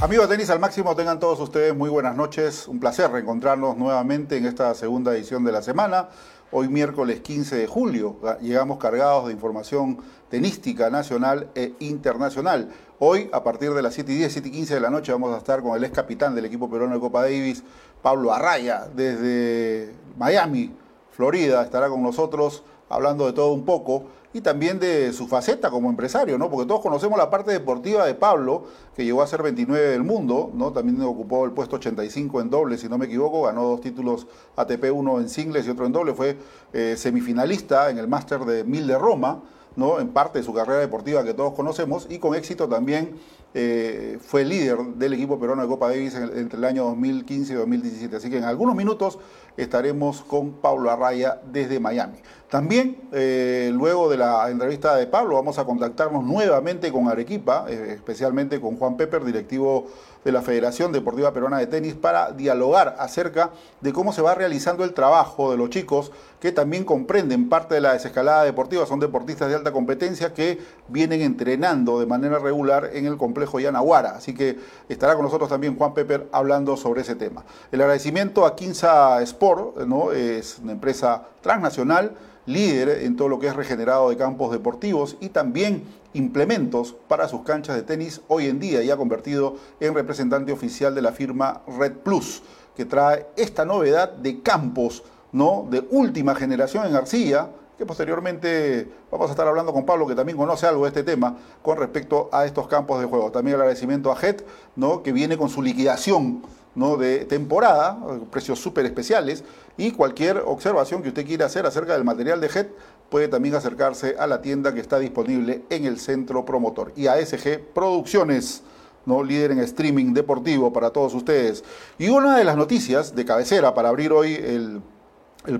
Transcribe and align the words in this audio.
Amigos 0.00 0.28
de 0.28 0.36
Tenis 0.36 0.50
al 0.50 0.60
Máximo, 0.60 0.94
tengan 0.94 1.18
todos 1.18 1.40
ustedes 1.40 1.74
muy 1.74 1.90
buenas 1.90 2.14
noches. 2.14 2.68
Un 2.68 2.78
placer 2.78 3.10
reencontrarnos 3.10 3.76
nuevamente 3.76 4.36
en 4.36 4.46
esta 4.46 4.72
segunda 4.74 5.12
edición 5.12 5.42
de 5.42 5.50
la 5.50 5.60
semana. 5.60 6.08
Hoy 6.52 6.68
miércoles 6.68 7.18
15 7.18 7.56
de 7.56 7.66
julio 7.66 8.16
llegamos 8.40 8.78
cargados 8.78 9.26
de 9.26 9.32
información 9.32 9.98
tenística 10.28 10.88
nacional 10.88 11.50
e 11.56 11.74
internacional. 11.80 12.68
Hoy, 13.00 13.28
a 13.32 13.42
partir 13.42 13.72
de 13.72 13.82
las 13.82 13.94
7 13.94 14.12
y 14.12 14.18
10, 14.18 14.32
7 14.34 14.48
y 14.48 14.52
15 14.52 14.74
de 14.74 14.80
la 14.80 14.90
noche, 14.90 15.10
vamos 15.10 15.34
a 15.34 15.38
estar 15.38 15.62
con 15.62 15.76
el 15.76 15.82
ex 15.82 15.92
capitán 15.92 16.32
del 16.36 16.44
equipo 16.44 16.70
peruano 16.70 16.94
de 16.94 17.00
Copa 17.00 17.22
Davis, 17.22 17.64
Pablo 18.00 18.32
Arraya, 18.32 18.86
desde 18.94 19.92
Miami, 20.16 20.76
Florida. 21.10 21.60
Estará 21.64 21.88
con 21.88 22.04
nosotros 22.04 22.62
hablando 22.88 23.26
de 23.26 23.32
todo 23.32 23.52
un 23.52 23.64
poco 23.64 24.04
y 24.38 24.40
también 24.40 24.78
de 24.78 25.12
su 25.12 25.26
faceta 25.26 25.68
como 25.68 25.90
empresario, 25.90 26.38
¿no? 26.38 26.48
Porque 26.48 26.66
todos 26.66 26.80
conocemos 26.80 27.18
la 27.18 27.28
parte 27.28 27.50
deportiva 27.50 28.06
de 28.06 28.14
Pablo, 28.14 28.64
que 28.94 29.04
llegó 29.04 29.20
a 29.20 29.26
ser 29.26 29.42
29 29.42 29.88
del 29.88 30.04
mundo, 30.04 30.50
¿no? 30.54 30.72
También 30.72 31.02
ocupó 31.02 31.44
el 31.44 31.50
puesto 31.50 31.76
85 31.76 32.40
en 32.40 32.48
doble, 32.48 32.78
si 32.78 32.88
no 32.88 32.98
me 32.98 33.06
equivoco, 33.06 33.42
ganó 33.42 33.64
dos 33.64 33.80
títulos 33.80 34.28
ATP, 34.56 34.92
uno 34.92 35.18
en 35.18 35.28
singles 35.28 35.66
y 35.66 35.70
otro 35.70 35.86
en 35.86 35.92
doble, 35.92 36.14
fue 36.14 36.38
eh, 36.72 36.94
semifinalista 36.96 37.90
en 37.90 37.98
el 37.98 38.06
Máster 38.06 38.40
de 38.40 38.62
Mil 38.62 38.86
de 38.86 38.96
Roma, 38.96 39.42
¿no? 39.74 39.98
En 39.98 40.08
parte 40.08 40.38
de 40.38 40.44
su 40.44 40.54
carrera 40.54 40.78
deportiva 40.78 41.24
que 41.24 41.34
todos 41.34 41.54
conocemos 41.54 42.06
y 42.08 42.18
con 42.18 42.36
éxito 42.36 42.68
también 42.68 43.16
eh, 43.54 44.18
fue 44.20 44.44
líder 44.44 44.78
del 44.96 45.14
equipo 45.14 45.38
peruano 45.40 45.62
de 45.62 45.68
Copa 45.68 45.88
Davis 45.88 46.14
entre 46.14 46.58
el 46.58 46.64
año 46.64 46.84
2015 46.84 47.52
y 47.52 47.56
2017. 47.56 48.16
Así 48.16 48.30
que 48.30 48.38
en 48.38 48.44
algunos 48.44 48.76
minutos 48.76 49.18
estaremos 49.56 50.20
con 50.22 50.52
Pablo 50.52 50.90
Arraya 50.90 51.40
desde 51.50 51.80
Miami. 51.80 52.18
También, 52.50 52.96
eh, 53.12 53.70
luego 53.74 54.08
de 54.08 54.16
la 54.16 54.48
entrevista 54.48 54.96
de 54.96 55.06
Pablo, 55.06 55.34
vamos 55.34 55.58
a 55.58 55.66
contactarnos 55.66 56.24
nuevamente 56.24 56.90
con 56.90 57.06
Arequipa, 57.06 57.66
eh, 57.68 57.92
especialmente 57.94 58.58
con 58.58 58.76
Juan 58.76 58.96
Pepper, 58.96 59.22
directivo 59.22 59.86
de 60.28 60.32
la 60.32 60.42
Federación 60.42 60.92
Deportiva 60.92 61.32
Peruana 61.32 61.56
de 61.56 61.66
Tenis, 61.66 61.94
para 61.94 62.32
dialogar 62.32 62.96
acerca 62.98 63.50
de 63.80 63.94
cómo 63.94 64.12
se 64.12 64.20
va 64.20 64.34
realizando 64.34 64.84
el 64.84 64.92
trabajo 64.92 65.50
de 65.50 65.56
los 65.56 65.70
chicos 65.70 66.12
que 66.38 66.52
también 66.52 66.84
comprenden 66.84 67.48
parte 67.48 67.74
de 67.74 67.80
la 67.80 67.94
desescalada 67.94 68.44
deportiva. 68.44 68.84
Son 68.84 69.00
deportistas 69.00 69.48
de 69.48 69.54
alta 69.54 69.72
competencia 69.72 70.34
que 70.34 70.58
vienen 70.88 71.22
entrenando 71.22 71.98
de 71.98 72.04
manera 72.04 72.38
regular 72.38 72.90
en 72.92 73.06
el 73.06 73.16
complejo 73.16 73.58
Yanaguara. 73.58 74.10
Así 74.10 74.34
que 74.34 74.58
estará 74.90 75.14
con 75.14 75.24
nosotros 75.24 75.48
también 75.48 75.78
Juan 75.78 75.94
Pepper 75.94 76.28
hablando 76.30 76.76
sobre 76.76 77.00
ese 77.00 77.14
tema. 77.14 77.46
El 77.72 77.80
agradecimiento 77.80 78.44
a 78.44 78.54
Quinza 78.54 79.22
Sport, 79.22 79.78
¿no? 79.86 80.12
es 80.12 80.58
una 80.62 80.72
empresa 80.72 81.22
transnacional 81.40 82.12
líder 82.44 83.04
en 83.04 83.16
todo 83.16 83.28
lo 83.28 83.38
que 83.38 83.46
es 83.46 83.56
regenerado 83.56 84.10
de 84.10 84.16
campos 84.16 84.52
deportivos 84.52 85.16
y 85.20 85.28
también 85.28 85.84
implementos 86.14 86.94
para 87.06 87.28
sus 87.28 87.42
canchas 87.42 87.76
de 87.76 87.82
tenis, 87.82 88.20
hoy 88.28 88.46
en 88.46 88.58
día 88.58 88.82
ya 88.82 88.96
convertido 88.96 89.56
en 89.80 89.94
representante 89.94 90.52
oficial 90.52 90.94
de 90.94 91.02
la 91.02 91.12
firma 91.12 91.62
Red 91.78 91.98
Plus, 91.98 92.42
que 92.76 92.84
trae 92.84 93.26
esta 93.36 93.64
novedad 93.64 94.12
de 94.12 94.40
campos 94.42 95.02
¿no? 95.32 95.66
de 95.70 95.86
última 95.90 96.34
generación 96.34 96.86
en 96.86 96.94
arcilla, 96.94 97.50
que 97.76 97.86
posteriormente 97.86 98.90
vamos 99.10 99.28
a 99.28 99.32
estar 99.32 99.46
hablando 99.46 99.72
con 99.72 99.86
Pablo, 99.86 100.06
que 100.06 100.16
también 100.16 100.36
conoce 100.36 100.66
algo 100.66 100.82
de 100.82 100.88
este 100.88 101.04
tema 101.04 101.36
con 101.62 101.78
respecto 101.78 102.28
a 102.32 102.44
estos 102.44 102.66
campos 102.66 103.00
de 103.00 103.06
juego. 103.06 103.30
También 103.30 103.56
agradecimiento 103.56 104.10
a 104.10 104.16
JET, 104.16 104.44
¿no? 104.74 105.02
que 105.02 105.12
viene 105.12 105.38
con 105.38 105.48
su 105.48 105.62
liquidación 105.62 106.42
¿no? 106.74 106.96
de 106.96 107.24
temporada, 107.24 107.98
precios 108.30 108.58
súper 108.58 108.84
especiales, 108.84 109.44
y 109.76 109.92
cualquier 109.92 110.38
observación 110.38 111.02
que 111.02 111.08
usted 111.08 111.24
quiera 111.24 111.46
hacer 111.46 111.66
acerca 111.66 111.92
del 111.92 112.02
material 112.02 112.40
de 112.40 112.48
JET 112.48 112.74
puede 113.08 113.28
también 113.28 113.54
acercarse 113.54 114.16
a 114.18 114.26
la 114.26 114.42
tienda 114.42 114.74
que 114.74 114.80
está 114.80 114.98
disponible 114.98 115.62
en 115.70 115.84
el 115.84 115.98
centro 115.98 116.44
promotor. 116.44 116.92
Y 116.96 117.06
ASG 117.06 117.60
Producciones, 117.74 118.62
¿no? 119.06 119.22
líder 119.22 119.52
en 119.52 119.60
streaming 119.60 120.12
deportivo 120.12 120.72
para 120.72 120.90
todos 120.90 121.14
ustedes. 121.14 121.64
Y 121.98 122.08
una 122.08 122.36
de 122.36 122.44
las 122.44 122.56
noticias 122.56 123.14
de 123.14 123.24
cabecera 123.24 123.74
para 123.74 123.88
abrir 123.88 124.12
hoy 124.12 124.34
el, 124.34 124.82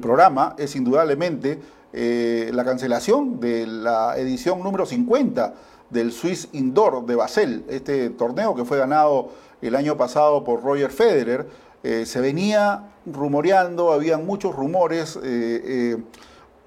programa 0.00 0.54
es 0.58 0.76
indudablemente 0.76 1.58
eh, 1.94 2.50
la 2.52 2.62
cancelación 2.64 3.40
de 3.40 3.66
la 3.66 4.18
edición 4.18 4.62
número 4.62 4.84
50 4.84 5.54
del 5.88 6.12
Swiss 6.12 6.48
Indoor 6.52 7.06
de 7.06 7.14
Basel, 7.14 7.64
este 7.70 8.10
torneo 8.10 8.54
que 8.54 8.66
fue 8.66 8.76
ganado 8.76 9.30
el 9.62 9.74
año 9.74 9.96
pasado 9.96 10.44
por 10.44 10.62
Roger 10.62 10.90
Federer. 10.90 11.46
Eh, 11.82 12.04
se 12.04 12.20
venía 12.20 12.90
rumoreando, 13.06 13.92
habían 13.92 14.26
muchos 14.26 14.54
rumores, 14.54 15.18
eh, 15.22 15.96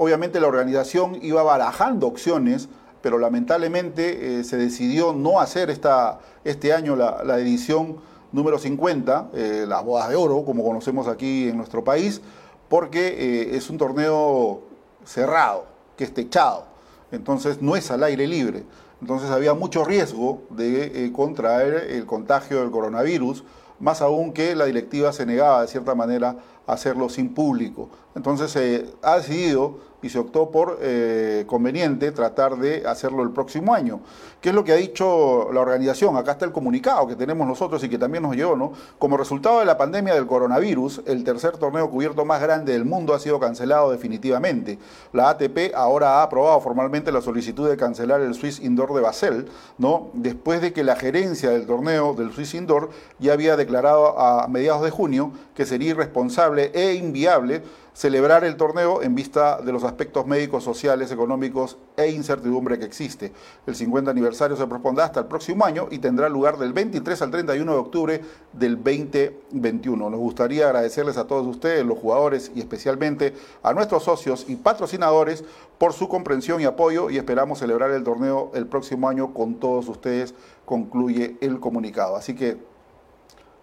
obviamente 0.01 0.39
la 0.39 0.47
organización 0.47 1.19
iba 1.22 1.44
barajando 1.44 2.07
opciones, 2.07 2.69
pero 3.01 3.17
lamentablemente 3.17 4.44
se 4.44 4.57
decidió 4.57 5.13
no 5.13 5.39
hacer 5.39 5.69
esta, 5.69 6.19
este 6.44 6.73
año 6.73 6.95
la, 6.95 7.39
edición 7.39 7.97
número 8.31 8.59
50, 8.59 9.29
las 9.67 9.84
bodas 9.84 10.09
de 10.09 10.16
oro, 10.16 10.44
como 10.45 10.63
conocemos 10.63 11.07
aquí 11.07 11.50
en 11.50 11.57
nuestro 11.57 11.84
país, 11.84 12.22
porque 12.69 13.56
es 13.56 13.69
un 13.69 13.78
torneo 13.78 14.62
cerrado, 15.06 15.66
que 15.97 16.03
es 16.03 16.13
techado, 16.13 16.66
entonces 17.12 17.62
no 17.62 17.75
es 17.75 17.91
al 17.91 18.03
aire 18.03 18.28
libre. 18.28 18.63
Entonces 19.01 19.31
había 19.31 19.53
mucho 19.56 19.83
riesgo 19.83 20.44
de 20.51 21.06
eh, 21.06 21.12
contraer 21.12 21.89
el 21.91 22.06
contagio 22.06 22.59
del 22.59 22.69
coronavirus, 22.69 23.44
más 23.79 24.01
aún 24.01 24.31
que 24.31 24.56
la 24.56 24.66
directiva 24.66 25.12
se 25.12 25.25
negaba 25.25 25.62
de 25.62 25.68
cierta 25.68 25.95
manera 25.95 26.38
hacerlo 26.72 27.09
sin 27.09 27.34
público. 27.34 27.90
Entonces 28.16 28.52
se 28.52 28.86
ha 29.02 29.18
decidido 29.18 29.92
y 30.02 30.09
se 30.09 30.20
optó 30.20 30.50
por 30.50 30.80
eh, 30.82 31.44
conveniente 31.48 32.12
tratar 32.12 32.58
de 32.58 32.88
hacerlo 32.88 33.24
el 33.24 33.32
próximo 33.32 33.74
año. 33.74 34.00
¿Qué 34.40 34.50
es 34.50 34.56
lo 34.56 34.64
que 34.64 34.72
ha 34.72 34.76
dicho 34.76 35.50
la 35.54 35.60
organización? 35.62 36.18
Acá 36.18 36.31
está 36.31 36.46
el 36.46 36.52
comunicado 36.52 37.06
que 37.06 37.16
tenemos 37.16 37.48
nosotros 37.48 37.84
y 37.84 37.90
que 37.90 38.00
también 38.00 38.24
nos 38.24 38.36
llegó, 38.36 38.56
¿no? 38.56 38.74
Como 38.98 39.16
resultado 39.16 39.60
de 39.60 39.66
la 39.66 39.78
pandemia 39.78 40.16
del 40.16 40.26
coronavirus, 40.26 41.04
el 41.06 41.24
tercer 41.24 41.58
torneo 41.58 41.90
cubierto 41.92 42.26
más 42.26 42.42
grande 42.42 42.74
del 42.74 42.86
mundo 42.86 43.14
ha 43.14 43.20
sido 43.20 43.40
cancelado 43.40 43.92
definitivamente. 43.92 44.80
La 45.14 45.30
ATP 45.30 45.76
ahora 45.76 46.20
ha 46.20 46.24
aprobado 46.24 46.60
formalmente 46.62 47.12
la 47.12 47.22
solicitud 47.22 47.70
de 47.70 47.78
cancelar 47.78 48.22
el 48.22 48.34
Swiss 48.34 48.60
Indoor 48.60 48.96
de 48.96 49.02
Basel, 49.02 49.50
¿no? 49.78 50.10
Después 50.14 50.62
de 50.62 50.74
que 50.74 50.84
la 50.84 50.96
gerencia 50.96 51.52
del 51.52 51.68
torneo 51.68 52.16
del 52.16 52.31
Swiss 52.34 52.56
Indoor 52.56 52.90
ya 53.20 53.34
había 53.34 53.56
declarado 53.56 54.20
a 54.20 54.48
mediados 54.48 54.81
de 54.81 54.90
junio 54.90 55.31
que 55.54 55.68
sería 55.68 55.92
irresponsable 55.92 56.61
e 56.74 56.94
inviable 56.94 57.64
celebrar 57.94 58.46
el 58.46 58.56
torneo 58.56 59.02
en 59.02 59.16
vista 59.16 59.62
de 59.62 59.72
los 59.72 59.84
aspectos 59.84 60.26
médicos, 60.26 60.64
sociales, 60.64 61.12
económicos 61.12 61.78
e 61.98 62.10
incertidumbre 62.10 62.80
que 62.80 62.86
existe. 62.86 63.34
El 63.68 63.76
50 63.76 64.10
aniversario 64.10 64.56
se 64.56 64.66
propondrá 64.68 65.06
hasta 65.06 65.20
el 65.20 65.26
próximo 65.26 65.66
año 65.66 65.88
y 65.92 66.00
tendrá 66.00 66.30
lugar 66.30 66.58
del 66.58 66.74
23 66.74 67.22
al 67.22 67.32
31 67.32 67.72
de 67.72 67.78
octubre 67.78 68.22
del 68.54 68.76
2021. 68.78 70.10
Nos 70.10 70.20
gustaría 70.20 70.68
agradecerles 70.68 71.18
a 71.18 71.28
todos 71.28 71.46
ustedes, 71.48 71.86
los 71.86 72.00
jugadores 72.00 72.52
y 72.56 72.60
especialmente 72.60 73.34
a 73.62 73.74
nuestros 73.74 74.04
socios 74.04 74.46
y 74.48 74.56
patrocinadores 74.56 75.44
por 75.78 75.94
su 75.94 76.08
comprensión 76.08 76.62
y 76.62 76.66
apoyo 76.66 77.10
y 77.10 77.18
esperamos 77.18 77.60
celebrar 77.60 77.92
el 77.92 78.04
torneo 78.04 78.52
el 78.54 78.68
próximo 78.68 79.10
año 79.10 79.34
con 79.34 79.56
todos 79.56 79.90
ustedes, 79.90 80.34
concluye 80.66 81.36
el 81.42 81.60
comunicado. 81.60 82.16
Así 82.16 82.36
que 82.36 82.71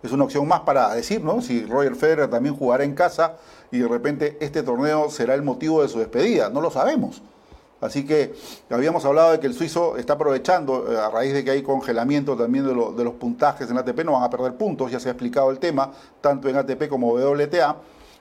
es 0.03 0.13
una 0.13 0.25
opción 0.25 0.47
más 0.47 0.61
para 0.61 0.95
decir, 0.95 1.23
¿no? 1.23 1.43
Si 1.43 1.65
Roger 1.65 1.97
Federer 1.97 2.31
también 2.31 2.57
jugará 2.57 2.85
en 2.85 2.95
casa 2.95 3.37
y 3.71 3.79
de 3.79 3.89
repente 3.89 4.37
este 4.41 4.63
torneo 4.63 5.11
será 5.11 5.35
el 5.35 5.43
motivo 5.43 5.83
de 5.83 5.89
su 5.89 5.99
despedida, 5.99 6.51
no 6.51 6.61
lo 6.61 6.71
sabemos. 6.71 7.23
Así 7.81 8.05
que 8.05 8.35
habíamos 8.71 9.05
hablado 9.05 9.33
de 9.33 9.41
que 9.41 9.47
el 9.47 9.55
suizo 9.55 9.97
está 9.97 10.15
aprovechando, 10.15 10.93
eh, 10.93 10.99
a 10.99 11.11
raíz 11.11 11.33
de 11.33 11.45
que 11.45 11.53
hay 11.53 11.63
congelamiento 11.63 12.37
también 12.37 12.67
de, 12.67 12.75
los 12.75 13.15
puntajes 13.15 13.71
en 13.71 13.79
ATP, 13.79 14.05
no 14.05 14.13
van 14.13 14.25
a 14.25 14.31
perder 14.31 14.57
puntos, 14.57 14.91
ya 14.91 14.99
se 14.99 15.09
ha 15.09 15.13
explicado 15.13 15.51
el 15.51 15.61
tema, 15.61 15.93
tanto 16.21 16.49
en 16.49 16.57
ATP 16.57 16.89
como 16.89 17.13
WTA, 17.13 17.77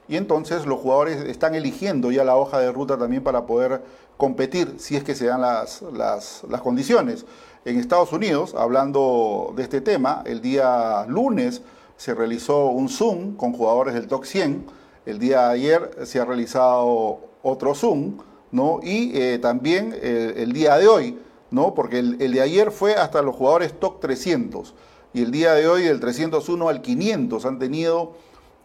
y 0.07 0.15
entonces 0.15 0.65
los 0.67 0.79
jugadores 0.79 1.23
están 1.23 1.55
eligiendo 1.55 2.11
ya 2.11 2.23
la 2.23 2.35
hoja 2.35 2.59
de 2.59 2.71
ruta 2.71 2.97
también 2.97 3.23
para 3.23 3.45
poder 3.45 3.81
competir 4.15 4.75
si 4.77 4.95
es 4.95 5.03
que 5.03 5.15
se 5.15 5.25
dan 5.25 5.41
las, 5.41 5.81
las, 5.81 6.43
las 6.49 6.61
condiciones. 6.61 7.25
En 7.65 7.79
Estados 7.79 8.13
Unidos, 8.13 8.55
hablando 8.55 9.53
de 9.55 9.63
este 9.63 9.81
tema, 9.81 10.23
el 10.25 10.41
día 10.41 11.05
lunes 11.07 11.61
se 11.97 12.13
realizó 12.13 12.67
un 12.67 12.87
Zoom 12.87 13.35
con 13.35 13.51
jugadores 13.53 13.93
del 13.93 14.07
top 14.07 14.25
100. 14.25 14.65
El 15.05 15.19
día 15.19 15.47
de 15.47 15.53
ayer 15.53 15.91
se 16.03 16.19
ha 16.19 16.25
realizado 16.25 17.19
otro 17.41 17.75
Zoom, 17.75 18.19
¿no? 18.51 18.79
Y 18.83 19.11
eh, 19.15 19.39
también 19.39 19.93
eh, 20.01 20.35
el 20.37 20.53
día 20.53 20.77
de 20.77 20.87
hoy, 20.87 21.17
¿no? 21.51 21.73
Porque 21.73 21.99
el, 21.99 22.17
de 22.17 22.41
ayer 22.41 22.71
fue 22.71 22.95
hasta 22.95 23.21
los 23.21 23.35
jugadores 23.35 23.77
top 23.79 23.99
300. 23.99 24.73
Y 25.13 25.23
el 25.23 25.31
día 25.31 25.53
de 25.53 25.67
hoy, 25.67 25.83
del 25.83 25.99
301 25.99 26.69
al 26.69 26.81
500, 26.81 27.45
han 27.45 27.57
tenido, 27.57 28.13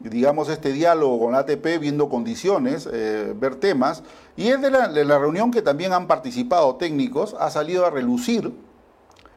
digamos, 0.00 0.48
este 0.48 0.72
diálogo 0.72 1.18
con 1.18 1.34
ATP, 1.34 1.80
viendo 1.80 2.08
condiciones, 2.08 2.88
eh, 2.92 3.32
ver 3.34 3.56
temas. 3.56 4.02
Y 4.36 4.48
es 4.48 4.60
la, 4.60 4.88
de 4.88 5.04
la 5.04 5.18
reunión 5.18 5.50
que 5.50 5.62
también 5.62 5.92
han 5.92 6.06
participado 6.06 6.76
técnicos, 6.76 7.34
ha 7.40 7.50
salido 7.50 7.86
a 7.86 7.90
relucir 7.90 8.52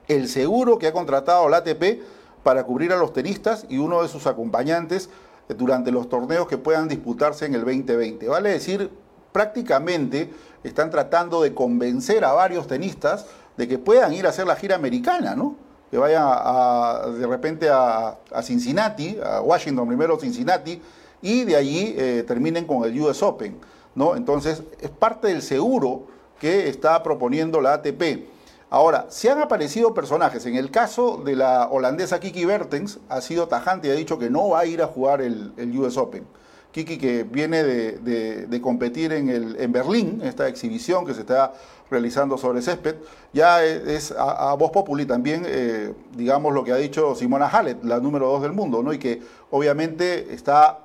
el 0.07 0.27
seguro 0.29 0.77
que 0.77 0.87
ha 0.87 0.93
contratado 0.93 1.49
la 1.49 1.57
ATP 1.57 2.01
para 2.43 2.63
cubrir 2.63 2.93
a 2.93 2.97
los 2.97 3.13
tenistas 3.13 3.65
y 3.69 3.77
uno 3.77 4.01
de 4.01 4.07
sus 4.07 4.27
acompañantes 4.27 5.09
durante 5.49 5.91
los 5.91 6.09
torneos 6.09 6.47
que 6.47 6.57
puedan 6.57 6.87
disputarse 6.87 7.45
en 7.45 7.55
el 7.55 7.61
2020. 7.61 8.27
Vale 8.27 8.49
decir, 8.49 8.89
prácticamente 9.31 10.31
están 10.63 10.89
tratando 10.89 11.41
de 11.41 11.53
convencer 11.53 12.23
a 12.23 12.33
varios 12.33 12.67
tenistas 12.67 13.25
de 13.57 13.67
que 13.67 13.77
puedan 13.77 14.13
ir 14.13 14.25
a 14.25 14.29
hacer 14.29 14.47
la 14.47 14.55
gira 14.55 14.75
americana, 14.75 15.35
¿no? 15.35 15.55
que 15.91 15.97
vayan 15.97 17.19
de 17.19 17.27
repente 17.27 17.69
a, 17.69 18.17
Cincinnati, 18.41 19.17
a 19.23 19.41
Washington 19.41 19.87
primero, 19.87 20.19
Cincinnati, 20.19 20.81
y 21.21 21.43
de 21.43 21.55
allí 21.55 21.95
eh, 21.97 22.23
terminen 22.27 22.65
con 22.65 22.83
el 22.83 22.99
US 23.01 23.21
Open. 23.23 23.57
¿no? 23.93 24.15
Entonces, 24.15 24.63
es 24.81 24.89
parte 24.89 25.29
del 25.29 25.41
seguro 25.41 26.07
que 26.39 26.67
está 26.67 27.01
proponiendo 27.01 27.61
la 27.61 27.73
ATP. 27.73 28.34
Ahora, 28.69 29.05
se 29.09 29.29
han 29.29 29.39
aparecido 29.39 29.93
personajes. 29.93 30.45
En 30.45 30.55
el 30.55 30.71
caso 30.71 31.21
de 31.23 31.35
la 31.35 31.67
holandesa 31.69 32.19
Kiki 32.19 32.45
Bertens, 32.45 32.99
ha 33.09 33.21
sido 33.21 33.47
tajante 33.47 33.87
y 33.87 33.91
ha 33.91 33.95
dicho 33.95 34.17
que 34.17 34.29
no 34.29 34.49
va 34.49 34.61
a 34.61 34.65
ir 34.65 34.81
a 34.81 34.87
jugar 34.87 35.21
el, 35.21 35.53
US 35.77 35.97
Open. 35.97 36.25
Kiki 36.71 36.97
que 36.97 37.23
viene 37.23 37.63
de, 37.63 38.59
competir 38.61 39.13
en, 39.13 39.29
el, 39.29 39.55
en 39.61 39.71
Berlín, 39.71 40.21
esta 40.23 40.47
exhibición 40.47 41.05
que 41.05 41.13
se 41.13 41.21
está 41.21 41.53
realizando 41.89 42.37
sobre 42.37 42.61
césped, 42.61 42.95
ya 43.31 43.63
es, 43.63 44.11
a, 44.17 44.53
voz 44.55 44.71
populi 44.71 45.05
también, 45.05 45.43
eh, 45.45 45.93
digamos, 46.15 46.53
lo 46.53 46.63
que 46.63 46.73
ha 46.73 46.77
dicho 46.77 47.15
Simona 47.15 47.47
Halep, 47.47 47.83
la 47.83 47.99
número 47.99 48.27
dos 48.27 48.41
del 48.41 48.51
mundo, 48.51 48.83
¿no? 48.83 48.91
y 48.91 48.97
que 48.97 49.21
obviamente 49.51 50.33
está 50.33 50.79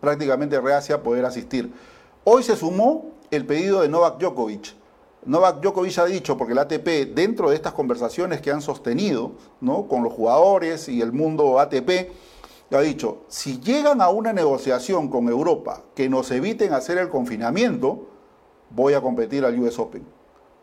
prácticamente 0.00 0.58
reacia 0.60 0.96
a 0.96 1.02
poder 1.02 1.24
asistir. 1.24 1.70
Hoy 2.24 2.42
se 2.42 2.56
sumó 2.56 3.10
el 3.30 3.44
pedido 3.44 3.82
de 3.82 3.88
Novak 3.88 4.18
Djokovic. 4.18 4.79
Novak 5.26 5.60
Djokovic 5.60 5.98
ha 5.98 6.06
dicho, 6.06 6.36
porque 6.36 6.54
la 6.54 6.62
ATP, 6.62 7.14
dentro 7.14 7.50
de 7.50 7.56
estas 7.56 7.74
conversaciones 7.74 8.40
que 8.40 8.50
han 8.50 8.62
sostenido 8.62 9.32
con 9.60 10.02
los 10.02 10.12
jugadores 10.12 10.88
y 10.88 11.02
el 11.02 11.12
mundo 11.12 11.60
ATP, 11.60 12.10
ha 12.72 12.80
dicho, 12.80 13.24
si 13.28 13.60
llegan 13.60 14.00
a 14.00 14.08
una 14.08 14.32
negociación 14.32 15.08
con 15.08 15.28
Europa 15.28 15.82
que 15.94 16.08
nos 16.08 16.30
eviten 16.30 16.72
hacer 16.72 16.98
el 16.98 17.10
confinamiento, 17.10 18.06
voy 18.70 18.94
a 18.94 19.00
competir 19.00 19.44
al 19.44 19.58
US 19.58 19.78
Open. 19.78 20.04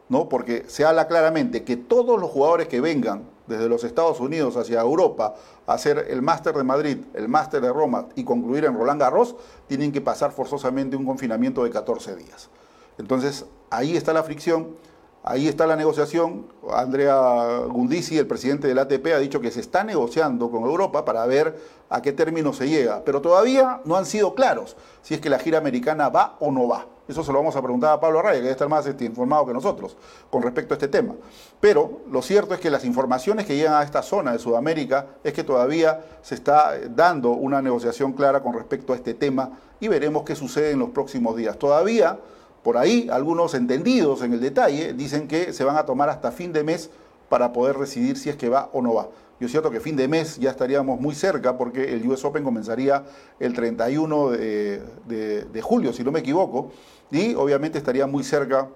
¿no? 0.09 0.29
Porque 0.29 0.63
se 0.67 0.85
habla 0.85 1.07
claramente 1.07 1.63
que 1.63 1.75
todos 1.75 2.19
los 2.19 2.31
jugadores 2.31 2.67
que 2.67 2.81
vengan 2.81 3.23
desde 3.45 3.69
los 3.69 3.83
Estados 3.83 4.19
Unidos 4.19 4.55
hacia 4.57 4.81
Europa 4.81 5.35
a 5.65 5.73
hacer 5.73 6.07
el 6.09 6.21
Máster 6.21 6.55
de 6.55 6.63
Madrid, 6.63 6.97
el 7.13 7.27
Máster 7.27 7.61
de 7.61 7.71
Roma 7.71 8.07
y 8.15 8.23
concluir 8.23 8.65
en 8.65 8.75
Roland 8.75 9.01
Garros, 9.01 9.35
tienen 9.67 9.91
que 9.91 10.01
pasar 10.01 10.31
forzosamente 10.31 10.95
un 10.95 11.05
confinamiento 11.05 11.63
de 11.63 11.69
14 11.69 12.15
días. 12.15 12.49
Entonces, 12.97 13.45
ahí 13.69 13.97
está 13.97 14.13
la 14.13 14.23
fricción, 14.23 14.75
ahí 15.23 15.47
está 15.47 15.67
la 15.67 15.75
negociación. 15.75 16.47
Andrea 16.71 17.59
Gundisi, 17.67 18.17
el 18.17 18.27
presidente 18.27 18.67
del 18.67 18.79
ATP, 18.79 19.07
ha 19.15 19.19
dicho 19.19 19.41
que 19.41 19.51
se 19.51 19.59
está 19.59 19.83
negociando 19.83 20.49
con 20.49 20.63
Europa 20.63 21.05
para 21.05 21.25
ver 21.25 21.57
a 21.89 22.01
qué 22.01 22.11
término 22.11 22.53
se 22.53 22.67
llega, 22.67 23.03
pero 23.05 23.21
todavía 23.21 23.81
no 23.85 23.95
han 23.95 24.05
sido 24.05 24.35
claros 24.35 24.75
si 25.01 25.13
es 25.13 25.21
que 25.21 25.29
la 25.29 25.39
gira 25.39 25.57
americana 25.57 26.09
va 26.09 26.35
o 26.39 26.51
no 26.51 26.67
va. 26.67 26.85
Eso 27.07 27.23
se 27.23 27.31
lo 27.31 27.37
vamos 27.37 27.55
a 27.55 27.61
preguntar 27.61 27.93
a 27.93 27.99
Pablo 28.01 28.19
Arraya, 28.19 28.35
que 28.35 28.41
debe 28.41 28.51
estar 28.51 28.67
más 28.67 28.85
este, 28.85 29.05
informado 29.05 29.45
que 29.45 29.53
nosotros 29.53 29.95
con 30.29 30.43
respecto 30.43 30.73
a 30.73 30.75
este 30.75 30.89
tema. 30.89 31.15
Pero 31.61 32.01
lo 32.11 32.21
cierto 32.21 32.53
es 32.53 32.59
que 32.59 32.69
las 32.69 32.83
informaciones 32.83 33.45
que 33.45 33.55
llegan 33.55 33.75
a 33.75 33.83
esta 33.83 34.01
zona 34.01 34.33
de 34.33 34.39
Sudamérica 34.39 35.07
es 35.23 35.31
que 35.31 35.45
todavía 35.45 36.03
se 36.21 36.35
está 36.35 36.73
dando 36.89 37.29
una 37.31 37.61
negociación 37.61 38.11
clara 38.11 38.43
con 38.43 38.53
respecto 38.53 38.91
a 38.91 38.97
este 38.97 39.13
tema 39.13 39.51
y 39.79 39.87
veremos 39.87 40.23
qué 40.23 40.35
sucede 40.35 40.71
en 40.71 40.79
los 40.79 40.89
próximos 40.89 41.37
días. 41.37 41.57
Todavía 41.57 42.19
por 42.67 42.75
ahí, 42.75 43.07
algunos 43.09 43.53
entendidos 43.53 44.21
en 44.23 44.33
el 44.33 44.41
detalle 44.41 44.91
dicen 44.91 45.29
que 45.29 45.53
se 45.53 45.63
van 45.63 45.77
a 45.77 45.85
tomar 45.85 46.09
hasta 46.09 46.33
fin 46.33 46.51
de 46.51 46.65
mes 46.65 46.89
para 47.29 47.53
poder 47.53 47.77
decidir 47.77 48.17
si 48.17 48.29
es 48.29 48.35
que 48.35 48.49
va 48.49 48.69
o 48.73 48.81
no 48.81 48.93
va. 48.93 49.07
Yo 49.39 49.45
es 49.45 49.51
cierto 49.51 49.71
que 49.71 49.79
fin 49.79 49.95
de 49.95 50.09
mes 50.09 50.37
ya 50.37 50.49
estaríamos 50.49 50.99
muy 50.99 51.15
cerca 51.15 51.57
porque 51.57 51.93
el 51.93 52.05
US 52.05 52.25
Open 52.25 52.43
comenzaría 52.43 53.05
el 53.39 53.53
31 53.53 54.31
de, 54.31 55.61
julio, 55.63 55.93
si 55.93 56.03
no 56.03 56.11
me 56.11 56.19
equivoco, 56.19 56.73
y 57.09 57.35
obviamente 57.35 57.77
estaría 57.77 58.05
muy 58.05 58.25
cerca 58.25 58.67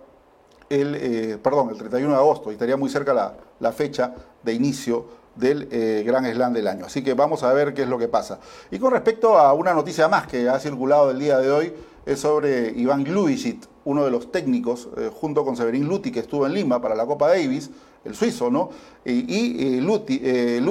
el, 0.69 0.95
eh, 0.95 1.37
perdón, 1.43 1.71
el 1.71 1.77
31 1.77 2.13
de 2.13 2.17
agosto, 2.17 2.49
y 2.49 2.53
estaría 2.53 2.77
muy 2.77 2.89
cerca 2.89 3.35
la, 3.59 3.71
fecha 3.73 4.13
de 4.41 4.53
inicio 4.53 5.05
del 5.35 5.67
eh, 5.69 6.03
Gran 6.07 6.23
Slam 6.33 6.53
del 6.53 6.67
año. 6.67 6.85
Así 6.85 7.03
que 7.03 7.13
vamos 7.13 7.43
a 7.43 7.51
ver 7.51 7.73
qué 7.73 7.81
es 7.81 7.89
lo 7.89 7.97
que 7.97 8.07
pasa. 8.07 8.39
Y 8.71 8.79
con 8.79 8.93
respecto 8.93 9.37
a 9.37 9.51
una 9.51 9.73
noticia 9.73 10.07
más 10.07 10.27
que 10.27 10.47
ha 10.47 10.57
circulado 10.61 11.11
el 11.11 11.19
día 11.19 11.37
de 11.39 11.51
hoy, 11.51 11.73
es 12.11 12.19
sobre 12.19 12.71
Iván 12.71 13.03
Lubicic, 13.03 13.67
uno 13.85 14.05
de 14.05 14.11
los 14.11 14.31
técnicos, 14.31 14.89
eh, 14.97 15.09
junto 15.13 15.43
con 15.43 15.55
Severín 15.55 15.87
Luti, 15.87 16.11
que 16.11 16.19
estuvo 16.19 16.45
en 16.45 16.53
Lima 16.53 16.81
para 16.81 16.95
la 16.95 17.05
Copa 17.05 17.29
Davis, 17.29 17.69
el 18.03 18.15
suizo, 18.15 18.49
¿no? 18.49 18.69
Y, 19.05 19.33
y 19.33 19.81
Luti, 19.81 20.19
eh, 20.23 20.61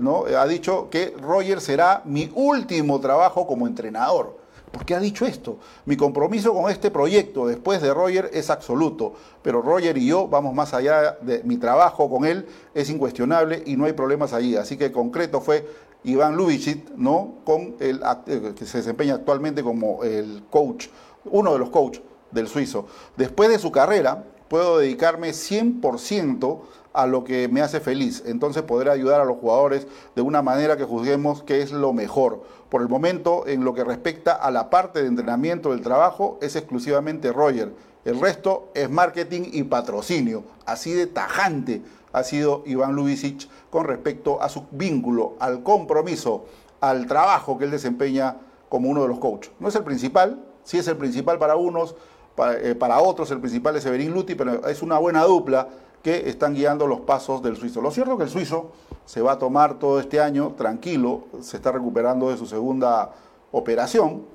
¿no? 0.00 0.24
Ha 0.26 0.46
dicho 0.46 0.88
que 0.90 1.14
Roger 1.20 1.60
será 1.60 2.02
mi 2.04 2.30
último 2.34 3.00
trabajo 3.00 3.46
como 3.46 3.66
entrenador. 3.66 4.42
¿Por 4.72 4.86
qué 4.86 4.94
ha 4.94 5.00
dicho 5.00 5.26
esto? 5.26 5.58
Mi 5.84 5.96
compromiso 5.96 6.54
con 6.54 6.70
este 6.70 6.90
proyecto 6.90 7.46
después 7.46 7.82
de 7.82 7.92
Roger 7.92 8.30
es 8.32 8.48
absoluto, 8.48 9.12
pero 9.42 9.60
Roger 9.60 9.98
y 9.98 10.06
yo 10.06 10.28
vamos 10.28 10.54
más 10.54 10.72
allá 10.72 11.18
de 11.20 11.42
mi 11.44 11.58
trabajo 11.58 12.08
con 12.08 12.24
él, 12.24 12.46
es 12.74 12.88
incuestionable 12.88 13.62
y 13.66 13.76
no 13.76 13.84
hay 13.84 13.92
problemas 13.92 14.32
allí. 14.32 14.56
Así 14.56 14.78
que 14.78 14.90
concreto 14.90 15.42
fue 15.42 15.68
Iván 16.04 16.36
Lubicic, 16.36 16.90
¿no? 16.96 17.34
Con 17.44 17.76
el, 17.80 18.02
eh, 18.26 18.52
que 18.56 18.66
se 18.66 18.78
desempeña 18.78 19.14
actualmente 19.14 19.62
como 19.62 20.02
el 20.04 20.44
coach, 20.50 20.88
uno 21.24 21.52
de 21.52 21.58
los 21.58 21.70
coaches 21.70 22.02
del 22.30 22.48
suizo. 22.48 22.86
Después 23.16 23.50
de 23.50 23.58
su 23.58 23.70
carrera, 23.70 24.24
puedo 24.48 24.78
dedicarme 24.78 25.30
100% 25.30 26.60
a 26.92 27.06
lo 27.06 27.24
que 27.24 27.48
me 27.48 27.62
hace 27.62 27.80
feliz. 27.80 28.22
Entonces 28.26 28.62
poder 28.62 28.90
ayudar 28.90 29.20
a 29.20 29.24
los 29.24 29.38
jugadores 29.38 29.86
de 30.14 30.22
una 30.22 30.42
manera 30.42 30.76
que 30.76 30.84
juzguemos 30.84 31.42
que 31.42 31.62
es 31.62 31.72
lo 31.72 31.92
mejor. 31.92 32.42
Por 32.68 32.82
el 32.82 32.88
momento, 32.88 33.46
en 33.46 33.64
lo 33.64 33.74
que 33.74 33.84
respecta 33.84 34.32
a 34.32 34.50
la 34.50 34.70
parte 34.70 35.00
de 35.00 35.08
entrenamiento 35.08 35.70
del 35.70 35.82
trabajo, 35.82 36.38
es 36.42 36.56
exclusivamente 36.56 37.32
Roger. 37.32 37.72
El 38.04 38.20
resto 38.20 38.70
es 38.74 38.90
marketing 38.90 39.42
y 39.52 39.62
patrocinio. 39.62 40.42
Así 40.66 40.92
de 40.92 41.06
tajante 41.06 41.82
ha 42.12 42.24
sido 42.24 42.62
Iván 42.66 42.94
Lubicic 42.94 43.48
con 43.72 43.86
respecto 43.86 44.42
a 44.42 44.50
su 44.50 44.66
vínculo, 44.70 45.32
al 45.40 45.62
compromiso, 45.62 46.44
al 46.82 47.06
trabajo 47.06 47.56
que 47.56 47.64
él 47.64 47.70
desempeña 47.70 48.36
como 48.68 48.90
uno 48.90 49.00
de 49.00 49.08
los 49.08 49.18
coaches. 49.18 49.50
No 49.58 49.68
es 49.68 49.74
el 49.74 49.82
principal, 49.82 50.44
sí 50.62 50.76
es 50.76 50.86
el 50.88 50.98
principal 50.98 51.38
para 51.38 51.56
unos, 51.56 51.96
eh, 52.60 52.74
para, 52.78 53.00
otros 53.00 53.30
el 53.30 53.40
principal 53.40 53.74
es 53.74 53.84
Severín 53.84 54.12
Luti, 54.12 54.34
pero 54.34 54.66
es 54.68 54.82
una 54.82 54.98
buena 54.98 55.24
dupla 55.24 55.68
que 56.02 56.28
están 56.28 56.52
guiando 56.52 56.86
los 56.86 57.00
pasos 57.00 57.42
del 57.42 57.56
suizo. 57.56 57.80
Lo 57.80 57.90
cierto 57.90 58.12
es 58.12 58.18
que 58.18 58.24
el 58.24 58.30
suizo 58.30 58.72
se 59.06 59.22
va 59.22 59.32
a 59.32 59.38
tomar 59.38 59.78
todo 59.78 60.00
este 60.00 60.20
año 60.20 60.52
tranquilo, 60.54 61.22
se 61.40 61.56
está 61.56 61.72
recuperando 61.72 62.28
de 62.28 62.36
su 62.36 62.44
segunda 62.44 63.12
operación 63.52 64.26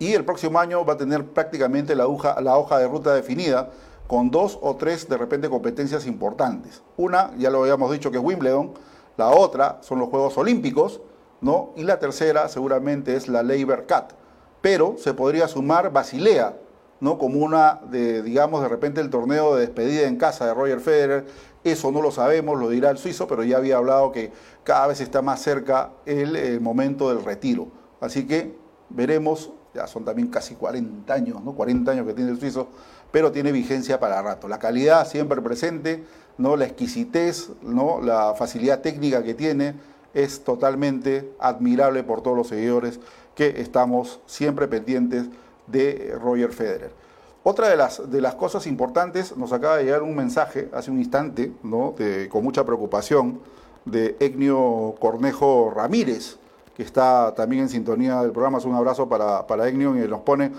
y 0.00 0.14
el 0.14 0.24
próximo 0.24 0.58
año 0.58 0.84
va 0.84 0.94
a 0.94 0.96
tener 0.96 1.24
prácticamente 1.24 1.94
la 1.94 2.08
hoja, 2.08 2.40
la 2.40 2.58
hoja 2.58 2.78
de 2.78 2.88
ruta 2.88 3.14
definida 3.14 3.70
con 4.06 4.30
dos 4.30 4.58
o 4.60 4.76
tres 4.76 5.08
de 5.08 5.16
repente 5.16 5.48
competencias 5.48 6.06
importantes. 6.06 6.82
Una, 6.96 7.32
ya 7.36 7.50
lo 7.50 7.62
habíamos 7.62 7.90
dicho 7.90 8.10
que 8.10 8.18
es 8.18 8.24
Wimbledon, 8.24 8.72
la 9.16 9.30
otra 9.30 9.78
son 9.80 9.98
los 9.98 10.08
Juegos 10.08 10.36
Olímpicos, 10.38 11.00
¿no? 11.40 11.70
Y 11.76 11.84
la 11.84 11.98
tercera 11.98 12.48
seguramente 12.48 13.16
es 13.16 13.28
la 13.28 13.42
Labor 13.42 13.86
Cut. 13.86 14.14
Pero 14.60 14.96
se 14.98 15.14
podría 15.14 15.46
sumar 15.46 15.92
Basilea, 15.92 16.56
¿no? 17.00 17.18
como 17.18 17.44
una 17.44 17.80
de, 17.90 18.22
digamos, 18.22 18.62
de 18.62 18.68
repente 18.68 19.00
el 19.00 19.10
torneo 19.10 19.54
de 19.54 19.62
despedida 19.62 20.08
en 20.08 20.16
casa 20.16 20.46
de 20.46 20.54
Roger 20.54 20.80
Federer. 20.80 21.26
Eso 21.62 21.92
no 21.92 22.00
lo 22.00 22.10
sabemos, 22.10 22.58
lo 22.58 22.70
dirá 22.70 22.90
el 22.90 22.98
suizo, 22.98 23.26
pero 23.26 23.44
ya 23.44 23.58
había 23.58 23.76
hablado 23.76 24.10
que 24.10 24.32
cada 24.64 24.86
vez 24.86 25.00
está 25.00 25.22
más 25.22 25.40
cerca 25.40 25.90
el, 26.06 26.60
momento 26.60 27.08
del 27.08 27.22
retiro. 27.24 27.68
Así 28.00 28.26
que 28.26 28.56
veremos, 28.88 29.50
ya 29.74 29.86
son 29.86 30.04
también 30.04 30.28
casi 30.28 30.54
40 30.54 31.12
años, 31.12 31.42
¿no? 31.44 31.54
40 31.54 31.92
años 31.92 32.06
que 32.06 32.14
tiene 32.14 32.30
el 32.30 32.40
suizo, 32.40 32.68
pero 33.14 33.30
tiene 33.30 33.52
vigencia 33.52 34.00
para 34.00 34.20
rato. 34.22 34.48
La 34.48 34.58
calidad 34.58 35.06
siempre 35.06 35.40
presente, 35.40 36.02
¿no? 36.36 36.56
la 36.56 36.64
exquisitez, 36.64 37.48
¿no? 37.62 38.00
la 38.02 38.34
facilidad 38.34 38.80
técnica 38.80 39.22
que 39.22 39.34
tiene 39.34 39.76
es 40.14 40.42
totalmente 40.42 41.32
admirable 41.38 42.02
por 42.02 42.24
todos 42.24 42.36
los 42.36 42.48
seguidores 42.48 42.98
que 43.36 43.60
estamos 43.60 44.18
siempre 44.26 44.66
pendientes 44.66 45.26
de 45.68 46.18
Roger 46.20 46.50
Federer. 46.50 46.90
Otra 47.44 47.68
de 47.68 47.76
las, 47.76 48.10
de 48.10 48.20
las 48.20 48.34
cosas 48.34 48.66
importantes, 48.66 49.36
nos 49.36 49.52
acaba 49.52 49.76
de 49.76 49.84
llegar 49.84 50.02
un 50.02 50.16
mensaje 50.16 50.68
hace 50.72 50.90
un 50.90 50.98
instante, 50.98 51.52
¿no? 51.62 51.94
con 52.30 52.42
mucha 52.42 52.64
preocupación, 52.64 53.38
de 53.84 54.16
Egnio 54.18 54.96
Cornejo 54.98 55.70
Ramírez, 55.72 56.38
que 56.76 56.82
está 56.82 57.32
también 57.36 57.62
en 57.62 57.68
sintonía 57.68 58.22
del 58.22 58.32
programa. 58.32 58.58
Es 58.58 58.64
un 58.64 58.74
abrazo 58.74 59.08
para, 59.08 59.46
para 59.46 59.68
y 59.70 59.74
nos 59.74 60.22
pone, 60.22 60.50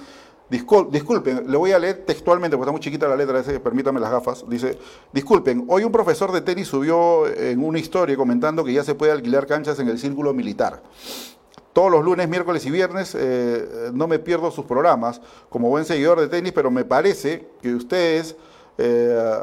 disculpen, 0.49 1.49
le 1.49 1.57
voy 1.57 1.71
a 1.71 1.79
leer 1.79 2.05
textualmente, 2.05 2.55
porque 2.55 2.65
está 2.65 2.71
muy 2.71 2.81
chiquita 2.81 3.07
la 3.07 3.15
letra, 3.15 3.41
permítame 3.61 3.99
las 3.99 4.11
gafas. 4.11 4.45
Dice, 4.47 4.77
disculpen, 5.11 5.65
hoy 5.67 5.83
un 5.83 5.91
profesor 5.91 6.31
de 6.31 6.41
tenis 6.41 6.67
subió 6.67 7.27
en 7.27 7.63
una 7.63 7.79
historia 7.79 8.15
comentando 8.15 8.63
que 8.63 8.73
ya 8.73 8.83
se 8.83 8.95
puede 8.95 9.11
alquilar 9.11 9.47
canchas 9.47 9.79
en 9.79 9.87
el 9.87 9.97
círculo 9.97 10.33
militar. 10.33 10.83
Todos 11.73 11.91
los 11.91 12.05
lunes, 12.05 12.29
miércoles 12.29 12.65
y 12.65 12.71
viernes 12.71 13.17
eh, 13.19 13.91
no 13.93 14.07
me 14.07 14.17
pierdo 14.17 14.49
sus 14.49 14.65
programas 14.65 15.19
como 15.49 15.67
buen 15.67 15.83
seguidor 15.83 16.21
de 16.21 16.27
tenis, 16.29 16.53
pero 16.53 16.71
me 16.71 16.85
parece 16.85 17.49
que 17.61 17.73
ustedes 17.73 18.37
eh, 18.77 19.39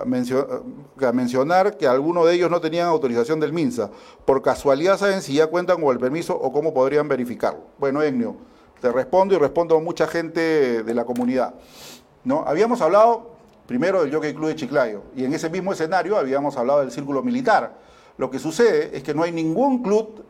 mencionar 1.13 1.77
que 1.77 1.87
algunos 1.87 2.27
de 2.27 2.35
ellos 2.35 2.51
no 2.51 2.61
tenían 2.61 2.87
autorización 2.87 3.41
del 3.41 3.53
MINSA. 3.53 3.91
Por 4.25 4.41
casualidad 4.41 4.99
saben 4.99 5.23
si 5.23 5.35
ya 5.35 5.47
cuentan 5.47 5.81
con 5.81 5.93
el 5.93 5.99
permiso 5.99 6.35
o 6.35 6.53
cómo 6.53 6.73
podrían 6.73 7.09
verificarlo. 7.09 7.65
Bueno, 7.79 8.03
Egnio, 8.03 8.37
te 8.83 8.91
respondo 8.91 9.37
y 9.37 9.39
respondo 9.39 9.77
a 9.77 9.81
mucha 9.81 10.09
gente 10.09 10.83
de 10.83 10.95
la 10.95 11.05
comunidad. 11.05 11.55
¿no? 12.25 12.45
Habíamos 12.45 12.81
hablado 12.83 13.31
primero 13.67 14.03
del 14.03 14.13
Jockey 14.13 14.35
Club 14.35 14.49
de 14.49 14.57
Chiclayo 14.57 15.05
y 15.15 15.25
en 15.25 15.33
ese 15.33 15.49
mismo 15.49 15.73
escenario 15.73 16.19
habíamos 16.19 16.57
hablado 16.57 16.81
del 16.81 16.91
círculo 16.91 17.23
militar 17.23 17.79
Lo 18.19 18.29
que 18.29 18.41
sucede 18.41 18.95
es 18.95 19.05
que 19.05 19.15
no 19.15 19.23
hay 19.23 19.31
ningún 19.31 19.85
club 19.85 20.25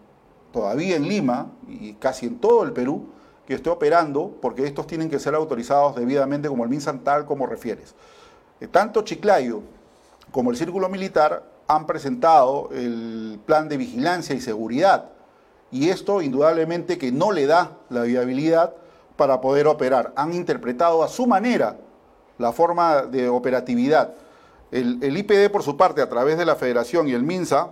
todavía 0.53 0.97
en 0.97 1.09
Lima 1.09 1.51
y 1.67 1.95
casi 1.95 2.27
en 2.27 2.39
todo 2.39 2.63
el 2.63 2.73
Perú 2.73 3.07
que 3.47 3.55
esté 3.55 3.71
operando 3.71 4.37
porque 4.43 4.67
estos 4.67 4.87
tienen 4.87 5.09
que 5.09 5.19
ser 5.19 5.35
autorizados 5.35 5.97
debidamente 5.97 6.49
como 6.49 6.63
el 6.63 6.69
MinSan 6.69 7.03
tal 7.03 7.25
como 7.25 7.47
refieres. 7.47 7.95
Eh, 8.61 8.69
tanto 8.69 9.01
Chiclayo 9.01 9.63
como 10.31 10.51
el 10.51 10.59
Círculo 10.59 10.91
Militar 10.91 11.43
han 11.67 11.87
presentado 11.87 12.69
el 12.73 13.41
plan 13.47 13.71
de 13.71 13.79
vigilancia 13.79 14.35
y 14.35 14.43
seguridad 14.43 15.12
y 15.73 15.89
esto 15.89 16.21
indudablemente 16.21 16.99
que 16.99 17.11
no 17.11 17.33
le 17.33 17.47
da 17.47 17.79
la 17.89 18.03
viabilidad 18.03 18.75
para 19.17 19.41
poder 19.41 19.67
operar. 19.67 20.13
Han 20.17 20.35
interpretado 20.35 21.03
a 21.03 21.09
su 21.09 21.27
manera 21.27 21.79
la 22.39 22.53
forma 22.53 23.03
de 23.03 23.29
operatividad. 23.29 24.15
El, 24.71 25.17
IPD, 25.17 25.51
por 25.51 25.63
su 25.63 25.77
parte, 25.77 26.03
a 26.03 26.09
través 26.09 26.39
de 26.39 26.45
la 26.45 26.57
Federación 26.57 27.09
y 27.09 27.13
el 27.13 27.23
MINSA, 27.23 27.71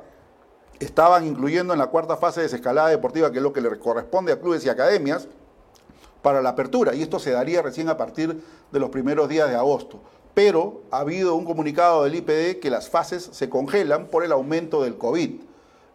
estaban 0.79 1.27
incluyendo 1.27 1.73
en 1.75 1.79
la 1.79 1.89
cuarta 1.89 2.17
fase 2.17 2.41
de 2.41 2.45
desescalada 2.45 2.89
deportiva, 2.89 3.31
que 3.31 3.39
es 3.39 3.43
lo 3.43 3.53
que 3.53 3.61
le 3.61 3.79
corresponde 3.79 4.33
a 4.33 4.41
clubes 4.41 4.65
y 4.65 4.71
academias, 4.71 5.29
para 6.23 6.43
la 6.43 6.51
apertura. 6.51 6.95
Y 6.95 7.03
esto 7.03 7.19
se 7.19 7.33
daría 7.33 7.63
recién 7.63 7.89
a 7.89 7.97
partir 7.97 8.43
de 8.71 8.79
los 8.79 8.91
primeros 8.91 9.29
días 9.29 9.49
de 9.49 9.57
agosto. 9.57 10.01
Pero 10.35 10.83
ha 10.91 11.01
habido 11.01 11.35
un 11.35 11.45
comunicado 11.45 12.05
del 12.05 12.15
IPD 12.15 12.61
que 12.61 12.71
las 12.71 12.89
fases 12.89 13.29
se 13.33 13.49
congelan 13.51 14.07
por 14.07 14.25
el 14.25 14.33
aumento 14.33 14.83
del 14.83 14.97
COVID. 14.97 15.41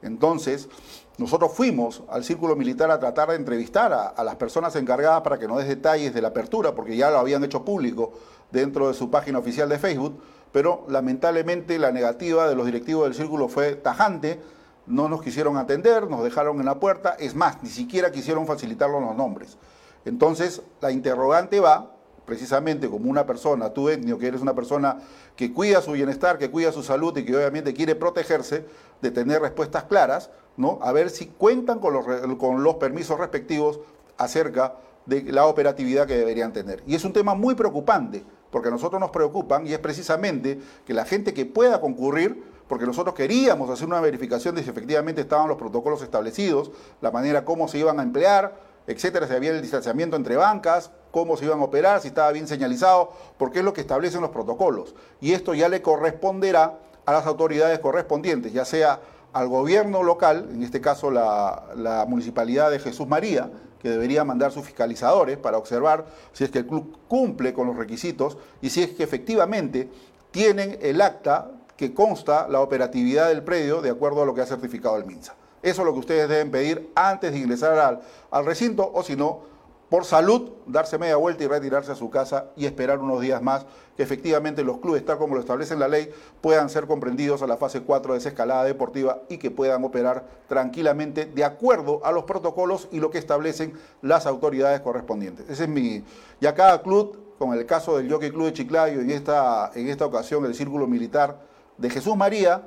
Entonces, 0.02 0.70
nosotros 1.18 1.54
fuimos 1.54 2.04
al 2.10 2.24
círculo 2.24 2.56
militar 2.56 2.92
a 2.92 3.00
tratar 3.00 3.30
de 3.30 3.36
entrevistar 3.36 3.94
a, 4.16 4.24
las 4.24 4.36
personas 4.36 4.76
encargadas 4.76 5.22
para 5.22 5.40
que 5.40 5.48
nos 5.48 5.58
des 5.58 5.68
detalles 5.68 6.14
de 6.14 6.22
la 6.22 6.30
apertura, 6.30 6.76
porque 6.76 6.98
ya 6.98 7.10
lo 7.10 7.20
habían 7.20 7.44
hecho 7.44 7.64
público 7.64 8.14
dentro 8.52 8.88
de 8.88 8.94
su 8.94 9.10
página 9.10 9.40
oficial 9.40 9.70
de 9.70 9.80
Facebook, 9.80 10.20
pero 10.52 10.86
lamentablemente 10.90 11.80
la 11.80 11.92
negativa 11.92 12.48
de 12.48 12.56
los 12.56 12.66
directivos 12.66 13.06
del 13.06 13.14
círculo 13.14 13.48
fue 13.48 13.76
tajante 13.76 14.42
no 14.88 15.10
nos 15.10 15.22
quisieron 15.22 15.58
atender, 15.58 16.10
nos 16.10 16.24
dejaron 16.24 16.60
en 16.60 16.66
la 16.66 16.80
puerta, 16.80 17.16
es 17.20 17.36
más, 17.36 17.62
ni 17.64 17.70
siquiera 17.70 18.12
quisieron 18.12 18.46
facilitarnos 18.46 19.02
los 19.02 19.16
nombres. 19.16 19.58
Entonces, 20.06 20.62
la 20.82 20.92
interrogante 20.92 21.60
va, 21.60 21.95
precisamente 22.26 22.90
como 22.90 23.10
una 23.10 23.26
persona, 23.26 23.70
tú 23.70 23.90
etnio, 23.90 24.18
que 24.18 24.28
eres 24.28 24.42
una 24.42 24.54
persona 24.54 25.00
que 25.36 25.54
cuida 25.54 25.82
su 25.82 25.92
bienestar, 25.92 26.38
que 26.38 26.50
cuida 26.50 26.72
su 26.72 26.84
salud 26.84 27.16
y 27.18 27.26
que 27.26 27.36
obviamente 27.36 27.74
quiere 27.74 27.96
protegerse, 27.96 28.66
de 29.02 29.12
tener 29.12 29.42
respuestas 29.42 29.84
claras, 29.84 30.30
¿no? 30.58 30.80
A 30.82 30.92
ver 30.92 31.10
si 31.10 31.28
cuentan 31.28 31.80
con 31.80 31.94
los, 31.94 32.06
con 32.38 32.64
los 32.64 32.76
permisos 32.76 33.20
respectivos 33.20 33.80
acerca 34.18 34.76
de 35.06 35.24
la 35.24 35.46
operatividad 35.46 36.08
que 36.08 36.18
deberían 36.18 36.54
tener. 36.54 36.82
Y 36.88 36.96
es 36.96 37.06
un 37.06 37.14
tema 37.14 37.36
muy 37.36 37.56
preocupante, 37.56 38.24
porque 38.50 38.70
a 38.70 38.72
nosotros 38.72 39.00
nos 39.00 39.12
preocupan 39.12 39.68
y 39.68 39.74
es 39.74 39.80
precisamente 39.80 40.60
que 40.86 40.94
la 40.94 41.06
gente 41.06 41.34
que 41.34 41.46
pueda 41.46 41.82
concurrir 41.82 42.56
porque 42.68 42.86
nosotros 42.86 43.14
queríamos 43.14 43.70
hacer 43.70 43.88
una 43.88 44.02
verificación 44.02 44.56
de 44.56 44.64
si 44.64 44.70
efectivamente 44.70 45.22
estaban 45.22 45.48
los 45.48 45.58
protocolos 45.58 46.02
establecidos, 46.02 46.72
la 47.02 47.12
manera 47.12 47.46
cómo 47.46 47.68
se 47.68 47.78
iban 47.78 48.00
a 48.00 48.04
emplear, 48.04 48.56
etcétera, 48.88 49.28
si 49.28 49.34
había 49.34 49.52
el 49.52 49.62
distanciamiento 49.62 50.16
entre 50.16 50.36
bancas, 50.36 50.92
cómo 51.16 51.38
se 51.38 51.46
iban 51.46 51.62
a 51.62 51.64
operar, 51.64 52.02
si 52.02 52.10
estaba 52.10 52.30
bien 52.34 52.46
señalizado, 52.46 53.14
porque 53.38 53.60
es 53.60 53.66
lo 53.66 53.72
que 53.72 53.80
establecen 53.80 54.20
los 54.20 54.32
protocolos. 54.32 54.96
Y 55.22 55.32
esto 55.32 55.54
ya 55.54 55.70
le 55.70 55.82
corresponderá 55.82 56.78
a 57.06 57.14
las 57.14 57.26
autoridades 57.26 57.80
correspondientes, 57.80 58.52
ya 58.52 58.66
sea 58.66 59.00
al 59.32 59.48
gobierno 59.48 60.04
local, 60.04 60.50
en 60.52 60.62
este 60.62 60.82
caso 60.82 61.10
la, 61.12 62.06
municipalidad 62.10 62.70
de 62.70 62.80
Jesús 62.80 63.08
María, 63.08 63.50
que 63.80 63.90
debería 63.90 64.26
mandar 64.26 64.52
sus 64.52 64.66
fiscalizadores 64.66 65.38
para 65.38 65.58
observar 65.58 66.06
si 66.34 66.44
es 66.44 66.52
que 66.52 66.60
el 66.60 66.68
club 66.68 66.98
cumple 67.08 67.54
con 67.54 67.68
los 67.68 67.78
requisitos 67.78 68.38
y 68.62 68.70
si 68.70 68.84
es 68.84 68.90
que 68.90 69.04
efectivamente 69.04 69.90
tienen 70.32 70.78
el 70.82 71.00
acta 71.00 71.50
que 71.78 71.94
consta 71.94 72.50
la 72.50 72.60
operatividad 72.60 73.30
del 73.30 73.42
predio 73.42 73.82
de 73.82 73.92
acuerdo 73.92 74.22
a 74.22 74.26
lo 74.26 74.36
que 74.36 74.42
ha 74.42 74.46
certificado 74.46 74.98
el 74.98 75.06
MINSA. 75.06 75.34
Eso 75.64 75.82
es 75.82 75.86
lo 75.86 75.94
que 75.94 76.00
ustedes 76.00 76.28
deben 76.28 76.52
pedir 76.52 76.92
antes 76.94 77.32
de 77.32 77.40
ingresar 77.40 78.02
al 78.32 78.46
recinto 78.46 78.92
o 78.94 79.02
si 79.02 79.16
no, 79.16 79.55
por 79.90 80.04
salud, 80.04 80.52
darse 80.66 80.98
media 80.98 81.16
vuelta 81.16 81.44
y 81.44 81.48
retirarse 81.48 81.92
a 81.92 81.96
su 81.96 82.10
casa 82.10 82.48
y 82.56 82.66
esperar 82.66 83.00
unos 83.00 83.22
días 83.22 83.42
más 83.42 83.66
que 83.96 84.04
efectivamente 84.04 84.64
los 84.64 84.80
clubes, 84.80 85.06
tal 85.06 85.18
como 85.18 85.36
lo 85.36 85.40
establece 85.40 85.76
la 85.76 85.88
ley, 85.88 86.12
puedan 86.42 86.70
ser 86.70 86.88
comprendidos 86.88 87.42
a 87.42 87.48
la 87.48 87.58
fase 87.58 87.82
4 87.82 88.14
de 88.14 88.20
esa 88.20 88.30
escalada 88.30 88.64
deportiva 88.64 89.22
y 89.30 89.38
que 89.38 89.52
puedan 89.52 89.84
operar 89.84 90.26
tranquilamente 90.48 91.26
de 91.26 91.44
acuerdo 91.44 92.02
a 92.04 92.12
los 92.12 92.26
protocolos 92.26 92.88
y 92.92 93.00
lo 93.00 93.12
que 93.12 93.20
establecen 93.20 93.74
las 94.02 94.26
autoridades 94.26 94.82
correspondientes. 94.82 95.50
Ese 95.50 95.64
es 95.64 95.70
mi... 95.70 96.04
Ya 96.42 96.54
cada 96.56 96.82
club, 96.82 97.36
con 97.38 97.54
el 97.54 97.66
caso 97.66 97.98
del 97.98 98.12
Jockey 98.12 98.32
Club 98.32 98.46
de 98.46 98.54
Chiclayo 98.54 99.02
y 99.02 99.14
esta, 99.14 99.72
en 99.76 99.88
esta 99.88 100.06
ocasión 100.06 100.46
el 100.46 100.56
Círculo 100.56 100.88
Militar, 100.88 101.40
de 101.78 101.90
Jesús 101.90 102.16
María, 102.18 102.64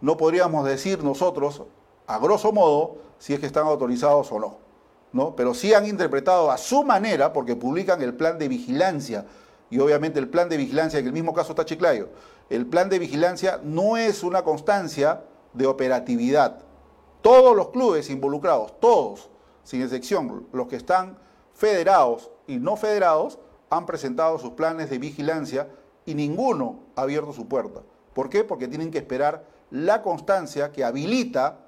no 0.00 0.16
podríamos 0.16 0.66
decir 0.66 1.04
nosotros, 1.04 1.62
a 2.06 2.18
grosso 2.18 2.52
modo, 2.52 2.96
si 3.18 3.34
es 3.34 3.40
que 3.40 3.46
están 3.46 3.66
autorizados 3.66 4.32
o 4.32 4.38
no. 4.38 4.69
¿No? 5.12 5.34
Pero 5.36 5.54
sí 5.54 5.74
han 5.74 5.86
interpretado 5.86 6.50
a 6.50 6.58
su 6.58 6.84
manera, 6.84 7.32
porque 7.32 7.56
publican 7.56 8.02
el 8.02 8.14
plan 8.14 8.38
de 8.38 8.48
vigilancia, 8.48 9.26
y 9.70 9.78
obviamente 9.78 10.18
el 10.18 10.28
plan 10.28 10.48
de 10.48 10.56
vigilancia, 10.56 10.98
en 10.98 11.06
el 11.06 11.12
mismo 11.12 11.32
caso 11.32 11.52
está 11.52 11.64
Chiclayo, 11.64 12.08
el 12.48 12.66
plan 12.66 12.88
de 12.88 12.98
vigilancia 12.98 13.60
no 13.62 13.96
es 13.96 14.22
una 14.22 14.42
constancia 14.42 15.22
de 15.52 15.66
operatividad. 15.66 16.58
Todos 17.22 17.56
los 17.56 17.68
clubes 17.68 18.10
involucrados, 18.10 18.78
todos, 18.80 19.30
sin 19.62 19.82
excepción, 19.82 20.46
los 20.52 20.66
que 20.66 20.76
están 20.76 21.18
federados 21.54 22.30
y 22.46 22.56
no 22.56 22.76
federados, 22.76 23.38
han 23.68 23.86
presentado 23.86 24.38
sus 24.38 24.52
planes 24.52 24.90
de 24.90 24.98
vigilancia 24.98 25.68
y 26.04 26.14
ninguno 26.14 26.80
ha 26.96 27.02
abierto 27.02 27.32
su 27.32 27.46
puerta. 27.46 27.82
¿Por 28.14 28.28
qué? 28.28 28.42
Porque 28.42 28.66
tienen 28.66 28.90
que 28.90 28.98
esperar 28.98 29.44
la 29.70 30.02
constancia 30.02 30.72
que 30.72 30.82
habilita 30.84 31.60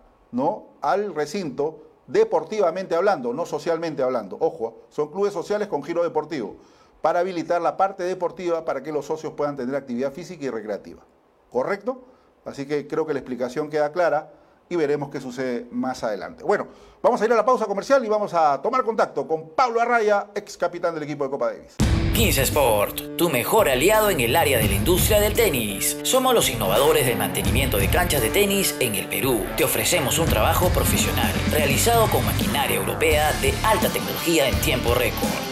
al 0.80 1.14
recinto 1.14 1.91
deportivamente 2.12 2.94
hablando, 2.94 3.32
no 3.32 3.46
socialmente 3.46 4.02
hablando. 4.02 4.36
Ojo, 4.38 4.82
son 4.90 5.10
clubes 5.10 5.32
sociales 5.32 5.68
con 5.68 5.82
giro 5.82 6.02
deportivo, 6.02 6.56
para 7.00 7.20
habilitar 7.20 7.60
la 7.60 7.76
parte 7.76 8.04
deportiva 8.04 8.64
para 8.64 8.82
que 8.82 8.92
los 8.92 9.06
socios 9.06 9.32
puedan 9.32 9.56
tener 9.56 9.74
actividad 9.74 10.12
física 10.12 10.44
y 10.44 10.50
recreativa. 10.50 11.02
¿Correcto? 11.50 12.02
Así 12.44 12.66
que 12.66 12.86
creo 12.86 13.06
que 13.06 13.12
la 13.12 13.20
explicación 13.20 13.70
queda 13.70 13.92
clara 13.92 14.32
y 14.72 14.76
veremos 14.76 15.10
qué 15.10 15.20
sucede 15.20 15.66
más 15.70 16.02
adelante. 16.02 16.44
Bueno, 16.44 16.66
vamos 17.02 17.20
a 17.20 17.24
ir 17.26 17.32
a 17.32 17.36
la 17.36 17.44
pausa 17.44 17.66
comercial 17.66 18.02
y 18.04 18.08
vamos 18.08 18.32
a 18.32 18.60
tomar 18.62 18.82
contacto 18.84 19.28
con 19.28 19.50
Pablo 19.50 19.80
Arraya, 19.80 20.28
ex 20.34 20.56
capitán 20.56 20.94
del 20.94 21.02
equipo 21.02 21.24
de 21.24 21.30
Copa 21.30 21.52
Davis. 21.52 21.76
15 22.14 22.42
Sport, 22.42 23.16
tu 23.16 23.28
mejor 23.28 23.68
aliado 23.68 24.10
en 24.10 24.20
el 24.20 24.34
área 24.34 24.58
de 24.58 24.68
la 24.68 24.74
industria 24.74 25.20
del 25.20 25.34
tenis. 25.34 25.98
Somos 26.02 26.34
los 26.34 26.48
innovadores 26.48 27.06
del 27.06 27.18
mantenimiento 27.18 27.76
de 27.76 27.88
canchas 27.88 28.22
de 28.22 28.30
tenis 28.30 28.74
en 28.80 28.94
el 28.94 29.08
Perú. 29.08 29.44
Te 29.56 29.64
ofrecemos 29.64 30.18
un 30.18 30.26
trabajo 30.26 30.68
profesional 30.70 31.32
realizado 31.50 32.08
con 32.08 32.24
maquinaria 32.24 32.76
europea 32.76 33.32
de 33.40 33.52
alta 33.64 33.88
tecnología 33.88 34.48
en 34.48 34.58
tiempo 34.60 34.94
récord 34.94 35.51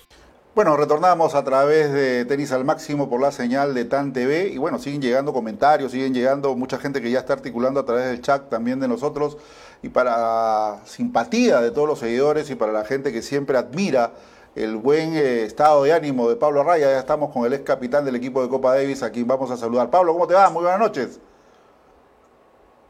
Bueno, 0.53 0.75
retornamos 0.75 1.33
a 1.33 1.45
través 1.45 1.93
de 1.93 2.25
Tenis 2.25 2.51
al 2.51 2.65
Máximo 2.65 3.09
por 3.09 3.21
la 3.21 3.31
señal 3.31 3.73
de 3.73 3.85
TAN 3.85 4.11
TV 4.11 4.49
y 4.49 4.57
bueno, 4.57 4.79
siguen 4.79 5.01
llegando 5.01 5.31
comentarios, 5.31 5.93
siguen 5.93 6.13
llegando 6.13 6.57
mucha 6.57 6.77
gente 6.77 7.01
que 7.01 7.09
ya 7.09 7.19
está 7.19 7.31
articulando 7.31 7.79
a 7.79 7.85
través 7.85 8.07
del 8.07 8.21
chat 8.21 8.49
también 8.49 8.81
de 8.81 8.89
nosotros 8.89 9.37
y 9.81 9.87
para 9.87 10.81
simpatía 10.85 11.61
de 11.61 11.71
todos 11.71 11.87
los 11.87 11.99
seguidores 11.99 12.49
y 12.49 12.55
para 12.55 12.73
la 12.73 12.83
gente 12.83 13.13
que 13.13 13.21
siempre 13.21 13.57
admira 13.57 14.11
el 14.53 14.75
buen 14.75 15.15
eh, 15.15 15.43
estado 15.45 15.83
de 15.83 15.93
ánimo 15.93 16.27
de 16.27 16.35
Pablo 16.35 16.65
Raya, 16.65 16.91
ya 16.91 16.99
estamos 16.99 17.31
con 17.31 17.45
el 17.45 17.53
ex 17.53 17.63
capitán 17.63 18.03
del 18.03 18.17
equipo 18.17 18.41
de 18.41 18.49
Copa 18.49 18.75
Davis, 18.75 19.03
a 19.03 19.11
quien 19.13 19.25
vamos 19.25 19.49
a 19.51 19.55
saludar. 19.55 19.89
Pablo, 19.89 20.11
¿cómo 20.11 20.27
te 20.27 20.33
va? 20.33 20.49
Muy 20.49 20.63
buenas 20.63 20.81
noches. 20.81 21.21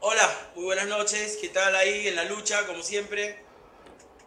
Hola, 0.00 0.28
muy 0.56 0.64
buenas 0.64 0.88
noches, 0.88 1.38
¿qué 1.40 1.48
tal 1.50 1.76
ahí 1.76 2.08
en 2.08 2.16
la 2.16 2.24
lucha, 2.24 2.66
como 2.66 2.82
siempre? 2.82 3.51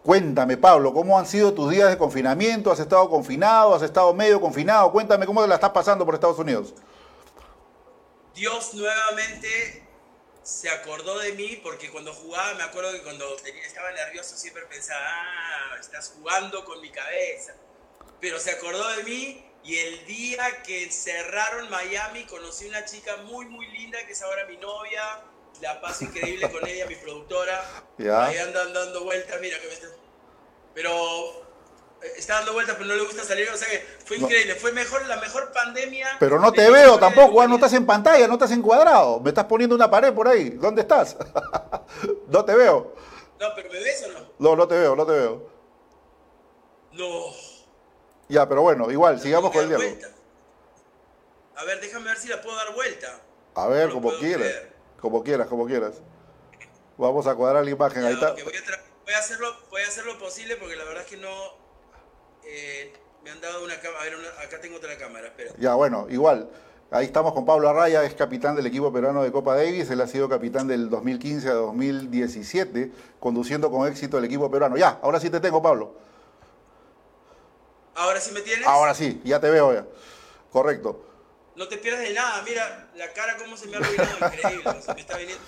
Cuéntame, 0.06 0.56
Pablo, 0.56 0.94
¿cómo 0.94 1.18
han 1.18 1.26
sido 1.26 1.52
tus 1.52 1.72
días 1.72 1.90
de 1.90 1.98
confinamiento? 1.98 2.72
¿Has 2.72 2.80
estado 2.80 3.10
confinado? 3.10 3.74
¿Has 3.74 3.82
estado 3.82 4.14
medio 4.14 4.40
confinado? 4.40 4.92
Cuéntame 4.92 5.26
cómo 5.26 5.42
te 5.42 5.48
la 5.48 5.56
estás 5.56 5.72
pasando 5.72 6.06
por 6.06 6.14
Estados 6.14 6.38
Unidos. 6.38 6.76
Dios 8.36 8.76
nuevamente 8.76 9.84
se 10.44 10.70
acordó 10.70 11.18
de 11.18 11.34
mí 11.34 11.60
porque 11.64 11.90
cuando 11.90 12.14
jugaba, 12.14 12.54
me 12.54 12.62
acuerdo 12.62 12.92
que 12.92 13.02
cuando 13.02 13.26
estaba 13.66 13.92
nervioso 13.94 14.38
siempre 14.38 14.62
pensaba, 14.68 15.02
ah, 15.04 15.78
estás 15.80 16.14
jugando 16.16 16.64
con 16.66 16.80
mi 16.82 16.92
cabeza. 16.92 17.56
Pero 18.22 18.40
se 18.40 18.52
acordó 18.52 18.88
de 18.98 19.04
mí 19.06 19.44
y 19.64 19.76
el 19.78 20.06
día 20.06 20.62
que 20.62 20.92
cerraron 20.92 21.68
Miami 21.72 22.26
conocí 22.26 22.68
una 22.68 22.86
chica 22.86 23.18
muy, 23.26 23.48
muy 23.48 23.66
linda 23.72 23.98
que 24.06 24.12
es 24.12 24.22
ahora 24.22 24.46
mi 24.46 24.58
novia. 24.58 25.02
La 25.62 25.82
paso 25.82 26.04
increíble 26.06 26.50
con 26.52 26.68
ella, 26.68 26.86
mi 26.88 26.96
productora. 26.96 27.64
Ahí 28.00 28.38
andan 28.38 28.74
dando 28.74 29.04
vueltas, 29.04 29.40
mira 29.42 29.60
que 29.60 29.68
me 29.68 29.74
está... 29.74 29.88
Pero 30.74 30.90
eh, 32.02 32.12
está 32.18 32.36
dando 32.36 32.54
vueltas, 32.54 32.76
pero 32.76 32.88
no 32.90 32.96
le 32.96 33.04
gusta 33.04 33.24
salir, 33.24 33.50
o 33.50 33.58
sea 33.58 33.68
que 33.70 33.80
fue 34.06 34.18
No. 34.18 34.26
increíble, 34.26 34.56
fue 34.56 34.72
mejor, 34.74 35.06
la 35.06 35.18
mejor 35.18 35.52
pandemia. 35.54 36.18
Pero 36.20 36.40
no 36.40 36.52
te 36.52 36.70
veo 36.70 37.00
tampoco, 37.00 37.42
ah, 37.42 37.48
no 37.48 37.56
estás 37.56 37.74
en 37.74 37.86
pantalla, 37.86 38.28
no 38.28 38.34
estás 38.34 38.52
encuadrado. 38.52 39.20
Me 39.22 39.30
estás 39.30 39.46
poniendo 39.46 39.76
una 39.76 39.90
pared 39.90 40.14
por 40.14 40.28
ahí. 40.28 40.50
¿Dónde 40.52 40.82
estás? 40.82 41.16
no 42.28 42.44
te 42.46 42.56
veo. 42.56 42.94
No, 43.40 43.48
pero 43.56 43.70
¿me 43.72 43.80
ves 43.80 44.04
o 44.08 44.12
no? 44.12 44.20
No, 44.40 44.56
no 44.56 44.68
te 44.68 44.76
veo, 44.78 44.96
no 44.96 45.06
te 45.06 45.12
veo. 45.14 45.50
No. 46.94 47.26
Ya, 48.28 48.48
pero 48.48 48.62
bueno, 48.62 48.90
igual, 48.92 49.20
sigamos 49.20 49.52
con 49.52 49.62
el 49.62 49.70
diálogo. 49.70 49.90
vuelta. 49.90 50.10
A 51.58 51.64
ver, 51.64 51.80
déjame 51.80 52.06
ver 52.10 52.18
si 52.18 52.28
la 52.28 52.42
puedo 52.42 52.56
dar 52.58 52.74
vuelta. 52.74 53.20
A 53.56 53.68
ver, 53.68 53.88
No 53.90 53.94
como 53.96 54.12
quieras. 54.18 54.52
Como 55.00 55.24
quieras, 55.24 55.48
como 55.48 55.66
quieras. 55.66 55.96
Vamos 56.98 57.28
a 57.28 57.36
cuadrar 57.36 57.64
la 57.64 57.70
imagen. 57.72 58.02
Ya, 58.02 58.08
Ahí 58.08 58.14
está. 58.14 58.32
voy, 58.32 58.42
a 58.42 58.46
tra- 58.66 58.82
voy 59.04 59.14
a 59.14 59.18
hacerlo, 59.20 59.48
voy 59.70 59.82
a 59.82 59.88
hacer 59.88 60.06
lo 60.06 60.18
posible 60.18 60.56
porque 60.56 60.76
la 60.76 60.84
verdad 60.86 61.04
es 61.04 61.10
que 61.10 61.18
no. 61.18 61.30
eh, 62.48 62.94
me 63.24 63.32
han 63.32 63.42
dado 63.42 63.64
una 63.64 63.80
cámara. 63.80 64.02
A 64.02 64.04
ver, 64.06 64.16
una- 64.16 64.30
acá 64.44 64.62
tengo 64.62 64.78
otra 64.78 64.96
cámara, 64.98 65.28
espera. 65.28 65.52
Ya, 65.58 65.74
bueno, 65.76 66.08
igual. 66.10 66.50
Ahí 66.92 67.06
estamos 67.08 67.34
con 67.34 67.44
Pablo 67.46 67.68
Arraya, 67.68 68.04
es 68.04 68.14
capitán 68.14 68.56
del 68.56 68.68
equipo 68.68 68.94
peruano 68.94 69.24
de 69.24 69.32
Copa 69.32 69.56
Davis. 69.56 69.90
Él 69.90 70.00
ha 70.02 70.08
sido 70.08 70.30
capitán 70.30 70.68
del 70.68 70.90
2015 70.92 71.50
a 71.50 71.54
2017, 71.54 72.92
conduciendo 73.20 73.72
con 73.72 73.88
éxito 73.88 74.20
el 74.20 74.26
equipo 74.26 74.50
peruano. 74.52 74.78
Ya, 74.78 75.00
ahora 75.02 75.20
sí 75.20 75.30
te 75.32 75.40
tengo, 75.40 75.62
Pablo. 75.62 75.96
Ahora 77.96 78.22
sí 78.22 78.32
me 78.32 78.42
tienes. 78.42 78.68
Ahora 78.68 78.94
sí, 78.94 79.22
ya 79.26 79.40
te 79.40 79.50
veo 79.50 79.74
ya. 79.74 79.86
Correcto. 80.52 81.04
No 81.56 81.68
te 81.68 81.78
pierdas 81.78 82.02
de 82.02 82.14
nada. 82.14 82.42
Mira 82.44 82.90
la 82.96 83.12
cara, 83.14 83.38
cómo 83.38 83.56
se 83.58 83.68
me 83.68 83.76
ha 83.78 83.80
arruinado. 83.80 84.18
Increíble. 84.34 84.82
Se 84.82 84.94
me 84.94 85.02
está 85.02 85.18
viniendo. 85.18 85.44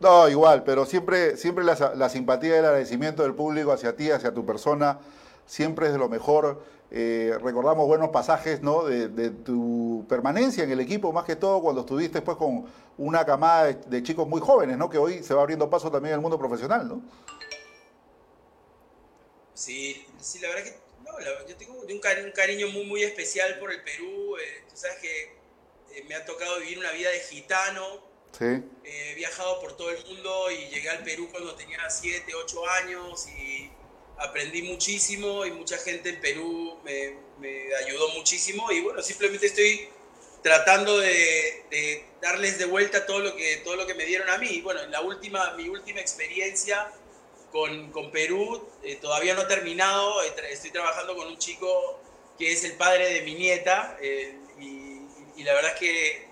No, 0.00 0.28
igual, 0.28 0.62
pero 0.62 0.86
siempre, 0.86 1.36
siempre 1.36 1.64
la, 1.64 1.92
la 1.96 2.08
simpatía 2.08 2.50
y 2.56 2.58
el 2.58 2.64
agradecimiento 2.66 3.22
del 3.24 3.34
público 3.34 3.72
hacia 3.72 3.96
ti, 3.96 4.10
hacia 4.12 4.32
tu 4.32 4.46
persona, 4.46 5.00
siempre 5.46 5.86
es 5.86 5.92
de 5.92 5.98
lo 5.98 6.08
mejor. 6.08 6.62
Eh, 6.90 7.36
recordamos 7.42 7.86
buenos 7.86 8.10
pasajes 8.10 8.62
¿no? 8.62 8.84
de, 8.84 9.08
de 9.08 9.30
tu 9.30 10.06
permanencia 10.08 10.62
en 10.64 10.70
el 10.70 10.80
equipo, 10.80 11.12
más 11.12 11.24
que 11.24 11.36
todo 11.36 11.60
cuando 11.60 11.80
estuviste 11.82 12.22
pues, 12.22 12.36
con 12.36 12.64
una 12.96 13.26
camada 13.26 13.64
de, 13.64 13.74
de 13.74 14.02
chicos 14.02 14.26
muy 14.28 14.40
jóvenes, 14.40 14.78
¿no? 14.78 14.88
que 14.88 14.98
hoy 14.98 15.22
se 15.22 15.34
va 15.34 15.40
abriendo 15.42 15.68
paso 15.68 15.90
también 15.90 16.12
en 16.12 16.18
el 16.18 16.22
mundo 16.22 16.38
profesional. 16.38 16.88
¿no? 16.88 17.02
Sí, 19.54 20.06
sí, 20.20 20.38
la 20.38 20.48
verdad 20.48 20.64
que. 20.64 20.78
No, 21.04 21.18
la- 21.18 21.46
yo 21.46 21.56
tengo 21.56 21.74
un 21.74 22.00
cari- 22.00 22.24
un 22.24 22.32
cariño 22.32 22.68
muy, 22.68 22.84
muy 22.86 23.02
especial 23.02 23.58
por 23.58 23.72
el 23.72 23.82
Perú. 23.82 24.36
eh, 24.36 24.64
tú 24.68 24.76
sabes 24.76 24.98
que 24.98 25.37
me 26.08 26.14
ha 26.14 26.24
tocado 26.24 26.60
vivir 26.60 26.78
una 26.78 26.92
vida 26.92 27.10
de 27.10 27.20
gitano. 27.20 28.06
Sí, 28.36 28.44
Eh, 28.44 29.10
he 29.12 29.14
viajado 29.14 29.60
por 29.60 29.76
todo 29.76 29.90
el 29.90 30.04
mundo 30.04 30.50
y 30.50 30.68
llegué 30.68 30.90
al 30.90 31.02
Perú 31.02 31.28
cuando 31.30 31.54
tenía 31.54 31.88
7, 31.88 32.34
8 32.34 32.68
años 32.70 33.26
y 33.28 33.70
aprendí 34.18 34.62
muchísimo 34.62 35.46
y 35.46 35.52
mucha 35.52 35.78
gente 35.78 36.10
en 36.10 36.20
Perú 36.20 36.78
me, 36.84 37.16
me 37.38 37.74
ayudó 37.76 38.08
muchísimo 38.10 38.70
y 38.70 38.80
bueno, 38.80 39.00
simplemente 39.02 39.46
estoy 39.46 39.88
tratando 40.42 40.98
de, 40.98 41.64
de 41.70 42.04
darles 42.20 42.58
de 42.58 42.64
vuelta 42.66 43.06
todo 43.06 43.20
lo 43.20 43.34
que, 43.34 43.56
todo 43.58 43.76
lo 43.76 43.86
que 43.86 43.94
me 43.94 44.04
dieron 44.04 44.28
a 44.28 44.38
mí. 44.38 44.60
Bueno, 44.60 44.84
la 44.86 45.00
última, 45.00 45.54
mi 45.54 45.68
última 45.68 46.00
experiencia 46.00 46.90
con, 47.50 47.90
con 47.92 48.10
Perú 48.10 48.68
eh, 48.82 48.96
todavía 48.96 49.34
no 49.34 49.42
ha 49.42 49.48
terminado, 49.48 50.22
eh, 50.22 50.32
estoy 50.50 50.70
trabajando 50.70 51.16
con 51.16 51.28
un 51.28 51.38
chico 51.38 52.00
que 52.38 52.52
es 52.52 52.62
el 52.64 52.74
padre 52.74 53.12
de 53.14 53.22
mi 53.22 53.34
nieta 53.34 53.96
eh, 54.00 54.36
y, 55.38 55.44
la 55.44 55.54
verdad 55.54 55.72
es 55.74 55.78
que 55.80 56.28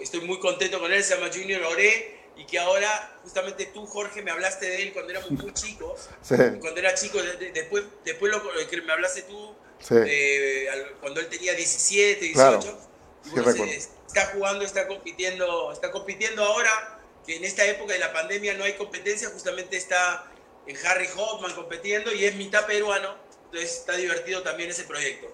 estoy 0.00 0.20
muy 0.22 0.38
contento 0.40 0.80
con 0.80 0.92
él, 0.92 1.02
se 1.04 1.14
llama 1.14 1.30
Junior 1.32 1.62
Oré 1.64 2.20
y 2.36 2.44
que 2.46 2.58
ahora 2.58 3.18
justamente 3.22 3.66
tú 3.66 3.86
Jorge 3.86 4.22
me 4.22 4.30
hablaste 4.30 4.66
de 4.66 4.82
él 4.82 4.92
cuando 4.92 5.12
éramos 5.12 5.30
muy 5.30 5.52
chicos, 5.54 6.08
sí, 6.22 6.34
cuando 6.60 6.80
era 6.80 6.94
chico, 6.94 7.22
de- 7.22 7.36
de- 7.36 7.52
después, 7.52 7.84
después 8.04 8.32
lo, 8.32 8.68
que 8.68 8.82
me 8.82 8.92
hablaste 8.92 9.22
tú 9.22 9.54
sí. 9.80 9.94
al- 9.94 10.94
cuando 11.00 11.20
él 11.20 11.28
tenía 11.28 11.54
17, 11.54 12.20
18. 12.20 12.34
Claro, 12.34 12.60
y 13.24 13.28
sí 13.52 13.58
se- 13.58 13.90
está 14.06 14.26
jugando, 14.34 14.64
está 14.64 14.86
compitiendo, 14.86 15.72
está 15.72 15.90
compitiendo 15.90 16.44
ahora, 16.44 16.98
que 17.26 17.36
en 17.36 17.44
esta 17.44 17.64
época 17.64 17.92
de 17.94 17.98
la 18.00 18.12
pandemia 18.12 18.54
no 18.54 18.64
hay 18.64 18.74
competencia, 18.74 19.30
justamente 19.30 19.76
está 19.76 20.30
en 20.66 20.76
Harry 20.86 21.08
Hoffman 21.16 21.54
compitiendo 21.54 22.12
y 22.12 22.24
es 22.24 22.34
mitad 22.34 22.66
peruano, 22.66 23.16
entonces 23.46 23.78
está 23.78 23.96
divertido 23.96 24.42
también 24.42 24.70
ese 24.70 24.84
proyecto. 24.84 25.33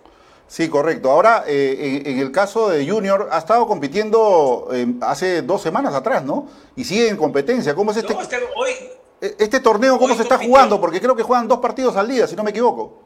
Sí, 0.50 0.68
correcto. 0.68 1.12
Ahora, 1.12 1.44
eh, 1.46 2.02
en, 2.04 2.06
en 2.14 2.18
el 2.18 2.32
caso 2.32 2.70
de 2.70 2.84
Junior, 2.84 3.28
ha 3.30 3.38
estado 3.38 3.68
compitiendo 3.68 4.68
eh, 4.72 4.84
hace 5.00 5.42
dos 5.42 5.62
semanas 5.62 5.94
atrás, 5.94 6.24
¿no? 6.24 6.48
Y 6.74 6.82
sigue 6.82 7.06
en 7.08 7.16
competencia. 7.16 7.72
¿Cómo 7.72 7.92
es 7.92 7.98
este, 7.98 8.12
No, 8.14 8.18
hoy, 8.56 8.72
eh, 9.20 9.36
este 9.38 9.60
torneo? 9.60 9.96
¿Cómo 9.96 10.16
se 10.16 10.22
está 10.22 10.34
compitió. 10.34 10.50
jugando? 10.52 10.80
Porque 10.80 11.00
creo 11.00 11.14
que 11.14 11.22
juegan 11.22 11.46
dos 11.46 11.60
partidos 11.60 11.94
al 11.94 12.08
día, 12.08 12.26
si 12.26 12.34
no 12.34 12.42
me 12.42 12.50
equivoco. 12.50 13.00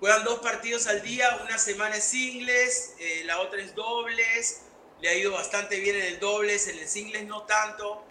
Juegan 0.00 0.24
dos 0.24 0.40
partidos 0.40 0.88
al 0.88 1.02
día, 1.02 1.24
una 1.46 1.56
semana 1.56 1.94
es 1.94 2.02
singles, 2.02 2.94
eh, 2.98 3.22
la 3.24 3.38
otra 3.38 3.62
es 3.62 3.72
dobles. 3.76 4.62
Le 5.00 5.08
ha 5.08 5.14
ido 5.14 5.30
bastante 5.30 5.78
bien 5.78 5.94
en 5.94 6.02
el 6.02 6.18
dobles, 6.18 6.66
en 6.66 6.80
el 6.80 6.88
singles 6.88 7.28
no 7.28 7.42
tanto. 7.42 8.02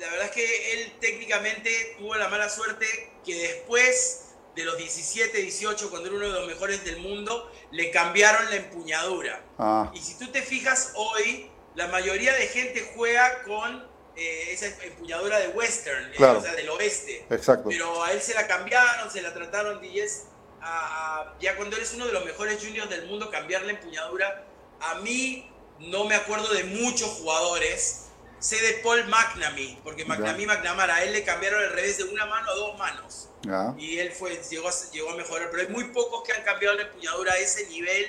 La 0.00 0.10
verdad 0.10 0.24
es 0.26 0.32
que 0.32 0.72
él 0.72 0.92
técnicamente 1.00 1.94
tuvo 2.00 2.16
la 2.16 2.26
mala 2.26 2.48
suerte 2.48 2.84
que 3.24 3.32
después 3.36 4.33
de 4.54 4.64
los 4.64 4.76
17, 4.76 5.36
18, 5.38 5.90
cuando 5.90 6.08
era 6.08 6.16
uno 6.16 6.26
de 6.28 6.32
los 6.40 6.46
mejores 6.46 6.84
del 6.84 6.98
mundo, 6.98 7.50
le 7.72 7.90
cambiaron 7.90 8.48
la 8.50 8.56
empuñadura. 8.56 9.44
Ah, 9.58 9.90
Y 9.94 10.00
si 10.00 10.18
tú 10.18 10.28
te 10.28 10.42
fijas 10.42 10.92
hoy, 10.94 11.50
la 11.74 11.88
mayoría 11.88 12.32
de 12.34 12.46
gente 12.48 12.92
juega 12.94 13.42
con 13.42 13.92
eh, 14.16 14.52
esa 14.52 14.66
empuñadura 14.84 15.40
de 15.40 15.48
western, 15.48 16.04
eh, 16.12 16.16
Claro. 16.16 16.38
o 16.38 16.42
sea, 16.42 16.54
del 16.54 16.68
oeste. 16.70 17.26
exacto. 17.30 17.68
Pero 17.68 18.04
a 18.04 18.12
él 18.12 18.22
se 18.22 18.32
la 18.34 18.46
cambiaron, 18.46 19.10
se 19.10 19.20
la 19.20 19.34
trataron 19.34 19.80
de 19.80 19.90
yes, 19.90 20.26
a- 20.60 21.20
a- 21.32 21.38
ya 21.40 21.56
cuando 21.56 21.74
eres 21.76 21.92
uno 21.94 22.06
de 22.06 22.12
los 22.12 22.24
mejores 22.24 22.62
juniors 22.64 22.88
del 22.88 23.06
mundo, 23.06 23.28
cambiar 23.28 23.62
la 23.62 23.72
empuñadura. 23.72 24.46
A 24.80 24.94
mí 25.00 25.50
no 25.80 26.04
me 26.04 26.14
acuerdo 26.14 26.46
de 26.54 26.62
muchos 26.62 27.08
jugadores. 27.10 28.03
Sé 28.44 28.56
de 28.56 28.74
Paul 28.82 29.06
McNamee, 29.08 29.78
porque 29.82 30.04
McNamee 30.04 30.44
McNamara, 30.46 30.96
a 30.96 31.02
él 31.02 31.14
le 31.14 31.24
cambiaron 31.24 31.62
al 31.64 31.70
revés 31.72 31.96
de 31.96 32.04
una 32.04 32.26
mano 32.26 32.50
a 32.50 32.54
dos 32.54 32.78
manos. 32.78 33.30
Ya. 33.42 33.74
Y 33.78 33.96
él 33.98 34.10
fue, 34.12 34.38
llegó, 34.50 34.68
a, 34.68 34.72
llegó 34.92 35.12
a 35.12 35.16
mejorar. 35.16 35.48
Pero 35.50 35.62
hay 35.62 35.68
muy 35.72 35.84
pocos 35.84 36.22
que 36.24 36.32
han 36.34 36.42
cambiado 36.44 36.76
la 36.76 36.82
empuñadura 36.82 37.32
a 37.32 37.38
ese 37.38 37.66
nivel 37.68 38.04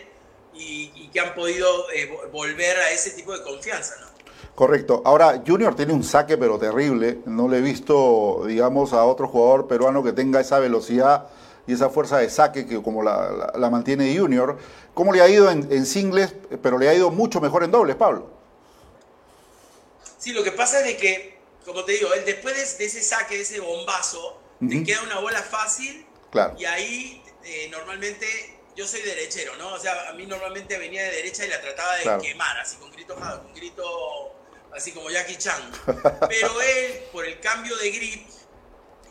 y, 0.54 0.92
y 0.94 1.10
que 1.14 1.22
han 1.22 1.34
podido 1.36 1.90
eh, 1.92 2.12
vo- 2.12 2.30
volver 2.32 2.76
a 2.78 2.90
ese 2.92 3.12
tipo 3.12 3.32
de 3.32 3.44
confianza, 3.44 3.94
¿no? 4.02 4.08
Correcto. 4.56 5.02
Ahora, 5.06 5.42
Junior 5.48 5.74
tiene 5.74 5.94
un 5.94 6.04
saque, 6.04 6.38
pero 6.38 6.60
terrible. 6.60 7.20
No 7.26 7.48
le 7.48 7.60
he 7.60 7.62
visto, 7.62 8.44
digamos, 8.46 8.92
a 8.92 9.06
otro 9.06 9.30
jugador 9.30 9.68
peruano 9.70 10.04
que 10.04 10.12
tenga 10.12 10.42
esa 10.42 10.60
velocidad 10.60 11.28
y 11.66 11.72
esa 11.74 11.90
fuerza 11.90 12.18
de 12.18 12.30
saque 12.30 12.66
que 12.68 12.82
como 12.82 13.04
la, 13.04 13.32
la- 13.32 13.54
la 13.58 13.70
mantiene 13.70 14.14
Junior. 14.18 14.58
¿Cómo 14.94 15.14
le 15.14 15.22
ha 15.22 15.30
ido 15.30 15.50
en, 15.50 15.66
en 15.72 15.86
singles, 15.86 16.34
pero 16.62 16.78
le 16.78 16.90
ha 16.90 16.94
ido 16.94 17.10
mucho 17.10 17.40
mejor 17.40 17.64
en 17.64 17.72
dobles, 17.72 17.96
Pablo? 17.96 18.35
Sí, 20.26 20.34
lo 20.34 20.44
que 20.44 20.52
pasa 20.52 20.80
es 20.80 20.86
de 20.86 20.98
que, 20.98 21.38
como 21.64 21.86
te 21.86 21.92
digo, 21.92 22.12
él 22.16 22.26
después 22.26 22.56
de, 22.80 22.84
ese 22.84 23.04
saque, 23.04 23.36
de 23.36 23.42
ese 23.44 23.60
bombazo, 23.60 24.42
te 24.68 24.84
queda 24.84 25.04
una 25.04 25.20
bola 25.20 25.44
fácil 25.44 26.04
Claro. 26.32 26.56
y 26.58 26.66
ahí 26.66 27.24
eh, 27.44 27.68
normalmente 27.70 28.58
yo 28.76 28.88
soy 28.88 29.02
derechero, 29.04 29.56
¿no? 29.58 29.72
O 29.76 29.78
sea, 29.80 30.10
a 30.10 30.14
mí 30.14 30.26
normalmente 30.26 30.80
venía 30.80 31.04
de 31.04 31.12
derecha 31.12 31.46
y 31.46 31.50
la 31.50 31.62
trataba 31.62 31.98
de 31.98 32.02
Claro. 32.02 32.22
quemar, 32.24 32.58
así 32.58 32.76
con 32.78 32.92
grito, 32.92 33.14
con 33.14 33.54
grito 33.54 34.36
así 34.74 34.94
como 34.94 35.12
Jackie 35.12 35.38
Chan. 35.38 35.62
Pero 36.28 36.60
él, 36.60 37.04
por 37.12 37.24
el 37.24 37.40
cambio 37.40 37.78
de 37.78 37.92
grip, 37.92 38.28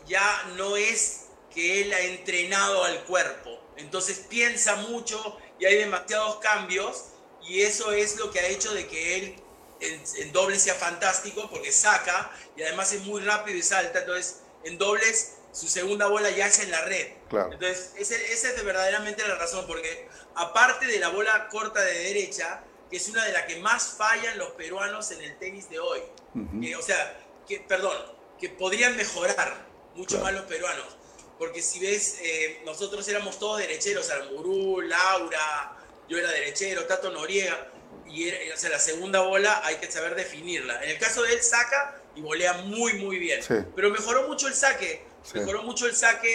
ya 0.05 0.43
no 0.57 0.75
es 0.75 1.27
que 1.49 1.83
él 1.83 1.93
ha 1.93 2.01
entrenado 2.01 2.83
al 2.83 3.05
cuerpo. 3.05 3.57
Entonces 3.77 4.19
piensa 4.27 4.75
mucho 4.75 5.37
y 5.59 5.65
hay 5.65 5.77
demasiados 5.77 6.39
cambios 6.39 7.05
y 7.41 7.61
eso 7.61 7.93
es 7.93 8.17
lo 8.17 8.31
que 8.31 8.41
ha 8.41 8.47
hecho 8.47 8.73
de 8.73 8.85
que 8.89 9.15
él 9.15 9.44
en, 9.79 10.03
en 10.17 10.31
dobles 10.31 10.61
sea 10.63 10.73
fantástico 10.75 11.49
porque 11.49 11.71
saca 11.71 12.31
y 12.55 12.63
además 12.63 12.91
es 12.93 13.01
muy 13.01 13.21
rápido 13.21 13.57
y 13.57 13.61
salta. 13.63 13.99
Entonces 13.99 14.41
en 14.63 14.77
dobles 14.77 15.33
su 15.51 15.67
segunda 15.67 16.07
bola 16.07 16.29
ya 16.31 16.47
es 16.47 16.59
en 16.59 16.71
la 16.71 16.81
red. 16.81 17.13
Claro. 17.29 17.51
Entonces 17.53 17.91
ese- 17.97 18.33
esa 18.33 18.49
es 18.49 18.55
de 18.57 18.63
verdaderamente 18.63 19.27
la 19.27 19.35
razón 19.35 19.65
porque 19.67 20.07
aparte 20.35 20.85
de 20.85 20.99
la 20.99 21.09
bola 21.09 21.47
corta 21.49 21.81
de 21.81 21.93
derecha, 21.93 22.61
que 22.89 22.97
es 22.97 23.07
una 23.09 23.23
de 23.25 23.31
las 23.31 23.43
que 23.43 23.57
más 23.57 23.95
fallan 23.97 24.37
los 24.37 24.51
peruanos 24.51 25.11
en 25.11 25.21
el 25.21 25.37
tenis 25.39 25.69
de 25.69 25.79
hoy. 25.79 26.01
Ujú. 26.35 26.61
Que, 26.61 26.75
o 26.75 26.81
sea, 26.81 27.19
que, 27.47 27.59
perdón, 27.61 27.97
que 28.39 28.49
podrían 28.49 28.95
mejorar 28.97 29.65
mucho 29.95 30.17
Claro. 30.19 30.23
más 30.25 30.33
los 30.33 30.43
peruanos. 30.45 30.97
Porque 31.39 31.61
si 31.61 31.79
ves, 31.79 32.17
eh, 32.21 32.61
nosotros 32.65 33.07
éramos 33.07 33.39
todos 33.39 33.57
derecheros, 33.59 34.09
Aramburu, 34.09 34.81
Laura, 34.81 35.75
yo 36.07 36.17
era 36.17 36.31
derechero, 36.31 36.85
Tato 36.85 37.11
Noriega, 37.11 37.71
y 38.07 38.29
o 38.29 38.57
sea, 38.57 38.69
la 38.69 38.79
segunda 38.79 39.21
bola 39.21 39.61
hay 39.63 39.75
que 39.77 39.91
saber 39.91 40.15
definirla. 40.15 40.83
En 40.83 40.89
el 40.91 40.99
caso 40.99 41.23
de 41.23 41.33
él, 41.33 41.41
saca 41.41 42.01
y 42.15 42.21
volea 42.21 42.53
muy, 42.53 42.93
muy 42.93 43.17
bien. 43.19 43.41
Sí. 43.43 43.55
Pero 43.75 43.89
mejoró 43.89 44.27
mucho 44.27 44.47
el 44.47 44.53
saque, 44.53 45.03
Sí. 45.23 45.39
mejoró 45.39 45.63
mucho 45.63 45.85
el 45.87 45.95
saque 45.95 46.29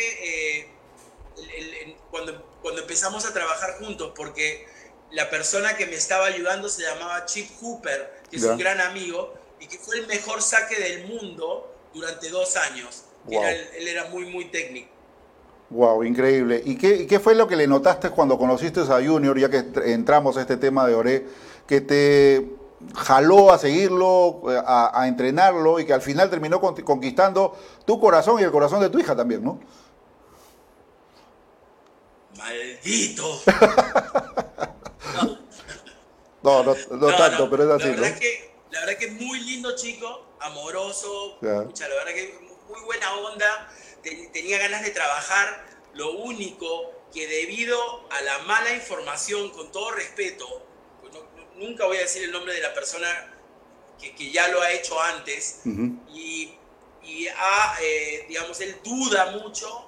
eh, 0.62 0.68
el- 1.38 1.50
el- 1.50 1.74
el- 1.74 1.96
cuando, 2.10 2.58
cuando 2.60 2.82
empezamos 2.82 3.24
a 3.24 3.32
trabajar 3.32 3.78
juntos, 3.78 4.12
porque 4.14 4.66
la 5.12 5.30
persona 5.30 5.76
que 5.76 5.86
me 5.86 5.94
estaba 5.94 6.26
ayudando 6.26 6.68
se 6.68 6.82
llamaba 6.82 7.24
Chip 7.26 7.48
Hooper, 7.60 8.20
que 8.30 8.36
es 8.36 8.42
un 8.44 8.58
gran 8.58 8.80
amigo, 8.80 9.34
y 9.58 9.66
que 9.66 9.78
fue 9.78 9.98
el 9.98 10.06
mejor 10.06 10.42
saque 10.42 10.78
del 10.78 11.06
mundo 11.06 11.74
durante 11.94 12.28
dos 12.30 12.56
años. 12.56 13.04
él 13.30 13.86
era 13.86 14.06
muy, 14.06 14.24
muy 14.26 14.46
técnico. 14.46 14.88
Wow, 15.70 16.02
increíble. 16.02 16.60
¿Y 16.64 16.76
qué, 16.76 17.06
qué, 17.06 17.20
fue 17.20 17.34
lo 17.36 17.46
que 17.46 17.54
le 17.54 17.66
notaste 17.68 18.10
cuando 18.10 18.36
conociste 18.36 18.80
a 18.80 19.00
Junior, 19.04 19.38
ya 19.38 19.48
que 19.48 19.62
entramos 19.92 20.36
a 20.36 20.40
este 20.40 20.56
tema 20.56 20.84
de 20.86 20.94
Oré, 20.94 21.26
que 21.70 21.80
te 21.80 22.50
jaló 22.96 23.52
a 23.52 23.58
seguirlo, 23.58 24.42
a, 24.66 25.02
a 25.02 25.06
entrenarlo 25.06 25.78
y 25.78 25.86
que 25.86 25.92
al 25.92 26.02
final 26.02 26.28
terminó 26.28 26.60
conquistando 26.60 27.56
tu 27.86 28.00
corazón 28.00 28.40
y 28.40 28.42
el 28.42 28.50
corazón 28.50 28.80
de 28.80 28.90
tu 28.90 28.98
hija 28.98 29.14
también, 29.14 29.44
¿no? 29.44 29.60
¡Maldito! 32.36 33.40
no, 36.42 36.64
no, 36.64 36.74
no, 36.90 37.16
tanto, 37.16 37.48
pero 37.48 37.62
es 37.62 37.70
así, 37.80 37.94
la 37.94 38.00
verdad 38.00 38.18
Que, 38.18 38.52
la 38.72 38.80
verdad 38.80 38.98
que 38.98 39.04
es 39.04 39.12
muy 39.12 39.38
lindo 39.38 39.76
chico, 39.76 40.26
amoroso, 40.40 41.38
la 41.40 41.50
verdad 41.50 41.70
que 42.12 42.34
muy 42.68 42.80
buena 42.80 43.14
onda. 43.14 43.72
Tenía 44.32 44.58
ganas 44.58 44.82
de 44.82 44.90
trabajar, 44.90 45.66
lo 45.94 46.16
único 46.16 46.66
que 47.14 47.28
debido 47.28 47.78
a 48.10 48.22
la 48.22 48.38
mala 48.40 48.74
información, 48.74 49.50
con 49.50 49.70
todo 49.70 49.92
respeto, 49.92 50.66
nunca 51.60 51.86
voy 51.86 51.98
a 51.98 52.00
decir 52.00 52.24
el 52.24 52.32
nombre 52.32 52.54
de 52.54 52.60
la 52.60 52.74
persona 52.74 53.08
que, 54.00 54.14
que 54.14 54.32
ya 54.32 54.48
lo 54.48 54.60
ha 54.60 54.72
hecho 54.72 55.00
antes, 55.00 55.60
y, 56.12 56.52
y 57.04 57.26
eh, 57.26 58.24
digamos, 58.28 58.60
él 58.60 58.76
duda 58.82 59.30
mucho 59.32 59.86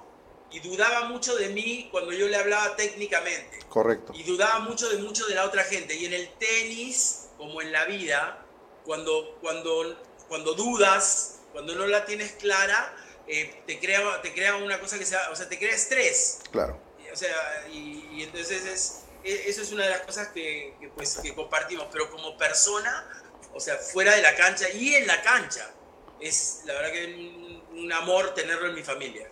y 0.53 0.59
dudaba 0.59 1.05
mucho 1.05 1.35
de 1.35 1.49
mí 1.49 1.89
cuando 1.91 2.11
yo 2.11 2.27
le 2.27 2.37
hablaba 2.37 2.75
técnicamente. 2.75 3.59
Correcto. 3.69 4.13
Y 4.15 4.23
dudaba 4.23 4.59
mucho 4.59 4.87
de 4.87 4.99
mucho 4.99 5.25
de 5.25 5.33
la 5.33 5.45
otra 5.45 5.63
gente. 5.63 5.95
Y 5.95 6.05
en 6.05 6.13
el 6.13 6.29
tenis, 6.35 7.29
como 7.37 7.61
en 7.61 7.71
la 7.71 7.85
vida, 7.85 8.45
cuando, 8.85 9.37
cuando, 9.41 9.99
cuando 10.27 10.53
dudas, 10.53 11.39
cuando 11.51 11.73
no 11.73 11.87
la 11.87 12.05
tienes 12.05 12.33
clara, 12.33 12.95
eh, 13.27 13.63
te, 13.65 13.79
crea, 13.79 14.21
te 14.21 14.31
crea 14.33 14.57
una 14.57 14.79
cosa 14.79 14.99
que 14.99 15.05
sea, 15.05 15.31
o 15.31 15.35
sea, 15.35 15.49
te 15.49 15.57
crea 15.57 15.73
estrés. 15.73 16.41
Claro. 16.51 16.79
O 17.11 17.15
sea, 17.15 17.67
y, 17.71 18.21
entonces 18.23 18.65
es, 18.65 19.02
eso 19.23 19.61
es 19.61 19.71
una 19.71 19.83
de 19.83 19.89
las 19.89 20.01
cosas 20.01 20.29
que, 20.29 20.73
pues, 20.95 21.17
que 21.17 21.33
compartimos, 21.33 21.87
pero 21.91 22.09
como 22.09 22.37
persona, 22.37 23.05
o 23.53 23.59
sea, 23.59 23.75
fuera 23.77 24.15
de 24.15 24.21
la 24.21 24.35
cancha 24.35 24.69
y 24.69 24.95
en 24.95 25.07
la 25.07 25.21
cancha, 25.21 25.69
es 26.19 26.61
la 26.65 26.73
verdad 26.73 26.91
que 26.91 27.61
un 27.75 27.91
amor 27.91 28.33
tenerlo 28.33 28.67
en 28.67 28.75
mi 28.75 28.83
familia. 28.83 29.27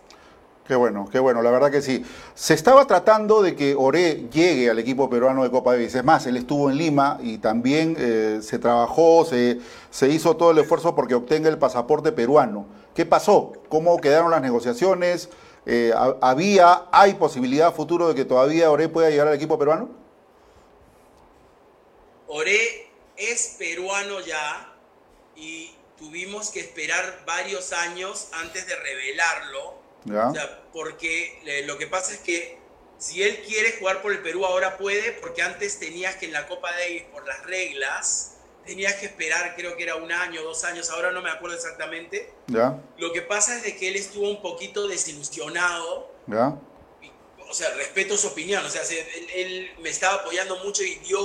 Qué 0.66 0.76
bueno, 0.76 1.08
qué 1.10 1.18
bueno, 1.18 1.42
la 1.42 1.50
verdad 1.50 1.72
que 1.72 1.82
sí. 1.82 2.04
Se 2.34 2.54
estaba 2.54 2.86
tratando 2.86 3.42
de 3.42 3.56
que 3.56 3.74
Oré 3.74 4.28
llegue 4.30 4.70
al 4.70 4.78
equipo 4.78 5.10
peruano 5.10 5.42
de 5.42 5.50
Copa 5.50 5.72
Davis. 5.72 5.94
Es 5.94 6.04
más, 6.04 6.24
él 6.26 6.36
estuvo 6.36 6.70
en 6.70 6.76
Lima 6.76 7.18
y 7.20 7.38
también 7.38 7.96
eh, 7.98 8.38
se 8.42 8.60
trabajó, 8.60 9.24
se, 9.24 9.58
se 9.90 10.08
hizo 10.08 10.36
todo 10.36 10.52
el 10.52 10.58
esfuerzo 10.58 10.94
porque 10.94 11.16
obtenga 11.16 11.48
el 11.48 11.58
pasaporte 11.58 12.12
peruano. 12.12 12.66
¿Qué 12.94 13.04
pasó? 13.04 13.54
¿Cómo 13.68 13.98
quedaron 14.00 14.30
las 14.30 14.40
negociaciones? 14.40 15.30
Eh, 15.66 15.92
¿Había, 16.20 16.88
hay 16.90 17.14
posibilidad 17.14 17.74
futuro 17.74 18.08
de 18.08 18.14
que 18.14 18.24
todavía 18.24 18.70
Oré 18.70 18.88
pueda 18.88 19.10
llegar 19.10 19.28
al 19.28 19.34
equipo 19.34 19.58
peruano? 19.58 19.90
Oré 22.26 22.90
es 23.16 23.56
peruano 23.58 24.20
ya 24.20 24.74
y 25.36 25.74
tuvimos 25.98 26.50
que 26.50 26.60
esperar 26.60 27.22
varios 27.26 27.72
años 27.72 28.28
antes 28.32 28.66
de 28.66 28.74
revelarlo 28.74 29.82
o 30.06 30.34
sea, 30.34 30.62
porque 30.72 31.62
lo 31.66 31.78
que 31.78 31.86
pasa 31.86 32.12
es 32.12 32.20
que 32.20 32.58
si 32.98 33.22
él 33.22 33.42
quiere 33.46 33.72
jugar 33.78 34.02
por 34.02 34.12
el 34.12 34.20
Perú 34.20 34.44
ahora 34.44 34.76
puede, 34.76 35.12
porque 35.12 35.42
antes 35.42 35.78
tenías 35.78 36.16
que 36.16 36.26
en 36.26 36.32
la 36.32 36.46
Copa 36.46 36.70
Davis, 36.72 37.04
por 37.12 37.26
las 37.26 37.44
reglas, 37.44 38.31
tenías 38.64 38.94
que 38.94 39.06
esperar, 39.06 39.54
creo 39.56 39.76
que 39.76 39.82
era 39.82 39.96
un 39.96 40.10
año, 40.10 40.42
dos 40.42 40.64
años, 40.64 40.90
ahora 40.90 41.10
no 41.10 41.22
me 41.22 41.30
acuerdo 41.30 41.56
exactamente. 41.56 42.32
¿Ya? 42.46 42.80
Lo 42.98 43.12
que 43.12 43.22
pasa 43.22 43.56
es 43.56 43.62
de 43.62 43.76
que 43.76 43.88
él 43.88 43.96
estuvo 43.96 44.28
un 44.28 44.40
poquito 44.40 44.88
desilusionado. 44.88 46.10
¿Ya? 46.26 46.56
O 47.50 47.54
sea, 47.54 47.70
respeto 47.74 48.16
su 48.16 48.28
opinión, 48.28 48.64
o 48.64 48.70
sea, 48.70 48.82
él, 49.34 49.70
me 49.80 49.90
estaba 49.90 50.22
apoyando 50.22 50.56
mucho 50.64 50.82
y 50.84 50.94
dio 50.96 51.20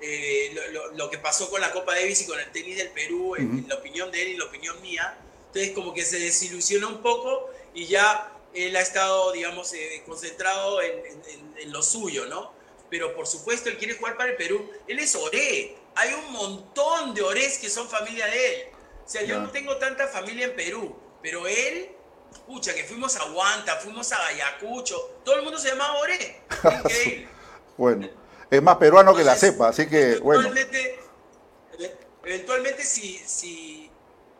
eh, 0.00 0.54
lo, 0.94 1.10
que 1.10 1.18
pasó 1.18 1.50
con 1.50 1.60
la 1.60 1.72
Copa 1.72 1.94
Davis 1.94 2.22
y 2.22 2.26
con 2.26 2.38
el 2.38 2.52
tenis 2.52 2.76
del 2.76 2.90
Perú, 2.90 3.34
en, 3.34 3.66
la 3.68 3.74
opinión 3.74 4.12
de 4.12 4.22
él 4.22 4.28
y 4.28 4.36
la 4.36 4.44
opinión 4.44 4.80
mía. 4.80 5.18
Entonces, 5.48 5.72
como 5.72 5.92
que 5.92 6.04
se 6.04 6.20
desilusionó 6.20 6.88
un 6.88 7.02
poco 7.02 7.50
y 7.74 7.86
ya 7.86 8.32
él 8.54 8.76
ha 8.76 8.80
estado, 8.80 9.32
digamos, 9.32 9.72
eh, 9.72 10.02
concentrado 10.06 10.80
en, 10.82 11.72
lo 11.72 11.82
suyo, 11.82 12.26
¿no? 12.26 12.52
Pero 12.88 13.14
por 13.16 13.26
supuesto 13.26 13.68
él 13.68 13.76
quiere 13.76 13.94
jugar 13.94 14.16
para 14.16 14.30
el 14.30 14.36
Perú. 14.36 14.70
Él 14.86 15.00
es 15.00 15.16
Oré. 15.16 15.76
Hay 15.96 16.14
un 16.14 16.32
montón 16.32 17.14
de 17.14 17.22
Orés 17.22 17.58
que 17.58 17.70
son 17.70 17.88
familia 17.88 18.26
de 18.26 18.54
él. 18.54 18.68
O 19.04 19.08
sea, 19.08 19.22
yo 19.22 19.40
no 19.40 19.50
tengo 19.50 19.76
tanta 19.76 20.08
familia 20.08 20.46
en 20.46 20.56
Perú, 20.56 20.96
pero 21.22 21.46
él, 21.46 21.90
escucha, 22.32 22.74
que 22.74 22.84
fuimos 22.84 23.16
a 23.16 23.24
Huanta, 23.32 23.76
fuimos 23.76 24.12
a 24.12 24.26
Ayacucho, 24.26 25.20
todo 25.24 25.36
el 25.36 25.42
mundo 25.42 25.58
se 25.58 25.68
llamaba 25.68 25.98
Oré. 25.98 26.42
bueno, 27.76 28.08
es 28.50 28.62
más 28.62 28.76
peruano 28.76 29.14
que 29.14 29.24
la 29.24 29.36
cepa, 29.36 29.68
así 29.68 29.88
que, 29.88 30.18
bueno. 30.18 30.50
Eventualmente, 32.24 32.82
si, 32.82 33.18
si, 33.24 33.88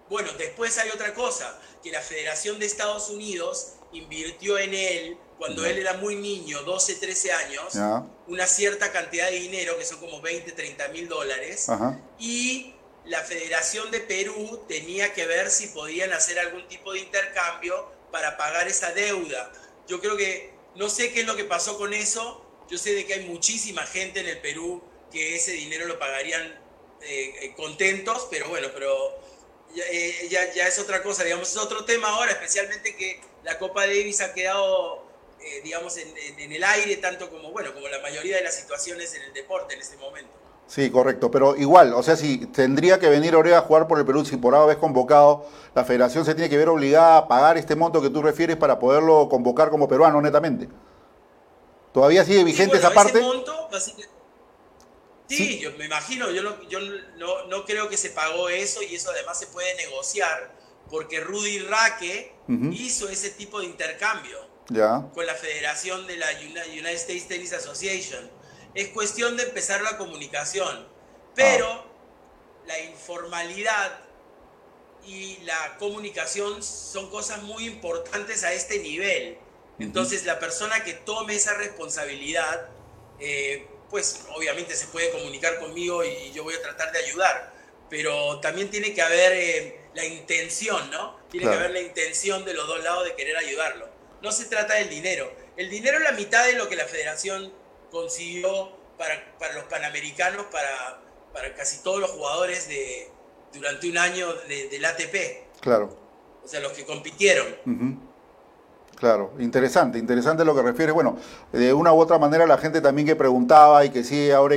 bueno, 0.09 0.33
después 0.37 0.77
hay 0.79 0.91
otra 0.91 1.15
cosa 1.15 1.59
que 1.83 1.93
la 1.93 2.01
Federación 2.01 2.59
de 2.59 2.67
Estados 2.67 3.09
Unidos 3.11 3.75
invirtió 3.93 4.59
en 4.59 4.75
él 4.75 5.19
cuando 5.39 5.65
él 5.67 5.79
era 5.79 5.95
muy 5.95 6.17
niño, 6.17 6.63
12, 6.63 6.95
13 6.97 7.33
años, 7.33 7.75
una 8.27 8.47
cierta 8.47 8.91
cantidad 8.93 9.31
de 9.31 9.39
dinero, 9.39 9.77
que 9.79 9.85
son 9.85 10.01
como 10.01 10.21
20, 10.21 10.53
30 10.53 10.89
mil 10.89 11.09
dólares, 11.09 11.67
y 12.19 12.75
la 13.05 13.21
Federación 13.23 13.91
de 13.91 14.01
Perú 14.01 14.65
tenía 14.69 15.13
que 15.13 15.27
ver 15.27 15.51
si 15.51 15.69
podían 15.69 16.13
hacer 16.13 16.39
algún 16.39 16.67
tipo 16.69 16.93
de 16.93 17.01
intercambio 17.01 17.91
para 18.11 18.37
pagar 18.37 18.67
esa 18.67 18.93
deuda. 18.93 19.53
Yo 19.87 20.01
creo 20.01 20.17
que, 20.17 20.53
no 20.75 20.89
sé 20.89 21.13
qué 21.13 21.21
es 21.21 21.27
lo 21.27 21.37
que 21.37 21.45
pasó 21.45 21.79
con 21.79 21.95
eso, 21.95 22.43
yo 22.69 22.79
sé 22.79 22.95
de 22.95 23.07
que 23.07 23.15
hay 23.15 23.27
muchísima 23.27 23.83
gente 23.83 24.21
en 24.21 24.27
el 24.27 24.41
Perú 24.41 24.83
que 25.13 25.37
ese 25.37 25.53
dinero 25.53 25.87
lo 25.87 25.99
pagarían 25.99 26.43
eh, 27.03 27.35
eh, 27.43 27.55
contentos, 27.55 28.27
pero 28.31 28.49
bueno, 28.49 28.69
pero 28.75 29.21
eh, 29.77 30.27
ya, 30.31 30.53
ya, 30.53 30.67
es 30.67 30.79
otra 30.79 31.03
cosa, 31.03 31.23
digamos, 31.23 31.51
es 31.51 31.57
otro 31.57 31.85
tema 31.85 32.09
ahora, 32.09 32.33
especialmente 32.33 32.97
que 32.97 33.21
la 33.45 33.59
Copa 33.59 33.87
Davis 33.87 34.21
ha 34.21 34.35
quedado, 34.35 35.06
eh, 35.41 35.61
digamos, 35.63 35.97
en, 35.97 36.09
en, 36.39 36.53
el 36.53 36.65
aire, 36.65 36.97
tanto 36.97 37.31
como, 37.31 37.51
bueno, 37.53 37.73
como 37.75 37.89
la 37.89 38.01
mayoría 38.01 38.37
de 38.37 38.43
las 38.43 38.55
situaciones 38.55 39.15
en 39.15 39.23
el 39.23 39.33
deporte 39.33 39.75
en 39.75 39.81
este 39.81 39.97
momento. 39.97 40.33
Sí, 40.67 40.91
correcto, 40.91 41.31
pero 41.31 41.55
igual, 41.57 41.95
o 41.95 42.03
sea, 42.03 42.17
si 42.17 42.39
tendría 42.47 42.99
que 42.99 43.09
venir 43.09 43.37
Orea 43.37 43.59
a 43.59 43.61
jugar 43.61 43.87
por 43.87 44.01
el 44.01 44.05
Perú, 44.05 44.25
si 44.25 44.37
por 44.37 44.53
ahora 44.55 44.67
vez 44.67 44.77
convocado, 44.79 45.47
la 45.75 45.85
federación 45.85 46.25
se 46.25 46.35
tiene 46.35 46.51
que 46.51 46.57
ver 46.57 46.69
obligada 46.69 47.19
a 47.19 47.29
pagar 47.29 47.57
este 47.57 47.77
monto 47.77 48.03
que 48.03 48.11
tú 48.11 48.21
refieres 48.21 48.57
para 48.57 48.79
poderlo 48.81 49.29
convocar 49.29 49.71
como 49.71 49.87
peruano, 49.87 50.21
netamente. 50.21 50.69
¿Todavía 51.93 52.25
sigue 52.25 52.43
vigente 52.43 52.79
esa 52.79 52.91
parte? 52.91 53.21
Monto, 53.21 53.69
Sí, 55.29 55.59
yo 55.59 55.73
me 55.73 55.87
imagino, 55.87 56.31
yo, 56.31 56.43
no, 56.43 56.63
yo 56.69 56.79
no, 57.17 57.47
no, 57.47 57.65
creo 57.65 57.89
que 57.89 57.97
se 57.97 58.11
pagó 58.11 58.49
eso 58.49 58.81
y 58.83 58.95
eso 58.95 59.11
además 59.11 59.39
se 59.39 59.49
puede 59.49 59.75
negociar 59.77 60.53
porque 60.89 61.21
Rudy 61.21 61.59
Raque 61.61 62.33
hizo 62.71 63.09
ese 63.09 63.31
tipo 63.31 63.59
de 63.59 63.67
intercambio 63.67 64.39
con 65.15 65.27
la 65.27 65.35
Federación 65.35 66.07
de 66.07 66.17
la 66.17 66.27
United 66.41 66.95
States 66.95 67.29
Tennis 67.29 67.53
Association. 67.53 68.31
Es 68.75 68.89
cuestión 68.89 69.37
de 69.37 69.45
empezar 69.45 69.81
la 69.83 69.97
comunicación, 69.97 70.87
pero 71.35 71.71
ah. 71.71 71.87
la 72.67 72.79
informalidad 72.81 74.01
y 75.05 75.39
la 75.45 75.77
comunicación 75.79 76.63
son 76.63 77.09
cosas 77.11 77.43
muy 77.43 77.67
importantes 77.67 78.45
a 78.45 78.53
este 78.53 78.79
nivel. 78.81 79.39
Entonces 79.79 80.25
la 80.25 80.39
persona 80.39 80.83
que 80.85 80.95
tome 80.95 81.37
esa 81.37 81.55
responsabilidad 81.55 82.69
eh, 83.21 83.69
pues 83.91 84.27
obviamente 84.35 84.75
se 84.75 84.87
puede 84.89 85.11
comunicar 85.11 85.59
conmigo 85.59 86.05
y 86.05 86.33
yo 86.33 86.43
voy 86.43 86.55
a 86.55 86.63
tratar 86.63 86.93
de 86.93 86.99
ayudar, 86.99 87.53
pero 87.89 88.41
también 88.41 88.71
tiene 88.71 88.93
que 88.95 89.03
haber 89.03 89.33
eh, 89.33 89.81
la 89.95 90.05
intención, 90.05 90.91
¿no? 90.91 91.19
Tiene 91.31 91.49
que 91.49 91.55
haber 91.55 91.71
la 91.71 91.81
intención 91.81 92.45
de 92.45 92.55
los 92.55 92.67
dos 92.67 92.83
lados 92.83 93.05
de 93.05 93.15
querer 93.15 93.37
ayudarlo. 93.37 93.89
No 94.27 94.33
se 94.33 94.47
trata 94.47 94.75
del 94.75 94.91
dinero. 94.91 95.31
El 95.57 95.71
dinero 95.71 95.99
es 95.99 96.03
la 96.03 96.11
mitad 96.11 96.45
de 96.47 96.55
lo 96.55 96.69
que 96.69 96.75
la 96.75 96.87
federación 96.87 97.53
consiguió 97.93 98.73
para, 98.99 99.15
para 99.39 99.55
los 99.55 99.63
panamericanos, 99.67 100.47
para, 100.47 101.01
para 101.33 101.55
casi 101.55 101.81
todos 101.85 102.01
los 102.01 102.11
jugadores 102.11 102.69
de, 102.69 103.09
durante 103.53 103.89
un 103.89 103.97
año 103.97 104.27
del 104.49 104.85
ATP. 104.85 105.61
Claro. 105.61 105.97
O 106.43 106.49
sea, 106.49 106.59
los 106.59 106.73
que 106.73 106.85
compitieron. 106.85 108.01
Claro, 108.97 109.33
interesante, 109.39 109.97
interesante 109.97 110.45
lo 110.45 110.57
que 110.57 110.63
refiere. 110.63 110.91
Bueno, 110.91 111.17
de 111.53 111.73
una 111.73 111.93
u 111.93 112.01
otra 112.01 112.19
manera 112.19 112.49
la 112.49 112.59
gente 112.59 112.81
también 112.81 113.07
que 113.07 113.15
preguntaba 113.15 113.85
y 113.85 113.91
que 113.91 114.03
sigue 114.03 114.35
ahora 114.35 114.57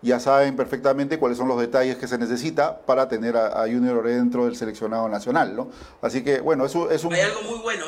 ya 0.00 0.18
saben 0.18 0.56
perfectamente 0.56 1.18
cuáles 1.18 1.36
son 1.36 1.46
los 1.46 1.60
detalles 1.60 1.98
que 1.98 2.08
se 2.08 2.16
necesita 2.16 2.80
para 2.86 3.06
tener 3.06 3.36
a, 3.36 3.60
Junior 3.66 3.98
Ore 3.98 4.14
dentro 4.14 4.46
del 4.46 4.56
seleccionado 4.56 5.10
nacional, 5.10 5.54
¿no? 5.54 5.68
Así 6.00 6.24
que, 6.24 6.40
bueno, 6.40 6.64
eso 6.64 6.90
es 6.90 7.04
un... 7.04 7.12
Hay 7.12 7.20
algo 7.20 7.42
muy 7.42 7.58
bueno. 7.58 7.84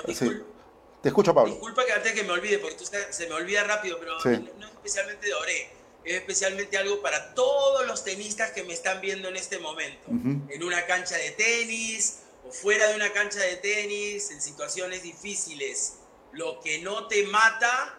Te 1.02 1.08
escucho, 1.08 1.34
Pablo. 1.34 1.50
Disculpa 1.52 1.84
que 1.84 1.92
antes 1.92 2.12
que 2.12 2.22
me 2.22 2.30
olvide, 2.30 2.58
porque 2.58 2.76
tú 2.76 2.84
se 2.84 3.26
me 3.26 3.34
olvida 3.34 3.64
rápido, 3.64 3.98
pero 3.98 4.18
no, 4.58 4.68
especialmente 4.68 5.26
de 5.26 5.34
Ore. 5.34 5.70
es 6.04 6.14
especialmente 6.14 6.78
algo 6.78 7.02
para 7.02 7.34
todos 7.34 7.86
los 7.86 8.04
tenistas 8.04 8.52
que 8.52 8.62
me 8.62 8.72
están 8.72 9.00
viendo 9.00 9.28
en 9.28 9.36
este 9.36 9.58
momento. 9.58 10.08
En 10.08 10.62
una 10.62 10.86
cancha 10.86 11.16
de 11.16 11.32
tenis 11.32 12.20
o 12.46 12.52
fuera 12.52 12.88
de 12.88 12.94
una 12.96 13.12
cancha 13.12 13.40
de 13.40 13.56
tenis, 13.56 14.30
en 14.30 14.40
situaciones 14.40 15.02
difíciles. 15.02 15.94
Lo 16.32 16.60
que 16.60 16.78
no 16.78 17.08
te 17.08 17.26
mata 17.26 17.98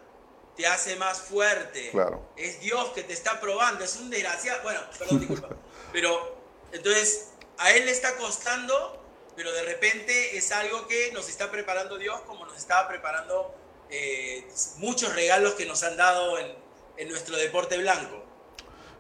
te 0.56 0.66
hace 0.66 0.96
más 0.96 1.20
fuerte. 1.20 1.90
Claro. 1.92 2.30
Es 2.38 2.62
Dios 2.62 2.90
que 2.90 3.04
te 3.04 3.14
está 3.14 3.42
probando. 3.42 3.84
Es 3.84 3.98
un 3.98 4.10
desgraciado. 4.10 4.64
Bueno, 4.64 4.80
perdón, 4.98 5.20
disculpa. 5.20 5.50
Pero 5.92 6.38
entonces 6.72 7.32
a 7.58 7.72
él 7.74 7.86
le 7.86 7.92
está 7.92 8.16
costando, 8.16 9.03
pero 9.36 9.52
de 9.52 9.64
repente 9.64 10.38
es 10.38 10.52
algo 10.52 10.88
que 10.88 11.12
nos 11.14 11.30
está 11.30 11.52
preparando 11.52 11.98
Dios 11.98 12.20
como 12.22 12.46
nos 12.46 12.58
estaba 12.58 12.88
preparando 12.88 13.54
eh, 13.90 14.48
muchos 14.78 15.14
regalos 15.14 15.54
que 15.54 15.66
nos 15.66 15.84
han 15.84 15.98
dado 15.98 16.38
en, 16.40 16.64
nuestro 17.10 17.36
deporte 17.36 17.78
blanco. 17.78 18.24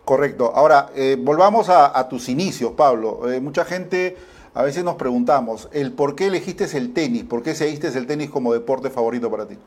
Correcto. 0.03 0.51
Ahora, 0.53 0.91
eh, 0.95 1.15
volvamos 1.17 1.69
a, 1.69 2.07
tus 2.09 2.27
inicios, 2.27 2.73
Pablo. 2.73 3.31
Eh, 3.31 3.39
mucha 3.39 3.63
gente, 3.63 4.17
a 4.53 4.63
veces 4.63 4.83
nos 4.83 4.95
preguntamos, 4.95 5.69
el 5.71 5.93
por 5.93 6.15
qué 6.15 6.27
elegiste 6.27 6.65
el 6.77 6.93
tenis, 6.93 7.23
por 7.23 7.43
qué 7.43 7.55
seguiste 7.55 7.87
el 7.87 8.05
tenis 8.05 8.29
como 8.29 8.53
deporte 8.53 8.89
favorito 8.89 9.31
para 9.31 9.47
ti. 9.47 9.57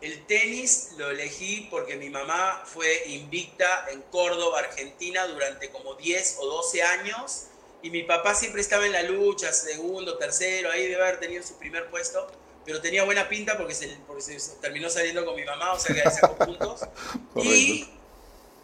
El 0.00 0.24
tenis 0.26 0.92
lo 0.96 1.10
elegí 1.10 1.68
porque 1.70 1.96
mi 1.96 2.08
mamá 2.08 2.62
fue 2.64 3.08
invicta 3.08 3.86
en 3.90 4.00
Córdoba, 4.02 4.60
Argentina, 4.60 5.26
durante 5.26 5.70
como 5.70 5.94
10 5.94 6.38
o 6.40 6.46
12 6.46 6.82
años. 6.82 7.48
Y 7.82 7.90
mi 7.90 8.02
papá 8.02 8.34
siempre 8.34 8.60
estaba 8.60 8.86
en 8.86 8.92
la 8.92 9.02
lucha, 9.02 9.52
segundo, 9.52 10.18
tercero, 10.18 10.70
ahí 10.70 10.88
debe 10.88 11.02
haber 11.02 11.20
tenido 11.20 11.42
su 11.42 11.58
primer 11.58 11.88
puesto 11.90 12.28
pero 12.68 12.82
tenía 12.82 13.02
buena 13.02 13.26
pinta 13.30 13.56
porque 13.56 13.72
se, 13.74 13.88
terminó 14.60 14.90
saliendo 14.90 15.24
con 15.24 15.34
mi 15.34 15.42
mamá, 15.42 15.72
o 15.72 15.78
sea 15.78 15.94
que 15.94 16.10
sacó 16.10 16.36
puntos. 16.36 16.82
y 17.36 17.88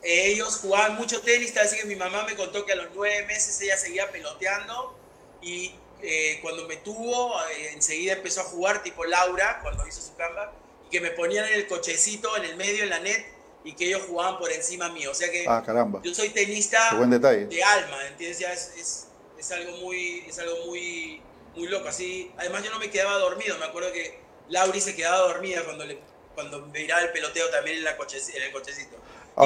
ellos 0.02 0.58
jugaban 0.58 0.96
mucho 0.96 1.22
tenis, 1.22 1.56
así 1.56 1.78
que 1.78 1.86
mi 1.86 1.96
mamá 1.96 2.24
me 2.24 2.36
contó 2.36 2.66
que 2.66 2.72
a 2.72 2.76
los 2.76 2.88
nueve 2.94 3.24
meses 3.24 3.58
ella 3.62 3.78
seguía 3.78 4.10
peloteando 4.12 4.94
y 5.40 5.74
eh, 6.02 6.38
cuando 6.42 6.68
me 6.68 6.76
tuvo, 6.76 7.34
eh, 7.48 7.70
enseguida 7.72 8.12
empezó 8.12 8.42
a 8.42 8.44
jugar 8.44 8.82
tipo 8.82 9.06
Laura, 9.06 9.60
cuando 9.62 9.88
hizo 9.88 10.02
su 10.02 10.14
camba, 10.16 10.52
y 10.86 10.90
que 10.90 11.00
me 11.00 11.10
ponían 11.12 11.46
en 11.46 11.54
el 11.54 11.66
cochecito, 11.66 12.36
en 12.36 12.44
el 12.44 12.56
medio, 12.56 12.82
en 12.82 12.90
la 12.90 13.00
net, 13.00 13.24
y 13.64 13.72
que 13.72 13.86
ellos 13.86 14.02
jugaban 14.06 14.38
por 14.38 14.52
encima 14.52 14.90
mío. 14.90 15.10
O 15.10 15.14
sea 15.14 15.30
que 15.30 15.46
ah, 15.48 15.62
caramba. 15.64 16.00
yo 16.04 16.14
soy 16.14 16.28
tenista 16.28 16.94
de 16.94 17.64
alma, 17.64 18.06
¿entiendes? 18.06 18.38
Ya 18.38 18.52
es, 18.52 18.72
es, 18.76 19.08
es, 19.38 19.50
algo 19.50 19.78
muy, 19.78 20.24
es 20.28 20.38
algo 20.38 20.66
muy 20.66 21.22
muy 21.56 21.68
loco, 21.68 21.88
así. 21.88 22.30
Además 22.36 22.62
yo 22.62 22.70
no 22.70 22.78
me 22.78 22.90
quedaba 22.90 23.16
dormido, 23.18 23.56
me 23.58 23.64
acuerdo 23.64 23.92
que 23.92 24.18
Lauri 24.48 24.80
se 24.80 24.94
quedaba 24.94 25.18
dormida 25.18 25.64
cuando, 25.64 25.84
le, 25.84 25.98
cuando 26.34 26.60
miraba 26.66 27.02
el 27.02 27.12
peloteo 27.12 27.48
también 27.50 27.78
en, 27.78 27.84
la 27.84 27.96
coche, 27.96 28.18
en 28.34 28.42
el 28.42 28.52
cochecito. 28.52 28.96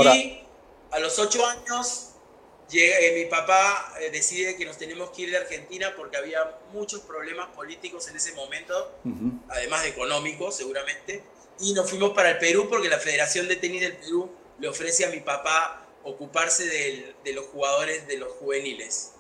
y 0.05 0.41
a 0.91 0.99
los 0.99 1.19
ocho 1.19 1.45
años 1.47 2.11
llega, 2.71 2.99
eh, 2.99 3.25
mi 3.25 3.31
papá 3.31 3.95
eh, 4.01 4.11
decide 4.11 4.57
que 4.57 4.65
nos 4.65 4.79
tenemos 4.79 5.11
que 5.11 5.23
ir 5.23 5.31
de 5.31 5.39
Argentina 5.39 5.95
porque 5.97 6.17
había 6.17 6.59
muchos 6.73 7.01
problemas 7.01 7.49
políticos 7.49 8.09
en 8.09 8.17
ese 8.17 8.33
momento, 8.33 8.99
además 9.49 9.83
de 9.83 9.91
económicos 9.91 10.57
seguramente, 10.57 11.23
y 11.61 11.73
nos 11.73 11.89
fuimos 11.89 12.11
para 12.11 12.31
el 12.31 12.39
Perú 12.39 12.67
porque 12.69 12.89
la 12.89 12.99
Federación 12.99 13.49
de 13.49 13.57
Tenis 13.57 13.81
del 13.81 13.97
Perú 13.97 14.29
le 14.59 14.69
ofrece 14.69 15.05
a 15.05 15.11
mi 15.11 15.21
papá 15.21 15.87
ocuparse 16.05 16.65
de 17.25 17.33
los 17.33 17.47
jugadores 17.47 18.07
de 18.07 18.19
los 18.19 18.33
juveniles. 18.33 19.13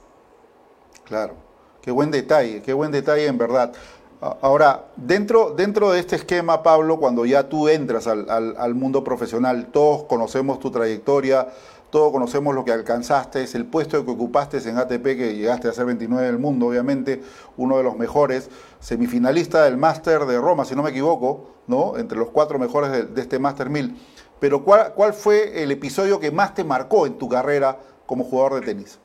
Claro. 1.05 1.49
Qué 1.89 1.93
buen 1.93 2.11
detalle, 2.11 2.61
qué 2.61 2.73
buen 2.73 2.93
detalle 2.93 3.27
en 3.27 3.39
verdad. 3.39 3.73
Ahora, 4.21 4.87
dentro, 4.97 5.55
dentro 5.55 5.91
de 5.91 6.01
este 6.01 6.17
esquema, 6.17 6.63
Pablo, 6.63 6.99
cuando 6.99 7.25
ya 7.25 7.49
tú 7.49 7.69
entras 7.69 8.07
al, 8.09 8.75
mundo 8.75 9.05
profesional, 9.05 9.69
todos 9.73 10.03
conocemos 10.05 10.59
tu 10.59 10.73
trayectoria, 10.73 11.49
todos 11.91 12.13
conocemos 12.13 12.55
lo 12.55 12.65
que 12.65 12.73
alcanzaste, 12.73 13.43
es 13.43 13.55
el 13.55 13.65
puesto 13.65 14.05
que 14.05 14.11
ocupaste 14.11 14.59
en 14.69 14.77
ATP, 14.79 15.03
que 15.03 15.35
llegaste 15.37 15.69
a 15.69 15.73
ser 15.73 15.87
29 15.87 16.27
del 16.27 16.39
mundo, 16.39 16.67
obviamente, 16.67 17.23
uno 17.57 17.79
de 17.79 17.83
los 17.83 17.97
mejores, 17.97 18.51
semifinalista 18.81 19.65
del 19.65 19.77
Máster 19.77 20.27
de 20.27 20.39
Roma, 20.39 20.65
si 20.65 20.75
no 20.75 20.83
me 20.83 20.91
equivoco, 20.91 21.51
¿no? 21.67 21.97
entre 21.97 22.19
los 22.19 22.31
cuatro 22.31 22.59
mejores 22.59 23.15
de, 23.15 23.21
este 23.21 23.39
Máster 23.39 23.71
1000. 23.71 23.97
Pero 24.39 24.65
¿cuál, 24.65 24.93
¿cuál 24.95 25.15
fue 25.15 25.63
el 25.63 25.71
episodio 25.71 26.21
que 26.21 26.31
más 26.31 26.55
te 26.55 26.63
marcó 26.63 27.07
en 27.07 27.19
tu 27.19 27.29
carrera 27.29 27.79
como 28.07 28.25
jugador 28.25 28.61
de 28.61 28.67
tenis? 28.67 28.99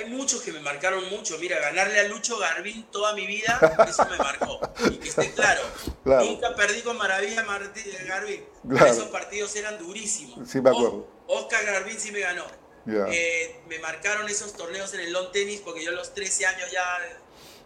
Hay 0.00 0.10
muchos 0.10 0.42
que 0.42 0.52
me 0.52 0.60
marcaron 0.60 1.08
mucho. 1.10 1.38
Mira, 1.38 1.58
ganarle 1.60 2.00
a 2.00 2.04
Lucho 2.04 2.38
Garbín 2.38 2.86
toda 2.90 3.14
mi 3.14 3.26
vida, 3.26 3.58
eso 3.88 4.06
me 4.06 4.16
marcó. 4.16 4.60
Y 4.90 4.96
que 4.98 5.08
esté 5.08 5.32
claro, 5.32 5.62
nunca 6.04 6.54
perdí 6.54 6.82
con 6.82 6.96
Maravilla 6.96 7.42
de 7.42 8.04
Garbín. 8.04 8.44
Esos 8.86 9.08
partidos 9.08 9.54
eran 9.56 9.78
durísimos. 9.78 10.48
Sí, 10.48 10.60
me 10.60 10.70
acuerdo. 10.70 11.06
Oscar 11.26 11.64
Garbín 11.64 11.98
sí 11.98 12.12
me 12.12 12.20
ganó. 12.20 12.44
Eh, 12.86 13.60
me 13.68 13.78
marcaron 13.78 14.28
esos 14.28 14.54
torneos 14.54 14.92
en 14.94 15.00
el 15.00 15.12
long 15.12 15.30
tenis 15.32 15.60
porque 15.62 15.84
yo 15.84 15.90
a 15.90 15.94
los 15.94 16.14
13 16.14 16.46
años 16.46 16.70
ya 16.72 16.82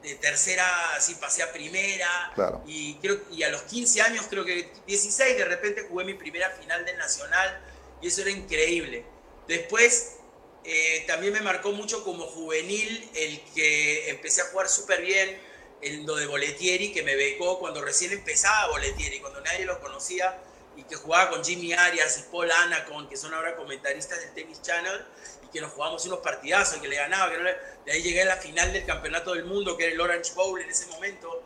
de 0.03 0.15
tercera 0.17 0.67
así 0.97 1.15
pasé 1.15 1.43
a 1.43 1.53
primera. 1.53 2.33
Y, 2.67 2.97
creo, 2.97 3.21
y 3.31 3.43
a 3.43 3.49
los 3.49 3.63
15 3.63 4.03
años, 4.03 4.27
creo 4.29 4.45
que 4.45 4.71
16, 4.87 5.39
de 5.39 5.45
repente 5.45 5.87
jugué 5.89 6.05
mi 6.05 6.15
primera 6.15 6.51
final 6.51 6.85
del 6.85 6.99
Nacional. 6.99 7.61
Y 8.03 8.09
eso 8.09 8.21
era 8.23 8.31
increíble. 8.31 9.07
Después 9.49 10.17
eh, 10.65 11.05
también 11.07 11.33
me 11.33 11.43
marcó 11.43 11.73
mucho 11.73 12.03
como 12.05 12.27
juvenil 12.27 13.11
el 13.15 13.41
que 13.55 14.09
empecé 14.09 14.41
a 14.41 14.47
jugar 14.47 14.69
súper 14.69 15.03
bien 15.03 15.39
en 15.83 16.07
lo 16.07 16.17
de 16.17 16.27
Boletieri, 16.27 16.93
que 16.93 17.03
me 17.03 17.15
becó 17.17 17.59
cuando 17.59 17.83
recién 17.83 18.13
empezaba 18.13 18.71
Boletieri, 18.71 19.21
cuando 19.21 19.43
nadie 19.43 19.67
lo 19.67 19.79
conocía, 19.81 20.39
y 20.77 20.83
que 20.85 20.97
jugaba 20.97 21.31
con 21.31 21.45
Jimmy 21.45 21.75
Arias 21.75 22.19
y 22.19 22.33
Paul 22.33 22.51
Anacon, 22.51 23.09
que 23.09 23.17
son 23.17 23.35
ahora 23.35 23.55
comentaristas 23.55 24.21
del 24.21 24.33
Tennis 24.33 24.63
Channel, 24.63 25.05
y 25.45 25.49
que 25.49 25.61
nos 25.61 25.73
jugamos 25.73 26.05
unos 26.07 26.21
partidazos, 26.21 26.81
que 26.81 26.89
le 26.89 26.97
ganaba, 26.97 27.31
que 27.31 27.39
de 27.85 27.93
ahí 27.93 28.03
llegué 28.03 28.23
a 28.23 28.27
la 28.27 28.37
final 28.37 28.73
del 28.73 28.87
Campeonato 28.87 29.35
del 29.35 29.45
Mundo, 29.45 29.77
que 29.77 29.85
era 29.85 29.93
el 29.93 30.01
Orange 30.01 30.33
Bowl 30.35 30.59
en 30.61 30.71
ese 30.71 30.87
momento, 30.87 31.43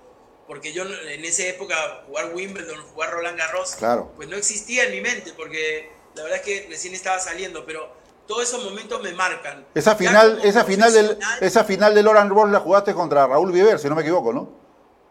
porque 0.47 0.73
yo 0.73 0.85
en 0.85 1.25
esa 1.25 1.43
época 1.43 2.05
jugar 2.07 2.33
Wimbledon, 2.33 2.81
jugar 2.93 3.11
Roland 3.11 3.37
Garros, 3.37 3.75
claro. 3.75 4.13
pues 4.17 4.29
no 4.29 4.37
existía 4.37 4.85
en 4.85 4.93
mi 4.93 5.01
mente, 5.01 5.33
porque 5.37 5.91
la 6.15 6.23
verdad 6.23 6.39
es 6.39 6.45
que 6.45 6.67
recién 6.71 6.95
estaba 6.95 7.19
saliendo, 7.19 7.67
pero 7.67 7.98
todos 8.29 8.43
esos 8.43 8.63
momentos 8.63 9.03
me 9.03 9.13
marcan. 9.13 9.67
Esa 9.75 9.97
final, 9.97 10.41
esa 10.45 10.65
final 10.65 10.93
del, 10.93 11.19
esa 11.41 11.65
final 11.65 11.95
del 11.95 12.07
Orange 12.07 12.35
Bowl 12.35 12.53
la 12.53 12.61
jugaste 12.61 12.93
contra 12.93 13.27
Raúl 13.27 13.51
Viver, 13.51 13.79
si 13.81 13.89
no 13.89 13.97
me 13.97 14.03
equivoco, 14.03 14.33
¿no? 14.33 14.61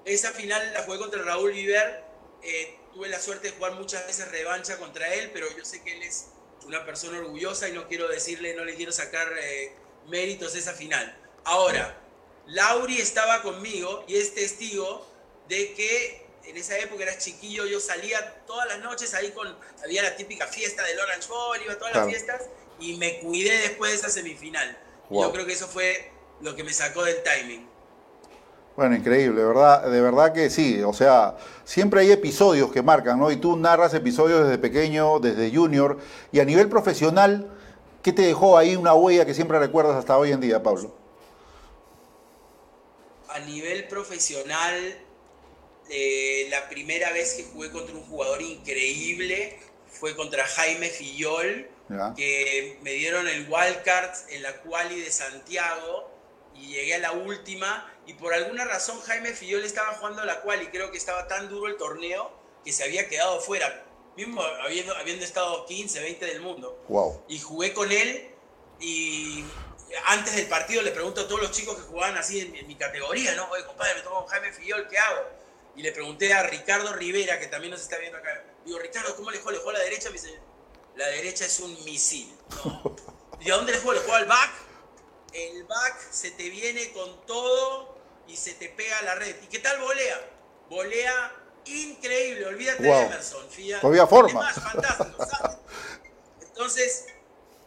Esa 0.06 0.32
final 0.32 0.62
la 0.72 0.84
jugué 0.84 1.00
contra 1.00 1.24
Raúl 1.24 1.52
Viver. 1.52 2.04
Eh, 2.44 2.78
tuve 2.94 3.10
la 3.10 3.20
suerte 3.20 3.50
de 3.50 3.58
jugar 3.58 3.74
muchas 3.74 4.06
veces 4.06 4.32
revancha 4.32 4.78
contra 4.78 5.12
él, 5.16 5.32
pero 5.34 5.48
yo 5.58 5.66
sé 5.66 5.82
que 5.82 5.98
él 5.98 6.04
es 6.04 6.28
una 6.66 6.86
persona 6.86 7.18
orgullosa 7.18 7.68
y 7.68 7.72
no 7.74 7.88
quiero 7.88 8.08
decirle, 8.08 8.56
no 8.56 8.64
le 8.64 8.76
quiero 8.76 8.92
sacar 8.92 9.28
eh, 9.42 9.74
méritos 10.08 10.54
de 10.54 10.60
esa 10.60 10.74
final. 10.74 11.18
Ahora, 11.44 11.98
Lauri 12.46 13.02
estaba 13.02 13.42
conmigo 13.42 14.06
y 14.08 14.18
es 14.18 14.36
testigo 14.36 15.08
de 15.48 15.74
que 15.74 16.28
en 16.44 16.56
esa 16.56 16.78
época 16.78 17.04
eras 17.04 17.18
chiquillo, 17.18 17.66
yo 17.66 17.80
salía 17.80 18.44
todas 18.46 18.68
las 18.68 18.80
noches 18.80 19.14
ahí 19.16 19.32
con, 19.32 19.58
había 19.84 20.04
la 20.04 20.16
típica 20.16 20.46
fiesta 20.46 20.84
del 20.84 21.00
Orange 21.00 21.28
Bowl, 21.28 21.58
iba 21.64 21.74
a 21.74 21.78
todas 21.78 21.96
las 21.96 22.08
fiestas 22.08 22.44
y 22.80 22.98
me 22.98 23.20
cuidé 23.20 23.58
después 23.60 23.92
de 23.92 23.98
esa 23.98 24.10
semifinal. 24.10 24.78
Yo 25.10 25.32
creo 25.32 25.46
que 25.46 25.54
eso 25.54 25.68
fue 25.68 26.12
lo 26.42 26.56
que 26.56 26.64
me 26.64 26.74
sacó 26.74 27.04
del 27.04 27.18
timing. 27.24 27.68
Bueno, 28.76 28.96
increíble, 28.96 29.44
verdad, 29.44 29.90
de 29.90 30.02
verdad 30.02 30.34
que 30.34 30.52
sí. 30.52 30.84
O 30.84 30.94
sea, 30.94 31.36
siempre 31.64 32.02
hay 32.02 32.12
episodios 32.12 32.72
que 32.72 32.84
marcan, 32.84 33.18
¿no? 33.18 33.32
Y 33.32 33.38
tú 33.38 33.58
narras 33.58 33.94
episodios 33.96 34.44
desde 34.44 34.60
pequeño, 34.60 35.20
desde 35.20 35.50
junior, 35.50 35.98
y 36.32 36.40
a 36.40 36.46
nivel 36.46 36.70
profesional, 36.70 37.52
¿qué 38.04 38.14
te 38.14 38.22
dejó 38.22 38.56
ahí 38.56 38.76
una 38.76 38.94
huella 38.94 39.26
que 39.26 39.34
siempre 39.34 39.58
recuerdas 39.58 39.96
hasta 39.96 40.16
hoy 40.16 40.32
en 40.32 40.42
día, 40.42 40.62
Pablo? 40.62 40.96
A 43.30 43.40
nivel 43.40 43.88
profesional, 43.88 44.76
eh, 45.90 46.48
la 46.52 46.70
primera 46.70 47.12
vez 47.14 47.34
que 47.34 47.46
jugué 47.46 47.72
contra 47.72 47.96
un 47.96 48.04
jugador 48.04 48.44
increíble 48.44 49.58
fue 50.00 50.16
contra 50.16 50.46
Jaime 50.46 50.90
Fillol 50.90 51.70
que 52.16 52.78
me 52.82 52.92
dieron 52.92 53.28
el 53.28 53.48
wildcard 53.50 54.12
en 54.30 54.44
la 54.44 54.58
quali 54.62 55.00
de 55.00 55.12
Santiago 55.12 56.12
y 56.56 56.68
llegué 56.68 56.96
a 56.96 57.00
la 57.00 57.12
última 57.14 57.94
y 58.06 58.14
por 58.14 58.34
alguna 58.34 58.66
razón 58.66 59.00
Jaime 59.02 59.34
Fillol 59.34 59.64
estaba 59.64 59.94
jugando 59.94 60.26
la 60.26 60.42
quali, 60.42 60.68
creo 60.68 60.92
que 60.92 60.98
estaba 60.98 61.28
tan 61.28 61.50
duro 61.50 61.68
el 61.68 61.78
torneo 61.78 62.32
que 62.64 62.74
se 62.74 62.84
había 62.84 63.08
quedado 63.08 63.40
fuera, 63.40 63.86
mismo 64.18 64.42
habiendo, 64.42 64.96
habiendo 64.96 65.24
estado 65.24 65.66
15, 65.66 66.02
20 66.02 66.26
del 66.26 66.42
mundo. 66.42 66.78
Y 67.30 67.40
jugué 67.40 67.74
con 67.74 67.92
él 67.92 68.30
y 68.80 69.46
antes 70.06 70.36
del 70.36 70.48
partido 70.48 70.82
le 70.82 70.92
pregunto 70.92 71.22
a 71.22 71.28
todos 71.28 71.42
los 71.42 71.52
chicos 71.52 71.76
que 71.78 71.84
jugaban 71.84 72.18
así 72.18 72.40
en, 72.42 72.68
mi 72.68 72.76
categoría, 72.76 73.36
¿no? 73.36 73.50
Oye, 73.50 73.64
compadre, 73.66 73.96
me 73.96 74.02
tomo 74.02 74.22
con 74.22 74.28
Jaime 74.28 74.52
Fillol, 74.52 74.88
¿qué 74.90 74.98
hago? 74.98 75.22
Y 75.76 75.82
le 75.82 75.92
pregunté 75.92 76.34
a 76.34 76.44
Ricardo 76.44 76.94
Rivera, 76.94 77.40
que 77.40 77.48
también 77.48 77.72
nos 77.72 77.82
está 77.82 77.98
viendo 77.98 78.18
acá. 78.18 78.44
Digo, 78.68 78.80
Ricardo, 78.80 79.16
¿cómo 79.16 79.32
le 79.32 79.38
juego? 79.38 79.52
¿Le 79.52 79.58
juego 79.60 79.70
a 79.70 79.80
la 79.80 79.86
derecha? 79.86 80.10
Me 80.10 80.16
dice, 80.16 80.38
la 80.98 81.08
derecha 81.08 81.46
es 81.46 81.58
un 81.62 81.74
misil. 81.86 82.38
¿Y 83.40 83.50
a 83.50 83.56
dónde 83.56 83.72
le 83.72 83.78
juego? 83.78 83.94
¿Le 83.94 84.00
juego 84.00 84.16
al 84.16 84.26
back? 84.26 84.52
El 85.32 85.64
back 85.64 86.12
se 86.12 86.32
te 86.32 86.50
viene 86.50 86.92
con 86.92 87.26
todo 87.26 87.98
y 88.28 88.36
se 88.36 88.56
te 88.56 88.68
pega 88.68 89.00
a 89.00 89.04
la 89.04 89.16
red. 89.16 89.42
¿Y 89.42 89.48
qué 89.48 89.60
tal 89.60 89.80
volea? 89.80 90.32
Volea 90.70 91.34
increíble, 91.64 92.46
olvídate 92.46 92.84
de 92.84 93.02
Emerson. 93.04 93.48
Todavía 93.80 94.06
forma. 94.06 94.34
Más, 94.34 94.56
fantástico, 94.56 95.26
Entonces, 96.42 97.06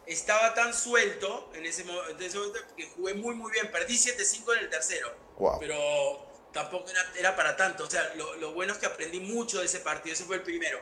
estaba 0.04 0.52
tan 0.52 0.74
suelto 0.74 1.50
en 1.54 1.64
ese, 1.64 1.84
momento 1.84 2.58
que 2.76 2.90
jugué 2.90 3.14
muy, 3.14 3.34
muy 3.34 3.50
bien. 3.52 3.70
Perdí 3.72 3.96
7-5 3.96 4.52
en 4.52 4.58
el 4.58 4.68
tercero. 4.68 5.14
Pero 5.60 6.29
tampoco 6.52 6.90
era, 7.16 7.36
para 7.36 7.56
tanto. 7.56 7.84
O 7.84 7.90
sea, 7.90 8.14
lo, 8.14 8.52
bueno 8.52 8.72
es 8.72 8.78
que 8.78 8.86
aprendí 8.86 9.20
mucho 9.20 9.60
de 9.60 9.66
ese 9.66 9.80
partido. 9.80 10.14
Ese 10.14 10.24
fue 10.24 10.36
el 10.36 10.42
primero. 10.42 10.78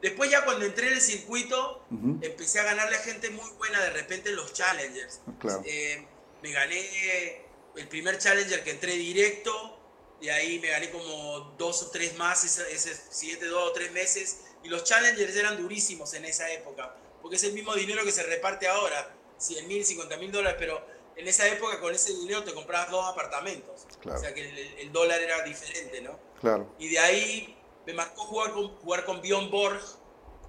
Después 0.00 0.30
ya 0.30 0.44
cuando 0.44 0.64
entré 0.64 0.88
en 0.88 0.94
el 0.94 1.00
circuito, 1.00 1.84
empecé 2.22 2.60
a 2.60 2.64
ganarle 2.64 2.96
a 2.96 3.00
gente 3.00 3.30
muy 3.30 3.50
buena 3.58 3.80
de 3.82 3.90
repente 3.90 4.30
en 4.30 4.36
los 4.36 4.52
challengers. 4.52 5.20
Eh, 5.64 6.06
me 6.42 6.52
gané 6.52 7.42
el 7.76 7.88
primer 7.88 8.18
challenger 8.18 8.62
que 8.62 8.70
entré 8.70 8.92
directo, 8.92 9.78
y 10.20 10.28
ahí 10.28 10.58
me 10.58 10.68
gané 10.68 10.90
como 10.90 11.54
dos 11.58 11.82
o 11.82 11.90
tres 11.90 12.16
más 12.16 12.44
ese, 12.44 12.72
ese 12.72 12.94
siguiente 13.10 13.46
dos 13.46 13.70
o 13.70 13.72
tres 13.72 13.92
meses. 13.92 14.40
Y 14.62 14.68
los 14.68 14.84
challengers 14.84 15.34
eran 15.36 15.60
durísimos 15.60 16.14
en 16.14 16.24
esa 16.24 16.50
época, 16.52 16.94
porque 17.22 17.36
es 17.36 17.44
el 17.44 17.52
mismo 17.52 17.74
dinero 17.74 18.04
que 18.04 18.12
se 18.12 18.22
reparte 18.24 18.66
ahora, 18.66 19.14
100 19.38 19.68
mil, 19.68 19.84
50 19.84 20.16
mil 20.16 20.32
dólares, 20.32 20.56
pero 20.58 20.84
en 21.18 21.26
esa 21.26 21.46
época 21.48 21.80
con 21.80 21.92
ese 21.92 22.14
dinero 22.14 22.44
te 22.44 22.54
comprabas 22.54 22.90
dos 22.90 23.04
apartamentos. 23.06 23.86
O 24.04 24.18
sea 24.18 24.32
que 24.32 24.76
el, 24.78 24.92
dólar 24.92 25.20
era 25.20 25.42
diferente, 25.42 26.00
¿no? 26.00 26.18
Claro. 26.40 26.72
Y 26.78 26.88
de 26.88 26.98
ahí 27.00 27.58
me 27.86 27.92
marcó 27.92 28.22
jugar 28.22 28.52
con, 28.52 28.68
jugar 28.78 29.04
con 29.04 29.20
Bjorn 29.20 29.50
Borg. 29.50 29.82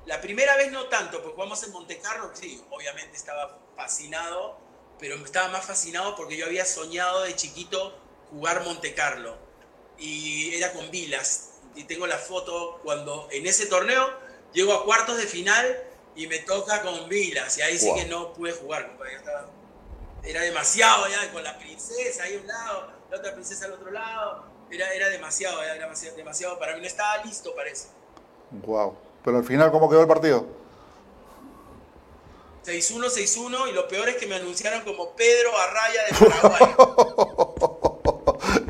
La 0.05 0.21
primera 0.21 0.55
vez 0.57 0.71
no 0.71 0.85
tanto, 0.85 1.21
porque 1.21 1.33
jugamos 1.33 1.63
en 1.63 1.71
Monte 1.71 1.97
Carlo, 1.97 2.31
sí, 2.33 2.63
obviamente 2.69 3.17
estaba 3.17 3.59
fascinado, 3.75 4.59
pero 4.99 5.15
estaba 5.15 5.49
más 5.49 5.65
fascinado 5.65 6.15
porque 6.15 6.37
yo 6.37 6.45
había 6.45 6.65
soñado 6.65 7.23
de 7.23 7.35
chiquito 7.35 7.97
jugar 8.29 8.63
Monte 8.63 8.93
Carlo 8.93 9.37
y 9.97 10.53
era 10.53 10.71
con 10.71 10.91
Vilas. 10.91 11.61
Y 11.75 11.85
tengo 11.85 12.05
la 12.05 12.17
foto 12.17 12.79
cuando 12.83 13.27
en 13.31 13.47
ese 13.47 13.65
torneo 13.65 14.07
llego 14.53 14.73
a 14.73 14.85
cuartos 14.85 15.17
de 15.17 15.25
final 15.25 15.83
y 16.15 16.27
me 16.27 16.39
toca 16.39 16.83
con 16.83 17.09
Vilas. 17.09 17.57
Y 17.57 17.63
ahí 17.63 17.79
sí 17.79 17.89
que 17.95 18.05
no 18.05 18.33
pude 18.33 18.51
jugar, 18.51 18.97
era 20.29 20.41
demasiado 20.41 21.07
ya, 21.07 21.31
con 21.31 21.43
la 21.43 21.57
princesa 21.57 22.23
ahí 22.23 22.35
a 22.35 22.39
un 22.39 22.47
lado, 22.47 22.91
la 23.09 23.17
otra 23.17 23.33
princesa 23.33 23.65
al 23.65 23.73
otro 23.73 23.91
lado. 23.91 24.45
Era, 24.69 24.93
era 24.93 25.09
demasiado, 25.09 25.63
era 25.63 25.73
demasiado, 25.73 26.15
demasiado 26.15 26.59
para 26.59 26.75
mí. 26.75 26.81
No 26.81 26.87
estaba 26.87 27.23
listo 27.23 27.55
para 27.55 27.69
eso. 27.69 27.87
Wow. 28.51 28.95
Pero 29.23 29.37
al 29.37 29.43
final, 29.43 29.71
¿cómo 29.71 29.89
quedó 29.89 30.01
el 30.01 30.07
partido? 30.07 30.45
6-1, 32.65 33.09
6-1 33.09 33.69
y 33.69 33.71
lo 33.71 33.87
peor 33.87 34.09
es 34.09 34.17
que 34.17 34.27
me 34.27 34.35
anunciaron 34.35 34.81
como 34.81 35.15
Pedro 35.15 35.51
Arraya 35.57 36.03
de 36.05 36.11
Paraguay. 36.29 36.75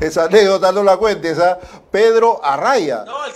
Esa 0.00 0.24
anécdota 0.24 0.72
no 0.72 0.82
la 0.82 0.96
cuentes, 0.96 1.38
¿ah? 1.38 1.58
Pedro 1.90 2.42
Arraya. 2.42 3.04
No, 3.04 3.24
el 3.26 3.32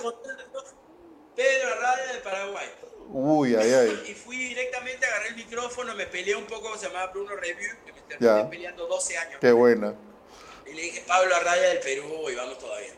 Pedro 1.36 1.72
Arraya 1.74 2.12
de 2.14 2.20
Paraguay. 2.20 2.66
Uy, 3.10 3.54
ay, 3.54 3.72
ay. 3.72 4.04
Y 4.08 4.14
fui 4.14 4.36
directamente, 4.38 5.06
agarré 5.06 5.28
el 5.28 5.36
micrófono, 5.36 5.94
me 5.94 6.06
peleé 6.06 6.34
un 6.34 6.46
poco, 6.46 6.76
se 6.76 6.86
llamaba 6.86 7.12
Bruno 7.12 7.36
Review, 7.36 7.72
que 8.18 8.24
me 8.24 8.30
terminé 8.30 8.50
peleando 8.50 8.86
12 8.86 9.18
años. 9.18 9.36
Qué 9.40 9.52
buena. 9.52 9.94
Y 10.66 10.74
le 10.74 10.82
dije, 10.82 11.04
Pablo 11.06 11.34
Arraya 11.34 11.68
del 11.68 11.80
Perú, 11.80 12.30
y 12.30 12.34
vamos 12.34 12.58
todavía. 12.58 12.92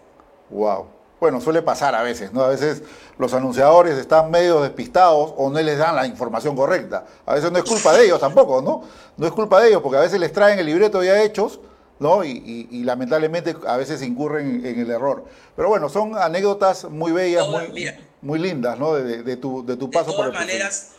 Wow. 0.50 0.88
Bueno, 1.18 1.40
suele 1.40 1.62
pasar 1.62 1.94
a 1.94 2.02
veces, 2.02 2.32
¿no? 2.32 2.42
A 2.42 2.48
veces 2.48 2.82
los 3.18 3.32
anunciadores 3.32 3.96
están 3.96 4.30
medio 4.30 4.60
despistados 4.60 5.32
o 5.36 5.48
no 5.48 5.60
les 5.60 5.78
dan 5.78 5.96
la 5.96 6.06
información 6.06 6.54
correcta. 6.54 7.06
A 7.24 7.34
veces 7.34 7.50
no 7.50 7.58
es 7.58 7.64
culpa 7.64 7.94
de 7.94 8.04
ellos 8.04 8.20
tampoco, 8.20 8.60
¿no? 8.60 8.82
No 9.16 9.26
es 9.26 9.32
culpa 9.32 9.60
de 9.60 9.68
ellos, 9.68 9.82
porque 9.82 9.96
a 9.96 10.02
veces 10.02 10.20
les 10.20 10.32
traen 10.32 10.58
el 10.58 10.66
libreto 10.66 11.02
ya 11.02 11.22
hechos 11.22 11.58
¿no? 11.98 12.24
Y, 12.24 12.82
lamentablemente 12.84 13.56
a 13.66 13.76
veces 13.76 14.02
incurren 14.02 14.64
en 14.64 14.80
el 14.80 14.90
error. 14.90 15.24
Pero 15.54 15.68
bueno, 15.68 15.88
son 15.88 16.16
anécdotas 16.16 16.84
muy 16.84 17.12
bellas, 17.12 17.48
muy, 17.48 17.90
muy 18.20 18.38
lindas, 18.38 18.78
¿no? 18.78 18.94
De, 18.94 19.36
tu, 19.36 19.64
de 19.64 19.76
tu 19.76 19.90
paso 19.90 20.14
por 20.14 20.26
el 20.26 20.32
maneras, 20.32 20.92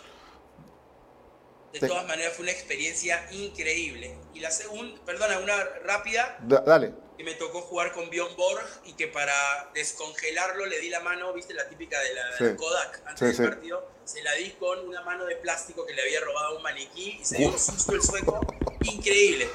De 1.80 1.88
todas 1.88 2.08
maneras 2.08 2.34
fue 2.34 2.44
una 2.44 2.52
experiencia 2.52 3.28
increíble. 3.32 4.18
Y 4.34 4.40
la 4.40 4.52
segunda, 4.52 5.00
perdona, 5.06 5.40
una 5.40 5.64
rápida. 5.86 6.38
dale. 6.42 6.94
Que 7.18 7.24
me 7.24 7.34
tocó 7.34 7.62
jugar 7.62 7.94
con 7.94 8.12
Bjorn 8.12 8.36
Borg 8.36 8.64
y 8.86 8.94
que 8.94 9.08
para 9.08 9.34
descongelarlo 9.74 10.68
le 10.68 10.80
di 10.80 10.90
la 10.90 11.00
mano, 11.00 11.34
viste 11.34 11.54
la 11.56 11.68
típica 11.68 12.00
de 12.00 12.14
la 12.14 12.56
Kodak 12.56 13.02
antes 13.08 13.38
del 13.38 13.50
partido, 13.50 13.90
se 14.06 14.22
la 14.22 14.34
di 14.34 14.52
con 14.52 14.88
una 14.88 15.02
mano 15.02 15.26
de 15.26 15.36
plástico 15.38 15.84
que 15.86 15.94
le 15.94 16.04
había 16.04 16.20
robado 16.22 16.58
un 16.58 16.64
maniquí 16.64 17.18
y 17.20 17.26
se 17.26 17.38
dio 17.38 17.50
un 17.50 17.60
susto 17.60 17.94
el 17.94 18.04
sueco 18.04 18.40
increíble. 18.82 19.50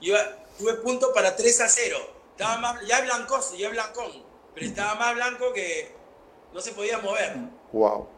Iba, 0.00 0.44
tuve 0.56 0.74
punto 0.74 1.12
para 1.12 1.34
3 1.34 1.60
a 1.60 1.68
0. 1.68 1.98
Estaba 2.30 2.58
más, 2.58 2.86
ya 2.86 3.00
blancoso, 3.00 3.56
ya 3.56 3.68
blancón, 3.68 4.24
pero 4.54 4.66
estaba 4.66 4.94
más 4.94 5.14
blanco 5.16 5.52
que 5.52 5.92
no 6.52 6.60
se 6.60 6.70
podía 6.70 6.98
mover. 6.98 7.34
Wow. 7.72 8.17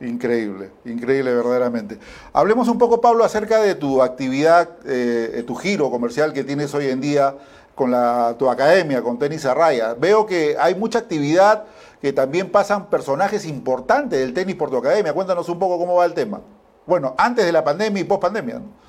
Increíble, 0.00 0.70
increíble 0.84 1.34
verdaderamente. 1.34 1.98
Hablemos 2.32 2.68
un 2.68 2.78
poco, 2.78 3.00
Pablo, 3.00 3.22
acerca 3.22 3.60
de 3.60 3.74
tu 3.74 4.02
actividad, 4.02 4.68
eh, 4.86 5.44
tu 5.46 5.54
giro 5.54 5.90
comercial 5.90 6.32
que 6.32 6.42
tienes 6.42 6.72
hoy 6.74 6.88
en 6.88 7.00
día 7.00 7.36
con 7.74 7.90
la, 7.90 8.34
tu 8.38 8.48
academia, 8.48 9.02
con 9.02 9.18
Tenis 9.18 9.44
a 9.44 9.54
Raya. 9.54 9.94
Veo 9.94 10.24
que 10.24 10.56
hay 10.58 10.74
mucha 10.74 11.00
actividad, 11.00 11.64
que 12.00 12.12
también 12.12 12.50
pasan 12.50 12.88
personajes 12.88 13.44
importantes 13.44 14.18
del 14.18 14.32
tenis 14.32 14.56
por 14.56 14.70
tu 14.70 14.78
academia. 14.78 15.12
Cuéntanos 15.12 15.48
un 15.50 15.58
poco 15.58 15.78
cómo 15.78 15.96
va 15.96 16.06
el 16.06 16.14
tema. 16.14 16.40
Bueno, 16.86 17.14
antes 17.18 17.44
de 17.44 17.52
la 17.52 17.62
pandemia 17.62 18.00
y 18.00 18.04
post 18.04 18.22
pandemia. 18.22 18.54
¿no? 18.54 18.80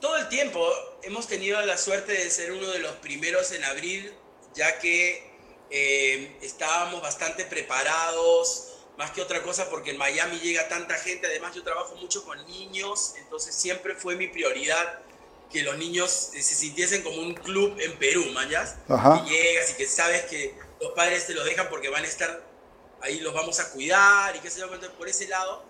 todo 0.00 0.16
el 0.16 0.28
tiempo 0.28 0.64
hemos 1.02 1.26
tenido 1.26 1.60
la 1.62 1.76
suerte 1.76 2.12
de 2.12 2.30
ser 2.30 2.52
uno 2.52 2.68
de 2.68 2.78
los 2.78 2.92
primeros 2.96 3.52
en 3.52 3.64
abrir, 3.64 4.14
ya 4.54 4.78
que 4.78 5.27
eh, 5.70 6.36
estábamos 6.42 7.02
bastante 7.02 7.44
preparados, 7.44 8.68
más 8.96 9.10
que 9.12 9.22
otra 9.22 9.42
cosa 9.42 9.70
porque 9.70 9.90
en 9.90 9.98
Miami 9.98 10.38
llega 10.40 10.68
tanta 10.68 10.94
gente, 10.96 11.26
además 11.26 11.54
yo 11.54 11.62
trabajo 11.62 11.94
mucho 11.96 12.24
con 12.24 12.44
niños, 12.46 13.14
entonces 13.18 13.54
siempre 13.54 13.94
fue 13.94 14.16
mi 14.16 14.28
prioridad 14.28 15.00
que 15.50 15.62
los 15.62 15.78
niños 15.78 16.10
se 16.10 16.42
sintiesen 16.42 17.02
como 17.02 17.20
un 17.20 17.34
club 17.34 17.78
en 17.80 17.96
Perú, 17.98 18.24
¿mañas? 18.32 18.76
Y 18.88 19.30
llegas 19.30 19.70
y 19.70 19.74
que 19.74 19.86
sabes 19.86 20.24
que 20.24 20.54
los 20.80 20.92
padres 20.92 21.26
te 21.26 21.34
lo 21.34 21.44
dejan 21.44 21.68
porque 21.68 21.88
van 21.88 22.04
a 22.04 22.06
estar 22.06 22.42
ahí, 23.00 23.20
los 23.20 23.32
vamos 23.32 23.58
a 23.60 23.70
cuidar 23.70 24.36
y 24.36 24.40
qué 24.40 24.50
sé 24.50 24.60
yo, 24.60 24.68
por 24.96 25.08
ese 25.08 25.28
lado. 25.28 25.64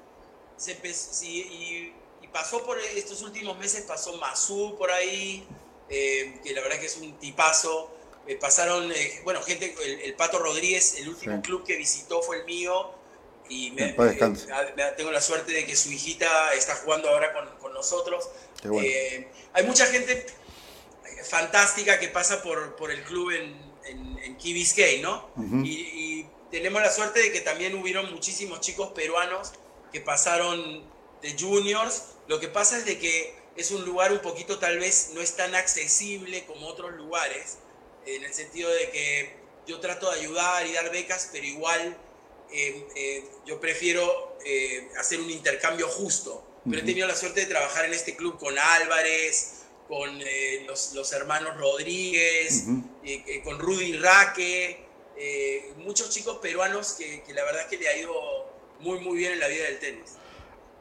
Se 0.56 0.72
y 0.72 1.92
pasó 2.32 2.64
por 2.64 2.78
estos 2.78 3.22
últimos 3.22 3.56
meses, 3.58 3.82
pasó 3.82 4.16
Mazú 4.16 4.76
por 4.76 4.90
ahí, 4.90 5.46
eh, 5.88 6.40
que 6.42 6.52
la 6.52 6.62
verdad 6.62 6.78
que 6.78 6.86
es 6.86 6.96
un 6.96 7.18
tipazo. 7.18 7.94
Eh, 8.28 8.36
pasaron, 8.36 8.92
eh, 8.92 9.20
bueno, 9.24 9.42
gente, 9.42 9.74
el, 10.04 10.14
Pato 10.14 10.38
Rodríguez, 10.38 10.96
el 10.98 11.08
último 11.08 11.42
club 11.42 11.64
que 11.64 11.76
visitó 11.76 12.22
fue 12.22 12.38
el 12.38 12.44
mío. 12.44 12.94
Y 13.48 13.70
me, 13.70 13.96
tengo 14.96 15.10
la 15.10 15.22
suerte 15.22 15.52
de 15.52 15.64
que 15.64 15.74
su 15.74 15.90
hijita 15.90 16.52
está 16.52 16.76
jugando 16.76 17.08
ahora 17.08 17.32
con, 17.32 17.48
con 17.58 17.72
nosotros. 17.72 18.28
hay 18.62 19.64
mucha 19.64 19.86
gente 19.86 20.26
fantástica 21.24 21.98
que 21.98 22.08
pasa 22.08 22.42
por, 22.42 22.76
por 22.76 22.90
el 22.90 23.02
club 23.04 23.30
en, 23.30 23.56
en, 23.86 24.18
en 24.18 24.36
Key 24.36 24.52
Biscay, 24.52 25.00
¿no? 25.00 25.30
y, 25.64 25.70
y 25.70 26.30
tenemos 26.50 26.82
la 26.82 26.92
suerte 26.92 27.20
de 27.20 27.32
que 27.32 27.40
también 27.40 27.74
hubieron 27.74 28.12
muchísimos 28.12 28.60
chicos 28.60 28.92
peruanos 28.92 29.52
que 29.92 30.00
pasaron 30.02 30.84
de 31.22 31.34
juniors 31.38 32.02
lo 32.28 32.38
que 32.38 32.48
pasa 32.48 32.76
es 32.76 32.84
de 32.84 32.98
que 32.98 33.34
es 33.56 33.70
un 33.70 33.84
lugar 33.84 34.12
un 34.12 34.20
poquito 34.20 34.58
tal 34.58 34.78
vez 34.78 35.10
no 35.14 35.20
es 35.22 35.34
tan 35.34 35.54
accesible 35.54 36.44
como 36.44 36.68
otros 36.68 36.92
lugares, 36.92 37.58
en 38.16 38.24
el 38.24 38.32
sentido 38.32 38.70
de 38.70 38.90
que 38.90 39.36
yo 39.66 39.80
trato 39.80 40.10
de 40.10 40.20
ayudar 40.20 40.66
y 40.66 40.72
dar 40.72 40.90
becas, 40.90 41.28
pero 41.32 41.44
igual 41.44 41.96
eh, 42.50 42.86
eh, 42.96 43.24
yo 43.46 43.60
prefiero 43.60 44.38
eh, 44.44 44.88
hacer 44.98 45.20
un 45.20 45.30
intercambio 45.30 45.88
justo. 45.88 46.44
Pero 46.64 46.82
he 46.82 46.84
tenido 46.84 47.06
la 47.06 47.16
suerte 47.16 47.40
de 47.40 47.46
trabajar 47.46 47.86
en 47.86 47.94
este 47.94 48.14
club 48.14 48.38
con 48.38 48.58
Álvarez, 48.58 49.62
con 49.86 50.20
los, 50.66 51.12
hermanos 51.12 51.56
Rodríguez, 51.56 52.64
con 53.42 53.58
Rudy 53.58 53.96
Raque, 53.96 54.84
muchos 55.78 56.10
chicos 56.10 56.38
peruanos 56.38 56.92
que, 56.92 57.22
que 57.22 57.32
la 57.32 57.44
verdad 57.44 57.62
es 57.62 57.68
que 57.68 57.78
le 57.78 57.88
ha 57.88 57.96
ido 57.96 58.12
muy, 58.80 58.98
muy 59.00 59.16
bien 59.16 59.32
en 59.32 59.40
la 59.40 59.48
vida 59.48 59.64
del 59.64 59.78
tenis. 59.78 60.16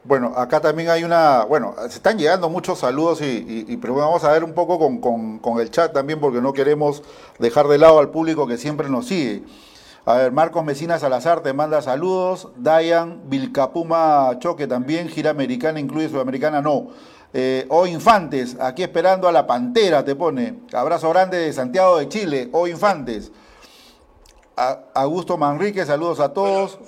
Bueno, 0.07 0.31
acá 0.37 0.61
también 0.61 0.89
hay 0.89 1.03
una, 1.03 1.43
bueno, 1.43 1.75
se 1.81 1.97
están 1.97 2.17
llegando 2.17 2.47
muchos 2.47 2.79
saludos 2.79 3.19
y, 3.21 3.77
pero 3.81 3.93
vamos 3.93 4.23
a 4.23 4.31
ver 4.31 4.45
un 4.45 4.53
poco 4.53 4.79
con, 5.01 5.59
el 5.59 5.69
chat 5.69 5.91
también 5.91 6.21
porque 6.21 6.39
no 6.39 6.53
queremos 6.53 7.03
dejar 7.39 7.67
de 7.67 7.77
lado 7.77 7.99
al 7.99 8.09
público 8.09 8.47
que 8.47 8.57
siempre 8.57 8.87
nos 8.87 9.07
sigue. 9.07 9.43
A 10.05 10.13
ver, 10.13 10.31
Marcos 10.31 10.63
Mesina 10.63 10.97
Salazar 10.97 11.41
te 11.41 11.51
manda 11.51 11.81
saludos, 11.81 12.47
Dayan 12.55 13.23
Vilcapuma 13.25 14.37
Choque 14.39 14.65
también, 14.65 15.09
gira 15.09 15.31
americana 15.31 15.77
incluye 15.77 16.07
sudamericana 16.07 16.61
no. 16.61 16.87
Eh, 17.33 17.65
o 17.67 17.85
Infantes, 17.85 18.55
aquí 18.61 18.83
esperando 18.83 19.27
a 19.27 19.33
la 19.33 19.45
Pantera, 19.45 20.05
te 20.05 20.15
pone. 20.15 20.59
Abrazo 20.71 21.09
grande 21.09 21.37
de 21.37 21.51
Santiago 21.51 21.97
de 21.97 22.07
Chile, 22.07 22.47
O 22.53 22.65
Infantes. 22.65 23.33
Augusto 24.93 25.37
Manrique, 25.37 25.85
saludos 25.85 26.21
a 26.21 26.31
todos. 26.31 26.79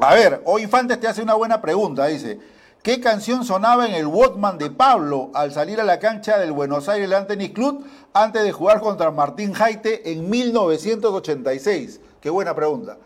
A 0.00 0.14
ver, 0.14 0.42
hoy 0.44 0.62
Infantes 0.62 1.00
te 1.00 1.08
hace 1.08 1.22
una 1.22 1.34
buena 1.34 1.60
pregunta, 1.60 2.06
dice. 2.06 2.38
¿Qué 2.82 3.00
canción 3.00 3.44
sonaba 3.44 3.86
en 3.86 3.94
el 3.94 4.06
Walkman 4.06 4.56
de 4.56 4.70
Pablo 4.70 5.32
al 5.34 5.52
salir 5.52 5.80
a 5.80 5.84
la 5.84 5.98
cancha 5.98 6.38
del 6.38 6.52
Buenos 6.52 6.88
Aires 6.88 7.26
Tennis 7.26 7.50
Club 7.50 7.84
antes 8.12 8.44
de 8.44 8.52
jugar 8.52 8.80
contra 8.80 9.10
Martín 9.10 9.52
Jaite 9.52 10.12
en 10.12 10.30
1986? 10.30 12.00
Qué 12.20 12.30
buena 12.30 12.54
pregunta. 12.54 12.96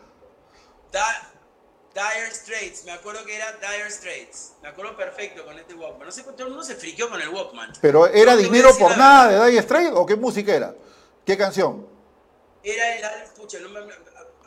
Dire 1.95 2.31
Straits, 2.31 2.85
me 2.85 2.93
acuerdo 2.93 3.25
que 3.25 3.37
era 3.37 3.47
Dire 3.53 3.91
Straits. 3.91 4.53
Me 4.63 4.69
acuerdo 4.69 4.95
perfecto 4.95 5.45
con 5.47 5.59
este 5.59 5.75
Walkman. 5.75 6.07
No 6.07 6.13
sé, 6.13 6.23
todo 6.23 6.43
el 6.45 6.49
mundo 6.51 6.65
se 6.65 6.75
friqueó 6.75 7.09
con 7.09 7.21
el 7.21 7.31
Walkman. 7.31 7.73
¿Pero 7.81 8.07
era 8.07 8.37
dinero 8.37 8.71
por 8.79 8.97
nada 8.99 9.47
de 9.47 9.51
Dire 9.51 9.63
Straits 9.63 9.93
o 9.95 10.05
qué 10.05 10.17
música 10.17 10.55
era? 10.55 10.75
¿Qué 11.25 11.39
canción? 11.39 11.87
Era 12.63 12.97
el. 12.97 13.25
Escucha, 13.25 13.59
no 13.61 13.71
me, 13.71 13.81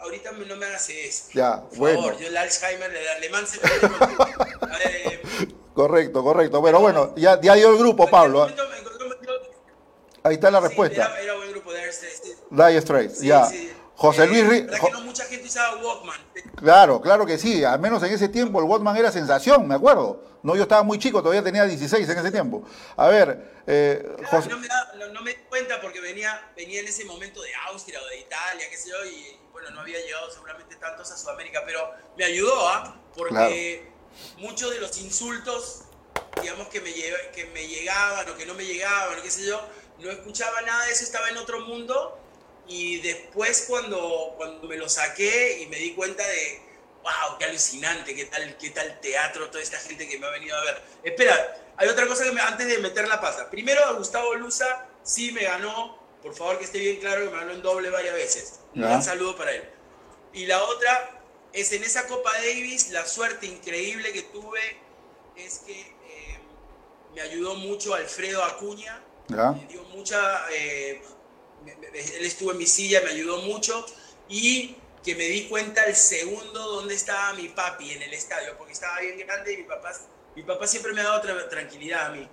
ahorita 0.06 0.32
no 0.32 0.56
me 0.56 0.66
hagas 0.66 0.89
eso. 0.89 1.26
Ya, 1.34 1.62
por 1.62 1.78
bueno. 1.78 2.01
favor, 2.01 2.18
yo 2.20 2.28
el 2.28 2.38
Alzheimer, 2.38 2.93
el 2.95 3.08
alemán 3.10 3.45
se 3.47 3.58
eh, 3.58 5.22
Correcto, 5.74 6.24
correcto. 6.24 6.62
Bueno, 6.62 6.80
bueno, 6.80 7.14
ya, 7.18 7.39
ya 7.41 7.53
dio 7.56 7.70
el 7.72 7.78
grupo, 7.78 8.08
Pablo. 8.10 8.43
algún 8.43 8.56
momento 8.58 8.93
me- 9.10 9.10
me- 9.10 9.16
Ahí 10.24 10.36
está 10.36 10.49
la 10.49 10.60
sí, 10.62 10.68
respuesta. 10.68 11.06
Era, 11.06 11.20
era 11.22 11.36
buen 11.36 11.51
grupo 11.51 11.72
Dire 11.74 11.91
Straits. 11.91 12.22
sí. 12.24 12.36
Dire 12.49 12.82
Straits, 12.82 13.20
Sí, 13.20 13.28
ya. 13.28 13.45
sí. 13.45 13.72
José 13.97 14.24
Eh, 14.24 14.28
Luis 14.28 14.43
Ri- 14.43 14.66
verdad 14.66 14.78
Jo- 14.80 14.88
que 14.88 14.93
no 14.93 15.01
mucha 15.01 15.24
gente 15.26 15.45
usaba 15.47 15.78
Walkman. 15.82 16.20
Claro, 16.56 17.01
claro 17.01 17.26
que 17.26 17.38
sí. 17.38 17.64
Al 17.64 17.80
menos 17.80 18.01
en 18.03 18.12
ese 18.14 18.28
tiempo 18.30 18.60
el 18.60 18.66
Walkman 18.66 18.95
era 18.97 19.12
sensación, 19.12 19.68
me 19.68 19.76
acuerdo. 19.76 20.24
No, 20.43 20.56
yo 20.56 20.64
estaba 20.64 20.84
muy 20.84 20.99
chico, 20.99 21.22
todavía 21.22 21.43
tenía 21.43 21.64
16 21.66 22.08
en 22.10 22.18
ese 22.18 22.32
tiempo. 22.32 22.64
A 22.97 23.08
ver, 23.08 23.62
eh, 23.68 24.01
Claro, 24.18 24.28
José- 24.30 24.49
no, 24.49 24.58
me 24.60 24.68
da- 24.68 24.91
no- 24.97 25.08
no 25.10 25.22
me 25.22 25.32
di 25.32 25.38
cuenta 25.49 25.80
porque 25.82 25.99
venía, 26.01 26.51
venía 26.56 26.80
en 26.82 26.88
ese 26.88 27.03
momento 27.06 27.41
de 27.41 27.49
Austria 27.70 27.99
o 28.01 28.08
de 28.08 28.20
Italia, 28.20 28.66
qué 28.70 28.78
sé 28.78 28.89
yo, 28.89 29.06
y, 29.06 29.38
bueno, 29.56 29.72
no 29.72 29.80
había 29.80 30.01
llegado 30.01 30.30
seguramente 30.30 30.76
tantos 30.76 31.10
a 31.12 31.18
Sudamérica, 31.18 31.64
pero 31.66 31.89
me 32.18 32.26
ayudó, 32.26 32.68
¿ah? 32.68 33.01
Porque 33.16 33.89
muchos 34.36 34.70
de 34.70 34.82
los 34.82 34.97
insultos, 34.97 35.84
digamos, 36.41 36.68
que 36.68 36.82
me, 36.82 36.93
que 36.93 37.45
me 37.53 37.66
llegaban 37.66 38.30
o 38.30 38.36
que 38.36 38.45
no 38.45 38.53
me 38.53 38.66
llegaban, 38.66 39.18
o 39.18 39.22
qué 39.22 39.32
sé 39.32 39.45
yo, 39.45 39.66
no 39.99 40.12
escuchaba 40.12 40.62
nada 40.64 40.86
de 40.88 40.91
eso, 40.91 41.06
estaba 41.06 41.30
en 41.30 41.38
otro 41.38 41.62
mundo, 41.62 42.20
y 42.68 42.99
después 42.99 43.64
cuando, 43.70 44.34
cuando 44.36 44.68
me 44.68 44.76
lo 44.76 44.89
saqué 44.89 45.62
y 45.62 45.68
me 45.68 45.78
di 45.78 45.93
cuenta 45.93 46.28
de, 46.28 46.62
wow, 47.01 47.38
qué 47.39 47.45
alucinante, 47.45 48.14
qué 48.14 48.26
tal, 48.26 48.58
qué 48.58 48.72
tal 48.72 48.99
teatro, 48.99 49.49
toda 49.49 49.64
esta 49.64 49.80
gente 49.80 50.06
que 50.06 50.20
me 50.20 50.28
ha 50.28 50.32
venido 50.32 50.58
a 50.58 50.66
ver. 50.66 50.82
Espera, 51.01 51.74
hay 51.78 51.88
otra 51.88 52.06
cosa 52.08 52.26
que 52.26 52.34
me, 52.34 52.41
antes 52.41 52.68
de 52.68 52.80
meter 52.80 53.08
la 53.08 53.22
pata. 53.22 53.49
Primero, 53.49 53.86
a 53.86 53.93
Gustavo 53.93 54.36
Luza 54.36 54.86
sí 55.01 55.32
me 55.32 55.43
ganó, 55.43 55.97
por 56.22 56.36
favor 56.36 56.60
que 56.60 56.66
esté 56.66 56.80
bien 56.80 56.99
claro 56.99 57.24
que 57.24 57.30
me 57.30 57.38
ganó 57.38 57.53
en 57.53 57.62
doble 57.62 57.89
varias 57.89 58.16
veces. 58.16 58.60
Un 58.76 58.82
gran 58.89 59.03
saludo 59.03 59.36
para 59.36 59.51
él. 59.51 59.63
Y 60.34 60.45
la 60.45 60.61
otra 60.63 61.21
es 61.53 61.71
en 61.71 61.84
esa 61.84 62.07
Copa 62.07 62.32
Davis, 62.34 62.89
la 62.91 63.05
suerte 63.05 63.45
increíble 63.45 64.11
que 64.11 64.23
tuve 64.23 64.59
es 65.38 65.59
que 65.59 65.80
eh, 65.82 66.39
me 67.13 67.21
ayudó 67.21 67.55
mucho 67.55 67.93
Alfredo 67.93 68.43
Acuña, 68.43 69.01
¿ya? 69.30 69.51
me 69.51 69.65
dio 69.67 69.84
mucha, 69.86 70.45
eh, 70.51 71.01
me- 71.63 71.76
me- 71.76 71.88
él 71.99 72.26
estuvo 72.26 72.51
en 72.51 72.57
mi 72.57 72.67
silla, 72.67 73.01
me 73.01 73.11
ayudó 73.11 73.38
mucho 73.43 73.86
y 74.28 74.76
que 75.03 75.15
me 75.15 75.26
di 75.26 75.47
cuenta 75.47 75.84
el 75.86 75.95
segundo 75.95 76.59
donde 76.59 76.95
estaba 76.95 77.34
mi 77.34 77.47
papi 77.49 77.91
en 77.91 78.01
el 78.01 78.13
estadio, 78.13 78.57
porque 78.57 78.73
estaba 78.73 78.99
bien 78.99 79.17
grande 79.19 79.53
y 79.53 79.57
mi 79.57 79.63
papá, 79.63 79.93
mi 80.36 80.43
papá 80.43 80.67
siempre 80.67 80.91
me 80.93 81.01
ha 81.01 81.05
dado 81.05 81.21
tra- 81.23 81.49
tranquilidad 81.49 82.07
a 82.07 82.09
mí. 82.09 82.28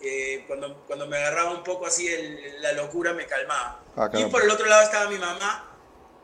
Eh, 0.00 0.44
cuando, 0.46 0.84
cuando 0.86 1.06
me 1.08 1.16
agarraba 1.16 1.50
un 1.50 1.64
poco 1.64 1.86
así 1.86 2.06
el- 2.06 2.60
la 2.62 2.72
locura 2.72 3.14
me 3.14 3.26
calmaba. 3.26 3.82
Ah, 3.96 4.08
y 4.12 4.24
por 4.30 4.42
el 4.42 4.50
otro 4.50 4.66
lado 4.66 4.82
estaba 4.84 5.08
mi 5.10 5.18
mamá, 5.18 5.67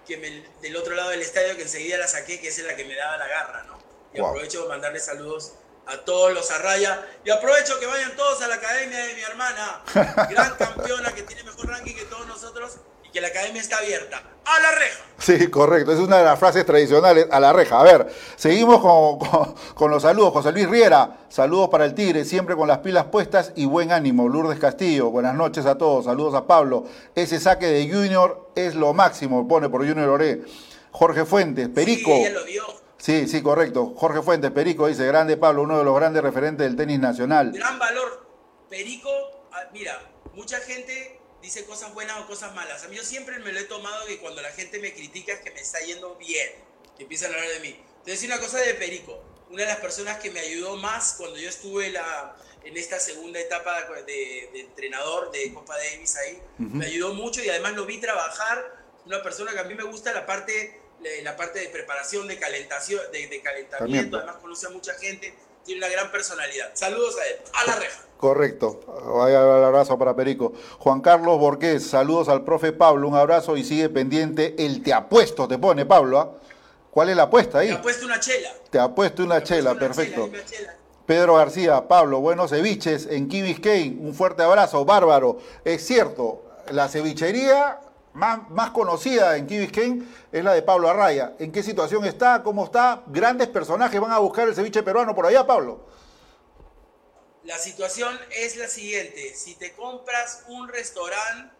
que 0.06 0.16
me- 0.16 0.44
del 0.60 0.76
otro 0.76 0.94
lado 0.94 1.10
del 1.10 1.20
estadio 1.22 1.56
que 1.56 1.62
enseguida 1.62 1.96
la 1.98 2.08
saqué, 2.08 2.40
que 2.40 2.48
esa 2.48 2.60
es 2.62 2.66
la 2.66 2.76
que 2.76 2.84
me 2.84 2.94
daba 2.94 3.16
la 3.16 3.26
garra, 3.28 3.62
¿no? 3.64 3.78
Y 4.12 4.20
Wow. 4.20 4.28
aprovecho 4.30 4.62
de 4.62 4.68
mandarle 4.68 5.00
saludos 5.00 5.52
a 5.86 5.98
todos 5.98 6.32
los 6.32 6.50
Arraya 6.50 7.04
y 7.24 7.30
aprovecho 7.30 7.78
que 7.78 7.86
vayan 7.86 8.14
todos 8.16 8.40
a 8.42 8.48
la 8.48 8.54
academia 8.54 9.04
de 9.06 9.14
mi 9.14 9.22
hermana, 9.22 9.82
gran 10.30 10.54
campeona 10.56 11.12
que 11.14 11.22
tiene 11.22 11.42
mejor 11.42 11.68
ranking 11.68 11.94
que 11.94 12.04
todos 12.04 12.26
nosotros 12.26 12.76
que 13.14 13.20
la 13.20 13.28
academia 13.28 13.62
está 13.62 13.78
abierta. 13.78 14.18
¡A 14.44 14.60
la 14.60 14.72
reja! 14.72 15.04
Sí, 15.18 15.46
correcto. 15.48 15.92
Es 15.92 16.00
una 16.00 16.18
de 16.18 16.24
las 16.24 16.38
frases 16.38 16.66
tradicionales 16.66 17.28
a 17.30 17.38
la 17.40 17.52
reja. 17.52 17.80
A 17.80 17.84
ver, 17.84 18.12
seguimos 18.36 18.80
con, 18.80 19.18
con- 19.20 19.54
con 19.74 19.90
los 19.90 20.02
saludos. 20.02 20.32
José 20.32 20.52
Luis 20.52 20.68
Riera, 20.68 21.18
saludos 21.28 21.68
para 21.70 21.84
el 21.86 21.94
Tigre, 21.94 22.24
siempre 22.24 22.56
con 22.56 22.66
las 22.68 22.78
pilas 22.78 23.04
puestas 23.06 23.52
y 23.54 23.64
buen 23.66 23.92
ánimo. 23.92 24.28
Lourdes 24.28 24.58
Castillo, 24.58 25.10
buenas 25.10 25.34
noches 25.34 25.64
a 25.64 25.78
todos. 25.78 26.04
Saludos 26.06 26.34
a 26.34 26.46
Pablo. 26.46 26.84
Ese 27.14 27.38
saque 27.40 27.66
de 27.66 27.88
Junior 27.90 28.50
es 28.56 28.74
lo 28.74 28.92
máximo, 28.92 29.46
pone 29.48 29.68
por 29.70 29.86
Junior 29.88 30.08
Oré. 30.10 30.42
Jorge 30.90 31.24
Fuentes, 31.24 31.68
Perico. 31.68 32.10
Sí, 32.10 32.20
ella 32.20 32.30
lo 32.30 32.44
vio. 32.44 32.64
Sí, 32.98 33.28
sí, 33.28 33.42
correcto. 33.42 33.94
Jorge 33.96 34.20
Fuentes, 34.22 34.50
Perico 34.50 34.88
dice, 34.88 35.06
grande 35.06 35.36
Pablo, 35.36 35.62
uno 35.62 35.78
de 35.78 35.84
los 35.84 35.94
grandes 35.96 36.22
referentes 36.22 36.66
del 36.66 36.76
tenis 36.76 36.98
nacional. 36.98 37.52
Gran 37.52 37.78
valor. 37.78 38.26
Perico, 38.68 39.08
ah, 39.52 39.60
mira, 39.72 39.98
mucha 40.34 40.58
gente 40.58 41.20
dice 41.44 41.64
cosas 41.66 41.92
buenas 41.92 42.18
o 42.20 42.26
cosas 42.26 42.54
malas. 42.54 42.82
A 42.84 42.88
mí 42.88 42.96
yo 42.96 43.04
siempre 43.04 43.38
me 43.38 43.52
lo 43.52 43.60
he 43.60 43.64
tomado 43.64 44.06
que 44.06 44.18
cuando 44.18 44.40
la 44.40 44.50
gente 44.50 44.78
me 44.80 44.94
critica 44.94 45.34
es 45.34 45.40
que 45.40 45.50
me 45.50 45.60
está 45.60 45.78
yendo 45.80 46.16
bien, 46.16 46.48
que 46.96 47.02
empiezan 47.02 47.32
a 47.32 47.34
hablar 47.34 47.50
de 47.50 47.60
mí. 47.60 47.78
Te 48.04 48.12
decir 48.12 48.30
una 48.30 48.40
cosa 48.40 48.58
de 48.58 48.74
Perico, 48.74 49.22
una 49.50 49.62
de 49.62 49.68
las 49.68 49.78
personas 49.78 50.18
que 50.18 50.30
me 50.30 50.40
ayudó 50.40 50.76
más 50.76 51.14
cuando 51.18 51.36
yo 51.36 51.48
estuve 51.48 51.90
la, 51.90 52.34
en 52.64 52.76
esta 52.76 52.98
segunda 52.98 53.38
etapa 53.38 53.82
de, 54.06 54.48
de 54.52 54.60
entrenador 54.60 55.30
de 55.30 55.52
Copa 55.52 55.76
Davis 55.76 56.16
ahí, 56.16 56.42
me 56.58 56.86
ayudó 56.86 57.12
mucho 57.14 57.42
y 57.42 57.48
además 57.50 57.74
lo 57.74 57.84
vi 57.84 57.98
trabajar, 57.98 58.82
una 59.04 59.22
persona 59.22 59.52
que 59.52 59.58
a 59.58 59.64
mí 59.64 59.74
me 59.74 59.84
gusta 59.84 60.12
la 60.14 60.24
parte, 60.24 60.80
la 61.22 61.36
parte 61.36 61.58
de 61.60 61.68
preparación, 61.68 62.26
de, 62.26 62.38
calentación, 62.38 63.00
de, 63.12 63.28
de 63.28 63.42
calentamiento, 63.42 63.78
Calentamiento. 63.78 64.16
además 64.16 64.36
conoce 64.36 64.66
a 64.66 64.70
mucha 64.70 64.94
gente, 64.94 65.34
tiene 65.64 65.84
una 65.84 65.88
gran 65.88 66.10
personalidad. 66.10 66.70
Saludos 66.74 67.16
a 67.18 67.26
él, 67.26 67.36
a 67.52 67.66
la 67.66 67.76
reja. 67.76 68.00
Correcto. 68.16 68.80
Vaya 68.86 69.40
el 69.40 69.64
abrazo 69.64 69.98
para 69.98 70.16
Perico. 70.16 70.52
Juan 70.78 71.00
Carlos 71.00 71.38
Borqués, 71.38 71.86
saludos 71.86 72.28
al 72.28 72.44
profe 72.44 72.72
Pablo, 72.72 73.08
un 73.08 73.16
abrazo 73.16 73.56
y 73.56 73.64
sigue 73.64 73.88
pendiente. 73.88 74.54
El 74.58 74.82
te 74.82 74.92
apuesto 74.92 75.46
te 75.46 75.58
pone, 75.58 75.84
Pablo. 75.84 76.20
¿ah? 76.20 76.30
¿Cuál 76.90 77.10
es 77.10 77.16
la 77.16 77.24
apuesta 77.24 77.58
ahí? 77.58 77.68
Me 77.68 77.74
ha 77.74 77.82
puesto 77.82 78.06
una 78.06 78.20
chela. 78.20 78.50
Te 78.70 78.78
apuesto 78.78 79.22
una 79.24 79.42
chela, 79.42 79.72
una 79.72 79.80
perfecto. 79.80 80.26
chela, 80.26 80.38
una 80.38 80.44
chela. 80.44 80.76
Pedro 81.06 81.34
García, 81.34 81.86
Pablo, 81.86 82.20
buenos 82.20 82.50
ceviches 82.50 83.06
en 83.06 83.28
Key 83.28 83.42
Biscayne, 83.42 83.98
un 84.00 84.14
fuerte 84.14 84.42
abrazo, 84.42 84.86
bárbaro. 84.86 85.38
Es 85.64 85.84
cierto, 85.86 86.44
la 86.70 86.88
cevichería 86.88 87.78
más, 88.14 88.48
más 88.50 88.70
conocida 88.70 89.36
en 89.36 89.46
Key 89.46 90.08
es 90.32 90.44
la 90.44 90.54
de 90.54 90.62
Pablo 90.62 90.88
Arraya. 90.88 91.34
¿En 91.38 91.52
qué 91.52 91.62
situación 91.62 92.04
está? 92.04 92.42
¿Cómo 92.42 92.64
está? 92.64 93.02
Grandes 93.08 93.48
personajes 93.48 94.00
van 94.00 94.12
a 94.12 94.18
buscar 94.18 94.48
el 94.48 94.54
ceviche 94.54 94.82
peruano 94.82 95.14
por 95.14 95.26
allá, 95.26 95.46
Pablo. 95.46 95.86
La 97.42 97.58
situación 97.58 98.18
es 98.30 98.56
la 98.56 98.68
siguiente. 98.68 99.34
Si 99.34 99.54
te 99.56 99.72
compras 99.74 100.44
un 100.48 100.68
restaurante 100.68 101.52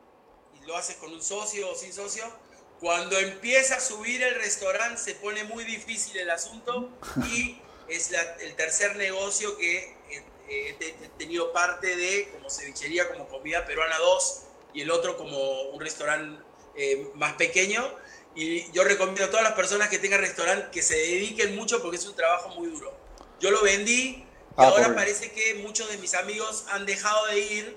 y 0.61 0.64
lo 0.66 0.76
haces 0.76 0.96
con 0.96 1.12
un 1.12 1.22
socio 1.22 1.70
o 1.70 1.74
sin 1.74 1.92
socio, 1.92 2.24
cuando 2.80 3.18
empieza 3.18 3.76
a 3.76 3.80
subir 3.80 4.22
el 4.22 4.34
restaurante 4.36 4.98
se 5.00 5.14
pone 5.16 5.44
muy 5.44 5.64
difícil 5.64 6.16
el 6.18 6.30
asunto 6.30 6.90
y 7.30 7.61
es 7.88 8.11
la- 8.11 8.36
el 8.40 8.55
tercer 8.55 8.96
negocio 8.96 9.57
que 9.59 9.78
eh, 9.78 9.94
eh, 10.48 10.76
he, 10.80 11.05
he 11.05 11.09
tenido 11.18 11.52
parte 11.52 11.96
de 11.96 12.30
como 12.32 12.48
cevichería, 12.48 13.09
como 13.11 13.28
comida 13.28 13.66
peruana 13.66 13.98
2 13.98 14.42
y 14.72 14.80
el 14.82 14.90
otro 14.90 15.16
como 15.16 15.62
un 15.70 15.80
restaurante 15.80 16.42
eh, 16.77 17.09
más 17.14 17.35
pequeño. 17.35 17.83
Y 18.37 18.70
yo 18.72 18.83
recomiendo 18.85 19.25
a 19.25 19.31
todas 19.31 19.45
las 19.45 19.53
personas 19.55 19.89
que 19.89 19.99
tengan 19.99 20.20
restaurante 20.20 20.68
que 20.72 20.83
se 20.83 20.97
dediquen 20.97 21.55
mucho 21.55 21.81
porque 21.81 21.97
es 21.99 22.07
un 22.07 22.16
trabajo 22.16 22.49
muy 22.51 22.68
duro. 22.68 22.93
Yo 23.41 23.51
lo 23.51 23.62
vendí 23.62 23.93
y 24.03 24.25
Ah, 24.57 24.68
ahora 24.68 24.95
parece 24.95 25.33
que 25.33 25.55
muchos 25.57 25.89
de 25.91 25.99
mis 25.99 26.14
amigos 26.14 26.64
han 26.70 26.87
dejado 26.87 27.27
de 27.27 27.39
ir 27.41 27.77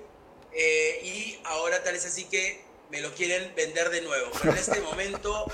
eh, 0.54 1.00
y 1.04 1.40
ahora 1.44 1.84
tal 1.84 1.96
es 1.96 2.06
así 2.06 2.26
que 2.26 2.64
me 2.90 3.02
lo 3.02 3.14
quieren 3.14 3.54
vender 3.56 3.90
de 3.90 4.02
nuevo. 4.02 4.32
Pero 4.40 4.54
en 4.54 4.58
este 4.60 4.82
momento, 4.90 5.46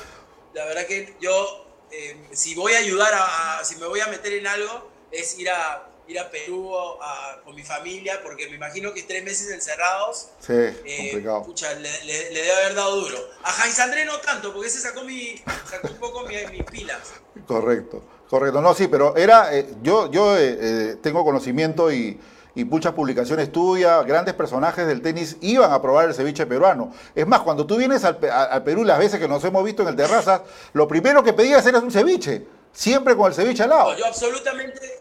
la 0.53 0.65
verdad 0.65 0.85
que 0.85 1.15
yo, 1.21 1.65
eh, 1.91 2.27
si 2.33 2.55
voy 2.55 2.73
a 2.73 2.79
ayudar, 2.79 3.13
a, 3.13 3.59
a- 3.59 3.63
si 3.65 3.75
me 3.77 3.87
voy 3.87 3.99
a 4.01 4.07
meter 4.07 4.33
en 4.33 4.47
algo, 4.47 4.89
es 5.11 5.37
ir 5.39 5.49
a, 5.49 5.89
ir 6.07 6.19
a 6.19 6.29
Perú 6.29 6.71
a- 7.01 7.41
con 7.43 7.55
mi 7.55 7.63
familia, 7.63 8.19
porque 8.23 8.47
me 8.49 8.55
imagino 8.55 8.93
que 8.93 9.03
tres 9.03 9.23
meses 9.23 9.49
encerrados, 9.51 10.29
Sí, 10.39 10.51
eh, 10.53 11.09
complicado. 11.11 11.43
pucha, 11.43 11.73
le, 11.75 12.03
le- 12.05 12.31
le 12.31 12.41
debe 12.41 12.51
haber 12.51 12.75
dado 12.75 12.95
duro. 13.01 13.17
A 13.43 13.51
Jains 13.51 13.79
André 13.79 14.05
no 14.05 14.17
tanto, 14.19 14.51
porque 14.53 14.67
ese 14.67 14.79
sacó, 14.79 15.03
mi, 15.03 15.35
sacó 15.69 15.87
un 15.89 15.97
poco 15.99 16.23
mi- 16.27 16.45
mis 16.51 16.63
pilas. 16.63 16.99
Correcto, 17.47 18.03
correcto. 18.29 18.61
No, 18.61 18.73
sí, 18.73 18.87
pero 18.87 19.15
era, 19.15 19.55
eh, 19.55 19.67
yo, 19.81 20.11
yo 20.11 20.37
eh, 20.37 20.97
tengo 21.01 21.23
conocimiento 21.23 21.91
y, 21.91 22.19
y 22.55 22.65
muchas 22.65 22.93
publicaciones 22.93 23.51
tuyas, 23.51 24.05
grandes 24.05 24.33
personajes 24.35 24.85
del 24.85 25.01
tenis 25.01 25.37
iban 25.41 25.71
a 25.71 25.81
probar 25.81 26.07
el 26.07 26.13
ceviche 26.13 26.45
peruano. 26.45 26.93
Es 27.15 27.25
más, 27.25 27.41
cuando 27.41 27.65
tú 27.65 27.77
vienes 27.77 28.03
al, 28.03 28.19
a- 28.31 28.43
al 28.43 28.63
Perú, 28.63 28.83
las 28.83 28.99
veces 28.99 29.19
que 29.19 29.27
nos 29.27 29.43
hemos 29.43 29.63
visto 29.63 29.81
en 29.83 29.89
el 29.89 29.95
Terrazas, 29.95 30.41
lo 30.73 30.87
primero 30.87 31.23
que 31.23 31.33
pedías 31.33 31.65
era 31.65 31.79
un 31.79 31.91
ceviche, 31.91 32.45
siempre 32.71 33.15
con 33.15 33.27
el 33.27 33.33
ceviche 33.33 33.63
al 33.63 33.69
lado. 33.69 33.91
No, 33.93 33.97
yo 33.97 34.05
absolutamente, 34.05 34.99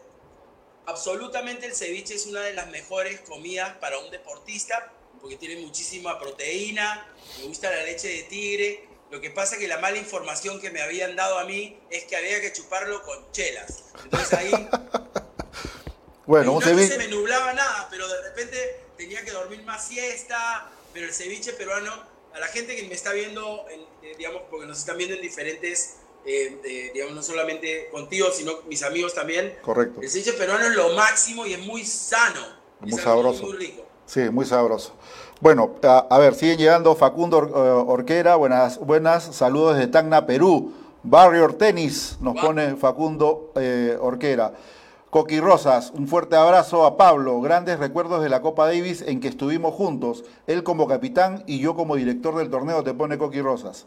absolutamente 0.87 1.66
el 1.66 1.74
ceviche 1.74 2.14
es 2.14 2.26
una 2.26 2.41
de 2.41 2.53
las 2.55 2.68
mejores 2.68 3.20
comidas 3.20 3.76
para 3.78 3.99
un 3.99 4.11
deportista 4.11 4.93
porque 5.20 5.37
tiene 5.37 5.61
muchísima 5.64 6.18
proteína, 6.18 7.07
me 7.39 7.45
gusta 7.45 7.70
la 7.70 7.83
leche 7.85 8.09
de 8.09 8.22
tigre. 8.24 8.89
Lo 9.11 9.20
que 9.20 9.30
pasa 9.30 9.55
es 9.55 9.61
que 9.61 9.68
la 9.68 9.78
mala 9.78 9.99
información 9.99 10.61
que 10.61 10.70
me 10.70 10.80
habían 10.83 11.14
dado 11.14 11.39
a 11.39 11.45
mí 11.45 11.78
es 11.91 12.05
que 12.05 12.16
había 12.16 12.41
que 12.41 12.53
chuparlo 12.53 13.03
con 13.03 13.30
chelas. 13.30 13.85
Entonces 14.03 14.33
ahí 14.33 14.51
Bueno, 16.26 16.47
no 16.47 16.53
un 16.55 16.62
ceviche. 16.62 16.89
se 16.93 16.99
me 16.99 17.09
nublaba 17.09 17.53
nada, 17.53 17.89
pero 17.91 18.09
de 18.09 18.22
repente 18.22 18.80
tenía 18.97 19.24
que 19.24 19.33
dormir 19.33 19.62
más 19.64 19.87
siesta, 19.89 20.70
pero 20.93 21.07
el 21.07 21.12
ceviche 21.12 21.53
peruano, 21.53 21.93
a 22.33 22.39
la 22.39 22.47
gente 22.49 22.74
que 22.76 22.85
me 22.85 22.95
está 22.95 23.12
viendo, 23.12 23.66
en- 23.70 23.80
eh, 24.03 24.14
digamos, 24.16 24.43
porque 24.51 24.66
nos 24.66 24.78
están 24.78 24.97
viendo 24.97 25.16
en 25.16 25.22
diferentes, 25.22 25.97
eh, 26.24 26.60
eh, 26.64 26.90
digamos, 26.94 27.14
no 27.16 27.22
solamente 27.22 27.88
contigo, 27.90 28.28
sino 28.32 28.52
mis 28.68 28.82
amigos 28.82 29.14
también, 29.14 29.56
Correcto. 29.62 30.00
el 30.00 30.08
ceviche 30.08 30.32
peruano 30.34 30.64
es 30.66 30.74
lo 30.76 30.90
máximo 30.94 31.44
y 31.46 31.54
es 31.54 31.66
muy 31.66 31.84
sano. 31.84 32.40
Muy 32.80 32.90
es 32.90 33.00
sabroso. 33.00 33.44
Muy 33.44 33.56
rico. 33.56 33.82
Sí, 34.06 34.20
muy 34.30 34.44
sabroso. 34.44 34.92
Bueno, 35.40 35.74
a, 35.82 36.06
a 36.10 36.18
ver, 36.18 36.34
siguen 36.34 36.58
llegando 36.58 36.94
Facundo 36.94 37.38
Or- 37.38 37.52
eh, 37.54 37.84
Orquera, 37.86 38.36
buenas, 38.36 38.78
buenas, 38.78 39.24
saludos 39.34 39.76
desde 39.76 39.90
Tacna, 39.90 40.26
Perú. 40.26 40.72
Barrio 41.04 41.48
Tenis, 41.56 42.16
nos 42.20 42.36
pone 42.40 42.76
Facundo 42.76 43.50
eh, 43.56 43.96
Orquera. 44.00 44.52
Coqui 45.10 45.40
Rosas, 45.40 45.90
un 45.94 46.06
fuerte 46.06 46.36
abrazo 46.36 46.86
a 46.86 46.96
Pablo, 46.96 47.40
grandes 47.40 47.78
recuerdos 47.80 48.22
de 48.22 48.28
la 48.28 48.40
Copa 48.40 48.66
Davis 48.66 49.02
en 49.02 49.20
que 49.20 49.28
estuvimos 49.28 49.74
juntos, 49.74 50.24
él 50.46 50.62
como 50.62 50.86
capitán 50.86 51.42
y 51.46 51.58
yo 51.58 51.74
como 51.74 51.96
director 51.96 52.36
del 52.36 52.48
torneo, 52.50 52.82
te 52.84 52.94
pone 52.94 53.18
Coqui 53.18 53.42
Rosas. 53.42 53.86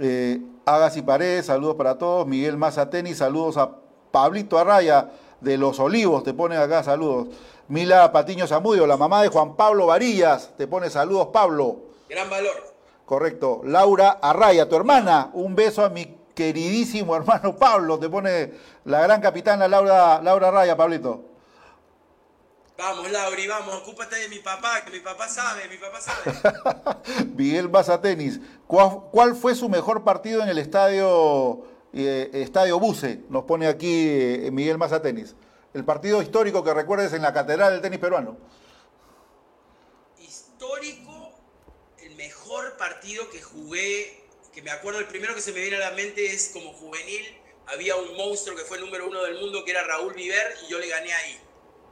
Eh, 0.00 0.40
Agas 0.66 0.96
y 0.96 1.02
Paredes, 1.02 1.46
saludos 1.46 1.76
para 1.76 1.98
todos. 1.98 2.26
Miguel 2.26 2.56
Maza 2.56 2.88
Tenis, 2.88 3.18
saludos 3.18 3.56
a 3.56 3.70
Pablito 4.10 4.58
Arraya 4.58 5.10
de 5.40 5.58
Los 5.58 5.78
Olivos, 5.78 6.22
te 6.22 6.32
pone 6.32 6.56
acá 6.56 6.82
saludos. 6.82 7.28
Mila 7.68 8.12
Patiño 8.12 8.46
Zamudio, 8.46 8.86
la 8.86 8.96
mamá 8.96 9.22
de 9.22 9.28
Juan 9.28 9.56
Pablo 9.56 9.86
Varillas, 9.86 10.52
te 10.56 10.66
pone 10.66 10.88
saludos 10.88 11.28
Pablo. 11.32 11.76
Gran 12.08 12.30
valor. 12.30 12.74
Correcto. 13.04 13.60
Laura 13.64 14.18
Arraya, 14.22 14.68
tu 14.68 14.76
hermana, 14.76 15.30
un 15.34 15.54
beso 15.54 15.84
a 15.84 15.90
mi 15.90 16.16
queridísimo 16.34 17.14
hermano 17.14 17.56
Pablo, 17.56 17.98
te 17.98 18.08
pone 18.08 18.52
la 18.84 19.02
gran 19.02 19.20
capitana 19.20 19.68
Laura, 19.68 20.20
Laura 20.22 20.48
Arraya, 20.48 20.76
Pablito. 20.76 21.33
Vamos, 22.76 23.08
Lauri, 23.08 23.46
vamos, 23.46 23.72
ocúpate 23.76 24.16
de 24.16 24.28
mi 24.28 24.40
papá, 24.40 24.84
que 24.84 24.90
mi 24.90 24.98
papá 24.98 25.28
sabe, 25.28 25.68
mi 25.68 25.76
papá 25.76 26.00
sabe. 26.00 27.24
Miguel 27.36 27.68
Maza 27.68 28.00
Tenis, 28.00 28.40
¿cuál, 28.66 29.04
cuál 29.12 29.36
fue 29.36 29.54
su 29.54 29.68
mejor 29.68 30.02
partido 30.02 30.42
en 30.42 30.48
el 30.48 30.58
estadio, 30.58 31.64
eh, 31.92 32.30
estadio 32.32 32.80
Buce? 32.80 33.20
Nos 33.28 33.44
pone 33.44 33.68
aquí 33.68 34.08
eh, 34.08 34.50
Miguel 34.50 34.76
Maza 34.76 35.00
Tenis. 35.00 35.36
El 35.72 35.84
partido 35.84 36.20
histórico 36.20 36.64
que 36.64 36.74
recuerdes 36.74 37.12
en 37.12 37.22
la 37.22 37.32
Catedral 37.32 37.74
del 37.74 37.80
Tenis 37.80 38.00
Peruano. 38.00 38.36
Histórico, 40.18 41.32
el 41.98 42.16
mejor 42.16 42.76
partido 42.76 43.30
que 43.30 43.40
jugué, 43.40 44.24
que 44.52 44.62
me 44.62 44.72
acuerdo, 44.72 44.98
el 44.98 45.06
primero 45.06 45.32
que 45.32 45.40
se 45.40 45.52
me 45.52 45.60
viene 45.60 45.76
a 45.76 45.90
la 45.90 45.92
mente 45.92 46.26
es 46.26 46.50
como 46.52 46.72
juvenil, 46.72 47.24
había 47.66 47.94
un 47.94 48.16
monstruo 48.16 48.56
que 48.56 48.64
fue 48.64 48.78
el 48.78 48.84
número 48.84 49.06
uno 49.06 49.22
del 49.22 49.40
mundo, 49.40 49.64
que 49.64 49.70
era 49.70 49.84
Raúl 49.84 50.12
Viver, 50.12 50.56
y 50.66 50.72
yo 50.72 50.80
le 50.80 50.88
gané 50.88 51.12
ahí. 51.12 51.43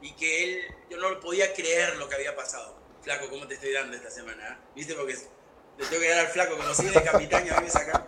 Y 0.03 0.11
que 0.13 0.43
él, 0.43 0.75
yo 0.89 0.97
no 0.97 1.19
podía 1.19 1.53
creer 1.53 1.95
lo 1.95 2.07
que 2.09 2.15
había 2.15 2.35
pasado. 2.35 2.77
Flaco, 3.01 3.29
¿cómo 3.29 3.47
te 3.47 3.55
estoy 3.55 3.71
dando 3.71 3.95
esta 3.95 4.09
semana? 4.11 4.47
eh? 4.49 4.67
¿Viste? 4.75 4.93
Porque 4.95 5.13
le 5.13 5.85
tengo 5.87 6.01
que 6.01 6.09
dar 6.09 6.19
al 6.19 6.27
flaco, 6.27 6.57
como 6.57 6.73
sigue 6.73 6.91
de 6.91 7.03
capitán 7.03 7.47
y 7.47 7.49
a 7.49 7.55
mí 7.55 7.63
me 7.63 7.69
saca. 7.69 8.05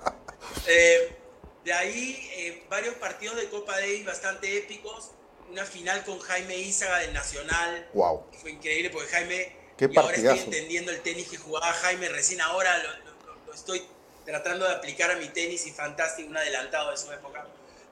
Eh, 0.68 1.16
de 1.64 1.74
ahí, 1.74 2.30
eh, 2.34 2.64
varios 2.70 2.96
partidos 2.96 3.38
de 3.38 3.50
Copa 3.50 3.74
Davis 3.80 4.06
bastante 4.06 4.58
épicos. 4.58 5.12
Una 5.50 5.64
final 5.66 6.04
con 6.04 6.20
Jaime 6.20 6.58
Ízaga 6.58 7.00
del 7.00 7.14
Nacional. 7.14 7.90
Wow. 7.94 8.28
Fue 8.42 8.52
increíble 8.52 8.90
porque 8.90 9.08
Jaime, 9.10 9.56
Qué 9.78 9.90
y 9.92 9.98
ahora 9.98 10.16
estoy 10.16 10.40
entendiendo 10.40 10.92
el 10.92 11.02
tenis 11.02 11.28
que 11.30 11.38
jugaba 11.38 11.72
Jaime, 11.74 12.10
recién 12.10 12.42
ahora 12.42 12.78
lo, 12.80 12.90
lo- 12.90 13.46
lo 13.46 13.54
estoy 13.54 13.86
tratando 14.26 14.66
de 14.68 14.74
aplicar 14.74 15.12
a 15.12 15.16
mi 15.18 15.28
tenis 15.30 15.66
y 15.68 15.72
fantástico, 15.72 16.30
un 16.30 16.38
adelantado 16.38 16.92
de 16.92 16.98
su 16.98 17.12
época. 17.12 17.48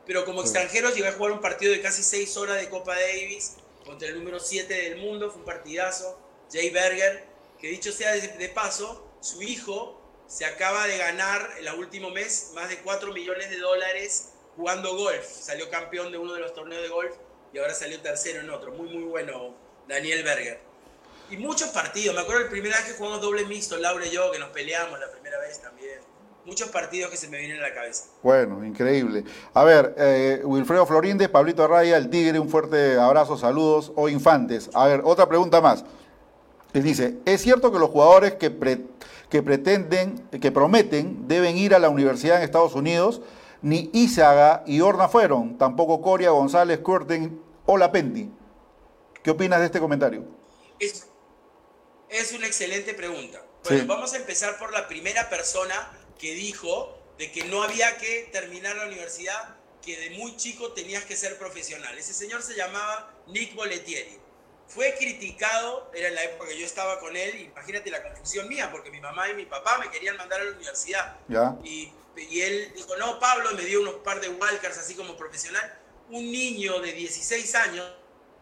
Pero 0.06 0.26
como 0.26 0.42
extranjero 0.42 0.90
llegué 0.90 1.08
a 1.08 1.14
jugar 1.14 1.32
un 1.32 1.42
partido 1.42 1.72
de 1.72 1.82
casi 1.82 2.04
6 2.04 2.36
horas 2.38 2.58
de 2.58 2.70
Copa 2.70 2.96
Davis 2.96 3.54
contra 3.86 4.08
el 4.08 4.16
número 4.16 4.40
7 4.40 4.74
del 4.74 4.98
mundo, 4.98 5.30
fue 5.30 5.40
un 5.40 5.46
partidazo, 5.46 6.20
Jay 6.52 6.70
Berger, 6.70 7.26
que 7.60 7.68
dicho 7.68 7.92
sea 7.92 8.12
de, 8.12 8.50
paso, 8.50 9.08
su 9.22 9.42
hijo 9.42 10.00
se 10.28 10.46
acaba 10.46 10.88
de 10.88 10.98
ganar 10.98 11.50
el 11.60 11.68
último 11.76 12.10
mes 12.10 12.52
más 12.54 12.70
de 12.70 12.80
4 12.80 13.14
millones 13.14 13.50
de 13.50 13.58
dólares 13.58 14.34
jugando 14.56 14.96
golf. 14.96 15.26
Salió 15.26 15.70
campeón 15.70 16.12
de 16.12 16.18
uno 16.18 16.34
de 16.34 16.42
los 16.42 16.54
torneos 16.54 16.82
de 16.82 16.90
golf 16.90 17.16
y 17.54 17.60
ahora 17.60 17.74
salió 17.74 18.02
tercero 18.02 18.42
en 18.42 18.50
otro. 18.50 18.72
Muy, 18.72 18.90
muy 18.90 19.04
bueno, 19.04 19.56
Daniel 19.88 20.24
Berger. 20.24 20.60
Y 21.30 21.38
muchos 21.38 21.70
partidos. 21.70 22.16
Me 22.16 22.22
acuerdo 22.22 22.42
el 22.42 22.50
primer 22.50 22.72
vez 22.72 22.82
que 22.82 22.94
jugamos 22.94 23.22
doble 23.22 23.46
mixto, 23.46 23.78
Laura 23.78 24.06
y 24.06 24.12
yo, 24.12 24.32
que 24.32 24.40
nos 24.40 24.50
peleamos 24.50 25.00
la 25.00 25.12
primera 25.12 25.40
vez 25.40 25.62
también. 25.62 26.00
Muchos 26.46 26.70
partidos 26.70 27.10
que 27.10 27.16
se 27.18 27.30
me 27.30 27.38
vienen 27.38 27.60
a 27.60 27.62
la 27.62 27.74
cabeza. 27.74 28.06
Bueno, 28.22 28.66
increíble. 28.66 29.24
A 29.54 29.64
ver, 29.64 29.96
eh, 29.98 30.42
Wilfredo 30.44 30.86
Florínez, 30.86 31.30
Pablito 31.30 31.64
Arraya, 31.64 31.96
el 31.96 32.10
Tigre, 32.10 32.38
un 32.40 32.50
fuerte 32.50 33.00
abrazo, 33.00 33.38
saludos, 33.38 33.94
o 33.96 34.10
Infantes. 34.10 34.70
A 34.74 34.88
ver, 34.88 35.02
otra 35.06 35.28
pregunta 35.30 35.62
más. 35.62 35.86
Les 36.74 36.84
dice, 36.84 37.20
¿es 37.26 37.42
cierto 37.42 37.72
que 37.72 37.80
los 37.80 37.90
jugadores 37.90 38.34
que, 38.34 38.52
pre- 38.52 38.86
que 39.30 39.42
pretenden, 39.42 40.28
que 40.30 40.52
prometen, 40.52 41.28
deben 41.30 41.56
ir 41.58 41.74
a 41.76 41.80
la 41.80 41.88
universidad 41.90 42.38
en 42.38 42.44
Estados 42.44 42.76
Unidos? 42.76 43.22
Ni 43.62 43.90
Izaga 43.94 44.64
y 44.66 44.82
Horna 44.82 45.08
fueron, 45.08 45.58
tampoco 45.58 46.02
Coria, 46.02 46.32
González, 46.32 46.80
Curtin 46.80 47.42
o 47.66 47.78
Lapenti. 47.78 48.30
¿Qué 49.24 49.32
opinas 49.32 49.60
de 49.62 49.68
este 49.68 49.80
comentario? 49.80 50.26
Es, 50.80 51.08
es 52.10 52.34
una 52.34 52.48
excelente 52.48 52.94
pregunta. 52.94 53.42
Bueno, 53.64 53.80
Sí. 53.80 53.88
vamos 53.88 54.14
a 54.14 54.18
empezar 54.18 54.58
por 54.60 54.74
la 54.74 54.86
primera 54.90 55.30
persona 55.30 55.74
que 56.24 56.34
dijo 56.36 56.98
de 57.18 57.34
que 57.34 57.44
no 57.44 57.64
había 57.64 57.98
que 57.98 58.30
terminar 58.32 58.78
la 58.78 58.86
universidad, 58.86 59.58
que 59.82 60.00
de 60.00 60.12
muy 60.12 60.38
chico 60.38 60.72
tenías 60.72 61.04
que 61.04 61.18
ser 61.18 61.38
profesional. 61.38 61.98
Ese 61.98 62.14
señor 62.14 62.42
se 62.42 62.56
llamaba 62.56 63.14
Nick 63.28 63.54
Boletieri. 63.56 64.18
Fue 64.66 64.96
criticado, 64.98 65.92
era 65.94 66.08
en 66.08 66.16
la 66.16 66.24
época 66.24 66.48
que 66.48 66.58
yo 66.58 66.66
estaba 66.66 67.02
con 67.02 67.18
él, 67.18 67.42
imagínate 67.42 67.92
la 67.92 68.02
confusión 68.02 68.48
mía, 68.48 68.72
porque 68.72 68.90
mi 68.90 69.02
mamá 69.02 69.30
y 69.30 69.34
mi 69.34 69.46
papá 69.46 69.78
me 69.80 69.92
querían 69.92 70.16
mandar 70.16 70.40
a 70.40 70.46
la 70.46 70.52
universidad. 70.52 71.18
¿Ya? 71.28 71.58
Y, 71.62 71.92
y 72.16 72.40
él 72.40 72.72
dijo, 72.74 72.96
no, 72.96 73.20
Pablo, 73.20 73.52
y 73.52 73.56
me 73.56 73.66
dio 73.66 73.82
unos 73.82 73.96
par 73.96 74.22
de 74.22 74.30
walkers 74.30 74.78
así 74.78 74.96
como 74.96 75.18
profesional. 75.18 75.78
Un 76.10 76.32
niño 76.32 76.80
de 76.80 76.94
16 76.94 77.56
años, 77.56 77.86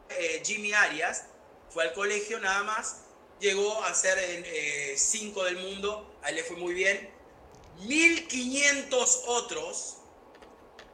eh, 0.09 0.43
Jimmy 0.45 0.71
Arias, 0.73 1.25
fue 1.71 1.85
al 1.85 1.93
colegio 1.93 2.39
nada 2.39 2.61
más, 2.61 3.05
llegó 3.39 3.83
a 3.83 3.91
ser 3.95 4.19
5 4.95 5.43
del 5.45 5.57
mundo, 5.57 6.15
a 6.21 6.29
él 6.29 6.35
le 6.35 6.43
fue 6.43 6.57
muy 6.57 6.75
bien. 6.75 7.10
1500 7.87 9.23
otros, 9.27 9.97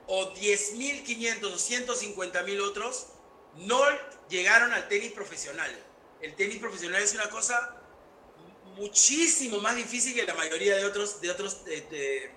o 0.08 0.34
10.500 0.34 1.44
o 1.54 1.58
150.000 1.58 2.62
otros, 2.62 3.08
no 3.56 3.82
llegaron 4.30 4.72
al 4.74 4.88
tenis 4.88 5.12
profesional. 5.12 5.72
El 6.22 6.36
tenis 6.36 6.60
profesional 6.60 7.02
es 7.02 7.14
una 7.14 7.30
cosa 7.30 7.76
muchísimo 8.76 9.60
más 9.60 9.76
difícil 9.76 10.14
que 10.16 10.24
la 10.24 10.34
mayoría 10.36 10.76
de 10.78 10.86
otros, 10.86 11.20
de 11.22 11.30
otros 11.32 11.58
eh, 11.68 12.32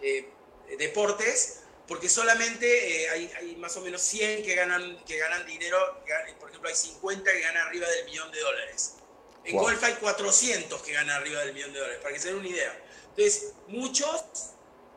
de- 0.00 0.76
deportes, 0.76 1.60
porque 1.86 2.08
solamente 2.08 3.04
eh, 3.04 3.08
hay, 3.10 3.32
hay 3.38 3.56
más 3.56 3.76
o 3.76 3.80
menos 3.80 4.02
100 4.02 4.42
que 4.44 4.54
ganan, 4.56 5.02
que 5.06 5.16
ganan 5.16 5.46
dinero, 5.46 5.78
que 6.04 6.12
ganan- 6.12 6.34
por 6.38 6.50
ejemplo 6.50 6.68
hay 6.68 6.74
50 6.76 7.32
que 7.32 7.40
ganan 7.40 7.68
arriba 7.68 7.88
del 7.88 8.04
millón 8.06 8.30
de 8.32 8.40
dólares. 8.40 8.94
En 9.44 9.54
Wow. 9.54 9.62
golf 9.66 9.82
hay 9.84 9.94
400 9.94 10.82
que 10.82 10.92
ganan 10.92 11.16
arriba 11.22 11.40
del 11.44 11.54
millón 11.54 11.72
de 11.72 11.78
dólares, 11.78 12.00
para 12.02 12.12
que 12.14 12.20
se 12.20 12.28
den 12.28 12.38
una 12.38 12.48
idea. 12.48 12.82
Entonces, 13.16 13.54
muchos 13.68 14.22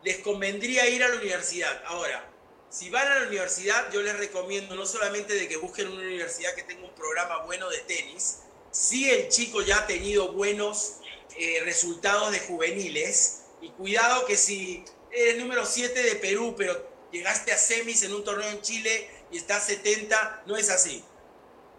les 0.03 0.17
convendría 0.19 0.87
ir 0.89 1.03
a 1.03 1.07
la 1.09 1.15
universidad. 1.15 1.81
Ahora, 1.85 2.29
si 2.69 2.89
van 2.89 3.07
a 3.07 3.19
la 3.19 3.27
universidad, 3.27 3.91
yo 3.91 4.01
les 4.01 4.17
recomiendo 4.17 4.75
no 4.75 4.85
solamente 4.85 5.33
de 5.33 5.47
que 5.47 5.57
busquen 5.57 5.87
una 5.87 6.01
universidad 6.01 6.53
que 6.53 6.63
tenga 6.63 6.85
un 6.85 6.93
programa 6.95 7.43
bueno 7.45 7.69
de 7.69 7.79
tenis, 7.79 8.39
si 8.71 9.09
el 9.09 9.29
chico 9.29 9.61
ya 9.61 9.79
ha 9.79 9.87
tenido 9.87 10.33
buenos 10.33 10.97
eh, 11.37 11.61
resultados 11.63 12.31
de 12.31 12.39
juveniles, 12.41 13.43
y 13.61 13.69
cuidado 13.71 14.25
que 14.25 14.35
si 14.37 14.83
eres 15.11 15.37
número 15.37 15.65
7 15.65 16.01
de 16.03 16.15
Perú, 16.15 16.55
pero 16.57 16.87
llegaste 17.11 17.51
a 17.51 17.57
semis 17.57 18.03
en 18.03 18.13
un 18.13 18.23
torneo 18.23 18.49
en 18.49 18.61
Chile 18.61 19.09
y 19.31 19.37
estás 19.37 19.65
70, 19.65 20.43
no 20.45 20.55
es 20.57 20.69
así. 20.69 21.03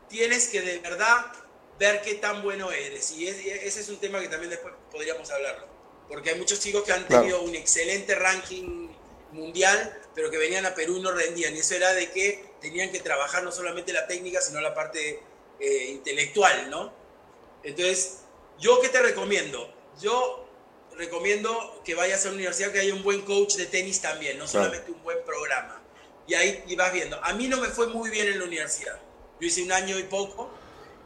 Tienes 0.08 0.48
que 0.48 0.60
de 0.60 0.78
verdad 0.78 1.32
ver 1.78 2.02
qué 2.02 2.14
tan 2.14 2.42
bueno 2.42 2.70
eres. 2.72 3.12
Y 3.12 3.28
es- 3.28 3.40
y 3.44 3.50
ese 3.50 3.80
es 3.80 3.88
un 3.88 3.98
tema 3.98 4.20
que 4.20 4.28
también 4.28 4.50
después 4.50 4.74
podríamos 4.90 5.30
hablarlo. 5.30 5.69
Porque 6.10 6.30
hay 6.30 6.38
muchos 6.38 6.60
chicos 6.60 6.82
que 6.82 6.92
han 6.92 7.04
Claro. 7.06 7.22
tenido 7.22 7.42
un 7.42 7.54
excelente 7.54 8.14
ranking 8.16 8.88
mundial, 9.32 9.98
pero 10.14 10.30
que 10.30 10.36
venían 10.36 10.66
a 10.66 10.74
Perú 10.74 10.96
y 10.96 11.00
no 11.00 11.12
rendían. 11.12 11.56
Y 11.56 11.60
eso 11.60 11.74
era 11.74 11.94
de 11.94 12.10
que 12.10 12.44
tenían 12.60 12.90
que 12.90 12.98
trabajar 13.00 13.42
no 13.44 13.52
solamente 13.52 13.92
la 13.92 14.06
técnica, 14.06 14.40
sino 14.42 14.60
la 14.60 14.74
parte 14.74 15.22
eh, 15.60 15.90
intelectual, 15.90 16.68
¿no? 16.70 16.92
Entonces, 17.62 18.20
¿yo 18.58 18.80
qué 18.80 18.88
te 18.88 19.00
recomiendo? 19.02 19.72
Yo 20.00 20.48
recomiendo 20.96 21.80
que 21.84 21.94
vayas 21.94 22.24
a 22.24 22.28
una 22.28 22.36
universidad 22.36 22.72
que 22.72 22.80
haya 22.80 22.94
un 22.94 23.02
buen 23.02 23.22
coach 23.22 23.54
de 23.56 23.66
tenis 23.66 24.00
también, 24.00 24.38
no 24.38 24.46
Claro. 24.46 24.64
solamente 24.66 24.90
un 24.90 25.02
buen 25.02 25.22
programa. 25.24 25.82
Y 26.26 26.34
ahí 26.34 26.64
y 26.66 26.76
vas 26.76 26.92
viendo. 26.92 27.22
A 27.22 27.32
mí 27.34 27.46
no 27.48 27.58
me 27.58 27.68
fue 27.68 27.86
muy 27.88 28.10
bien 28.10 28.26
en 28.28 28.38
la 28.38 28.44
universidad. 28.46 28.98
Yo 29.40 29.46
hice 29.46 29.62
un 29.62 29.72
año 29.72 29.98
y 29.98 30.02
poco 30.04 30.50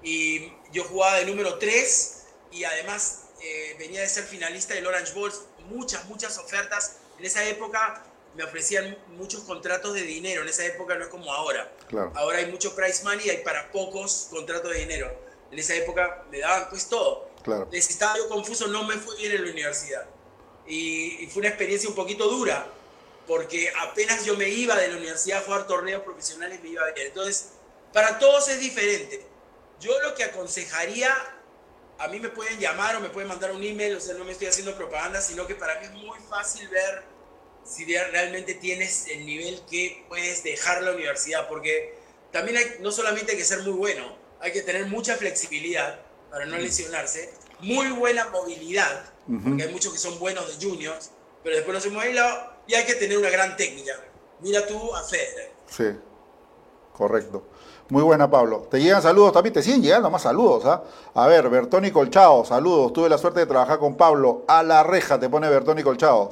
y 0.02 0.52
yo 0.72 0.84
jugaba 0.84 1.16
de 1.18 1.24
número 1.26 1.58
3 1.58 2.24
y 2.52 2.64
además 2.64 3.23
eh, 3.44 3.76
venía 3.78 4.00
de 4.00 4.08
ser 4.08 4.24
finalista 4.24 4.74
del 4.74 4.86
Orange 4.86 5.12
Balls. 5.14 5.42
Muchas, 5.68 6.04
muchas 6.06 6.38
ofertas. 6.38 6.96
En 7.18 7.24
esa 7.24 7.44
época 7.44 8.02
me 8.34 8.44
ofrecían 8.44 8.96
muchos 9.08 9.42
contratos 9.42 9.94
de 9.94 10.02
dinero. 10.02 10.42
En 10.42 10.48
esa 10.48 10.64
época 10.64 10.94
no 10.94 11.04
es 11.04 11.10
como 11.10 11.32
ahora. 11.32 11.70
Claro. 11.88 12.12
Ahora 12.14 12.38
hay 12.38 12.46
mucho 12.46 12.74
price 12.74 13.04
money 13.04 13.26
y 13.26 13.30
hay 13.30 13.38
para 13.38 13.70
pocos 13.70 14.28
contratos 14.30 14.72
de 14.72 14.78
dinero. 14.78 15.14
En 15.50 15.58
esa 15.58 15.74
época 15.74 16.24
me 16.30 16.40
daban 16.40 16.68
pues 16.70 16.88
todo. 16.88 17.30
Claro. 17.42 17.68
Les 17.70 17.88
estaba 17.90 18.16
yo 18.16 18.28
confuso, 18.28 18.66
no 18.68 18.84
me 18.84 18.96
fue 18.96 19.16
bien 19.16 19.32
en 19.32 19.44
la 19.44 19.50
universidad. 19.52 20.06
Y, 20.66 21.22
y 21.22 21.26
fue 21.26 21.40
una 21.40 21.48
experiencia 21.50 21.88
un 21.88 21.94
poquito 21.94 22.26
dura, 22.28 22.66
porque 23.26 23.70
apenas 23.82 24.24
yo 24.24 24.34
me 24.34 24.48
iba 24.48 24.74
de 24.76 24.88
la 24.88 24.96
universidad 24.96 25.38
a 25.38 25.42
jugar 25.42 25.66
torneos 25.66 26.02
profesionales, 26.02 26.60
me 26.62 26.70
iba 26.70 26.90
bien. 26.92 27.08
Entonces, 27.08 27.50
para 27.92 28.18
todos 28.18 28.48
es 28.48 28.60
diferente. 28.60 29.24
Yo 29.78 29.92
lo 30.00 30.14
que 30.14 30.24
aconsejaría, 30.24 31.14
a 31.98 32.08
mí 32.08 32.20
me 32.20 32.28
pueden 32.28 32.58
llamar 32.58 32.96
o 32.96 33.00
me 33.00 33.08
pueden 33.08 33.28
mandar 33.28 33.52
un 33.52 33.62
email, 33.62 33.96
o 33.96 34.00
sea, 34.00 34.14
no 34.14 34.24
me 34.24 34.32
estoy 34.32 34.48
haciendo 34.48 34.76
propaganda, 34.76 35.20
sino 35.20 35.46
que 35.46 35.54
para 35.54 35.80
mí 35.80 35.86
es 35.86 35.92
muy 35.92 36.18
fácil 36.28 36.68
ver 36.68 37.02
si 37.64 37.84
realmente 37.84 38.54
tienes 38.54 39.08
el 39.08 39.24
nivel 39.24 39.62
que 39.70 40.04
puedes 40.08 40.42
dejar 40.42 40.82
la 40.82 40.92
universidad, 40.92 41.48
porque 41.48 41.94
también 42.30 42.58
hay, 42.58 42.64
no 42.80 42.92
solamente 42.92 43.32
hay 43.32 43.38
que 43.38 43.44
ser 43.44 43.60
muy 43.60 43.72
bueno, 43.72 44.16
hay 44.40 44.52
que 44.52 44.62
tener 44.62 44.86
mucha 44.86 45.16
flexibilidad 45.16 46.00
para 46.30 46.46
no 46.46 46.58
lesionarse, 46.58 47.32
muy 47.60 47.88
buena 47.88 48.28
movilidad, 48.28 49.12
porque 49.42 49.62
hay 49.62 49.68
muchos 49.70 49.92
que 49.92 49.98
son 49.98 50.18
buenos 50.18 50.58
de 50.58 50.66
juniors, 50.66 51.10
pero 51.42 51.56
después 51.56 51.74
no 51.74 51.80
se 51.80 51.90
mueven 51.90 52.16
y 52.66 52.74
hay 52.74 52.84
que 52.84 52.94
tener 52.94 53.16
una 53.16 53.30
gran 53.30 53.56
técnica. 53.56 53.92
Mira 54.40 54.66
tú 54.66 54.94
a 54.94 55.02
Federer. 55.04 55.52
Sí, 55.70 55.84
correcto. 56.96 57.42
Muy 57.90 58.02
buena, 58.02 58.30
Pablo. 58.30 58.66
Te 58.70 58.80
llegan 58.80 59.02
saludos 59.02 59.32
también, 59.32 59.52
te 59.52 59.62
siguen 59.62 59.82
llegando 59.82 60.10
más 60.10 60.22
saludos, 60.22 60.64
¿ah? 60.64 60.82
A 61.14 61.26
ver, 61.26 61.50
Bertoni 61.50 61.90
Colchao, 61.90 62.44
saludos. 62.44 62.92
Tuve 62.94 63.10
la 63.10 63.18
suerte 63.18 63.40
de 63.40 63.46
trabajar 63.46 63.78
con 63.78 63.96
Pablo. 63.96 64.44
A 64.48 64.62
la 64.62 64.82
reja 64.82 65.20
te 65.20 65.28
pone 65.28 65.48
Bertoni 65.50 65.82
Colchao. 65.82 66.30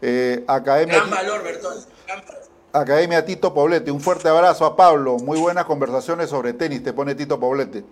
Eh, 0.00 0.42
Academia, 0.46 0.96
Gran 0.96 1.10
valor. 1.10 1.42
Gran 1.42 2.24
valor. 2.26 2.42
Academia 2.72 3.24
Tito 3.24 3.54
Poblete, 3.54 3.90
un 3.90 4.00
fuerte 4.00 4.28
abrazo 4.28 4.64
a 4.64 4.76
Pablo. 4.76 5.16
Muy 5.16 5.38
buenas 5.38 5.64
conversaciones 5.64 6.30
sobre 6.30 6.52
tenis, 6.54 6.82
te 6.82 6.92
pone 6.92 7.14
Tito 7.14 7.38
Poblete. 7.38 7.84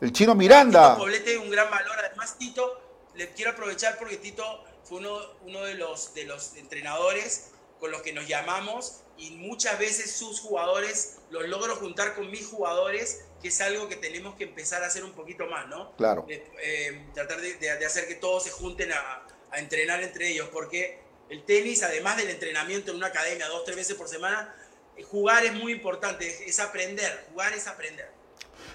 El 0.00 0.12
chino 0.12 0.34
Miranda. 0.34 0.90
Tito 0.90 0.98
Poblete 0.98 1.38
un 1.38 1.50
gran 1.50 1.70
valor. 1.70 1.96
Además, 1.98 2.36
Tito, 2.38 2.80
le 3.14 3.32
quiero 3.32 3.52
aprovechar 3.52 3.96
porque 3.98 4.16
Tito 4.16 4.44
fue 4.84 4.98
uno, 4.98 5.18
uno 5.46 5.62
de, 5.62 5.74
los, 5.74 6.14
de 6.14 6.24
los 6.24 6.56
entrenadores 6.56 7.50
con 7.78 7.90
los 7.90 8.02
que 8.02 8.12
nos 8.12 8.26
llamamos 8.28 9.00
y 9.20 9.32
muchas 9.32 9.78
veces 9.78 10.10
sus 10.10 10.40
jugadores 10.40 11.18
los 11.30 11.46
logro 11.46 11.76
juntar 11.76 12.14
con 12.14 12.30
mis 12.30 12.46
jugadores, 12.46 13.24
que 13.40 13.48
es 13.48 13.60
algo 13.60 13.88
que 13.88 13.96
tenemos 13.96 14.34
que 14.34 14.44
empezar 14.44 14.82
a 14.82 14.86
hacer 14.86 15.04
un 15.04 15.12
poquito 15.12 15.46
más, 15.46 15.68
¿no? 15.68 15.94
Claro. 15.96 16.24
De, 16.26 16.44
eh, 16.62 17.06
tratar 17.14 17.40
de, 17.40 17.86
hacer 17.86 18.08
que 18.08 18.16
todos 18.16 18.44
se 18.44 18.50
junten 18.50 18.90
a, 18.92 19.22
a 19.52 19.58
entrenar 19.58 20.02
entre 20.02 20.30
ellos, 20.30 20.48
porque 20.52 21.00
el 21.28 21.44
tenis, 21.44 21.82
además 21.82 22.16
del 22.16 22.30
entrenamiento 22.30 22.90
en 22.90 22.96
una 22.96 23.08
academia 23.08 23.46
dos, 23.48 23.64
tres 23.64 23.76
veces 23.76 23.94
por 23.94 24.08
semana, 24.08 24.54
eh, 24.96 25.02
jugar 25.02 25.44
es 25.44 25.52
muy 25.52 25.72
importante, 25.72 26.26
es, 26.26 26.40
es 26.40 26.58
aprender, 26.58 27.26
jugar 27.30 27.52
es 27.52 27.66
aprender. 27.66 28.10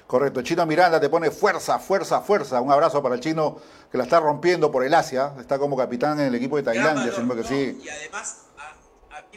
Correcto, 0.07 0.39
el 0.39 0.45
chino 0.45 0.65
Miranda 0.67 0.99
te 0.99 1.09
pone 1.09 1.31
fuerza, 1.31 1.79
fuerza, 1.79 2.21
fuerza. 2.21 2.61
Un 2.61 2.71
abrazo 2.71 3.01
para 3.01 3.15
el 3.15 3.21
chino 3.21 3.59
que 3.91 3.97
la 3.97 4.03
está 4.03 4.19
rompiendo 4.19 4.71
por 4.71 4.83
el 4.83 4.93
Asia. 4.93 5.33
Está 5.39 5.57
como 5.57 5.75
capitán 5.75 6.19
en 6.19 6.27
el 6.27 6.35
equipo 6.35 6.57
de 6.57 6.63
Tailandia, 6.63 7.11
valor, 7.11 7.23
no 7.23 7.35
que 7.35 7.43
sí. 7.43 7.81
Y 7.83 7.89
además, 7.89 8.45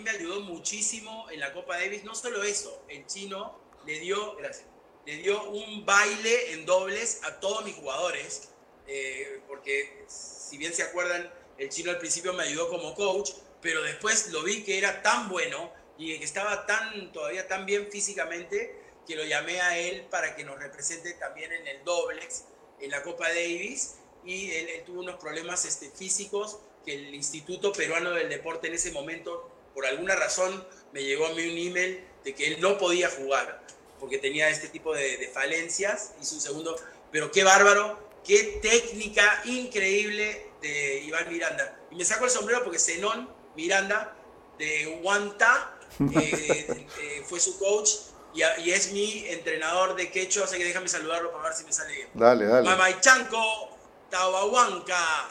me 0.01 0.11
ayudó 0.11 0.41
muchísimo 0.41 1.29
en 1.31 1.41
la 1.41 1.53
Copa 1.53 1.77
Davis. 1.79 2.05
No 2.05 2.15
solo 2.15 2.43
eso, 2.43 2.85
el 2.89 3.07
chino 3.07 3.59
le 3.87 3.99
dio, 4.01 4.37
gracias, 4.37 4.67
le 5.07 5.17
dio 5.17 5.43
un 5.51 5.85
baile 5.87 6.53
en 6.53 6.67
dobles 6.67 7.21
a 7.25 7.41
todos 7.41 7.65
mis 7.65 7.75
jugadores. 7.75 8.51
eh, 8.89 9.41
porque, 9.47 10.05
si 10.09 10.57
bien 10.57 10.73
se 10.73 10.83
acuerdan, 10.83 11.31
el 11.59 11.69
chino 11.69 11.91
al 11.91 11.99
principio 11.99 12.33
me 12.33 12.45
ayudó 12.45 12.69
como 12.69 12.95
coach, 12.95 13.33
pero 13.61 13.83
después 13.83 14.31
lo 14.31 14.43
vi 14.43 14.65
que 14.65 14.79
era 14.79 15.03
tan 15.03 15.29
bueno 15.29 15.73
y 15.99 16.19
que 16.19 16.25
estaba 16.25 16.65
tan, 16.67 17.13
todavía 17.13 17.47
tan 17.47 17.67
bien 17.67 17.89
físicamente 17.91 18.81
que 19.07 19.17
lo 19.17 19.25
llamé 19.25 19.61
a 19.61 19.79
él 19.79 20.07
para 20.11 20.35
que 20.37 20.45
nos 20.45 20.59
represente 20.59 21.13
también 21.15 21.53
en 21.53 21.67
el 21.67 21.85
dobles, 21.85 22.45
en 22.81 22.91
la 22.91 23.03
Copa 23.03 23.29
Davis, 23.29 23.97
y 24.25 24.51
él, 24.53 24.69
él 24.69 24.85
tuvo 24.85 25.01
unos 25.01 25.17
problemas 25.17 25.65
este, 25.65 25.91
físicos 25.91 26.59
que 26.85 26.95
el 26.95 27.15
Instituto 27.15 27.73
Peruano 27.73 28.13
del 28.13 28.29
Deporte 28.29 28.69
en 28.69 28.75
ese 28.75 28.93
momento, 28.93 29.51
por 29.79 29.87
alguna 29.87 30.17
razón, 30.17 30.67
me 30.93 31.05
llegó 31.05 31.27
a 31.27 31.35
mí 31.35 31.49
un 31.49 31.57
email 31.57 32.05
de 32.25 32.35
que 32.35 32.49
él 32.49 32.61
no 32.61 32.79
podía 32.79 33.09
jugar 33.09 33.63
porque 34.01 34.19
tenía 34.19 34.49
este 34.49 34.67
tipo 34.67 34.93
de, 34.93 35.19
de 35.19 35.29
falencias, 35.29 36.15
hizo 36.21 36.35
un 36.35 36.41
segundo, 36.41 36.77
pero 37.13 37.31
qué 37.31 37.45
bárbaro, 37.45 37.97
qué 38.25 38.59
técnica 38.61 39.41
increíble 39.45 40.51
de 40.61 41.03
Iván 41.05 41.31
Miranda. 41.31 41.79
Y 41.93 41.95
me 41.95 42.05
saco 42.05 42.25
el 42.25 42.31
sombrero 42.33 42.65
porque 42.65 42.81
Zenón 42.81 43.33
Miranda 43.55 44.17
de 44.59 45.01
Huanta 45.01 45.79
eh, 46.01 46.87
eh, 47.01 47.23
fue 47.25 47.39
su 47.39 47.57
coach 47.57 47.91
y, 48.35 48.41
y 48.65 48.73
es 48.73 48.91
mi 48.91 49.29
entrenador 49.29 49.95
de 49.95 50.11
quechua, 50.11 50.47
así 50.47 50.59
que 50.59 50.65
déjame 50.65 50.89
saludarlo 50.89 51.31
para 51.31 51.51
ver 51.51 51.55
si 51.55 51.63
me 51.63 51.73
sale 51.73 51.95
bien. 51.95 52.09
Dale, 52.15 52.47
dale. 52.47 52.69
Mamaichanco, 52.69 53.79
Tahuahuanca, 54.11 55.29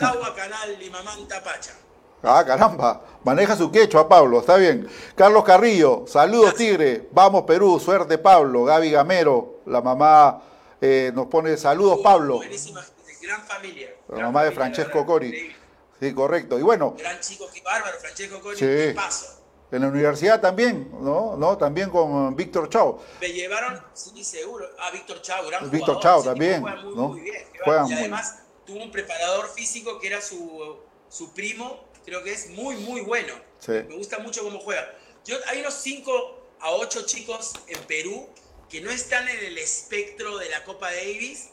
Tahuacanal, 0.00 0.78
Limamanta, 0.78 1.44
Pacha. 1.44 1.83
Ah, 2.24 2.44
caramba. 2.46 3.02
Maneja 3.24 3.56
su 3.56 3.70
quechua, 3.70 4.08
Pablo. 4.08 4.40
Está 4.40 4.56
bien. 4.56 4.88
Carlos 5.14 5.44
Carrillo, 5.44 6.04
saludos. 6.06 6.54
Tigre. 6.54 7.08
Vamos, 7.12 7.42
Perú. 7.44 7.78
Suerte, 7.80 8.18
Pablo. 8.18 8.64
Gaby 8.64 8.90
Gamero, 8.90 9.60
la 9.66 9.80
mamá, 9.80 10.42
eh, 10.80 11.10
nos 11.14 11.26
pone 11.26 11.56
saludos, 11.56 12.00
Pablo. 12.02 12.36
Buenísima, 12.36 12.84
gran 13.22 13.42
familia. 13.42 13.88
La 14.08 14.16
gran 14.16 14.28
mamá 14.32 14.44
de 14.44 14.52
Francesco 14.52 14.92
verdad, 14.98 15.06
Cori. 15.06 15.26
increíble. 15.28 15.56
Sí, 16.00 16.12
correcto. 16.14 16.58
Y 16.58 16.62
bueno, 16.62 16.94
Gran 16.98 17.20
chico, 17.20 17.46
qué 17.52 17.62
bárbaro, 17.62 17.96
Francesco 17.98 18.40
Cori, 18.40 18.56
Sí. 18.56 18.64
qué 18.66 18.92
paso. 18.94 19.26
en 19.70 19.80
la 19.82 19.88
universidad 19.88 20.40
también, 20.40 20.88
¿no? 21.00 21.36
¿No? 21.36 21.56
También 21.58 21.90
con 21.90 22.36
Víctor 22.36 22.68
Chao. 22.68 23.00
Me 23.20 23.32
llevaron, 23.32 23.80
sí, 23.92 24.22
seguro, 24.22 24.66
a 24.78 24.90
Víctor 24.92 25.20
Chao, 25.22 25.46
gran 25.48 25.68
Víctor 25.70 25.98
Chao 26.00 26.22
también, 26.22 26.60
Juega 26.62 26.82
muy, 26.82 26.94
¿no? 26.94 27.08
muy 27.08 27.20
bien. 27.22 27.44
qué 27.52 27.58
Juegan 27.64 27.82
bárbaro. 27.84 27.88
y 27.88 27.92
muy 27.94 28.00
además 28.02 28.38
tuvo 28.66 28.82
un 28.84 28.90
preparador 28.92 29.48
físico 29.48 29.98
que 29.98 30.06
era 30.08 30.20
su, 30.20 30.76
su 31.08 31.32
primo, 31.32 31.80
creo 32.04 32.22
que 32.22 32.32
es 32.32 32.50
muy, 32.50 32.76
muy 32.76 33.00
bueno. 33.00 33.34
Sí. 33.58 33.72
Me 33.72 33.96
gusta 33.96 34.18
mucho 34.18 34.42
cómo 34.42 34.60
juega. 34.60 34.96
Yo, 35.24 35.36
hay 35.46 35.60
unos 35.60 35.74
5 35.74 36.48
a 36.60 36.70
8 36.72 37.06
chicos 37.06 37.52
en 37.68 37.80
Perú 37.84 38.28
que 38.68 38.80
no 38.80 38.90
están 38.90 39.28
en 39.28 39.38
el 39.38 39.58
espectro 39.58 40.38
de 40.38 40.48
la 40.48 40.64
Copa 40.64 40.90
Davis, 40.92 41.50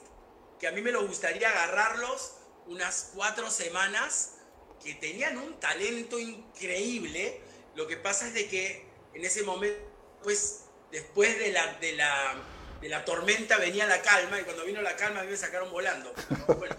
que 0.60 0.68
a 0.68 0.72
mí 0.72 0.82
me 0.82 0.91
lo 0.91 1.06
gustaría 1.06 1.49
agarrarlos 1.49 2.34
unas 2.68 3.12
cuatro 3.14 3.49
semanas, 3.49 4.36
que 4.84 4.95
tenían 4.95 5.38
un 5.38 5.60
talento 5.60 6.20
increíble. 6.20 7.41
Lo 7.76 7.88
que 7.88 7.97
pasa 7.97 8.28
es 8.28 8.34
de 8.34 8.47
que 8.47 8.86
en 9.14 9.26
ese 9.26 9.43
momento, 9.43 9.80
pues 10.24 10.66
después 10.91 11.38
de 11.38 11.52
la, 11.52 11.74
de 11.76 11.93
la, 11.93 12.36
de 12.82 12.89
la 12.89 13.06
tormenta 13.06 13.58
venía 13.58 13.86
la 13.86 14.02
calma, 14.02 14.39
y 14.39 14.43
cuando 14.43 14.66
vino 14.66 14.82
la 14.82 14.95
calma 14.95 15.22
a 15.22 15.24
mí 15.24 15.32
me 15.32 15.38
sacaron 15.38 15.72
volando. 15.72 16.14
Bueno, 16.58 16.76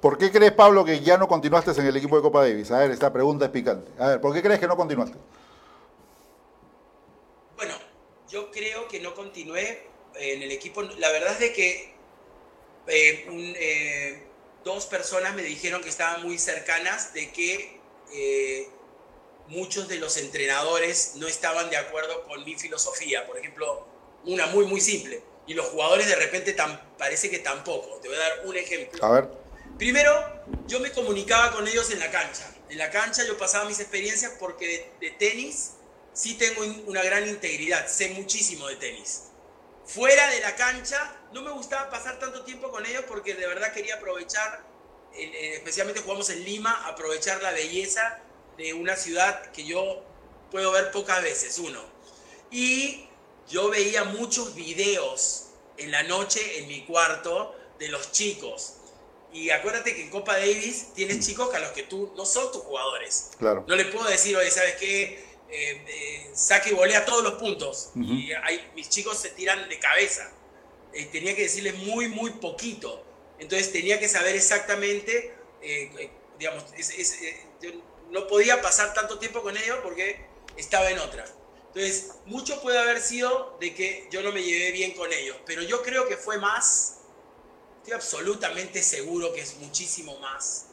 ¿Por 0.00 0.16
qué 0.16 0.30
crees, 0.30 0.52
Pablo, 0.52 0.84
que 0.84 1.00
ya 1.00 1.16
no 1.16 1.26
continuaste 1.26 1.72
en 1.72 1.86
el 1.86 1.96
equipo 1.96 2.16
de 2.16 2.22
Copa 2.22 2.42
Davis? 2.42 2.70
A 2.70 2.78
ver, 2.78 2.92
esta 2.92 3.12
pregunta 3.12 3.46
es 3.46 3.50
picante. 3.50 3.90
A 3.98 4.08
ver, 4.08 4.20
¿por 4.20 4.32
qué 4.32 4.42
crees 4.42 4.60
que 4.60 4.68
no 4.68 4.76
continuaste? 4.76 5.18
Bueno, 7.56 7.74
yo 8.28 8.50
creo 8.52 8.86
que 8.86 9.00
no 9.00 9.14
continué 9.14 9.88
en 10.14 10.42
el 10.42 10.52
equipo. 10.52 10.82
La 10.82 11.10
verdad 11.10 11.32
es 11.32 11.40
de 11.40 11.52
que 11.52 11.94
eh, 12.86 13.26
un, 13.28 13.54
eh, 13.58 14.22
dos 14.62 14.86
personas 14.86 15.34
me 15.34 15.42
dijeron 15.42 15.82
que 15.82 15.88
estaban 15.88 16.22
muy 16.22 16.38
cercanas 16.38 17.12
de 17.12 17.32
que 17.32 17.80
eh, 18.12 18.68
muchos 19.48 19.88
de 19.88 19.96
los 19.96 20.16
entrenadores 20.16 21.14
no 21.16 21.26
estaban 21.26 21.70
de 21.70 21.76
acuerdo 21.76 22.22
con 22.22 22.44
mi 22.44 22.54
filosofía. 22.54 23.26
Por 23.26 23.38
ejemplo, 23.38 23.84
una 24.24 24.46
muy, 24.46 24.64
muy 24.66 24.80
simple. 24.80 25.22
Y 25.48 25.54
los 25.54 25.66
jugadores 25.66 26.06
de 26.06 26.14
repente 26.14 26.54
parece 26.98 27.30
que 27.30 27.40
tampoco. 27.40 27.98
Te 28.00 28.06
voy 28.06 28.16
a 28.16 28.20
dar 28.20 28.46
un 28.46 28.56
ejemplo. 28.56 29.04
A 29.04 29.10
ver, 29.10 29.47
Primero, 29.78 30.42
yo 30.66 30.80
me 30.80 30.90
comunicaba 30.90 31.52
con 31.52 31.68
ellos 31.68 31.88
en 31.92 32.00
la 32.00 32.10
cancha. 32.10 32.52
En 32.68 32.78
la 32.78 32.90
cancha 32.90 33.24
yo 33.24 33.38
pasaba 33.38 33.64
mis 33.64 33.78
experiencias 33.78 34.32
porque 34.40 34.90
de, 35.00 35.10
tenis 35.12 35.74
sí 36.12 36.34
tengo 36.34 36.62
una 36.86 37.00
gran 37.04 37.28
integridad, 37.28 37.86
sé 37.86 38.08
muchísimo 38.08 38.66
de 38.66 38.74
tenis. 38.74 39.26
Fuera 39.86 40.30
de 40.30 40.40
la 40.40 40.56
cancha 40.56 41.16
no 41.32 41.42
me 41.42 41.52
gustaba 41.52 41.90
pasar 41.90 42.18
tanto 42.18 42.44
tiempo 42.44 42.72
con 42.72 42.84
ellos 42.86 43.04
porque 43.06 43.34
de 43.34 43.46
verdad 43.46 43.72
quería 43.72 43.94
aprovechar, 43.94 44.66
especialmente 45.14 46.02
jugamos 46.02 46.28
en 46.30 46.44
Lima, 46.44 46.88
aprovechar 46.88 47.40
la 47.40 47.52
belleza 47.52 48.18
de 48.56 48.74
una 48.74 48.96
ciudad 48.96 49.52
que 49.52 49.64
yo 49.64 50.02
puedo 50.50 50.72
ver 50.72 50.90
pocas 50.90 51.22
veces, 51.22 51.56
uno. 51.60 51.80
Y 52.50 53.08
yo 53.48 53.70
veía 53.70 54.02
muchos 54.02 54.56
videos 54.56 55.50
en 55.76 55.92
la 55.92 56.02
noche 56.02 56.58
en 56.58 56.66
mi 56.66 56.84
cuarto 56.84 57.54
de 57.78 57.88
los 57.88 58.10
chicos. 58.10 58.77
Y 59.32 59.50
acuérdate 59.50 59.94
que 59.94 60.02
en 60.02 60.10
Copa 60.10 60.38
Davis 60.38 60.94
tienes 60.94 61.26
chicos 61.26 61.54
a 61.54 61.58
los 61.58 61.70
que 61.72 61.82
tú 61.82 62.12
no 62.16 62.24
son 62.24 62.50
tus 62.50 62.62
jugadores. 62.62 63.30
claro. 63.38 63.64
No 63.66 63.76
le 63.76 63.84
puedo 63.86 64.08
decir, 64.08 64.36
oye, 64.36 64.50
¿sabes 64.50 64.76
qué? 64.76 65.26
Eh, 65.50 65.84
eh, 65.86 66.30
saque 66.34 66.70
y 66.70 66.74
volea 66.74 67.04
todos 67.04 67.22
los 67.22 67.34
puntos. 67.34 67.90
Y 67.94 68.32
hay, 68.32 68.70
mis 68.74 68.88
chicos 68.88 69.18
se 69.18 69.30
tiran 69.30 69.68
de 69.68 69.78
cabeza. 69.78 70.30
Eh, 70.92 71.06
tenía 71.12 71.34
que 71.34 71.42
decirles 71.42 71.74
muy, 71.74 72.08
muy 72.08 72.30
poquito. 72.32 73.04
Entonces 73.38 73.72
tenía 73.72 73.98
que 74.00 74.08
saber 74.08 74.34
exactamente 74.34 75.38
eh, 75.60 75.90
eh, 75.98 76.10
digamos, 76.38 76.64
eh, 76.72 77.40
yo 77.60 77.70
no 78.10 78.26
podía 78.26 78.62
pasar 78.62 78.94
tanto 78.94 79.18
tiempo 79.18 79.42
con 79.42 79.56
ellos 79.56 79.78
porque 79.82 80.24
estaba 80.56 80.90
en 80.90 80.98
otra. 80.98 81.24
Entonces, 81.68 82.12
mucho 82.26 82.60
puede 82.62 82.78
haber 82.78 83.00
sido 83.00 83.56
de 83.60 83.74
que 83.74 84.08
yo 84.10 84.22
no 84.22 84.32
me 84.32 84.42
llevé 84.42 84.72
bien 84.72 84.92
con 84.92 85.12
ellos, 85.12 85.36
pero 85.46 85.62
yo 85.62 85.82
creo 85.82 86.08
que 86.08 86.16
fue 86.16 86.38
más, 86.38 86.97
estoy 87.78 87.94
absolutamente 87.94 88.82
seguro 88.82 89.32
que 89.32 89.40
es 89.40 89.56
muchísimo 89.56 90.18
más, 90.18 90.66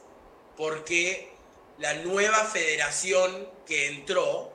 porque 0.58 1.34
la 1.78 1.94
nueva 1.96 2.40
federación 2.46 3.50
que 3.66 3.88
entró 3.88 4.54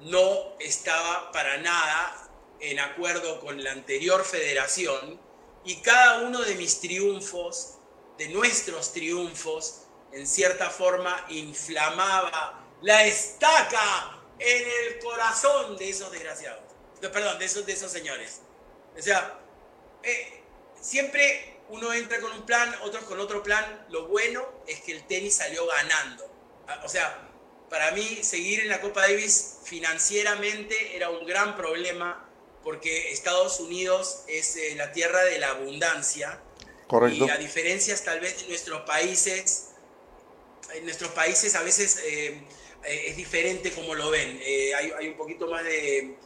no 0.00 0.56
estaba 0.58 1.32
para 1.32 1.58
nada 1.58 2.28
en 2.60 2.80
acuerdo 2.80 3.40
con 3.40 3.62
la 3.62 3.72
anterior 3.72 4.24
federación 4.24 5.20
y 5.64 5.76
cada 5.76 6.20
uno 6.20 6.42
de 6.42 6.54
mis 6.54 6.80
triunfos, 6.80 7.74
de 8.18 8.28
nuestros 8.28 8.92
triunfos, 8.92 9.82
en 10.12 10.26
cierta 10.26 10.70
forma 10.70 11.26
inflamaba 11.28 12.64
la 12.82 13.04
estaca 13.04 14.22
en 14.38 14.62
el 14.62 14.98
corazón 14.98 15.76
de 15.76 15.90
esos 15.90 16.10
desgraciados. 16.10 16.62
Perdón, 17.00 17.38
de 17.38 17.44
esos, 17.44 17.66
de 17.66 17.72
esos 17.72 17.90
señores. 17.90 18.40
O 18.98 19.02
sea, 19.02 19.38
eh, 20.02 20.42
siempre 20.86 21.56
uno 21.68 21.92
entra 21.92 22.20
con 22.20 22.32
un 22.32 22.46
plan, 22.46 22.72
otros 22.82 23.04
con 23.04 23.18
otro 23.18 23.42
plan. 23.42 23.86
Lo 23.90 24.06
bueno 24.06 24.46
es 24.66 24.80
que 24.80 24.92
el 24.92 25.06
tenis 25.06 25.34
salió 25.34 25.66
ganando. 25.66 26.24
Ah, 26.68 26.82
o 26.84 26.88
sea, 26.88 27.28
para 27.68 27.90
mí 27.90 28.20
seguir 28.22 28.60
en 28.60 28.68
la 28.68 28.80
Copa 28.80 29.02
Davis 29.02 29.58
financieramente 29.64 30.96
era 30.96 31.10
un 31.10 31.26
gran 31.26 31.56
problema 31.56 32.22
porque 32.62 33.10
Estados 33.12 33.60
Unidos 33.60 34.24
es 34.28 34.56
eh, 34.56 34.74
la 34.76 34.92
tierra 34.92 35.24
de 35.24 35.38
la 35.38 35.50
abundancia. 35.50 36.40
Correcto. 36.86 37.26
Y 37.26 37.30
a 37.30 37.36
diferencias 37.36 38.04
tal 38.04 38.20
vez 38.20 38.42
de 38.42 38.48
nuestros 38.48 38.82
países, 38.82 39.70
en 40.72 40.84
nuestros 40.84 41.10
países 41.12 41.54
a 41.56 41.62
veces 41.62 41.98
eh, 42.04 42.42
eh, 42.84 43.04
es 43.06 43.16
diferente 43.16 43.72
como 43.72 43.94
lo 43.94 44.10
ven. 44.10 44.40
hay, 44.76 44.92
hay, 44.96 45.08
un 45.08 45.16
poquito 45.16 45.48
más 45.48 45.64
de, 45.64 46.16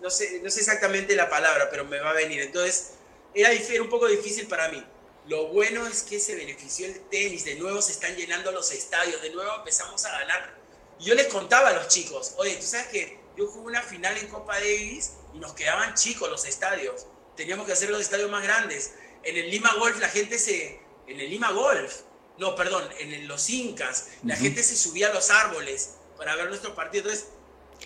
no, 0.00 0.10
sé, 0.10 0.40
no 0.42 0.50
sé 0.50 0.60
exactamente 0.60 1.14
la 1.14 1.28
palabra, 1.28 1.68
pero 1.70 1.84
me 1.84 2.00
va 2.00 2.10
a 2.10 2.14
venir. 2.14 2.40
Entonces, 2.40 2.94
era, 3.34 3.52
era 3.52 3.82
un 3.82 3.88
poco 3.88 4.06
difícil 4.06 4.46
para 4.46 4.68
mí. 4.68 4.82
Lo 5.26 5.48
bueno 5.48 5.86
es 5.86 6.02
que 6.02 6.18
se 6.18 6.34
benefició 6.34 6.86
el 6.86 7.00
tenis, 7.08 7.44
de 7.44 7.54
nuevo 7.54 7.80
se 7.80 7.92
están 7.92 8.16
llenando 8.16 8.50
los 8.50 8.72
estadios, 8.72 9.22
de 9.22 9.30
nuevo 9.30 9.54
empezamos 9.56 10.04
a 10.04 10.10
ganar. 10.18 10.58
Y 10.98 11.04
yo 11.04 11.14
les 11.14 11.28
contaba 11.28 11.68
a 11.68 11.72
los 11.74 11.88
chicos, 11.88 12.34
oye, 12.38 12.56
tú 12.56 12.66
sabes 12.66 12.88
que 12.88 13.20
yo 13.36 13.46
jugué 13.46 13.66
una 13.66 13.82
final 13.82 14.16
en 14.18 14.26
Copa 14.28 14.54
Davis 14.54 15.12
y 15.32 15.38
nos 15.38 15.52
quedaban 15.52 15.94
chicos 15.94 16.28
los 16.28 16.44
estadios. 16.44 17.06
Teníamos 17.36 17.66
que 17.66 17.72
hacer 17.72 17.90
los 17.90 18.00
estadios 18.00 18.30
más 18.30 18.42
grandes. 18.42 18.94
En 19.22 19.36
el 19.36 19.50
Lima 19.50 19.72
Golf 19.78 19.98
la 20.00 20.08
gente 20.08 20.38
se... 20.38 20.80
En 21.06 21.20
el 21.20 21.30
Lima 21.30 21.50
Golf, 21.50 22.00
no, 22.38 22.54
perdón, 22.54 22.88
en 22.98 23.28
los 23.28 23.50
Incas, 23.50 24.08
la 24.24 24.36
gente 24.36 24.62
se 24.62 24.76
subía 24.76 25.08
a 25.08 25.14
los 25.14 25.30
árboles 25.30 25.94
para 26.16 26.36
ver 26.36 26.48
nuestro 26.48 26.74
partido. 26.74 27.04
Entonces, 27.10 27.30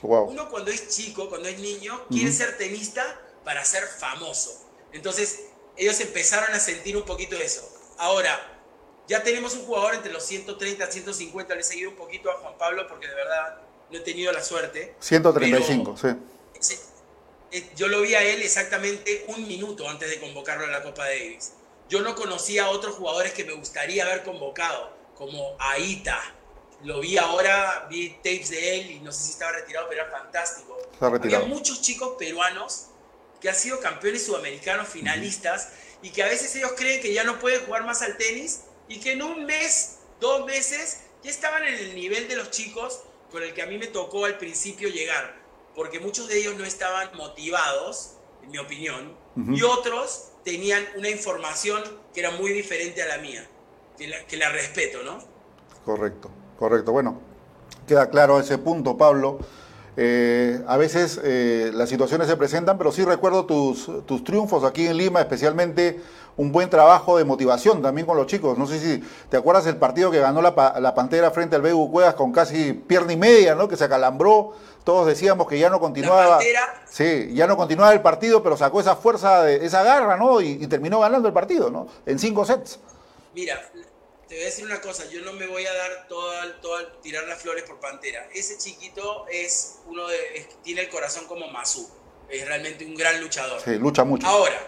uno 0.03 0.51
cuando 0.51 0.71
es 0.71 0.89
chico, 0.89 1.29
cuando 1.29 1.49
es 1.49 1.59
niño, 1.59 2.07
quiere 2.09 2.33
ser 2.33 2.59
tenista 2.59 3.21
para 3.45 3.65
ser 3.65 3.85
famoso. 3.85 4.66
Entonces, 4.97 5.45
ellos 5.77 6.01
empezaron 6.01 6.55
a 6.55 6.59
sentir 6.59 6.97
un 6.97 7.05
poquito 7.05 7.37
eso. 7.37 7.69
Ahora, 7.99 8.41
ya 9.07 9.23
tenemos 9.23 9.55
un 9.55 9.65
jugador 9.67 9.95
entre 9.95 10.13
los 10.13 10.25
130, 10.25 10.91
150, 10.91 11.55
le 11.55 11.61
he 11.61 11.65
seguido 11.65 11.91
un 11.91 11.97
poquito 11.97 12.31
a 12.31 12.39
Juan 12.39 12.57
Pablo 12.59 12.87
porque 12.89 13.07
de 13.07 13.15
verdad 13.15 13.59
no 13.91 13.99
he 13.99 14.01
tenido 14.01 14.33
la 14.33 14.43
suerte. 14.43 14.95
135, 15.01 15.97
sí. 15.97 16.09
Eh, 17.53 17.71
yo 17.77 17.87
lo 17.89 18.01
vi 18.01 18.15
a 18.15 18.23
él 18.23 18.43
exactamente 18.43 19.25
un 19.29 19.47
minuto 19.47 19.89
antes 19.89 20.11
de 20.11 20.19
convocarlo 20.19 20.65
a 20.65 20.69
la 20.69 20.83
Copa 20.83 21.05
Davis. 21.05 21.53
Yo 21.89 22.01
no 22.01 22.17
conocía 22.17 22.65
a 22.65 22.71
otros 22.71 22.97
jugadores 22.97 23.33
que 23.33 23.45
me 23.45 23.53
gustaría 23.53 24.05
haber 24.05 24.25
convocado, 24.25 24.91
como 25.15 25.57
Aita. 25.59 26.21
Lo 26.83 27.01
vi 27.01 27.17
ahora, 27.17 27.87
vi 27.89 28.11
tapes 28.17 28.51
de 28.51 28.81
él 28.81 28.91
y 28.91 29.01
no 29.01 29.13
sé 29.13 29.25
si 29.25 29.31
estaba 29.31 29.53
retirado, 29.53 29.89
pero 29.89 30.03
era 30.03 30.11
fantástico. 30.11 30.77
Había 31.01 31.41
muchos 31.41 31.81
chicos 31.81 32.17
peruanos 32.19 32.89
que 33.41 33.49
han 33.49 33.55
sido 33.55 33.81
campeones 33.81 34.25
sudamericanos 34.25 34.89
finalistas 34.89 35.71
y 36.03 36.11
que 36.11 36.23
a 36.23 36.27
veces 36.27 36.55
ellos 36.57 36.73
creen 36.77 37.01
que 37.01 37.13
ya 37.13 37.25
no 37.25 37.39
pueden 37.39 37.65
jugar 37.65 37.85
más 37.85 38.03
al 38.03 38.17
tenis 38.17 38.63
y 38.89 39.01
que 39.01 39.13
en 39.13 39.23
un 39.23 39.45
mes, 39.45 39.99
dos 40.21 40.47
meses, 40.47 41.01
ya 41.23 41.31
estaban 41.31 41.65
en 41.65 41.75
el 41.75 41.95
nivel 41.95 42.29
de 42.29 42.37
los 42.37 42.51
chicos 42.51 43.03
con 43.31 43.43
el 43.43 43.53
que 43.55 43.63
a 43.63 43.67
mí 43.67 43.79
me 43.79 43.89
tocó 43.89 44.25
al 44.25 44.39
principio 44.39 44.89
llegar, 44.89 45.37
porque 45.75 46.01
muchos 46.01 46.29
de 46.29 46.39
ellos 46.39 46.57
no 46.57 46.65
estaban 46.65 47.11
motivados, 47.17 48.13
en 48.43 48.51
mi 48.51 48.59
opinión, 48.59 49.17
y 49.53 49.63
otros 49.63 50.31
tenían 50.45 50.83
una 50.97 51.11
información 51.11 51.83
que 52.15 52.21
era 52.21 52.31
muy 52.31 52.53
diferente 52.53 53.03
a 53.03 53.07
la 53.07 53.19
mía, 53.19 53.47
que 53.99 54.07
la, 54.09 54.25
que 54.27 54.37
la 54.37 54.49
respeto, 54.51 55.03
¿no? 55.03 55.19
Correcto, 55.85 56.31
correcto. 56.59 56.93
Bueno, 56.93 57.21
queda 57.87 58.09
claro 58.09 58.41
ese 58.41 58.57
punto, 58.59 58.97
Pablo. 58.97 59.41
Eh, 59.99 60.63
a 60.67 60.77
veces 60.77 61.19
eh, 61.25 61.71
las 61.75 61.89
situaciones 61.89 62.29
se 62.29 62.37
presentan, 62.37 62.77
pero 62.77 62.93
sí 62.93 63.05
recuerdo 63.05 63.47
tus, 63.47 63.91
tus 64.05 64.25
triunfos 64.25 64.63
aquí 64.65 64.87
en 64.87 64.97
Lima, 64.97 65.21
especialmente 65.21 66.01
un 66.37 66.53
buen 66.53 66.69
trabajo 66.69 67.17
de 67.17 67.25
motivación 67.25 67.81
también 67.81 68.07
con 68.07 68.17
los 68.17 68.27
chicos. 68.27 68.59
No 68.59 68.67
sé 68.67 68.79
si 68.79 69.03
te 69.31 69.39
acuerdas 69.39 69.65
del 69.65 69.77
partido 69.77 70.11
que 70.11 70.21
ganó 70.21 70.43
la, 70.43 70.75
la 70.81 70.95
Pantera 70.95 71.31
frente 71.31 71.57
al 71.57 71.63
BU 71.63 71.91
Cuevas 71.91 72.15
con 72.15 72.31
casi 72.31 72.75
pierna 72.75 73.15
y 73.15 73.17
media, 73.17 73.55
¿no? 73.55 73.69
Que 73.69 73.77
se 73.77 73.85
acalambró. 73.85 74.53
Todos 74.85 75.07
decíamos 75.07 75.49
que 75.49 75.59
ya 75.59 75.71
no 75.71 75.81
continuaba. 75.81 76.39
Sí, 76.89 77.31
ya 77.33 77.47
no 77.47 77.57
continuaba 77.57 77.93
el 77.93 78.03
partido, 78.03 78.43
pero 78.43 78.57
sacó 78.57 78.81
esa 78.81 78.97
fuerza, 78.97 79.51
esa 79.51 79.83
garra, 79.83 80.17
¿no? 80.17 80.41
Y, 80.43 80.63
y 80.63 80.67
terminó 80.67 81.01
ganando 81.01 81.27
el 81.27 81.35
partido, 81.35 81.71
¿no? 81.71 81.87
En 82.05 82.19
cinco 82.19 82.45
sets. 82.45 82.79
Mira, 83.35 83.59
te 84.29 84.35
voy 84.35 84.43
a 84.43 84.47
decir 84.47 84.65
una 84.65 84.81
cosa, 84.81 85.09
yo 85.09 85.23
no 85.23 85.33
me 85.33 85.47
voy 85.47 85.67
a 85.67 85.73
dar 85.73 86.09
toda, 86.09 86.61
toda 86.61 87.01
tirar 87.01 87.27
las 87.29 87.41
flores 87.41 87.65
por 87.65 87.79
Pantera. 87.79 88.29
Ese 88.35 88.59
chiquito 88.59 89.27
es 89.31 89.79
uno 89.87 90.09
de, 90.09 90.49
tiene 90.65 90.83
el 90.83 90.89
corazón 90.89 91.27
como 91.27 91.49
Masu. 91.49 91.89
Es 92.29 92.45
realmente 92.47 92.85
un 92.85 92.97
gran 92.97 93.21
luchador. 93.21 93.61
Sí, 93.63 93.77
lucha 93.77 94.03
mucho. 94.03 94.27
Ahora, 94.27 94.61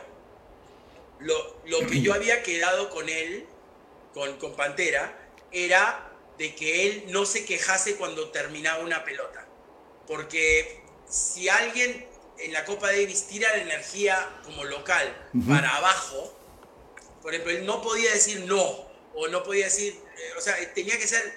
lo, 1.19 1.57
lo 1.67 1.81
que 1.89 2.01
yo 2.01 2.15
había 2.15 2.43
quedado 2.45 2.89
con 2.89 3.09
él, 3.09 3.47
con, 4.15 4.37
con 4.39 4.55
Pantera, 4.55 5.29
era 5.51 6.13
de 6.39 6.55
que 6.55 6.87
él 6.87 7.05
no 7.09 7.27
se 7.27 7.45
quejase 7.45 7.97
cuando 7.97 8.31
terminaba 8.31 8.85
una 8.85 9.05
pelota. 9.05 9.45
Porque 10.07 10.83
si 11.09 11.49
alguien 11.49 12.07
en 12.39 12.53
la 12.53 12.65
Copa 12.65 12.87
Davis 12.93 13.27
tira 13.27 13.49
la 13.57 13.63
energía 13.63 14.41
como 14.45 14.65
local 14.65 15.31
para 15.49 15.77
abajo, 15.77 16.33
por 17.23 17.35
ejemplo, 17.35 17.53
él 17.57 17.67
no 17.67 17.83
podía 17.83 18.13
decir 18.13 18.45
no 18.47 18.88
o 19.19 19.27
no 19.29 19.43
podía 19.43 19.65
decir, 19.65 20.01
eh, 20.17 20.39
o 20.39 20.41
sea, 20.41 20.55
tenía 20.75 20.97
que 20.97 21.09
ser, 21.09 21.35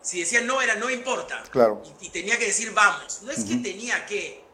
si 0.00 0.20
decía 0.20 0.40
no 0.42 0.62
era 0.62 0.76
no 0.76 0.88
importa. 0.88 1.42
Claro. 1.50 1.82
Y, 2.00 2.08
tenía 2.10 2.38
que 2.38 2.46
decir 2.46 2.72
vamos. 2.72 3.22
No 3.22 3.32
es 3.32 3.44
que 3.44 3.56
tenía 3.56 4.06
que. 4.06 4.44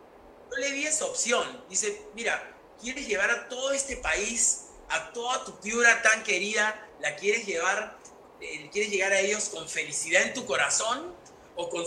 No 0.51 0.57
le 0.57 0.73
di 0.73 0.87
esa 0.87 1.05
opción. 1.05 1.65
Dice, 1.69 2.03
mira, 2.15 2.57
quieres 2.81 3.07
llevar 3.07 3.31
a 3.31 3.49
todo 3.49 3.73
este 3.73 3.97
país, 3.97 4.69
a 4.89 5.13
toda 5.13 5.45
tu 5.45 5.61
piura 5.61 6.01
tan 6.03 6.23
querida, 6.23 6.89
la 7.01 7.15
quieres 7.17 7.47
llevar, 7.47 7.99
eh, 8.41 8.71
quieres 8.73 8.91
llegar 8.91 9.13
a 9.13 9.21
ellos 9.21 9.51
con 9.51 9.69
felicidad 9.69 10.23
en 10.23 10.33
tu 10.33 10.47
corazón 10.47 11.15
o 11.57 11.69
con, 11.69 11.85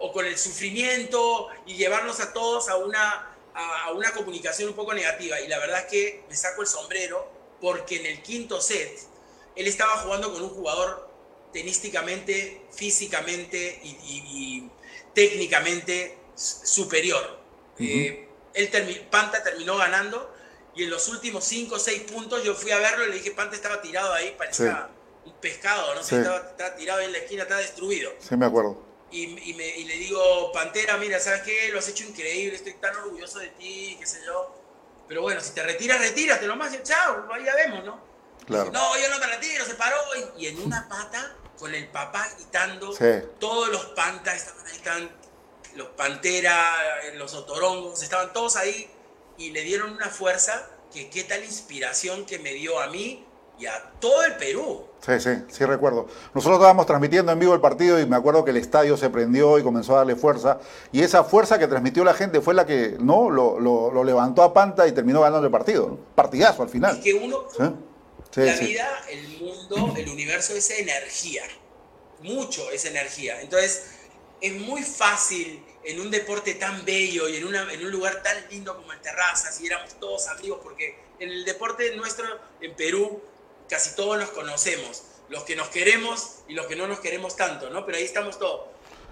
o 0.00 0.12
con 0.12 0.26
el 0.26 0.36
sufrimiento 0.36 1.48
y 1.66 1.76
llevarlos 1.76 2.18
a 2.18 2.32
todos 2.32 2.68
a 2.68 2.76
una, 2.76 3.36
a 3.54 3.92
una 3.92 4.12
comunicación 4.12 4.70
un 4.70 4.74
poco 4.74 4.92
negativa. 4.92 5.40
Y 5.40 5.46
la 5.46 5.58
verdad 5.58 5.80
es 5.80 5.86
que 5.86 6.24
me 6.28 6.34
saco 6.34 6.62
el 6.62 6.68
sombrero 6.68 7.30
porque 7.60 7.96
en 7.96 8.06
el 8.06 8.22
quinto 8.22 8.60
set 8.60 9.09
él 9.56 9.66
estaba 9.66 9.98
jugando 9.98 10.32
con 10.32 10.42
un 10.42 10.50
jugador 10.50 11.10
tenísticamente, 11.52 12.62
físicamente 12.70 13.80
y, 13.82 14.68
técnicamente 15.14 16.18
superior. 16.34 17.38
Eh, 17.78 18.28
Panta 19.10 19.42
terminó 19.42 19.76
ganando 19.76 20.32
y 20.74 20.84
en 20.84 20.90
los 20.90 21.08
últimos 21.08 21.44
5 21.44 21.74
o 21.74 21.78
6 21.78 22.02
puntos 22.02 22.44
yo 22.44 22.54
fui 22.54 22.70
a 22.70 22.78
verlo 22.78 23.04
y 23.04 23.08
le 23.08 23.14
dije, 23.16 23.32
Panta 23.32 23.56
estaba 23.56 23.82
tirado 23.82 24.12
ahí, 24.12 24.34
parecía 24.38 24.88
un 25.24 25.32
pescado, 25.34 25.94
¿no? 25.94 26.00
Estaba, 26.00 26.76
tirado 26.76 27.00
en 27.00 27.12
la 27.12 27.18
esquina, 27.18 27.42
estaba 27.42 27.60
destruido. 27.60 28.12
Sí, 28.18 28.36
me 28.36 28.46
acuerdo. 28.46 28.90
Y, 29.10 29.26
le 29.54 29.96
digo, 29.96 30.52
Pantera, 30.52 30.96
mira, 30.96 31.18
¿sabes 31.18 31.42
qué? 31.42 31.68
Lo 31.72 31.80
has 31.80 31.88
hecho 31.88 32.04
increíble, 32.04 32.54
estoy 32.54 32.74
tan 32.74 32.94
orgulloso 32.96 33.40
de 33.40 33.48
ti, 33.48 33.96
qué 33.98 34.06
sé 34.06 34.20
yo. 34.24 34.54
Pero 35.08 35.22
bueno, 35.22 35.40
si 35.40 35.52
te 35.52 35.62
retiras, 35.64 35.98
retírate 35.98 36.46
nomás, 36.46 36.80
chao, 36.84 37.26
ahí 37.32 37.44
ya 37.44 37.54
vemos, 37.56 37.84
¿no? 37.84 38.09
No, 38.48 38.98
yo 38.98 39.10
no 39.10 39.18
me 39.18 39.26
retiro, 39.26 39.64
se 39.64 39.74
paró. 39.74 39.96
Y, 40.36 40.46
en 40.46 40.60
una 40.60 40.88
pata, 40.88 41.36
con 41.58 41.74
el 41.74 41.88
papá 41.88 42.28
gritando, 42.36 42.92
todos 43.38 43.68
los 43.68 43.84
pantas 43.86 44.34
estaban 44.36 44.66
ahí, 44.66 44.76
estaban 44.76 45.10
los 45.76 45.88
panteras, 45.88 46.74
los 47.14 47.34
otorongos, 47.34 48.02
estaban 48.02 48.32
todos 48.32 48.56
ahí 48.56 48.90
y 49.38 49.50
le 49.50 49.62
dieron 49.62 49.92
una 49.92 50.08
fuerza 50.08 50.68
que 50.92 51.08
qué 51.08 51.24
tal 51.24 51.44
inspiración 51.44 52.26
que 52.26 52.38
me 52.38 52.52
dio 52.52 52.80
a 52.80 52.88
mí 52.88 53.24
y 53.58 53.66
a 53.66 53.92
todo 54.00 54.24
el 54.24 54.36
Perú. 54.36 54.84
Sí, 55.00 55.20
sí, 55.20 55.30
sí 55.48 55.64
recuerdo. 55.64 56.06
Nosotros 56.34 56.58
estábamos 56.58 56.86
transmitiendo 56.86 57.32
en 57.32 57.38
vivo 57.38 57.54
el 57.54 57.60
partido 57.60 58.00
y 58.00 58.06
me 58.06 58.16
acuerdo 58.16 58.44
que 58.44 58.50
el 58.50 58.56
estadio 58.56 58.96
se 58.96 59.08
prendió 59.10 59.58
y 59.58 59.62
comenzó 59.62 59.94
a 59.94 59.98
darle 59.98 60.16
fuerza. 60.16 60.58
Y 60.92 61.02
esa 61.02 61.24
fuerza 61.24 61.58
que 61.58 61.66
transmitió 61.66 62.04
la 62.04 62.14
gente 62.14 62.40
fue 62.40 62.54
la 62.54 62.66
que 62.66 62.96
no 63.00 63.30
lo, 63.30 64.04
levantó 64.04 64.42
a 64.42 64.52
Panta 64.52 64.86
y 64.86 64.92
terminó 64.92 65.20
ganando 65.20 65.46
el 65.46 65.52
partido. 65.52 65.98
Partidazo 66.14 66.62
al 66.62 66.68
final. 66.68 66.98
Y 66.98 67.00
que 67.00 67.14
uno, 67.14 67.44
la 68.34 68.56
vida, 68.56 69.04
el 69.08 69.28
mundo, 69.38 69.94
el 69.96 70.08
universo 70.08 70.54
es 70.54 70.70
energía. 70.70 71.44
Mucho 72.20 72.70
es 72.70 72.84
energía. 72.84 73.40
Entonces, 73.40 73.86
es 74.40 74.52
muy 74.54 74.82
fácil 74.82 75.64
en 75.84 76.00
un 76.00 76.10
deporte 76.10 76.54
tan 76.54 76.84
bello 76.84 77.28
y 77.28 77.36
en, 77.36 77.46
una, 77.46 77.72
en 77.72 77.84
un 77.84 77.90
lugar 77.90 78.22
tan 78.22 78.48
lindo 78.50 78.76
como 78.76 78.92
el 78.92 79.00
Terrazas, 79.00 79.60
y 79.60 79.66
éramos 79.66 79.98
todos 79.98 80.28
amigos, 80.28 80.60
porque 80.62 80.98
en 81.18 81.30
el 81.30 81.44
deporte 81.44 81.94
nuestro, 81.96 82.26
en 82.60 82.74
Perú, 82.74 83.22
casi 83.68 83.94
todos 83.94 84.18
nos 84.18 84.30
conocemos, 84.30 85.04
los 85.28 85.44
que 85.44 85.56
nos 85.56 85.68
queremos 85.68 86.40
y 86.48 86.54
los 86.54 86.66
que 86.66 86.76
no 86.76 86.86
nos 86.86 87.00
queremos 87.00 87.36
tanto, 87.36 87.70
¿no? 87.70 87.86
Pero 87.86 87.98
ahí 87.98 88.04
estamos 88.04 88.38
todos. 88.38 88.68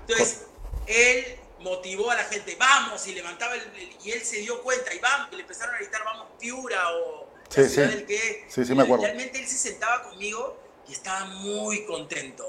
Entonces, 0.07 0.43
él 0.87 1.39
motivó 1.61 2.11
a 2.11 2.17
la 2.17 2.25
gente, 2.25 2.57
vamos, 2.59 3.07
y 3.07 3.15
levantaba, 3.15 3.55
el, 3.55 3.97
y 4.05 4.11
él 4.11 4.25
se 4.25 4.39
dio 4.39 4.63
cuenta, 4.63 4.93
y 4.95 4.99
vamos, 4.99 5.29
y 5.33 5.37
le 5.37 5.43
empezaron 5.43 5.75
a 5.75 5.79
gritar, 5.79 6.05
vamos, 6.05 6.29
Piura, 6.39 6.93
o 6.93 7.28
sí, 7.49 7.69
sí. 7.69 7.81
del 7.81 8.07
que... 8.07 8.45
Sí, 8.49 8.65
sí, 8.65 8.75
me 8.75 8.83
acuerdo. 8.83 9.05
Realmente 9.05 9.39
él 9.39 9.47
se 9.47 9.57
sentaba 9.57 10.03
conmigo 10.05 10.57
y 10.89 10.93
estaba 10.93 11.27
muy 11.27 11.85
contento. 11.85 12.45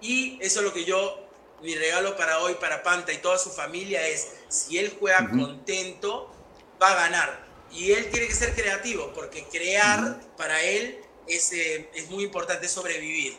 Y 0.00 0.38
eso 0.40 0.60
es 0.60 0.66
lo 0.66 0.72
que 0.72 0.84
yo 0.84 1.30
mi 1.62 1.74
regalo 1.74 2.16
para 2.16 2.40
hoy, 2.40 2.54
para 2.54 2.82
Panta 2.82 3.12
y 3.12 3.18
toda 3.18 3.38
su 3.38 3.50
familia 3.50 4.06
es, 4.06 4.32
si 4.48 4.78
él 4.78 4.96
juega 4.98 5.28
contento, 5.30 6.30
va 6.82 6.92
a 6.92 6.94
ganar. 6.94 7.44
Y 7.70 7.92
él 7.92 8.08
tiene 8.10 8.26
que 8.26 8.34
ser 8.34 8.54
creativo, 8.54 9.12
porque 9.14 9.44
crear 9.44 10.20
para 10.36 10.62
él 10.62 10.98
es, 11.26 11.52
eh, 11.52 11.88
es, 11.94 12.10
muy 12.10 12.24
importante 12.24 12.66
sobrevivir. 12.66 13.34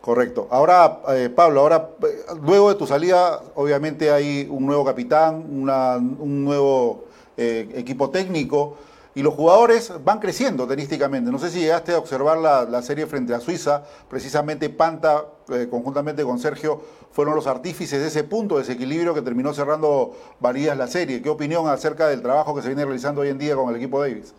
Correcto. 0.00 0.48
Ahora, 0.50 1.02
eh, 1.10 1.28
Pablo, 1.28 1.60
ahora, 1.60 1.90
eh, 2.02 2.24
luego 2.42 2.70
de 2.70 2.74
tu 2.76 2.86
salida, 2.86 3.42
obviamente 3.54 4.10
hay 4.10 4.46
un 4.50 4.66
nuevo 4.66 4.84
capitán, 4.84 5.46
una, 5.50 5.96
un 5.96 6.44
nuevo 6.44 7.08
equipo 7.36 8.10
técnico 8.10 8.78
y 9.14 9.22
los 9.22 9.34
jugadores 9.34 9.92
van 10.02 10.18
creciendo 10.18 10.66
tenísticamente. 10.66 11.30
No 11.30 11.38
sé 11.38 11.50
si 11.50 11.60
llegaste 11.60 11.92
a 11.92 11.98
observar 11.98 12.38
la, 12.38 12.82
serie 12.82 13.06
frente 13.06 13.34
a 13.34 13.40
Suiza, 13.40 13.84
precisamente 14.10 14.68
Panta, 14.70 15.24
eh, 15.52 15.68
conjuntamente 15.70 16.24
con 16.24 16.38
Sergio, 16.38 16.82
fueron 17.12 17.36
los 17.36 17.46
artífices 17.46 18.00
de 18.00 18.08
ese 18.08 18.24
punto 18.24 18.56
de 18.56 18.62
desequilibrio 18.62 19.14
que 19.14 19.22
terminó 19.22 19.54
cerrando 19.54 20.16
Varías 20.40 20.76
la 20.76 20.88
serie. 20.88 21.22
¿Qué 21.22 21.28
opinión 21.28 21.68
acerca 21.68 22.08
del 22.08 22.22
trabajo 22.22 22.54
que 22.54 22.62
se 22.62 22.68
viene 22.68 22.84
realizando 22.84 23.20
hoy 23.20 23.28
en 23.28 23.38
día 23.38 23.54
con 23.54 23.70
el 23.70 23.76
equipo 23.76 24.00
Davis? 24.00 24.34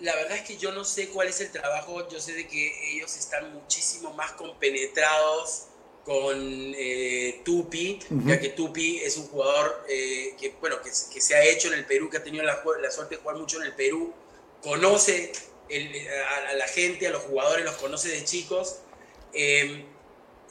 La 0.00 0.14
verdad 0.14 0.36
es 0.36 0.42
que 0.42 0.56
yo 0.56 0.72
no 0.72 0.84
sé 0.84 1.08
cuál 1.08 1.28
es 1.28 1.40
el 1.40 1.50
trabajo, 1.50 2.06
yo 2.08 2.20
sé 2.20 2.32
de 2.32 2.46
que 2.46 2.94
ellos 2.94 3.16
están 3.16 3.52
muchísimo 3.52 4.12
más 4.12 4.32
compenetrados 4.32 5.68
con 6.06 6.36
eh, 6.78 7.40
Tupi, 7.44 7.98
ya 8.24 8.38
que 8.38 8.50
Tupi 8.50 8.98
es 8.98 9.16
un 9.16 9.26
jugador 9.26 9.84
eh, 9.88 10.36
que, 10.38 10.54
bueno, 10.60 10.76
que, 10.80 10.92
se 10.92 11.34
ha 11.34 11.44
hecho 11.44 11.66
en 11.66 11.74
el 11.74 11.84
Perú, 11.84 12.08
que 12.08 12.18
ha 12.18 12.22
tenido 12.22 12.44
la, 12.44 12.62
suerte 12.92 13.16
de 13.16 13.22
jugar 13.22 13.36
mucho 13.36 13.60
en 13.60 13.64
el 13.66 13.72
Perú, 13.72 14.14
conoce 14.62 15.32
a, 15.68 16.54
la 16.54 16.68
gente, 16.68 17.08
a 17.08 17.10
los 17.10 17.22
jugadores, 17.22 17.64
los 17.64 17.74
conoce 17.74 18.08
de 18.10 18.22
chicos, 18.22 18.82
em, 19.32 19.84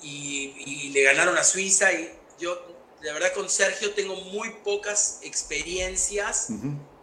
y, 0.02 0.90
le 0.90 1.04
ganaron 1.04 1.38
a 1.38 1.44
Suiza, 1.46 1.94
y 1.94 2.12
yo, 2.38 2.62
la 3.02 3.14
verdad, 3.14 3.32
con 3.32 3.50
Sergio 3.50 3.94
tengo 3.94 4.16
muy 4.18 4.50
pocas 4.66 5.20
experiencias, 5.24 6.50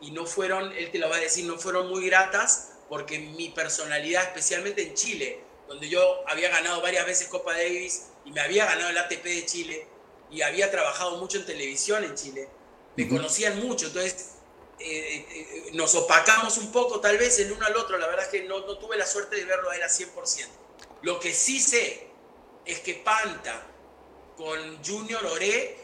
y 0.02 0.10
no 0.10 0.26
fueron, 0.26 0.72
él 0.72 0.90
te 0.90 0.98
lo 0.98 1.08
va 1.08 1.16
a 1.16 1.20
decir, 1.20 1.46
no 1.46 1.56
fueron 1.56 1.88
muy 1.88 2.04
gratas, 2.04 2.72
porque 2.90 3.18
mi 3.18 3.48
personalidad, 3.48 4.24
especialmente 4.24 4.82
en 4.82 4.92
Chile, 4.92 5.40
donde 5.68 5.88
yo 5.88 6.02
había 6.28 6.50
ganado 6.50 6.82
varias 6.82 7.06
veces 7.06 7.28
Copa 7.28 7.54
Davis, 7.54 8.08
y 8.24 8.32
me 8.32 8.40
había 8.40 8.66
ganado 8.66 8.90
el 8.90 8.98
ATP 8.98 9.24
de 9.24 9.46
Chile 9.46 9.86
y 10.30 10.42
había 10.42 10.70
trabajado 10.70 11.16
mucho 11.18 11.38
en 11.38 11.46
televisión 11.46 12.04
en 12.04 12.14
Chile. 12.14 12.48
Me 12.96 13.08
conocían 13.08 13.58
mucho, 13.60 13.86
entonces 13.86 14.32
eh, 14.78 14.86
eh, 14.88 15.26
eh, 15.30 15.70
nos 15.74 15.94
opacamos 15.94 16.58
un 16.58 16.72
poco 16.72 17.00
tal 17.00 17.18
vez 17.18 17.38
el 17.38 17.52
uno 17.52 17.64
al 17.66 17.76
otro. 17.76 17.98
La 17.98 18.06
verdad 18.06 18.24
es 18.24 18.30
que 18.30 18.42
no, 18.44 18.60
no 18.60 18.78
tuve 18.78 18.96
la 18.96 19.06
suerte 19.06 19.36
de 19.36 19.44
verlo 19.44 19.70
a 19.70 19.76
él 19.76 19.82
a 19.82 19.88
100%. 19.88 20.46
Lo 21.02 21.20
que 21.20 21.32
sí 21.32 21.60
sé 21.60 22.08
es 22.64 22.80
que 22.80 22.94
Panta 22.94 23.66
con 24.36 24.84
Junior 24.84 25.24
Oré, 25.26 25.76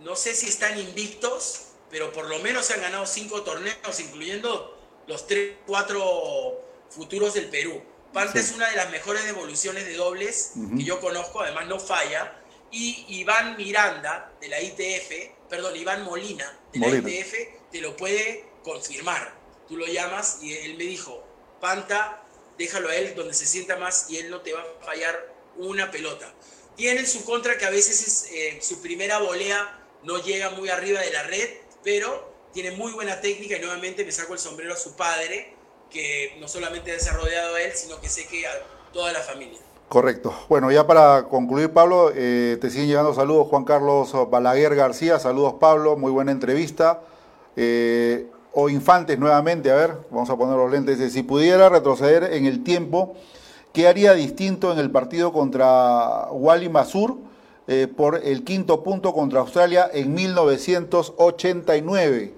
no 0.00 0.16
sé 0.16 0.34
si 0.34 0.48
están 0.48 0.78
invictos, 0.78 1.66
pero 1.90 2.12
por 2.12 2.26
lo 2.28 2.38
menos 2.40 2.66
se 2.66 2.74
han 2.74 2.82
ganado 2.82 3.06
cinco 3.06 3.42
torneos, 3.42 4.00
incluyendo 4.00 4.78
los 5.06 5.26
tres, 5.26 5.56
cuatro 5.66 6.60
futuros 6.90 7.34
del 7.34 7.48
Perú. 7.48 7.82
Panta 8.16 8.40
es 8.40 8.52
una 8.52 8.70
de 8.70 8.76
las 8.76 8.90
mejores 8.90 9.26
devoluciones 9.26 9.84
de 9.84 9.92
dobles 9.92 10.52
que 10.74 10.82
yo 10.82 11.00
conozco, 11.00 11.42
además 11.42 11.66
no 11.66 11.78
falla. 11.78 12.40
Y 12.70 13.04
Iván 13.08 13.58
Miranda, 13.58 14.32
de 14.40 14.48
la 14.48 14.58
ITF, 14.58 15.48
perdón, 15.50 15.76
Iván 15.76 16.02
Molina, 16.02 16.50
de 16.72 16.78
la 16.78 16.88
ITF, 16.88 17.34
te 17.70 17.82
lo 17.82 17.94
puede 17.94 18.46
confirmar. 18.64 19.34
Tú 19.68 19.76
lo 19.76 19.86
llamas 19.86 20.38
y 20.40 20.54
él 20.54 20.78
me 20.78 20.84
dijo, 20.84 21.22
Panta, 21.60 22.22
déjalo 22.56 22.88
a 22.88 22.96
él 22.96 23.14
donde 23.14 23.34
se 23.34 23.44
sienta 23.44 23.76
más 23.76 24.06
y 24.08 24.16
él 24.16 24.30
no 24.30 24.40
te 24.40 24.54
va 24.54 24.62
a 24.62 24.86
fallar 24.86 25.34
una 25.58 25.90
pelota. 25.90 26.32
Tiene 26.74 27.04
su 27.06 27.22
contra 27.22 27.58
que 27.58 27.66
a 27.66 27.70
veces 27.70 28.00
es, 28.06 28.30
eh, 28.32 28.58
su 28.62 28.80
primera 28.80 29.18
volea 29.18 29.78
no 30.04 30.22
llega 30.22 30.48
muy 30.48 30.70
arriba 30.70 31.00
de 31.00 31.10
la 31.10 31.24
red, 31.24 31.50
pero 31.84 32.34
tiene 32.54 32.70
muy 32.70 32.92
buena 32.92 33.20
técnica 33.20 33.58
y 33.58 33.60
nuevamente 33.60 34.06
me 34.06 34.12
saco 34.12 34.32
el 34.32 34.38
sombrero 34.38 34.72
a 34.72 34.78
su 34.78 34.96
padre, 34.96 35.55
que 35.90 36.36
no 36.40 36.48
solamente 36.48 36.92
ha 36.92 36.94
a 36.94 37.62
él, 37.62 37.72
sino 37.74 38.00
que 38.00 38.08
sé 38.08 38.26
que 38.26 38.46
a 38.46 38.50
toda 38.92 39.12
la 39.12 39.20
familia. 39.20 39.58
Correcto. 39.88 40.34
Bueno, 40.48 40.72
ya 40.72 40.86
para 40.86 41.24
concluir, 41.24 41.70
Pablo, 41.70 42.10
eh, 42.14 42.58
te 42.60 42.70
siguen 42.70 42.88
llegando 42.88 43.14
saludos 43.14 43.46
Juan 43.48 43.64
Carlos 43.64 44.12
Balaguer 44.28 44.74
García, 44.74 45.20
saludos 45.20 45.54
Pablo, 45.60 45.96
muy 45.96 46.10
buena 46.10 46.32
entrevista. 46.32 47.00
Eh, 47.54 48.26
o 48.58 48.70
Infantes 48.70 49.18
nuevamente, 49.18 49.70
a 49.70 49.74
ver, 49.74 49.98
vamos 50.10 50.30
a 50.30 50.36
poner 50.36 50.56
los 50.56 50.70
lentes. 50.70 51.12
Si 51.12 51.22
pudiera 51.22 51.68
retroceder 51.68 52.32
en 52.32 52.46
el 52.46 52.64
tiempo, 52.64 53.14
¿qué 53.74 53.86
haría 53.86 54.14
distinto 54.14 54.72
en 54.72 54.78
el 54.78 54.90
partido 54.90 55.30
contra 55.30 56.28
Wally 56.30 56.70
Masur 56.70 57.18
eh, 57.68 57.86
por 57.86 58.22
el 58.24 58.44
quinto 58.44 58.82
punto 58.82 59.12
contra 59.12 59.40
Australia 59.40 59.90
en 59.92 60.14
1989? 60.14 62.32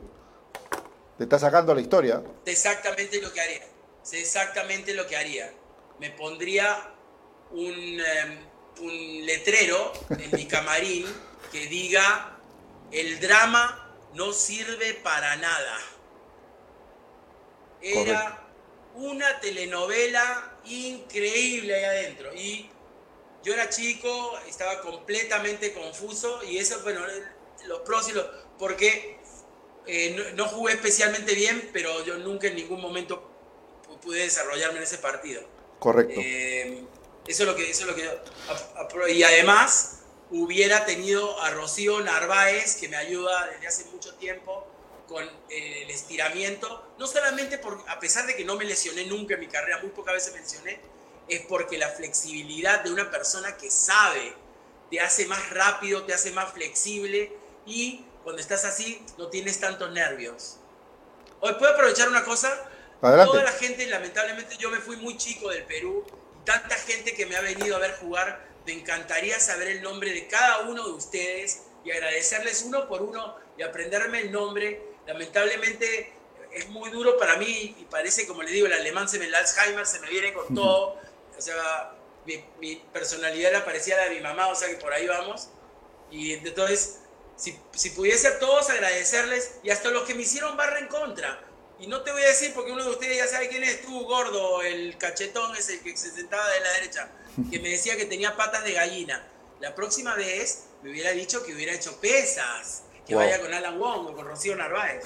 Te 1.19 1.25
está 1.25 1.39
sacando 1.39 1.75
la 1.75 1.81
historia. 1.81 2.23
Exactamente 2.47 3.21
lo 3.21 3.33
que 3.33 3.41
haría. 3.41 3.67
exactamente 4.13 4.95
lo 4.95 5.07
que 5.07 5.17
haría. 5.17 5.53
Me 5.99 6.11
pondría 6.13 6.95
un, 7.51 7.75
em, 7.75 8.39
un 8.81 9.27
letrero 9.27 9.93
en 10.11 10.31
mi 10.31 10.47
camarín 10.47 11.07
que 11.51 11.67
diga, 11.67 12.39
el 12.93 13.19
drama 13.21 13.97
no 14.15 14.33
sirve 14.33 14.95
para 14.95 15.35
nada. 15.37 15.79
Era 17.83 18.49
una 18.95 19.41
telenovela 19.41 20.59
increíble 20.65 21.75
ahí 21.75 21.85
adentro. 21.85 22.33
Y 22.33 22.71
yo 23.43 23.55
era 23.55 23.69
chico, 23.69 24.39
estaba 24.49 24.81
completamente 24.81 25.73
confuso 25.73 26.43
y 26.45 26.59
eso, 26.59 26.81
bueno, 26.83 27.01
los 27.67 27.81
pros 27.81 28.09
y 28.09 28.13
los... 28.13 28.25
Porque 28.59 29.18
eh, 29.89 30.35
no, 30.37 30.47
jugué 30.47 30.75
especialmente 30.75 31.35
bien, 31.35 31.71
pero 31.73 32.05
yo 32.05 32.19
nunca 32.19 32.47
en 32.47 32.57
ningún 32.57 32.81
momento 32.81 33.31
pude 34.03 34.21
desarrollarme 34.21 34.77
en 34.77 34.83
ese 34.83 34.99
partido. 34.99 35.43
Correcto. 35.79 36.21
Eh, 36.23 36.85
eso 37.27 37.43
es 37.43 37.49
lo 37.49 37.57
que, 37.57 37.71
eso 37.71 37.83
es 37.83 37.87
lo 37.87 37.95
que 37.95 39.13
y 39.13 39.23
además 39.23 40.01
hubiera 40.31 40.85
tenido 40.85 41.41
a 41.41 41.51
Rocío 41.51 42.01
Narváez, 42.01 42.77
que 42.77 42.89
me 42.89 42.97
ayuda 42.97 43.49
desde 43.53 43.67
hace 43.67 43.85
mucho 43.87 44.15
tiempo 44.17 44.67
con 45.07 45.25
eh, 45.25 45.83
el 45.85 45.91
estiramiento, 45.91 46.93
no 46.99 47.07
solamente 47.07 47.57
por, 47.57 47.83
a 47.89 47.99
pesar 47.99 48.27
de 48.27 48.37
que 48.37 48.45
no 48.45 48.57
me 48.57 48.67
lesioné 48.67 49.07
nunca 49.07 49.35
en 49.35 49.41
mi 49.41 49.49
carrera, 49.49 49.79
muy 49.79 49.91
pocas 49.91 50.15
veces 50.15 50.35
me 50.35 50.41
lesioné, 50.41 50.81
es 51.29 51.41
porque 51.47 51.79
la 51.79 51.89
flexibilidad 51.89 52.85
de 52.85 52.93
una 52.93 53.11
persona 53.11 53.57
que 53.57 53.71
sabe 53.71 54.35
te 54.91 55.01
hace 55.01 55.27
más 55.27 55.51
rápido, 55.51 56.05
te 56.05 56.13
hace 56.13 56.31
más 56.33 56.53
flexible 56.53 57.33
y 57.67 58.05
cuando 58.29 58.43
estás 58.43 58.67
así 58.67 59.03
no 59.17 59.29
tienes 59.29 59.59
tantos 59.59 59.91
nervios. 59.91 60.59
Hoy 61.41 61.55
puedo 61.55 61.73
aprovechar 61.73 62.11
una 62.11 62.27
cosa. 62.27 62.69
Toda 63.01 63.43
la 63.43 63.53
gente, 63.53 63.87
lamentablemente 63.87 64.59
yo 64.59 64.69
me 64.69 64.81
fui 64.81 64.99
muy 64.99 65.17
chico 65.17 65.49
del 65.49 65.65
Perú, 65.65 66.05
tanta 66.45 66.75
gente 66.75 67.15
que 67.15 67.25
me 67.25 67.37
ha 67.37 67.41
venido 67.41 67.75
a 67.75 67.79
ver 67.79 67.97
jugar, 67.97 68.47
me 68.67 68.75
encantaría 68.75 69.41
saber 69.41 69.69
el 69.69 69.81
nombre 69.81 70.13
de 70.13 70.27
cada 70.27 70.59
uno 70.69 70.85
de 70.85 70.93
ustedes 70.93 71.63
y 71.87 71.91
agradecerles 71.91 72.65
uno 72.65 72.87
por 72.87 73.01
uno 73.01 73.35
y 73.57 73.63
aprenderme 73.63 74.21
el 74.21 74.31
nombre. 74.31 74.83
Lamentablemente 75.07 76.13
es 76.53 76.69
muy 76.69 76.91
duro 76.91 77.17
para 77.17 77.39
mí 77.39 77.77
y 77.79 77.87
parece, 77.91 78.27
como 78.27 78.43
le 78.43 78.51
digo, 78.51 78.67
el 78.67 78.75
alemán 78.75 79.09
se 79.09 79.19
me, 79.19 79.25
el 79.25 79.35
Alzheimer 79.35 79.87
se 79.87 80.01
me 80.01 80.11
viene 80.11 80.35
con 80.35 80.55
todo. 80.55 81.01
O 81.35 81.41
sea, 81.41 81.95
mi, 82.27 82.45
mi 82.61 82.77
personalidad 82.93 83.55
la 83.55 83.65
parecía 83.65 83.97
la 83.97 84.05
de 84.05 84.17
mi 84.17 84.21
mamá, 84.21 84.49
o 84.49 84.55
sea 84.55 84.69
que 84.69 84.77
por 84.77 84.93
ahí 84.93 85.07
vamos. 85.07 85.49
Y 86.11 86.35
entonces 86.35 87.01
si, 87.39 87.91
pudiese 87.91 88.29
a 88.29 88.39
todos 88.39 88.69
agradecerles 88.69 89.53
y 89.63 89.71
hasta 89.71 89.91
los 89.91 90.03
que 90.03 90.15
me 90.15 90.23
hicieron 90.23 90.57
barra 90.57 90.81
en 90.81 90.89
contra. 90.89 91.45
Y 91.79 91.87
no 91.87 92.03
te 92.03 92.11
voy 92.11 92.23
a 92.23 92.27
decir 92.27 92.53
porque 92.55 92.73
uno 92.73 92.83
de 92.83 92.91
ustedes 92.91 93.17
ya 93.17 93.29
sabe 93.29 93.49
quién 93.49 93.63
es 93.63 93.83
tú, 93.83 94.05
gordo, 94.05 94.63
el 94.63 94.99
cachetón 94.99 95.55
ese 95.57 95.81
que 95.81 95.97
se 95.97 96.11
sentaba 96.11 96.49
de 96.51 96.61
la 96.61 96.73
derecha, 96.73 97.09
que 97.51 97.61
me 97.61 97.71
decía 97.71 97.97
que 97.97 98.05
tenía 98.05 98.37
patas 98.37 98.65
de 98.65 98.73
gallina. 98.73 99.25
La 99.61 99.75
próxima 99.75 100.17
vez 100.17 100.65
me 100.83 100.91
hubiera 100.91 101.13
dicho 101.13 101.45
que 101.45 101.55
hubiera 101.55 101.73
hecho 101.73 102.01
pesas, 102.01 102.83
que 103.07 103.15
vaya 103.15 103.41
con 103.41 103.55
Alan 103.55 103.79
Wong 103.79 104.09
o 104.09 104.15
con 104.15 104.27
Rocío 104.27 104.57
Narváez. 104.57 105.05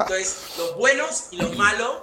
Entonces, 0.00 0.36
los 0.56 0.76
buenos 0.76 1.28
y 1.30 1.36
los 1.36 1.54
malos, 1.56 2.02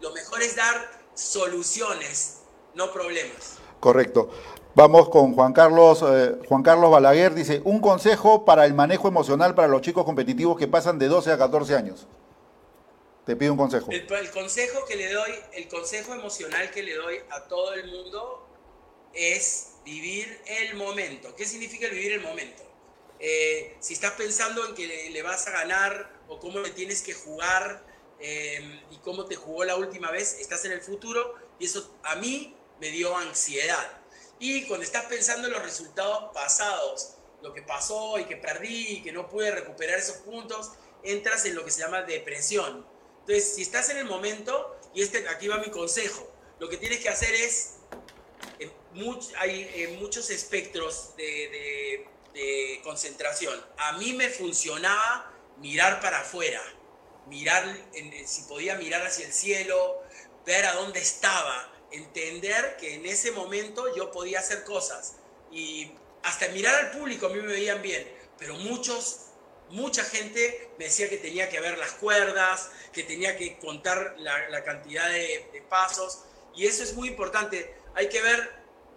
lo 0.00 0.10
mejor 0.12 0.42
es 0.42 0.56
dar 0.56 0.90
soluciones, 1.14 2.38
no 2.74 2.92
problemas. 2.92 3.58
Correcto. 3.78 4.30
Vamos 4.78 5.08
con 5.08 5.34
Juan 5.34 5.52
Carlos, 5.52 6.04
eh, 6.08 6.36
Juan 6.46 6.62
Carlos 6.62 6.88
Balaguer, 6.88 7.34
dice, 7.34 7.60
un 7.64 7.80
consejo 7.80 8.44
para 8.44 8.64
el 8.64 8.74
manejo 8.74 9.08
emocional 9.08 9.56
para 9.56 9.66
los 9.66 9.82
chicos 9.82 10.04
competitivos 10.04 10.56
que 10.56 10.68
pasan 10.68 11.00
de 11.00 11.08
12 11.08 11.32
a 11.32 11.36
14 11.36 11.74
años. 11.74 12.06
Te 13.26 13.34
pido 13.34 13.54
un 13.54 13.58
consejo. 13.58 13.90
El, 13.90 14.06
consejo 14.30 14.84
que 14.86 14.94
le 14.94 15.12
doy, 15.12 15.32
el 15.54 15.66
consejo 15.66 16.14
emocional 16.14 16.70
que 16.70 16.84
le 16.84 16.94
doy 16.94 17.16
a 17.28 17.48
todo 17.48 17.74
el 17.74 17.90
mundo 17.90 18.46
es 19.14 19.72
vivir 19.84 20.40
el 20.46 20.76
momento. 20.76 21.34
¿Qué 21.34 21.44
significa 21.44 21.88
vivir 21.88 22.12
el 22.12 22.20
momento? 22.20 22.62
Eh, 23.18 23.74
si 23.80 23.94
estás 23.94 24.12
pensando 24.12 24.64
en 24.64 24.76
que 24.76 25.10
le, 25.10 25.22
vas 25.22 25.48
a 25.48 25.50
ganar 25.50 26.08
o 26.28 26.38
cómo 26.38 26.60
le 26.60 26.70
tienes 26.70 27.02
que 27.02 27.14
jugar 27.14 27.82
eh, 28.20 28.80
y 28.92 28.98
cómo 28.98 29.24
te 29.24 29.34
jugó 29.34 29.64
la 29.64 29.74
última 29.74 30.12
vez, 30.12 30.38
estás 30.38 30.64
en 30.66 30.70
el 30.70 30.82
futuro 30.82 31.34
y 31.58 31.64
eso 31.64 31.96
a 32.04 32.14
mí 32.14 32.54
me 32.80 32.90
dio 32.90 33.16
ansiedad. 33.16 33.98
Y 34.38 34.66
cuando 34.66 34.84
estás 34.84 35.06
pensando 35.06 35.48
en 35.48 35.54
los 35.54 35.62
resultados 35.62 36.32
pasados, 36.32 37.14
lo 37.42 37.52
que 37.54 37.62
pasó 37.62 38.18
y 38.18 38.24
que 38.24 38.36
perdí 38.36 38.88
y 38.88 39.02
que 39.02 39.12
no 39.12 39.28
pude 39.28 39.50
recuperar 39.50 39.98
esos 39.98 40.18
puntos, 40.18 40.72
entras 41.02 41.44
en 41.44 41.54
lo 41.54 41.64
que 41.64 41.70
se 41.70 41.80
llama 41.80 42.02
depresión. 42.02 42.86
Entonces, 43.20 43.54
si 43.54 43.62
estás 43.62 43.90
en 43.90 43.98
el 43.98 44.06
momento, 44.06 44.76
y 44.94 45.02
este, 45.02 45.28
aquí 45.28 45.48
va 45.48 45.58
mi 45.58 45.70
consejo, 45.70 46.32
lo 46.58 46.68
que 46.68 46.76
tienes 46.76 47.00
que 47.00 47.08
hacer 47.08 47.34
es, 47.34 47.74
hay 49.38 49.96
muchos 50.00 50.30
espectros 50.30 51.14
de, 51.16 52.06
concentración. 52.84 53.60
A 53.78 53.98
mí 53.98 54.12
me 54.12 54.28
funcionaba 54.28 55.32
mirar 55.56 56.00
para 56.00 56.20
afuera, 56.20 56.62
mirar, 57.26 57.64
si 58.26 58.42
podía 58.42 58.76
mirar 58.76 59.04
hacia 59.04 59.26
el 59.26 59.32
cielo, 59.32 60.02
ver 60.46 60.64
a 60.66 60.74
dónde 60.74 61.00
estaba, 61.00 61.72
entender 61.90 62.76
que 62.78 62.94
en 62.94 63.06
ese 63.06 63.32
momento 63.32 63.94
yo 63.94 64.10
podía 64.10 64.40
hacer 64.40 64.64
cosas. 64.64 65.16
Y 65.50 65.92
hasta 66.22 66.48
mirar 66.48 66.74
al 66.74 66.90
público 66.90 67.26
a 67.26 67.28
mí 67.30 67.40
me 67.40 67.52
veían 67.52 67.80
bien, 67.82 68.06
pero 68.38 68.54
muchos, 68.54 69.26
mucha 69.70 70.04
gente 70.04 70.70
me 70.78 70.86
decía 70.86 71.08
que 71.08 71.18
tenía 71.18 71.48
que 71.48 71.60
ver 71.60 71.78
las 71.78 71.92
cuerdas, 71.92 72.70
que 72.92 73.02
tenía 73.02 73.36
que 73.36 73.58
contar 73.58 74.16
la, 74.18 74.62
cantidad 74.64 75.08
de, 75.08 75.62
pasos. 75.68 76.24
Y 76.54 76.66
eso 76.66 76.82
es 76.82 76.94
muy 76.94 77.08
importante. 77.08 77.74
Hay 77.94 78.08
que 78.08 78.20
ver 78.22 78.52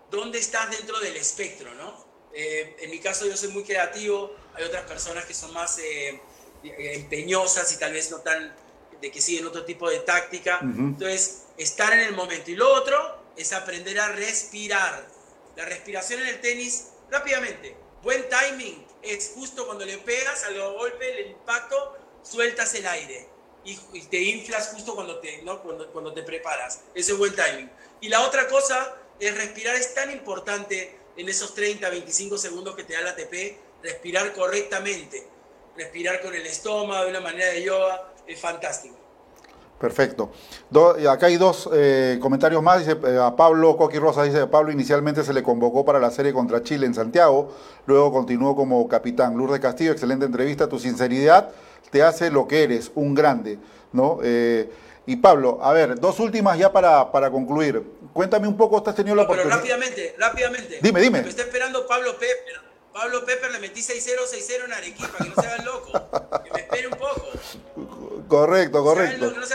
dónde 0.10 0.39
estás 0.39 0.72
dentro 0.72 1.00
del 1.00 1.16
espectro, 1.16 1.74
¿no? 1.76 2.06
Eh, 2.34 2.78
en 2.80 2.89
mi 2.92 3.00
caso 3.00 3.26
yo 3.26 3.36
soy 3.36 3.50
muy 3.50 3.64
creativo, 3.64 4.34
hay 4.54 4.64
otras 4.64 4.86
personas 4.86 5.26
que 5.26 5.34
son 5.34 5.52
más 5.54 5.78
eh, 5.80 6.20
empeñosas 6.64 7.72
y 7.74 7.78
tal 7.78 7.92
vez 7.94 8.10
no 8.10 8.20
tan 8.20 8.56
de 9.02 9.12
que 9.12 9.20
siguen 9.20 9.47
otro 9.47 9.66
tipo 9.66 9.89
de 9.89 9.99
táctica. 9.99 10.60
Entonces, 10.62 11.47
estar 11.58 11.91
en 11.93 12.02
el 12.02 12.14
momento. 12.14 12.52
Y 12.52 12.56
lo 12.56 12.72
otro 12.74 13.24
es 13.36 13.52
aprender 13.52 13.99
a 13.99 14.10
respirar. 14.10 15.08
La 15.56 15.66
respiración 15.66 16.22
en 16.22 16.28
el 16.28 16.41
tenis, 16.41 16.89
rápidamente. 17.10 17.76
Buen 18.04 18.26
timing 18.30 18.86
es 19.02 19.34
justo 19.36 19.66
cuando 19.66 19.86
le 19.86 19.97
pegas 19.97 20.43
al 20.45 20.60
golpe, 20.74 21.22
el 21.22 21.32
impacto, 21.32 21.97
sueltas 22.22 22.74
el 22.76 22.86
aire. 22.86 23.28
Y, 23.64 23.76
te 24.10 24.20
inflas 24.20 24.70
justo 24.70 24.95
cuando 24.95 25.20
te, 25.20 25.41
¿no? 25.43 25.62
cuando, 25.62 25.91
cuando 25.91 26.14
te 26.14 26.24
preparas. 26.24 26.82
Ese 26.93 27.12
es 27.12 27.18
buen 27.18 27.36
timing. 27.36 27.70
Y 28.02 28.10
la 28.10 28.22
otra 28.22 28.47
cosa 28.47 28.95
es 29.20 29.36
respirar. 29.36 29.76
Es 29.76 29.93
tan 29.93 30.12
importante 30.12 30.95
en 31.18 31.28
esos 31.28 31.54
30, 31.54 31.89
25 31.89 32.38
segundos 32.38 32.76
que 32.76 32.84
te 32.84 32.93
da 32.93 33.02
la 33.02 33.10
ATP, 33.12 33.58
respirar 33.84 34.34
correctamente. 34.34 35.28
Respirar 35.76 36.22
con 36.22 36.34
el 36.34 36.45
estómago, 36.45 37.06
de 37.06 37.12
una 37.12 37.22
manera 37.22 37.52
de 37.52 37.64
yoga 37.64 38.11
es 38.28 38.39
fantástico. 38.39 38.95
Perfecto. 39.82 40.32
acá 41.09 41.26
hay 41.26 41.38
dos 41.38 41.67
eh, 41.74 42.19
comentarios 42.22 42.61
más. 42.61 42.86
Dice 42.86 42.97
eh, 43.03 43.17
a 43.19 43.36
Pablo 43.36 43.76
Coqui 43.78 43.97
Rosa, 43.97 44.24
dice 44.24 44.45
Pablo, 44.45 44.72
inicialmente 44.72 45.24
se 45.24 45.34
le 45.34 45.41
convocó 45.41 45.84
para 45.84 45.97
la 45.97 46.11
serie 46.11 46.34
contra 46.34 46.61
Chile 46.61 46.86
en 46.86 46.93
Santiago, 46.93 47.51
luego 47.88 48.13
continuó 48.13 48.55
como 48.55 48.88
capitán. 48.88 49.36
Lourdes 49.36 49.59
Castillo, 49.59 49.91
excelente 49.91 50.26
entrevista. 50.26 50.69
Tu 50.69 50.78
sinceridad 50.78 51.49
te 51.89 52.03
hace 52.03 52.30
lo 52.30 52.47
que 52.47 52.63
eres, 52.63 52.91
un 52.93 53.15
grande. 53.15 53.57
¿no? 53.91 54.19
Eh, 54.24 54.69
y 55.07 55.15
Pablo, 55.15 55.59
a 55.63 55.74
ver, 55.74 55.99
dos 55.99 56.19
últimas 56.19 56.59
ya 56.59 56.72
para, 56.72 57.11
para 57.11 57.32
concluir. 57.32 57.84
Cuéntame 58.13 58.47
un 58.47 58.55
poco, 58.55 58.78
¿estás 58.78 58.95
teniendo 58.95 59.15
la 59.15 59.24
oportunidad? 59.24 59.61
Pero 59.61 59.76
rápidamente, 59.76 60.15
rápidamente. 60.19 60.80
Dime, 60.80 61.01
dime. 61.01 61.22
Me 61.24 61.30
está 61.30 61.41
esperando 61.41 61.88
Pablo. 61.88 62.11
Pablo 62.94 63.26
Pepper 63.26 63.52
le 63.52 63.60
metí 63.60 63.82
6-0, 63.82 64.20
6-0 64.30 64.66
en 64.66 64.74
Arequipa, 64.74 65.18
que 65.18 65.30
no 65.30 65.36
se 65.42 65.48
haga 65.48 65.64
loco. 65.64 65.92
Que 66.44 66.52
me 66.52 66.60
espere 66.60 66.88
un 66.88 66.98
poco. 66.98 67.28
Correcto, 68.28 68.84
correcto. 68.84 69.32
No, 69.32 69.39
no 69.39 69.48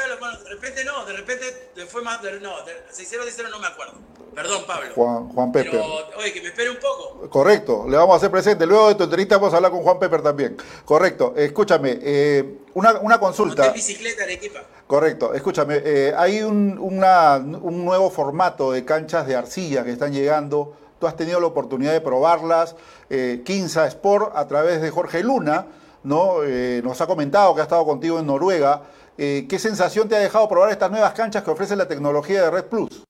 de 0.45 0.51
repente 0.51 0.85
no, 0.85 1.05
de 1.05 1.13
repente 1.13 1.87
fue 1.89 2.03
más. 2.03 2.21
no, 2.23 2.57
6-0, 2.59 3.51
no 3.51 3.59
me 3.59 3.67
acuerdo. 3.67 3.95
Perdón, 4.35 4.65
Pablo. 4.67 4.91
Juan, 4.95 5.29
Juan 5.31 5.53
Pepper. 5.53 5.71
Pero, 5.71 6.19
oye, 6.19 6.33
que 6.33 6.43
me 6.43 6.49
espere 6.49 6.69
un 6.69 6.77
poco. 6.77 7.29
Correcto, 7.31 7.87
le 7.89 7.97
vamos 7.97 8.15
a 8.15 8.17
hacer 8.19 8.31
presente. 8.31 8.67
Luego 8.67 8.89
de 8.89 8.95
tu 8.95 9.05
entrevista 9.05 9.37
vamos 9.37 9.55
a 9.55 9.57
hablar 9.57 9.71
con 9.71 9.81
Juan 9.81 9.99
Pepper 9.99 10.23
también. 10.23 10.57
Correcto, 10.85 11.33
escúchame, 11.37 11.99
eh, 12.03 12.59
una, 12.75 12.99
una, 13.01 13.19
consulta. 13.19 13.71
bicicleta 13.71 14.25
en 14.25 14.31
equipa. 14.31 14.63
Correcto, 14.87 15.33
escúchame, 15.33 15.81
eh, 15.83 16.15
hay 16.17 16.43
un, 16.43 16.79
una, 16.79 17.37
un 17.37 17.85
nuevo 17.85 18.11
formato 18.11 18.73
de 18.73 18.85
canchas 18.85 19.27
de 19.27 19.37
arcilla 19.37 19.85
que 19.85 19.93
están 19.93 20.13
llegando. 20.13 20.77
Tú 20.99 21.07
has 21.07 21.17
tenido 21.17 21.41
la 21.41 21.47
oportunidad 21.47 21.93
de 21.93 22.01
probarlas. 22.01 22.77
Eh, 23.11 23.43
Kinsa 23.45 23.87
Sport 23.87 24.33
a 24.35 24.47
través 24.47 24.81
de 24.81 24.91
Jorge 24.91 25.23
Luna 25.23 25.67
¿no? 26.07 26.45
Eh, 26.45 26.81
nos 26.85 27.01
ha 27.01 27.07
comentado 27.09 27.53
que 27.53 27.61
ha 27.61 27.65
estado 27.65 27.85
contigo 27.85 28.21
en 28.21 28.27
Noruega. 28.27 28.89
Eh, 29.19 29.47
¿Qué 29.49 29.59
sensación 29.59 30.09
te 30.09 30.15
ha 30.15 30.21
dejado 30.21 30.49
probar 30.49 30.71
estas 30.71 30.89
nuevas 30.89 31.13
canchas 31.15 31.43
que 31.43 31.51
ofrece 31.51 31.75
la 31.75 31.89
tecnología 31.89 32.45
de 32.45 32.51
Red 32.51 32.67
Plus? 32.67 33.03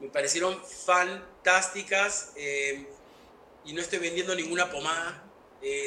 Me 0.00 0.08
parecieron 0.08 0.56
fantásticas 0.64 2.32
eh, 2.34 2.88
y 3.66 3.74
no 3.74 3.82
estoy 3.82 3.98
vendiendo 3.98 4.34
ninguna 4.34 4.70
pomada. 4.70 5.22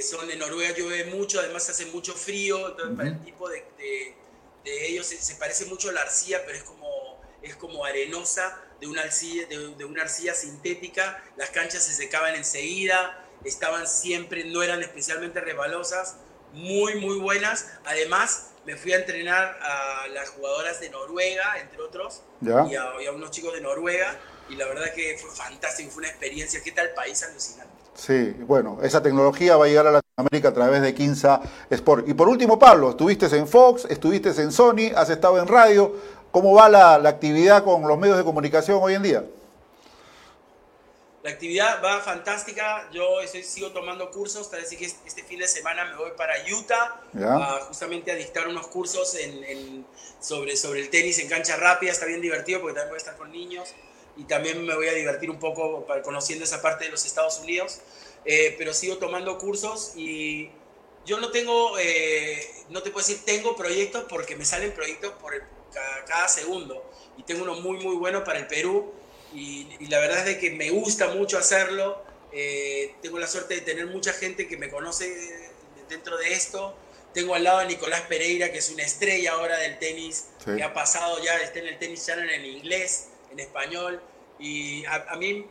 son 0.03 0.27
de 0.27 0.36
Noruega, 0.36 0.75
llueve 0.77 1.05
mucho, 1.05 1.39
además 1.39 1.67
hace 1.71 1.88
mucho 1.88 2.13
frío, 2.13 2.69
entonces 2.69 2.95
para 2.95 3.09
el 3.09 3.23
tipo 3.23 3.49
de, 3.49 3.65
ellos 4.63 5.07
se, 5.07 5.36
parece 5.36 5.65
mucho 5.65 5.89
a 5.89 5.93
la 5.93 6.01
arcilla, 6.01 6.43
pero 6.45 6.55
es 6.55 6.63
como, 6.63 7.19
es 7.41 7.55
como 7.55 7.84
arenosa 7.84 8.61
de 8.82 8.88
una, 8.88 9.03
arcilla, 9.03 9.45
de 9.47 9.86
una 9.86 10.01
arcilla 10.01 10.34
sintética. 10.34 11.23
Las 11.38 11.51
canchas 11.51 11.84
se 11.84 11.93
secaban 11.93 12.36
enseguida, 12.36 13.25
estaban 13.45 13.88
siempre, 13.88 14.43
no 14.43 14.63
eran 14.63 14.82
especialmente 14.82 15.39
rebalosas, 15.39 16.17
muy, 16.53 16.95
muy 16.95 17.19
buenas. 17.19 17.67
Además, 17.86 18.51
me 18.65 18.75
fui 18.75 18.93
a 18.93 18.97
entrenar 18.97 19.57
a 19.61 20.07
las 20.09 20.29
jugadoras 20.29 20.79
de 20.79 20.89
Noruega, 20.89 21.59
entre 21.59 21.82
otros, 21.82 22.23
Y, 22.41 22.49
a, 22.49 23.11
unos 23.13 23.32
chicos 23.32 23.53
de 23.53 23.61
Noruega, 23.61 24.17
y 24.49 24.55
la 24.55 24.67
verdad 24.67 24.93
que 24.93 25.17
fue 25.19 25.32
fantástico, 25.32 25.91
fue 25.91 26.01
una 26.01 26.09
experiencia. 26.09 26.61
¿Qué 26.63 26.71
tal 26.71 26.89
país 26.93 27.23
alucinante? 27.23 27.71
Sí, 27.93 28.34
bueno, 28.47 28.79
esa 28.82 29.03
tecnología 29.03 29.57
va 29.57 29.65
a 29.65 29.67
llegar 29.67 29.86
a 29.88 29.91
Latinoamérica 29.91 30.49
a 30.49 30.53
través 30.53 30.82
de 30.82 30.93
Kinsa 30.93 31.41
Sport. 31.69 32.07
Y 32.07 32.13
por 32.13 32.29
último, 32.29 32.57
Pablo, 32.57 32.91
estuviste 32.91 33.25
en 33.36 33.47
Fox, 33.47 33.86
estuviste 33.89 34.29
en 34.29 34.51
Sony, 34.51 34.91
has 34.95 35.09
estado 35.09 35.39
en 35.39 35.47
radio. 35.47 35.95
¿Cómo 36.32 36.53
va 36.53 36.69
la 36.69 36.95
actividad 37.09 37.63
con 37.63 37.88
los 37.88 37.97
medios 37.97 38.17
de 38.17 38.23
comunicación 38.23 38.79
hoy 38.82 38.93
en 38.93 39.03
día? 39.03 39.23
La 41.23 41.29
actividad 41.29 41.84
va 41.84 41.99
fantástica. 41.99 42.89
Yo 42.91 43.21
estoy, 43.21 43.43
sigo 43.43 43.71
tomando 43.71 44.09
cursos. 44.09 44.49
Tal 44.49 44.61
vez 44.61 44.69
que 44.75 44.86
este 44.86 45.23
fin 45.23 45.39
de 45.39 45.47
semana 45.47 45.86
me 45.86 45.95
voy 45.95 46.11
para 46.17 46.34
Utah 46.51 47.01
justamente 47.67 48.11
a 48.11 48.15
dictar 48.15 48.47
unos 48.47 48.67
cursos 48.67 49.15
en, 49.15 49.86
sobre, 50.19 50.55
sobre 50.55 50.79
el 50.79 50.89
tenis 50.89 51.19
en 51.19 51.29
cancha 51.29 51.57
rápida. 51.57 51.91
Está 51.91 52.07
bien 52.07 52.21
divertido 52.21 52.61
porque 52.61 52.75
también 52.75 52.89
voy 52.89 52.95
a 52.95 52.97
estar 52.97 53.17
con 53.17 53.32
niños 53.32 53.75
y 54.17 54.23
también 54.23 54.65
me 54.65 54.73
voy 54.73 54.88
a 54.88 54.93
divertir 54.93 55.29
un 55.29 55.39
poco 55.39 55.86
conociendo 56.03 56.45
esa 56.45 56.61
parte 56.61 56.86
de 56.86 56.91
los 56.91 57.05
Estados 57.05 57.39
Unidos. 57.39 57.82
Eh, 58.25 58.55
pero 58.57 58.73
sigo 58.73 58.97
tomando 58.97 59.38
cursos 59.38 59.93
y 59.95 60.49
yo 61.05 61.19
no 61.19 61.29
tengo, 61.29 61.77
eh, 61.77 62.47
no 62.69 62.82
te 62.82 62.89
puedo 62.89 63.05
decir 63.05 63.23
tengo 63.25 63.55
proyectos 63.55 64.05
porque 64.09 64.36
me 64.36 64.45
salen 64.45 64.71
proyectos 64.71 65.13
por 65.13 65.34
cada, 65.74 66.05
cada 66.05 66.28
segundo. 66.28 66.89
Y 67.17 67.24
tengo 67.24 67.43
uno 67.43 67.55
muy, 67.55 67.78
muy 67.78 67.95
bueno 67.95 68.24
para 68.24 68.39
el 68.39 68.47
Perú 68.47 68.93
y, 69.34 69.88
la 69.88 69.99
verdad 69.99 70.19
es 70.19 70.26
de 70.26 70.39
que 70.39 70.51
me 70.51 70.69
gusta 70.69 71.09
mucho 71.09 71.38
hacerlo. 71.38 72.03
Eh, 72.32 72.95
tengo 73.01 73.19
la 73.19 73.28
suerte 73.28 73.55
de 73.55 73.61
tener 73.61 73.88
mucha 73.88 74.13
gente 74.13 74.47
que 74.47 74.57
me 74.57 74.69
conoce 74.69 75.49
dentro 75.89 76.17
de 76.17 76.34
esto. 76.34 76.76
Tengo 77.13 77.36
al 77.36 77.43
lado 77.43 77.59
a 77.59 77.65
Nicolás 77.65 78.01
Pereira, 78.01 78.51
que 78.51 78.59
es 78.59 78.69
una 78.69 78.84
estrella 78.84 79.34
ahora 79.34 79.57
del 79.57 79.80
tenis, 79.80 80.28
que 80.45 80.63
ha 80.63 80.74
pasado 80.74 81.22
ya, 81.22 81.38
está 81.38 81.59
en 81.59 81.67
el 81.67 81.78
tenis 81.78 82.05
channel 82.05 82.30
en 82.30 82.45
inglés, 82.45 83.09
en 83.32 83.39
español. 83.39 84.01
Y 84.39 84.86
a, 84.86 85.15
mí 85.17 85.45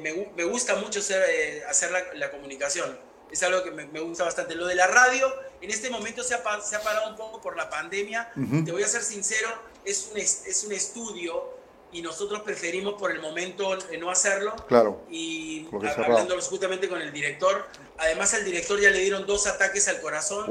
me, 0.00 0.12
me, 0.36 0.44
gusta 0.44 0.76
mucho 0.76 1.00
hacer, 1.00 1.22
eh, 1.28 1.62
hacer 1.68 1.90
la, 1.90 2.14
la, 2.14 2.30
comunicación. 2.30 2.98
Es 3.30 3.42
algo 3.42 3.62
que 3.62 3.70
me, 3.70 3.86
me, 3.86 4.00
gusta 4.00 4.24
bastante. 4.24 4.54
Lo 4.54 4.66
de 4.66 4.74
la 4.74 4.86
radio, 4.86 5.32
en 5.60 5.70
este 5.70 5.90
momento 5.90 6.22
se 6.22 6.34
ha, 6.34 6.60
se 6.60 6.76
ha 6.76 6.82
parado 6.82 7.10
un 7.10 7.16
poco 7.16 7.40
por 7.40 7.56
la 7.56 7.70
pandemia. 7.70 8.32
Te 8.64 8.72
voy 8.72 8.82
a 8.82 8.88
ser 8.88 9.02
sincero, 9.02 9.48
es 9.84 10.10
un, 10.12 10.18
es 10.18 10.64
un 10.66 10.72
estudio 10.72 11.60
y 11.92 12.02
nosotros 12.02 12.42
preferimos 12.42 12.94
por 12.94 13.10
el 13.10 13.20
momento 13.20 13.76
no 13.98 14.10
hacerlo. 14.10 14.54
Claro. 14.68 15.02
Y 15.10 15.66
hablando 15.72 16.40
justamente 16.40 16.88
con 16.88 17.00
el 17.00 17.12
director, 17.12 17.66
además 17.98 18.32
al 18.34 18.44
director 18.44 18.80
ya 18.80 18.90
le 18.90 19.00
dieron 19.00 19.26
dos 19.26 19.46
ataques 19.46 19.88
al 19.88 20.00
corazón. 20.00 20.46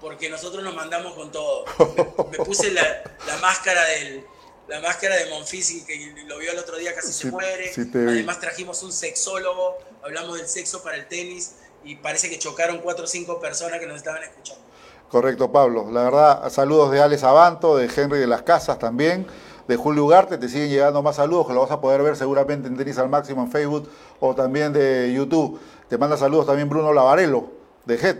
Porque 0.00 0.30
nosotros 0.30 0.62
nos 0.62 0.74
mandamos 0.74 1.14
con 1.14 1.32
todo. 1.32 1.64
Me, 2.30 2.38
puse 2.38 2.70
la, 2.70 3.02
la, 3.26 3.36
máscara 3.38 3.84
del, 3.84 4.24
la 4.68 4.80
máscara 4.80 5.16
de 5.16 5.26
Monfils, 5.26 5.82
que 5.84 6.14
lo 6.24 6.38
vio 6.38 6.52
el 6.52 6.58
otro 6.58 6.76
día, 6.76 6.94
casi 6.94 7.12
se 7.12 7.32
muere. 7.32 7.72
Además 7.76 8.38
trajimos 8.38 8.80
un 8.84 8.92
sexólogo, 8.92 9.76
hablamos 10.02 10.38
del 10.38 10.48
sexo 10.48 10.84
para 10.84 10.96
el 10.96 11.08
tenis 11.08 11.56
y 11.88 11.96
parece 11.96 12.28
que 12.28 12.38
chocaron 12.38 12.80
cuatro 12.80 13.04
o 13.04 13.08
cinco 13.08 13.40
personas 13.40 13.80
que 13.80 13.86
nos 13.86 13.96
estaban 13.96 14.22
escuchando. 14.22 14.62
Correcto, 15.08 15.50
Pablo. 15.50 15.90
La 15.90 16.02
verdad, 16.02 16.50
saludos 16.50 16.90
de 16.90 17.00
Alex 17.00 17.24
Abanto, 17.24 17.78
de 17.78 17.86
Henry 17.86 18.18
de 18.18 18.26
las 18.26 18.42
Casas 18.42 18.78
también, 18.78 19.26
de 19.66 19.76
Julio 19.76 20.04
Ugarte. 20.04 20.36
Te 20.36 20.50
siguen 20.50 20.68
llegando 20.68 21.02
más 21.02 21.16
saludos 21.16 21.46
que 21.46 21.54
lo 21.54 21.62
vas 21.62 21.70
a 21.70 21.80
poder 21.80 22.02
ver 22.02 22.14
seguramente 22.14 22.68
en 22.68 22.76
Tenis 22.76 22.98
al 22.98 23.08
Máximo 23.08 23.42
en 23.42 23.50
Facebook 23.50 23.90
o 24.20 24.34
también 24.34 24.74
de 24.74 25.10
YouTube. 25.14 25.58
Te 25.88 25.96
manda 25.96 26.18
saludos 26.18 26.44
también 26.44 26.68
Bruno 26.68 26.92
Lavarelo, 26.92 27.50
de 27.86 27.94
HED. 27.94 28.18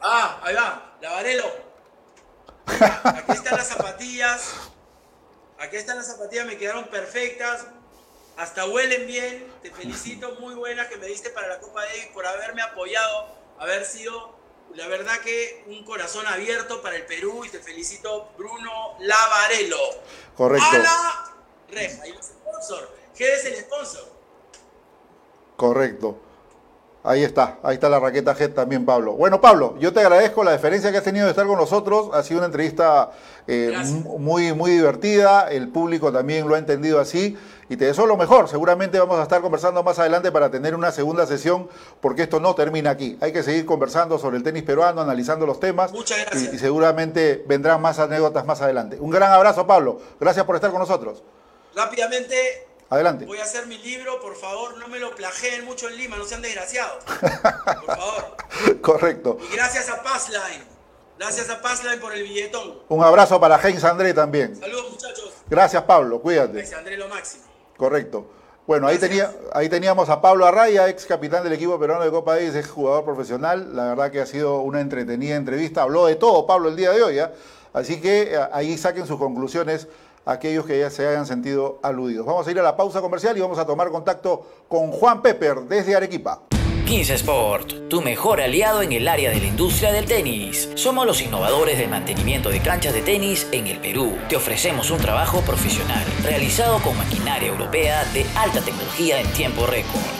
Ah, 0.00 0.38
ahí 0.44 0.54
va, 0.54 0.94
Lavarelo. 1.02 1.46
Aquí 3.04 3.32
están 3.32 3.56
las 3.56 3.66
zapatillas. 3.66 4.54
Aquí 5.58 5.74
están 5.74 5.96
las 5.96 6.06
zapatillas, 6.06 6.46
me 6.46 6.56
quedaron 6.56 6.84
perfectas. 6.84 7.66
Hasta 8.40 8.64
huelen 8.64 9.06
bien. 9.06 9.52
Te 9.60 9.70
felicito, 9.70 10.34
muy 10.40 10.54
buenas 10.54 10.86
que 10.86 10.96
me 10.96 11.06
diste 11.06 11.28
para 11.28 11.46
la 11.46 11.60
Copa 11.60 11.84
Davis 11.84 12.06
por 12.14 12.26
haberme 12.26 12.62
apoyado, 12.62 13.28
haber 13.58 13.84
sido 13.84 14.34
la 14.74 14.88
verdad 14.88 15.18
que 15.20 15.62
un 15.66 15.84
corazón 15.84 16.26
abierto 16.26 16.80
para 16.80 16.96
el 16.96 17.04
Perú 17.04 17.44
y 17.44 17.50
te 17.50 17.58
felicito, 17.58 18.32
Bruno 18.38 18.96
Lavarelo. 19.00 19.76
Correcto. 20.34 20.66
A 20.72 20.78
la 20.78 21.34
reja. 21.68 22.08
Y 22.08 22.14
los 22.14 22.24
sponsors. 22.24 22.88
¿Qué 23.14 23.34
es 23.34 23.44
el 23.44 23.56
sponsor? 23.56 24.10
Correcto. 25.56 26.18
Ahí 27.02 27.24
está, 27.24 27.58
ahí 27.62 27.74
está 27.74 27.88
la 27.88 27.98
raqueta 27.98 28.36
Head 28.38 28.50
también, 28.50 28.84
Pablo. 28.84 29.14
Bueno, 29.14 29.40
Pablo, 29.40 29.74
yo 29.78 29.90
te 29.90 30.00
agradezco 30.00 30.44
la 30.44 30.50
deferencia 30.50 30.92
que 30.92 30.98
has 30.98 31.04
tenido 31.04 31.24
de 31.24 31.30
estar 31.30 31.46
con 31.46 31.56
nosotros. 31.56 32.10
Ha 32.12 32.22
sido 32.22 32.40
una 32.40 32.46
entrevista 32.46 33.10
eh, 33.46 33.74
muy, 34.18 34.52
muy 34.52 34.72
divertida. 34.72 35.50
El 35.50 35.68
público 35.68 36.12
también 36.12 36.46
lo 36.46 36.56
ha 36.56 36.58
entendido 36.58 37.00
así. 37.00 37.38
Y 37.70 37.76
te 37.76 37.86
deseo 37.86 38.04
lo 38.04 38.18
mejor. 38.18 38.50
Seguramente 38.50 38.98
vamos 38.98 39.18
a 39.18 39.22
estar 39.22 39.40
conversando 39.40 39.82
más 39.82 39.98
adelante 39.98 40.30
para 40.30 40.50
tener 40.50 40.74
una 40.74 40.92
segunda 40.92 41.24
sesión, 41.24 41.70
porque 42.02 42.24
esto 42.24 42.38
no 42.38 42.54
termina 42.54 42.90
aquí. 42.90 43.16
Hay 43.22 43.32
que 43.32 43.42
seguir 43.42 43.64
conversando 43.64 44.18
sobre 44.18 44.36
el 44.36 44.42
tenis 44.42 44.64
peruano, 44.64 45.00
analizando 45.00 45.46
los 45.46 45.58
temas. 45.58 45.92
Muchas 45.92 46.18
gracias. 46.18 46.52
Y, 46.52 46.56
y 46.56 46.58
seguramente 46.58 47.42
vendrán 47.48 47.80
más 47.80 47.98
anécdotas 47.98 48.44
más 48.44 48.60
adelante. 48.60 48.98
Un 49.00 49.08
gran 49.08 49.32
abrazo, 49.32 49.66
Pablo. 49.66 50.00
Gracias 50.20 50.44
por 50.44 50.56
estar 50.56 50.70
con 50.70 50.80
nosotros. 50.80 51.22
Rápidamente, 51.74 52.66
Adelante. 52.90 53.24
Voy 53.24 53.38
a 53.38 53.44
hacer 53.44 53.66
mi 53.66 53.78
libro, 53.78 54.20
por 54.20 54.34
favor, 54.34 54.76
no 54.76 54.88
me 54.88 54.98
lo 54.98 55.14
plageen 55.14 55.64
mucho 55.64 55.88
en 55.88 55.96
Lima, 55.96 56.16
no 56.16 56.24
sean 56.24 56.42
desgraciados. 56.42 57.04
Por 57.04 57.96
favor. 57.96 58.36
Correcto. 58.80 59.38
Y 59.48 59.54
gracias 59.54 59.88
a 59.88 60.02
Passline. 60.02 60.64
Gracias 61.16 61.48
a 61.50 61.62
Passline 61.62 62.00
por 62.00 62.12
el 62.12 62.24
billetón. 62.24 62.80
Un 62.88 63.04
abrazo 63.04 63.38
para 63.38 63.58
James 63.58 63.84
André 63.84 64.12
también. 64.12 64.56
Saludos, 64.56 64.90
muchachos. 64.90 65.34
Gracias, 65.48 65.82
Pablo. 65.84 66.20
Cuídate. 66.20 66.54
James 66.54 66.72
André 66.72 66.96
lo 66.96 67.08
máximo. 67.08 67.44
Correcto. 67.76 68.26
Bueno, 68.66 68.88
ahí, 68.88 68.98
tenía, 68.98 69.30
ahí 69.52 69.68
teníamos 69.68 70.08
a 70.08 70.20
Pablo 70.20 70.46
Arraya, 70.46 70.88
ex 70.88 71.06
capitán 71.06 71.44
del 71.44 71.52
equipo 71.52 71.78
peruano 71.78 72.04
de 72.04 72.10
Copa 72.10 72.34
Davis, 72.34 72.56
ex 72.56 72.70
jugador 72.70 73.04
profesional. 73.04 73.76
La 73.76 73.90
verdad 73.90 74.10
que 74.10 74.20
ha 74.20 74.26
sido 74.26 74.62
una 74.62 74.80
entretenida 74.80 75.36
entrevista. 75.36 75.82
Habló 75.82 76.06
de 76.06 76.16
todo 76.16 76.44
Pablo 76.46 76.68
el 76.68 76.76
día 76.76 76.90
de 76.90 77.02
hoy. 77.02 77.14
¿ya? 77.14 77.32
Así 77.72 78.00
que 78.00 78.34
eh, 78.34 78.48
ahí 78.52 78.76
saquen 78.76 79.06
sus 79.06 79.18
conclusiones 79.18 79.86
aquellos 80.24 80.66
que 80.66 80.78
ya 80.78 80.90
se 80.90 81.06
hayan 81.06 81.26
sentido 81.26 81.78
aludidos. 81.82 82.26
Vamos 82.26 82.46
a 82.46 82.50
ir 82.50 82.58
a 82.58 82.62
la 82.62 82.76
pausa 82.76 83.00
comercial 83.00 83.36
y 83.36 83.40
vamos 83.40 83.58
a 83.58 83.66
tomar 83.66 83.90
contacto 83.90 84.46
con 84.68 84.90
Juan 84.90 85.22
Pepper 85.22 85.60
desde 85.62 85.96
Arequipa. 85.96 86.42
15 86.86 87.14
Sport, 87.14 87.88
tu 87.88 88.02
mejor 88.02 88.40
aliado 88.40 88.82
en 88.82 88.90
el 88.90 89.06
área 89.06 89.30
de 89.30 89.38
la 89.38 89.46
industria 89.46 89.92
del 89.92 90.06
tenis. 90.06 90.70
Somos 90.74 91.06
los 91.06 91.22
innovadores 91.22 91.78
del 91.78 91.88
mantenimiento 91.88 92.48
de 92.48 92.60
canchas 92.60 92.92
de 92.92 93.02
tenis 93.02 93.46
en 93.52 93.68
el 93.68 93.78
Perú. 93.78 94.18
Te 94.28 94.34
ofrecemos 94.34 94.90
un 94.90 94.98
trabajo 94.98 95.40
profesional 95.42 96.04
realizado 96.24 96.80
con 96.80 96.98
maquinaria 96.98 97.48
europea 97.48 98.04
de 98.12 98.26
alta 98.34 98.60
tecnología 98.60 99.20
en 99.20 99.32
tiempo 99.34 99.66
récord 99.66 100.19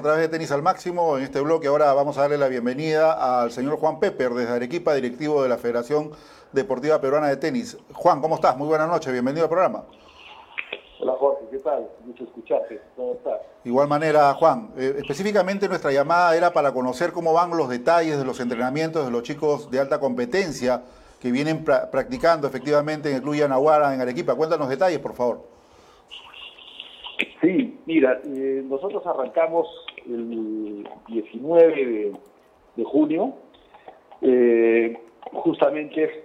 A 0.00 0.02
través 0.02 0.22
de 0.22 0.28
Tenis 0.28 0.50
al 0.50 0.62
Máximo. 0.62 1.18
En 1.18 1.24
este 1.24 1.42
bloque 1.42 1.66
ahora 1.66 1.92
vamos 1.92 2.16
a 2.16 2.22
darle 2.22 2.38
la 2.38 2.48
bienvenida 2.48 3.42
al 3.42 3.50
señor 3.50 3.76
Juan 3.76 4.00
Pepper 4.00 4.30
desde 4.30 4.54
Arequipa, 4.54 4.94
directivo 4.94 5.42
de 5.42 5.50
la 5.50 5.58
Federación 5.58 6.12
Deportiva 6.52 6.98
Peruana 7.02 7.28
de 7.28 7.36
Tenis. 7.36 7.76
Juan, 7.92 8.22
¿cómo 8.22 8.36
estás? 8.36 8.56
Muy 8.56 8.66
buenas 8.66 8.88
noches, 8.88 9.12
bienvenido 9.12 9.44
al 9.44 9.50
programa. 9.50 9.84
Hola 11.00 11.12
Jorge, 11.18 11.44
¿qué 11.50 11.58
tal? 11.58 11.86
Mucho 12.06 12.24
escucharte, 12.24 12.80
¿cómo 12.96 13.12
estás? 13.12 13.40
Igual 13.62 13.88
manera, 13.88 14.32
Juan, 14.32 14.70
eh, 14.78 14.94
específicamente 15.00 15.68
nuestra 15.68 15.92
llamada 15.92 16.34
era 16.34 16.50
para 16.50 16.72
conocer 16.72 17.12
cómo 17.12 17.34
van 17.34 17.54
los 17.54 17.68
detalles 17.68 18.18
de 18.18 18.24
los 18.24 18.40
entrenamientos 18.40 19.04
de 19.04 19.10
los 19.10 19.22
chicos 19.22 19.70
de 19.70 19.80
alta 19.80 20.00
competencia 20.00 20.82
que 21.20 21.30
vienen 21.30 21.62
pra 21.62 21.90
practicando 21.90 22.46
efectivamente 22.46 23.10
en 23.10 23.16
el 23.16 23.22
Club 23.22 23.34
Yanaguara 23.34 23.94
en 23.94 24.00
Arequipa. 24.00 24.34
Cuéntanos 24.34 24.70
detalles, 24.70 24.98
por 24.98 25.12
favor. 25.12 25.60
Sí, 27.40 27.80
mira, 27.86 28.20
eh, 28.24 28.62
nosotros 28.64 29.06
arrancamos 29.06 29.66
el 30.06 30.88
19 31.08 31.74
de, 31.74 32.12
de 32.76 32.84
junio, 32.84 33.34
eh, 34.22 34.98
justamente 35.32 36.24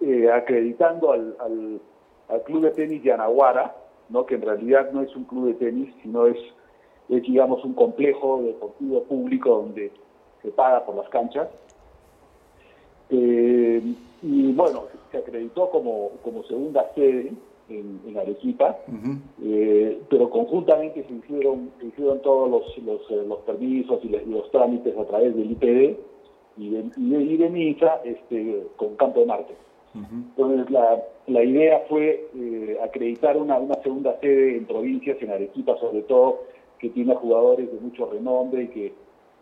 eh, 0.00 0.30
acreditando 0.30 1.12
al, 1.12 1.36
al, 1.40 1.80
al, 2.28 2.42
Club 2.42 2.62
de 2.62 2.70
Tenis 2.70 3.02
Yanaguara, 3.02 3.74
¿no? 4.08 4.26
que 4.26 4.36
en 4.36 4.42
realidad 4.42 4.90
no 4.92 5.02
es 5.02 5.14
un 5.16 5.24
club 5.24 5.46
de 5.46 5.54
tenis, 5.54 5.92
sino 6.02 6.26
es, 6.26 6.38
es 7.08 7.22
digamos, 7.22 7.64
un 7.64 7.74
complejo 7.74 8.42
deportivo 8.42 9.04
público 9.04 9.50
donde 9.50 9.90
se 10.42 10.50
paga 10.50 10.84
por 10.84 10.96
las 10.96 11.08
canchas. 11.08 11.48
y 13.10 14.52
bueno, 14.52 14.84
se 15.10 15.18
acreditó 15.18 15.70
como, 15.70 16.10
como 16.22 16.42
segunda 16.44 16.90
sede 16.94 17.32
en, 17.68 18.00
en 18.06 18.18
Arequipa, 18.18 18.78
uh 18.88 18.92
-huh. 18.92 19.18
eh, 19.42 19.98
pero 20.08 20.30
conjuntamente 20.30 21.04
se 21.04 21.12
hicieron, 21.12 21.70
se 21.80 21.86
hicieron 21.86 22.20
todos 22.22 22.50
los, 22.50 22.78
los, 22.78 23.10
eh, 23.10 23.24
los 23.26 23.38
permisos 23.40 24.04
y, 24.04 24.08
y, 24.08 24.30
los 24.30 24.50
trámites 24.50 24.96
a 24.96 25.04
través 25.04 25.34
del 25.34 25.50
IPD 25.52 25.96
y 26.58 26.70
de, 26.70 26.84
y 26.96 27.36
de, 27.36 27.76
este, 28.04 28.62
con 28.76 28.96
Campo 28.96 29.20
de 29.20 29.26
Marte. 29.26 29.54
Uh 29.94 29.98
-huh. 29.98 30.24
Entonces 30.36 30.70
la, 30.70 31.02
la, 31.26 31.44
idea 31.44 31.84
fue 31.88 32.28
eh, 32.34 32.78
acreditar 32.82 33.36
una, 33.36 33.58
una 33.58 33.74
segunda 33.82 34.18
sede 34.20 34.56
en 34.58 34.66
provincias, 34.66 35.20
en 35.20 35.30
Arequipa 35.30 35.76
sobre 35.78 36.02
todo, 36.02 36.42
que 36.78 36.90
tiene 36.90 37.14
jugadores 37.14 37.72
de 37.72 37.80
mucho 37.80 38.06
renombre 38.06 38.64
y 38.64 38.68
que, 38.68 38.92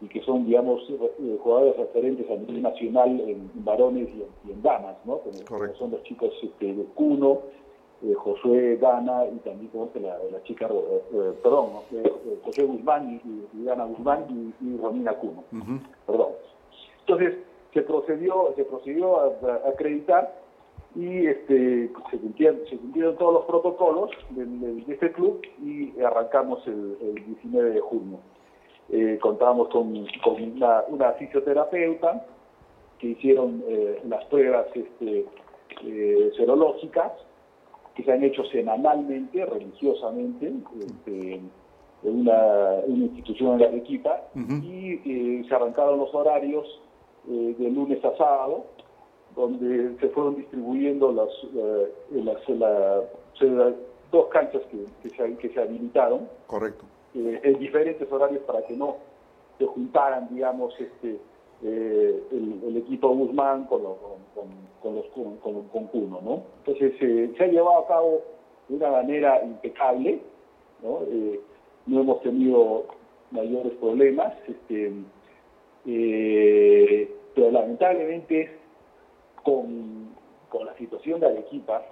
y 0.01 0.07
que 0.09 0.21
son, 0.23 0.47
digamos, 0.47 0.83
jugadores 1.41 1.77
referentes 1.77 2.31
a 2.31 2.37
nivel 2.37 2.63
nacional 2.63 3.21
en, 3.21 3.51
en 3.55 3.65
varones 3.65 4.09
y 4.09 4.23
en, 4.23 4.29
y 4.49 4.53
en, 4.53 4.63
damas, 4.63 4.97
¿no? 5.05 5.19
Como, 5.19 5.39
como 5.49 5.75
son 5.75 5.91
los 5.91 6.03
chicos 6.05 6.31
este, 6.43 6.75
de 6.75 6.85
Cuno, 6.95 7.41
eh, 8.05 8.15
Josué 8.15 8.77
Dana 8.77 9.25
y 9.27 9.39
también 9.39 9.69
como 9.71 9.91
la, 9.95 10.19
la 10.31 10.43
chica, 10.43 10.67
eh, 10.67 11.33
perdón, 11.43 11.71
eh, 11.93 12.13
José 12.45 12.65
Guzmán 12.65 13.21
y, 13.25 13.59
y, 13.59 13.65
Dana 13.65 13.85
Guzmán 13.85 14.27
y, 14.29 14.65
y 14.67 14.77
Romina 14.77 15.15
Cuno, 15.15 15.45
uh 15.53 15.57
-huh. 15.57 15.81
perdón. 16.07 16.33
Entonces, 17.01 17.35
se 17.73 17.83
procedió, 17.83 18.53
se 18.57 18.65
procedió 18.65 19.21
a, 19.21 19.69
acreditar 19.69 20.33
y 20.95 21.27
este, 21.27 21.91
se, 22.11 22.19
cumplieron, 22.19 22.61
se 22.71 22.77
cumplieron 22.79 23.17
todos 23.17 23.35
los 23.35 23.45
protocolos 23.47 24.11
de, 24.31 24.93
este 24.93 25.13
club 25.13 25.43
y 25.61 25.99
arrancamos 26.01 26.67
el, 26.67 27.15
19 27.27 27.71
de 27.71 27.81
junio. 27.81 28.19
Eh, 28.91 29.19
contábamos 29.21 29.69
con, 29.71 30.07
con 30.23 30.43
una, 30.43 31.13
fisioterapeuta 31.19 32.27
que 32.99 33.09
hicieron 33.09 33.65
eh, 33.67 34.01
las 34.09 34.25
pruebas 34.27 34.67
este, 34.75 35.27
eh, 35.85 36.33
serológicas 36.37 37.13
que 37.95 38.03
se 38.03 38.13
han 38.13 38.23
hecho 38.23 38.45
semanalmente, 38.47 39.45
religiosamente, 39.47 40.53
este, 40.81 41.35
en 41.35 41.51
una, 42.03 42.81
institución 42.87 43.55
en 43.55 43.61
la 43.61 43.67
Arequipa, 43.67 44.23
y 44.35 45.01
eh, 45.05 45.45
se 45.49 45.55
arrancaron 45.55 45.99
los 45.99 46.15
horarios 46.15 46.81
eh, 47.29 47.55
de 47.59 47.71
lunes 47.71 48.05
a 48.05 48.17
sábado, 48.17 48.67
donde 49.37 49.97
se 49.99 50.09
fueron 50.09 50.37
distribuyendo 50.37 51.13
las, 51.13 51.29
las, 52.11 53.75
dos 54.13 54.27
canchas 54.29 54.63
que, 54.71 55.09
se, 55.09 55.37
que 55.37 55.49
se 55.49 55.61
habilitaron. 55.61 56.29
Correcto. 56.47 56.85
en 57.15 57.59
diferentes 57.59 58.11
horarios 58.13 58.43
para 58.45 58.63
que 58.65 58.77
no 58.77 58.97
se 59.59 59.67
juntaran, 59.67 60.29
digamos, 60.31 60.75
este, 60.79 61.19
el, 61.65 62.77
equipo 62.77 63.09
Guzmán 63.09 63.65
con, 63.65 63.83
con, 63.83 64.49
con, 64.83 64.95
los, 64.95 65.07
con, 65.07 65.37
con 65.69 65.87
Cuno, 65.87 66.21
¿no? 66.23 66.43
Entonces 66.59 66.95
eh, 67.01 67.33
se 67.37 67.45
ha 67.45 67.47
llevado 67.47 67.79
a 67.79 67.87
cabo 67.89 68.23
de 68.69 68.77
una 68.77 68.91
manera 68.91 69.43
impecable, 69.43 70.21
¿no? 70.83 71.01
Eh, 71.09 71.41
no 71.87 72.01
hemos 72.01 72.23
tenido 72.23 72.85
mayores 73.31 73.73
problemas, 73.75 74.35
este, 74.47 74.93
eh, 75.87 77.15
pero 77.35 77.51
lamentablemente 77.51 78.59
con, 79.43 80.11
con, 80.49 80.67
la 80.67 80.75
situación 80.77 81.21
de 81.21 81.27
Arequipa, 81.27 81.83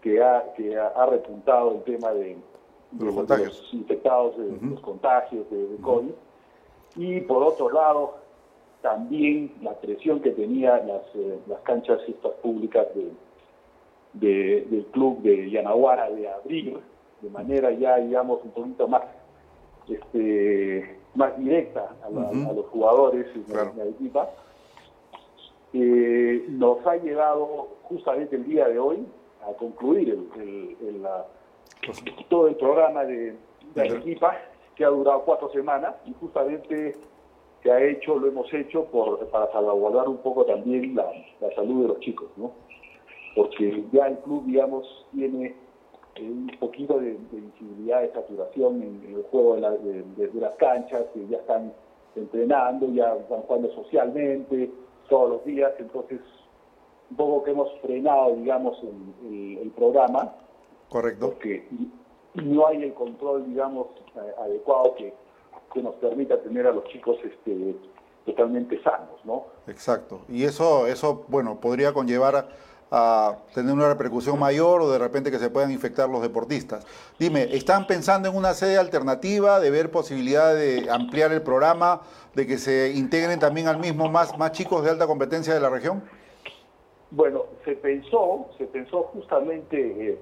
que 0.00 0.22
ha, 0.22 0.52
que 0.56 0.76
ha, 0.76 1.06
repuntado 1.06 1.72
el 1.72 1.82
tema 1.84 2.12
de, 2.12 2.36
los, 2.98 3.74
infectados, 3.74 4.36
de 4.36 4.68
los 4.68 4.80
contagios 4.80 5.48
de, 5.50 5.76
COVID, 5.80 6.10
y 6.96 7.20
por 7.22 7.42
otro 7.42 7.70
lado, 7.70 8.23
también 8.84 9.50
la 9.62 9.72
presión 9.80 10.20
que 10.20 10.30
tenían 10.32 10.86
las, 10.86 11.00
eh, 11.14 11.38
las 11.46 11.58
canchas 11.60 12.00
estas 12.06 12.32
públicas 12.42 12.86
de, 14.12 14.66
del 14.66 14.84
club 14.92 15.22
de 15.22 15.50
Yanaguara 15.50 16.10
de 16.10 16.28
abrir 16.28 16.78
de 17.22 17.30
manera 17.30 17.70
ya, 17.72 17.96
digamos, 17.96 18.40
un 18.44 18.50
poquito 18.50 18.86
más 18.86 19.04
este, 19.88 20.98
más 21.14 21.34
directa 21.38 21.96
a, 22.04 22.10
los 22.10 22.66
jugadores 22.66 23.26
y 23.34 23.52
a 23.54 23.72
la 23.74 23.84
equipa, 23.86 24.28
eh, 25.72 26.44
nos 26.50 26.86
ha 26.86 26.96
llevado 26.96 27.68
justamente 27.84 28.36
el 28.36 28.44
día 28.44 28.68
de 28.68 28.78
hoy 28.78 29.06
a 29.48 29.54
concluir 29.54 30.10
el, 30.36 31.06
todo 32.28 32.48
el 32.48 32.56
programa 32.56 33.04
de, 33.06 33.34
de 33.74 33.88
la 33.88 33.96
equipa 33.96 34.36
que 34.76 34.84
ha 34.84 34.88
durado 34.88 35.22
cuatro 35.22 35.50
semanas 35.52 35.94
y 36.04 36.12
justamente 36.20 36.94
se 37.64 37.72
ha 37.72 37.82
hecho, 37.82 38.18
lo 38.18 38.28
hemos 38.28 38.52
hecho 38.52 38.84
por, 38.84 39.26
para 39.30 39.50
salvaguardar 39.50 40.06
un 40.06 40.18
poco 40.18 40.44
también 40.44 40.94
la, 40.94 41.10
salud 41.56 41.82
de 41.82 41.88
los 41.88 42.00
chicos, 42.00 42.28
¿no? 42.36 42.52
Porque 43.34 43.82
ya 43.90 44.06
el 44.08 44.18
club, 44.18 44.44
digamos, 44.44 44.86
tiene 45.12 45.56
eh, 46.16 46.22
un 46.22 46.50
poquito 46.60 47.00
de, 47.00 47.16
visibilidad, 47.32 48.02
de 48.02 48.12
saturación 48.12 48.82
en, 48.82 49.14
el 49.16 49.22
juego 49.30 49.56
de, 49.56 50.30
las 50.34 50.54
canchas, 50.56 51.06
que 51.14 51.26
ya 51.26 51.38
están 51.38 51.72
entrenando, 52.14 52.86
ya 52.90 53.14
van 53.30 53.40
jugando 53.40 53.72
socialmente 53.72 54.70
todos 55.08 55.30
los 55.30 55.44
días, 55.46 55.72
entonces 55.78 56.20
un 57.10 57.16
poco 57.16 57.44
que 57.44 57.50
hemos 57.52 57.72
frenado, 57.80 58.36
digamos, 58.36 58.78
el, 58.82 59.58
el 59.58 59.70
programa. 59.70 60.34
Correcto. 60.90 61.30
Porque 61.30 61.66
no 62.34 62.66
hay 62.66 62.82
el 62.82 62.92
control, 62.92 63.46
digamos, 63.46 63.86
adecuado 64.38 64.94
que 64.96 65.14
que 65.74 65.82
nos 65.82 65.96
permita 65.96 66.40
tener 66.40 66.66
a 66.66 66.72
los 66.72 66.84
chicos 66.84 67.18
este, 67.24 67.74
totalmente 68.24 68.80
sanos, 68.82 69.20
¿no? 69.24 69.46
Exacto. 69.66 70.20
Y 70.28 70.44
eso, 70.44 70.86
eso, 70.86 71.24
bueno, 71.28 71.60
podría 71.60 71.92
conllevar 71.92 72.48
a, 72.90 73.38
tener 73.52 73.74
una 73.74 73.88
repercusión 73.88 74.38
mayor 74.38 74.80
o 74.80 74.88
de 74.88 75.00
repente 75.00 75.32
que 75.32 75.38
se 75.38 75.50
puedan 75.50 75.72
infectar 75.72 76.08
los 76.08 76.22
deportistas. 76.22 76.86
Dime, 77.18 77.42
¿están 77.50 77.88
pensando 77.88 78.28
en 78.28 78.36
una 78.36 78.54
sede 78.54 78.78
alternativa, 78.78 79.58
de 79.58 79.68
ver 79.70 79.90
posibilidad 79.90 80.54
de 80.54 80.88
ampliar 80.88 81.32
el 81.32 81.42
programa, 81.42 82.02
de 82.34 82.46
que 82.46 82.56
se 82.56 82.92
integren 82.94 83.40
también 83.40 83.66
al 83.66 83.78
mismo 83.78 84.08
más, 84.08 84.38
más 84.38 84.52
chicos 84.52 84.84
de 84.84 84.90
alta 84.90 85.08
competencia 85.08 85.52
de 85.52 85.60
la 85.60 85.70
región? 85.70 86.04
Bueno, 87.10 87.46
se 87.64 87.72
pensó, 87.72 88.46
se 88.58 88.66
pensó 88.66 89.02
justamente... 89.12 90.10
Eh, 90.10 90.18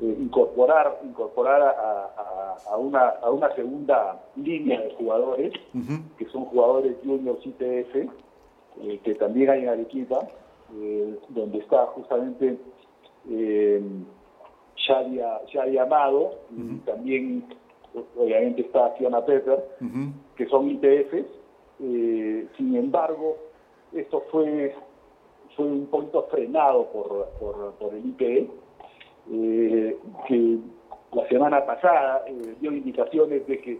eh, 0.00 0.16
incorporar 0.20 1.00
incorporar 1.04 1.62
a, 1.62 2.76
una, 2.76 3.10
a 3.10 3.30
una 3.30 3.54
segunda 3.54 4.20
línea 4.36 4.80
de 4.80 4.90
jugadores, 4.94 5.52
que 6.18 6.26
son 6.26 6.46
jugadores 6.46 6.96
juniors 7.04 7.44
ITF, 7.46 8.10
eh, 8.82 9.00
que 9.04 9.14
también 9.14 9.50
hay 9.50 9.62
en 9.62 9.68
Arequipa, 9.68 10.26
eh, 10.74 11.16
donde 11.28 11.58
está 11.58 11.86
justamente 11.86 12.58
eh, 13.30 13.82
Shadi, 14.76 15.78
Amado, 15.78 16.40
y 16.50 16.78
también 16.78 17.44
obviamente 18.16 18.62
está 18.62 18.90
Fiona 18.98 19.24
Pepper, 19.24 19.64
que 20.36 20.46
son 20.46 20.70
ITFs. 20.70 21.26
sin 21.78 22.76
embargo, 22.76 23.36
esto 23.92 24.24
fue, 24.32 24.74
fue 25.56 25.66
un 25.66 25.86
poquito 25.86 26.24
frenado 26.24 26.86
por, 26.86 27.28
por, 27.38 27.72
por 27.74 27.94
el 27.94 28.04
IPE, 28.06 28.50
eh, 29.30 29.96
que 30.28 30.58
la 31.12 31.28
semana 31.28 31.64
pasada 31.64 32.24
eh, 32.26 32.56
dio 32.60 32.72
indicaciones 32.72 33.46
de 33.46 33.60
que 33.60 33.74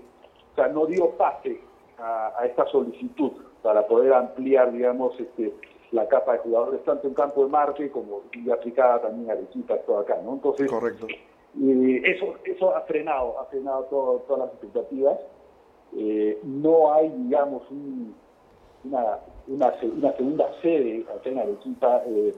o 0.53 0.55
sea, 0.55 0.69
no 0.69 0.87
dio 0.87 1.11
pase 1.11 1.61
a, 1.99 2.45
esta 2.45 2.67
solicitud 2.67 3.33
para 3.63 3.87
poder 3.87 4.13
ampliar, 4.13 4.73
digamos, 4.73 5.19
este, 5.19 5.53
la 5.91 6.07
capa 6.09 6.35
de 6.35 6.39
jugadores 6.39 6.83
tanto 6.85 7.09
en 7.09 7.15
campo 7.15 7.45
de 7.45 7.51
Marte 7.51 7.91
como 7.91 8.23
y 8.33 8.51
aplicada 8.51 9.03
también 9.03 9.31
a 9.31 9.33
Arequipa, 9.35 9.77
todo 9.79 9.99
acá, 9.99 10.19
¿no? 10.25 10.35
Entonces, 10.35 10.71
Correcto. 10.71 11.07
Eh, 11.09 12.03
eso, 12.05 12.35
eso 12.45 12.75
ha 12.75 12.81
frenado, 12.83 13.39
ha 13.39 13.45
frenado 13.47 13.85
todas 13.85 14.39
las 14.39 14.49
expectativas. 14.51 15.19
no 16.43 16.93
hay, 16.93 17.11
digamos, 17.11 17.63
una, 18.85 19.19
una, 19.47 19.73
una, 19.97 20.13
segunda 20.17 20.51
sede 20.63 21.05
acá 21.15 21.31
en 21.31 21.39
Arequipa 21.39 22.03
eh, 22.07 22.35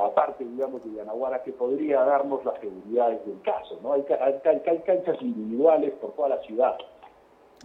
aparte, 0.00 0.44
digamos, 0.44 0.84
de 0.84 0.94
Yanaguara, 0.94 1.42
que 1.42 1.52
podría 1.52 2.00
darnos 2.02 2.44
las 2.44 2.58
seguridades 2.60 3.24
del 3.26 3.40
caso. 3.42 3.78
¿no? 3.82 3.92
Hay, 3.92 4.02
canchas 4.02 5.16
individuales 5.20 5.92
por 6.00 6.14
toda 6.14 6.30
la 6.30 6.38
ciudad. 6.42 6.76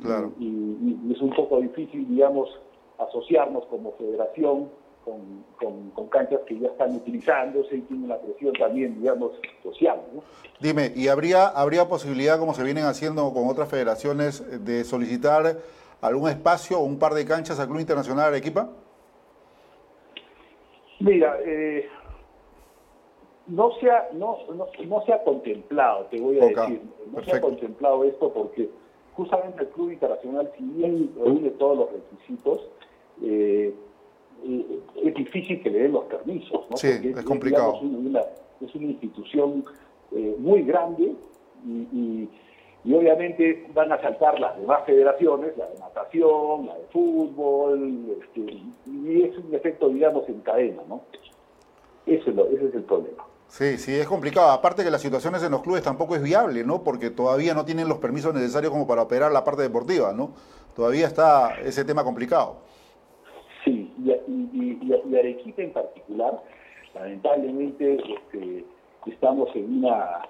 Claro. 0.02 0.32
Y, 0.40 1.12
es 1.12 1.22
un 1.22 1.32
poco 1.32 1.60
difícil, 1.60 2.08
digamos, 2.08 2.50
asociarnos 2.98 3.66
como 3.66 3.94
federación 3.94 4.70
con, 5.06 6.10
canchas 6.10 6.42
que 6.46 6.60
ya 6.60 6.68
están 6.68 6.96
utilizándose 6.96 7.78
y 7.78 7.82
tienen 7.82 8.06
una 8.06 8.18
presión 8.18 8.54
también, 8.54 9.00
digamos, 9.00 9.32
social. 9.64 9.98
¿no? 10.14 10.22
Dime, 10.60 10.92
¿y 10.94 11.08
habría, 11.08 11.48
habría 11.48 11.88
posibilidad, 11.88 12.38
como 12.38 12.54
se 12.54 12.64
vienen 12.64 12.84
haciendo 12.84 13.32
con 13.34 13.48
otras 13.48 13.70
federaciones, 13.70 14.66
de 14.66 14.84
solicitar 14.84 15.58
algún 16.02 16.30
espacio 16.30 16.80
o 16.80 16.84
un 16.84 17.00
par 17.00 17.14
de 17.14 17.26
canchas 17.26 17.60
al 17.60 17.68
Club 17.68 17.80
Internacional 17.80 18.26
de 18.26 18.38
Arequipa? 18.38 18.70
Mira, 21.02 21.38
eh, 21.44 21.88
no, 23.48 23.72
se 23.80 23.90
ha, 23.90 24.10
no, 24.14 24.38
no, 24.54 25.02
se 25.06 25.14
ha 25.14 25.24
contemplado, 25.24 26.06
te 26.06 26.20
voy 26.20 26.40
a 26.40 26.46
decir, 26.46 26.82
no 27.12 27.24
se 27.24 27.36
ha 27.36 27.42
contemplado 27.42 28.04
esto 28.04 28.32
porque 28.32 28.70
justamente 29.14 29.64
el 29.64 29.70
Club 29.70 29.92
Internacional, 29.92 30.52
si 30.58 30.64
bien 30.64 31.12
reúne 31.18 31.50
todos 31.52 31.78
los 31.78 31.90
requisitos, 31.92 32.68
eh, 33.24 33.74
eh, 34.44 34.80
es 35.04 35.14
difícil 35.14 35.62
que 35.62 35.70
le 35.70 35.80
den 35.80 35.94
los 35.94 36.06
permisos. 36.06 36.66
¿no? 36.70 36.78
Sí, 36.78 36.88
es 36.88 37.24
complicado. 37.24 37.76
Es 37.76 37.82
una, 37.82 38.22
es 38.62 38.76
una 38.76 38.86
institución 38.86 39.66
muy 40.40 40.64
grande 40.64 41.16
y 41.66 41.88
y 41.94 42.28
obviamente 42.86 43.68
van 43.74 43.92
a 43.92 44.02
saltar 44.02 44.40
las 44.40 44.58
demás 44.58 44.84
federaciones, 44.86 45.56
la 45.58 45.68
de 45.68 45.80
natación, 45.80 46.66
la 46.66 46.76
de 46.76 46.86
fútbol, 46.92 48.18
este, 48.22 48.42
y 48.88 49.24
es 49.24 49.38
un 49.38 49.54
efecto, 49.54 49.90
digamos, 49.90 50.28
en 50.28 50.42
cadena, 50.42 50.82
¿no? 50.88 51.02
Ese 52.06 52.32
es, 52.32 52.38
ese 52.38 52.68
es 52.68 52.76
el 52.76 52.84
problema. 52.84 53.24
Sí, 53.48 53.78
sí, 53.78 53.94
es 53.94 54.08
complicado. 54.08 54.50
Aparte 54.50 54.84
que 54.84 54.90
las 54.90 55.02
situaciones 55.02 55.44
en 55.44 55.52
los 55.52 55.62
clubes 55.62 55.84
tampoco 55.84 56.16
es 56.16 56.24
viable, 56.24 56.64
¿no? 56.64 56.84
Porque 56.84 57.10
todavía 57.10 57.54
no 57.54 57.66
tienen 57.66 57.90
los 57.90 57.98
permisos 57.98 58.34
necesarios 58.34 58.72
como 58.72 58.88
para 58.88 59.02
operar 59.02 59.32
la 59.32 59.44
parte 59.44 59.62
deportiva, 59.62 60.14
¿no? 60.14 60.32
Todavía 60.76 61.06
está 61.06 61.60
ese 61.60 61.84
tema 61.84 62.04
complicado. 62.04 62.60
Sí, 63.66 63.94
y, 64.00 64.10
y, 64.10 65.18
Arequipa 65.18 65.62
en 65.62 65.74
particular, 65.74 66.42
lamentablemente 66.96 67.96
este, 67.96 68.66
estamos 69.06 69.54
en 69.54 69.80
una 69.80 70.22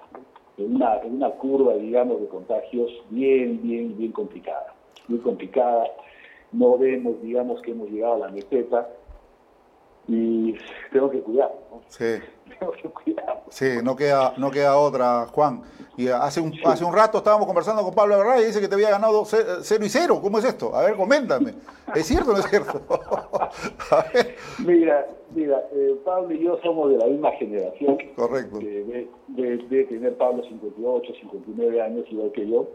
en 0.58 0.76
una, 0.76 0.98
en 0.98 1.16
una 1.16 1.30
curva, 1.30 1.74
digamos, 1.74 2.20
de 2.20 2.28
contagios 2.28 2.90
bien, 3.10 3.60
bien, 3.62 3.96
bien 3.96 4.12
complicada, 4.12 4.74
muy 5.08 5.18
complicada. 5.18 5.84
no 6.52 6.76
vemos, 6.76 7.20
digamos, 7.22 7.62
que 7.62 7.70
hemos 7.70 7.90
llegado 7.90 8.14
a 8.14 8.18
la 8.26 8.28
meseta 8.28 8.88
y 10.08 10.56
tengo 10.92 11.10
que 11.10 11.20
cuidar, 11.20 11.50
¿no? 11.70 11.82
Sí. 11.88 12.04
Tengo 12.58 12.72
que 12.72 12.88
cuidar. 12.88 13.42
Sí, 13.48 13.66
no 13.82 13.96
queda, 13.96 14.34
no 14.36 14.50
queda 14.50 14.76
otra, 14.76 15.26
Juan. 15.32 15.62
Y 15.96 16.08
hace 16.08 16.40
un, 16.40 16.52
hace 16.64 16.84
un 16.84 16.92
rato 16.92 17.18
estábamos 17.18 17.46
conversando 17.46 17.82
con 17.82 17.94
Pablo 17.94 18.18
Verdad 18.18 18.40
y 18.40 18.46
dice 18.46 18.60
que 18.60 18.68
te 18.68 18.74
había 18.74 18.90
ganado 18.90 19.24
0 19.24 19.62
y 19.62 19.88
0. 19.88 20.20
¿Cómo 20.22 20.38
es 20.38 20.44
esto? 20.44 20.74
A 20.74 20.82
ver, 20.82 20.96
coméntame. 20.96 21.54
¿Es 21.94 22.06
cierto 22.06 22.30
o 22.30 22.34
no 22.34 22.40
es 22.40 22.46
cierto? 22.46 22.80
A 22.90 24.04
ver. 24.12 24.36
Mira, 24.64 25.06
mira, 25.34 25.62
eh, 25.72 25.96
Pablo 26.04 26.34
y 26.34 26.44
yo 26.44 26.58
somos 26.62 26.90
de 26.90 26.98
la 26.98 27.06
misma 27.06 27.30
generación. 27.32 27.98
Correcto. 28.16 28.58
De, 28.58 29.08
de, 29.28 29.56
de, 29.68 29.84
tener 29.84 30.16
Pablo 30.16 30.42
58, 30.44 31.12
59 31.20 31.82
años, 31.82 32.06
igual 32.10 32.32
que 32.32 32.48
yo. 32.48 32.68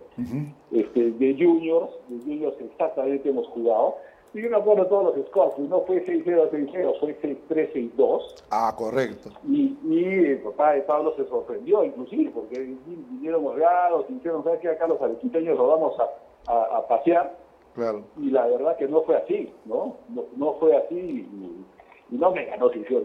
este, 0.71 1.11
de 1.11 1.33
juniors, 1.33 1.91
de 2.09 2.19
juniors 2.19 2.55
exactamente 2.59 3.29
hemos 3.29 3.47
jugado. 3.47 3.95
Y 4.37 4.41
yo 4.43 4.51
me 4.51 4.57
acuerdo 4.57 4.85
todos 4.85 5.17
los 5.17 5.25
scores, 5.25 5.57
no 5.57 5.81
fue 5.81 6.05
6-0, 6.05 6.51
6-0, 6.51 6.99
fue 6.99 7.19
6-3, 7.21 7.95
6-2. 7.95 8.43
Ah, 8.51 8.71
correcto. 8.77 9.31
Y, 9.47 9.75
y 9.83 10.03
el 10.25 10.41
papá 10.41 10.73
de 10.73 10.81
Pablo 10.83 11.15
se 11.15 11.25
sorprendió, 11.25 11.83
inclusive, 11.83 12.29
porque 12.29 12.75
vinieron 12.85 13.41
morgados, 13.41 14.05
y 14.09 14.13
dijeron, 14.13 14.43
¿sabes 14.43 14.59
qué? 14.59 14.69
Acá 14.69 14.85
los 14.85 15.01
arequipeños 15.01 15.57
lo 15.57 15.67
vamos 15.67 15.95
a, 15.99 16.53
a, 16.53 16.77
a, 16.77 16.87
pasear. 16.87 17.35
Claro. 17.73 18.03
Y 18.15 18.29
la 18.29 18.45
verdad 18.45 18.77
que 18.77 18.87
no 18.87 19.01
fue 19.01 19.15
así, 19.15 19.51
¿no? 19.65 19.95
No, 20.09 20.25
no 20.35 20.53
fue 20.59 20.77
así 20.77 20.95
y, 20.95 22.13
y, 22.13 22.15
no 22.15 22.29
me 22.29 22.45
ganó 22.45 22.69
6 22.69 22.85
Yo, 22.89 23.01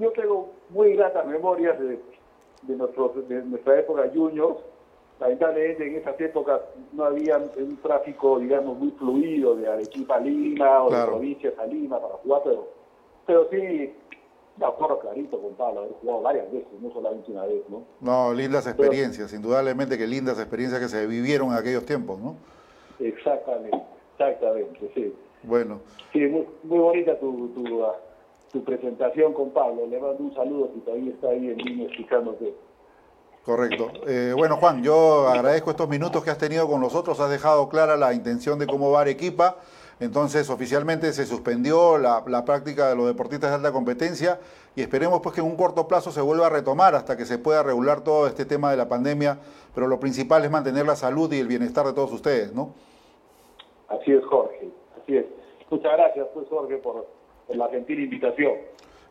yo 0.00 0.10
tengo 0.10 0.48
muy 0.70 0.96
gratas 0.96 1.24
memorias 1.24 1.78
de, 1.78 2.00
de, 2.62 2.76
nuestro, 2.76 3.10
de 3.28 3.42
nuestra 3.44 3.78
época 3.78 4.10
juniors 4.12 4.58
lamentablemente 5.20 5.86
en 5.86 5.96
esas 5.96 6.20
épocas 6.20 6.60
no 6.92 7.04
había 7.04 7.38
un 7.38 7.76
tráfico, 7.82 8.38
digamos, 8.38 8.78
muy 8.78 8.90
fluido 8.92 9.56
de 9.56 9.68
Arequipa 9.68 10.16
a 10.16 10.20
Lima 10.20 10.84
o 10.84 10.90
de 10.90 11.04
provincias 11.04 11.58
a 11.58 11.66
Lima 11.66 12.00
para 12.00 12.14
jugar, 12.14 12.42
pero, 12.44 12.68
pero 13.26 13.48
sí, 13.50 13.92
me 14.56 14.66
acuerdo 14.66 14.98
clarito 15.00 15.40
con 15.40 15.54
Pablo, 15.54 15.80
haber 15.80 15.92
jugado 16.00 16.22
varias 16.22 16.52
veces, 16.52 16.68
no 16.80 16.92
solamente 16.92 17.30
una 17.30 17.46
vez, 17.46 17.62
¿no? 17.68 17.84
No, 18.00 18.32
lindas 18.32 18.66
experiencias, 18.66 19.32
indudablemente 19.32 19.98
que 19.98 20.06
lindas 20.06 20.38
experiencias 20.38 20.80
que 20.80 20.88
se 20.88 21.06
vivieron 21.06 21.48
en 21.48 21.58
aquellos 21.58 21.84
tiempos, 21.84 22.18
¿no? 22.18 22.36
Exactamente, 22.98 23.78
exactamente, 24.12 24.90
sí. 24.94 25.14
Bueno. 25.42 25.80
Sí, 26.12 26.20
muy, 26.20 26.46
muy 26.64 26.78
bonita 26.78 27.18
tu, 27.18 27.48
tu, 27.48 27.84
tu 28.52 28.64
presentación 28.64 29.32
con 29.32 29.50
Pablo, 29.50 29.86
le 29.86 30.00
mando 30.00 30.22
un 30.24 30.34
saludo 30.34 30.70
si 30.74 30.80
todavía 30.80 31.12
está 31.12 31.28
ahí 31.28 31.48
en 31.48 31.58
línea 31.58 31.86
explicándote. 31.86 32.54
Correcto. 33.48 33.90
Eh, 34.06 34.34
bueno, 34.36 34.58
Juan, 34.58 34.82
yo 34.82 35.26
agradezco 35.26 35.70
estos 35.70 35.88
minutos 35.88 36.22
que 36.22 36.28
has 36.28 36.36
tenido 36.36 36.68
con 36.68 36.82
nosotros. 36.82 37.18
Has 37.18 37.30
dejado 37.30 37.70
clara 37.70 37.96
la 37.96 38.12
intención 38.12 38.58
de 38.58 38.66
cómo 38.66 38.90
va 38.90 39.00
Arequipa. 39.00 39.56
Entonces, 40.00 40.50
oficialmente 40.50 41.14
se 41.14 41.24
suspendió 41.24 41.96
la, 41.96 42.22
la, 42.26 42.44
práctica 42.44 42.90
de 42.90 42.96
los 42.96 43.06
deportistas 43.06 43.48
de 43.48 43.56
alta 43.56 43.72
competencia 43.72 44.38
y 44.76 44.82
esperemos 44.82 45.22
pues 45.22 45.34
que 45.34 45.40
en 45.40 45.46
un 45.46 45.56
corto 45.56 45.88
plazo 45.88 46.12
se 46.12 46.20
vuelva 46.20 46.48
a 46.48 46.50
retomar 46.50 46.94
hasta 46.94 47.16
que 47.16 47.24
se 47.24 47.38
pueda 47.38 47.62
regular 47.62 48.02
todo 48.02 48.26
este 48.26 48.44
tema 48.44 48.70
de 48.70 48.76
la 48.76 48.86
pandemia. 48.86 49.38
Pero 49.74 49.86
lo 49.86 49.98
principal 49.98 50.44
es 50.44 50.50
mantener 50.50 50.84
la 50.84 50.94
salud 50.94 51.32
y 51.32 51.38
el 51.38 51.46
bienestar 51.46 51.86
de 51.86 51.94
todos 51.94 52.12
ustedes, 52.12 52.52
¿no? 52.52 52.74
Así 53.88 54.12
es, 54.12 54.22
Jorge. 54.26 54.68
Así 55.02 55.16
es. 55.16 55.24
Muchas 55.70 55.92
gracias, 55.92 56.26
pues, 56.34 56.46
Jorge, 56.50 56.76
por, 56.76 57.06
por 57.46 57.56
la 57.56 57.66
gentil 57.70 58.00
invitación. 58.00 58.52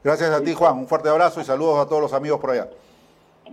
Gracias 0.04 0.30
a 0.30 0.44
ti, 0.44 0.54
Juan. 0.54 0.78
Un 0.78 0.86
fuerte 0.86 1.10
abrazo 1.10 1.42
y 1.42 1.44
saludos 1.44 1.80
a 1.80 1.90
todos 1.90 2.04
los 2.04 2.14
amigos 2.14 2.40
por 2.40 2.52
allá. 2.52 2.70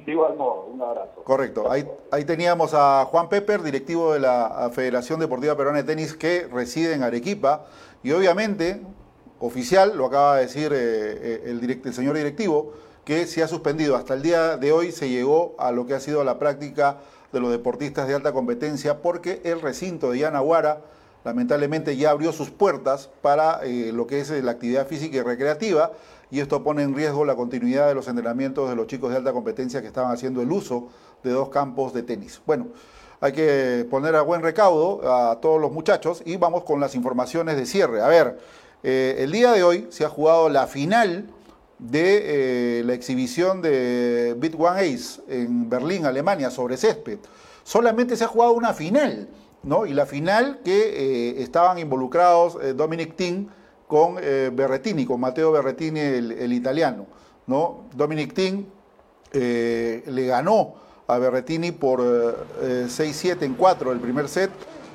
De 0.05 0.13
igual 0.13 0.37
modo, 0.37 0.67
un 0.73 0.83
abrazo. 0.83 1.23
Correcto. 1.25 1.71
Ahí, 1.71 1.89
ahí 2.11 2.25
teníamos 2.25 2.73
a 2.75 3.05
Juan 3.07 3.29
Pepper, 3.29 3.63
directivo 3.63 4.13
de 4.13 4.21
la 4.21 4.71
Federación 4.73 5.21
Deportiva 5.21 5.57
Peruana 5.57 5.79
de 5.79 5.85
Tenis, 5.85 6.15
que 6.15 6.49
reside 6.53 6.95
en 6.95 7.03
Arequipa. 7.03 7.67
Y 8.03 8.13
obviamente, 8.13 8.83
oficial, 9.41 9.97
lo 9.97 10.07
acaba 10.07 10.37
de 10.37 10.43
decir 10.43 10.73
eh, 10.75 11.43
el, 11.47 11.61
direct, 11.61 11.87
el 11.87 11.95
señor 11.95 12.17
directivo, 12.17 12.73
que 13.05 13.27
se 13.27 13.43
ha 13.43 13.49
suspendido. 13.49 13.97
Hasta 13.97 14.15
el 14.15 14.23
día 14.23 14.57
de 14.57 14.73
hoy 14.73 14.93
se 14.93 15.09
llegó 15.09 15.55
a 15.59 15.71
lo 15.71 15.87
que 15.87 15.95
ha 15.95 16.01
sido 16.01 16.25
la 16.25 16.39
práctica 16.39 16.99
de 17.33 17.41
los 17.41 17.51
deportistas 17.51 18.09
de 18.09 18.15
alta 18.15 18.33
competencia 18.33 19.03
porque 19.03 19.43
el 19.45 19.61
recinto 19.61 20.13
de 20.13 20.21
Yanaguara 20.21 20.83
lamentablemente 21.25 21.97
ya 21.97 22.11
abrió 22.11 22.33
sus 22.33 22.51
puertas 22.51 23.11
para 23.23 23.61
eh, 23.65 23.91
lo 23.93 24.07
que 24.07 24.21
es 24.21 24.31
la 24.31 24.53
actividad 24.53 24.87
física 24.87 25.17
y 25.17 25.23
recreativa 25.23 25.93
y 26.31 26.41
esto 26.41 26.63
pone 26.63 26.83
en 26.83 26.95
riesgo 26.95 27.25
la 27.25 27.35
continuidad 27.35 27.89
de 27.89 27.95
los 27.95 28.09
entrenamientos 28.09 28.69
de 28.69 28.77
los 28.77 28.87
chicos 28.87 29.11
de 29.11 29.17
alta 29.17 29.33
competencia 29.33 29.81
que 29.81 29.87
estaban 29.87 30.13
haciendo 30.13 30.43
el 30.43 30.51
uso 30.53 30.89
de 31.23 31.31
dos 31.31 31.49
campos 31.49 31.93
de 31.95 32.03
tenis. 32.03 32.41
Bueno, 32.47 32.69
hay 33.21 33.33
que 33.33 33.87
poner 33.91 34.15
a 34.17 34.23
buen 34.23 34.43
recaudo 34.43 35.11
a 35.11 35.41
todos 35.41 35.61
los 35.61 35.73
muchachos 35.73 36.23
y 36.25 36.37
vamos 36.37 36.65
con 36.65 36.81
las 36.81 36.95
informaciones 36.95 37.57
de 37.57 37.67
cierre. 37.67 38.03
A 38.03 38.09
ver, 38.09 38.39
eh, 38.83 39.17
el 39.21 39.33
día 39.33 39.53
de 39.53 39.63
hoy 39.63 39.87
se 39.91 40.05
ha 40.05 40.09
jugado 40.09 40.49
la 40.49 40.67
final 40.67 41.31
de 41.79 42.81
eh, 42.81 42.85
la 42.85 42.95
exhibición 42.95 43.63
de 43.63 44.35
Bit 44.39 44.55
One 44.59 44.81
Ace 44.81 45.21
en 45.29 45.71
Berlín, 45.71 46.05
Alemania, 46.05 46.51
sobre 46.51 46.77
césped. 46.77 47.19
Solamente 47.63 48.17
se 48.17 48.25
ha 48.25 48.29
jugado 48.29 48.53
una 48.53 48.75
final, 48.75 49.29
Y 49.87 49.95
la 49.95 50.07
final 50.07 50.61
que 50.65 50.73
eh, 50.73 51.43
estaban 51.43 51.79
involucrados 51.79 52.59
Dominic 52.77 53.17
Thiem, 53.17 53.49
con 53.87 54.17
eh, 54.21 54.51
Berretini, 54.53 55.05
con 55.05 55.21
Matteo 55.21 55.53
Berretini, 55.53 56.01
el, 56.01 56.53
italiano. 56.53 57.07
¿no? 57.47 57.85
Dominic 57.95 58.35
Thiem 58.35 58.67
eh, 59.33 60.03
le 60.07 60.27
ganó 60.27 60.75
a 61.07 61.19
Berretini 61.19 61.73
por 61.73 62.01
6-7 62.01 63.43
eh, 63.43 63.45
en 63.45 63.55
4 63.55 63.93
el 63.93 64.01
primer 64.01 64.29
set, 64.29 64.51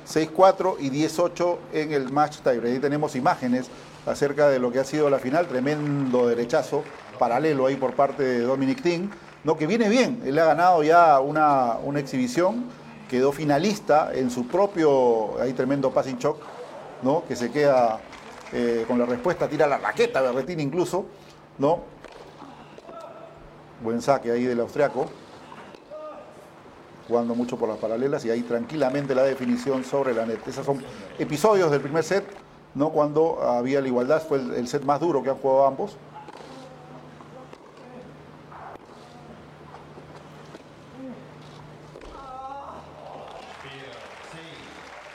6-4 0.06 0.76
y 0.80 0.90
10-8 0.90 1.56
en 1.72 1.92
el 1.92 2.12
match 2.12 2.38
tie. 2.38 2.60
Ahí 2.62 2.78
tenemos 2.78 3.14
imágenes 3.14 3.68
acerca 4.06 4.48
de 4.48 4.58
lo 4.58 4.72
que 4.72 4.80
ha 4.80 4.84
sido 4.84 5.08
la 5.08 5.18
final, 5.18 5.46
tremendo 5.46 6.26
derechazo 6.26 6.82
paralelo 7.18 7.66
ahí 7.66 7.76
por 7.76 7.94
parte 7.94 8.22
de 8.22 8.40
Dominic 8.40 8.82
Thiem, 8.82 9.10
¿no? 9.44 9.56
que 9.56 9.66
viene 9.66 9.88
bien, 9.88 10.22
él 10.24 10.38
ha 10.38 10.46
ganado 10.46 10.82
ya 10.82 11.20
una 11.20 11.78
exhibición, 11.96 12.64
quedó 13.10 13.32
finalista 13.32 14.12
en 14.14 14.30
su 14.30 14.46
propio, 14.46 15.40
ahí 15.40 15.52
tremendo 15.52 15.90
passing 15.90 16.16
shock, 16.16 16.38
¿no? 17.02 17.24
que 17.26 17.34
se 17.34 17.50
queda 17.50 17.98
eh, 18.52 18.84
con 18.86 19.00
la 19.00 19.04
respuesta 19.04 19.48
tira 19.48 19.66
la 19.66 19.78
raqueta, 19.78 20.20
Berretini 20.20 20.62
incluso, 20.62 21.06
¿no? 21.58 21.80
Buen 23.82 24.00
saque 24.00 24.30
ahí 24.30 24.44
del 24.44 24.60
austriaco, 24.60 25.06
jugando 27.08 27.34
mucho 27.34 27.56
por 27.56 27.68
las 27.68 27.78
paralelas 27.78 28.24
y 28.24 28.30
ahí 28.30 28.42
tranquilamente 28.42 29.14
la 29.14 29.24
definición 29.24 29.82
sobre 29.82 30.14
la 30.14 30.24
net. 30.24 30.38
Esos 30.46 30.64
son 30.64 30.80
episodios 31.18 31.70
del 31.72 31.80
primer 31.80 32.04
set, 32.04 32.24
¿no? 32.74 32.90
Cuando 32.90 33.42
había 33.42 33.80
la 33.80 33.88
igualdad, 33.88 34.22
fue 34.22 34.38
el 34.38 34.68
set 34.68 34.84
más 34.84 35.00
duro 35.00 35.22
que 35.22 35.30
han 35.30 35.36
jugado 35.36 35.66
ambos. 35.66 35.96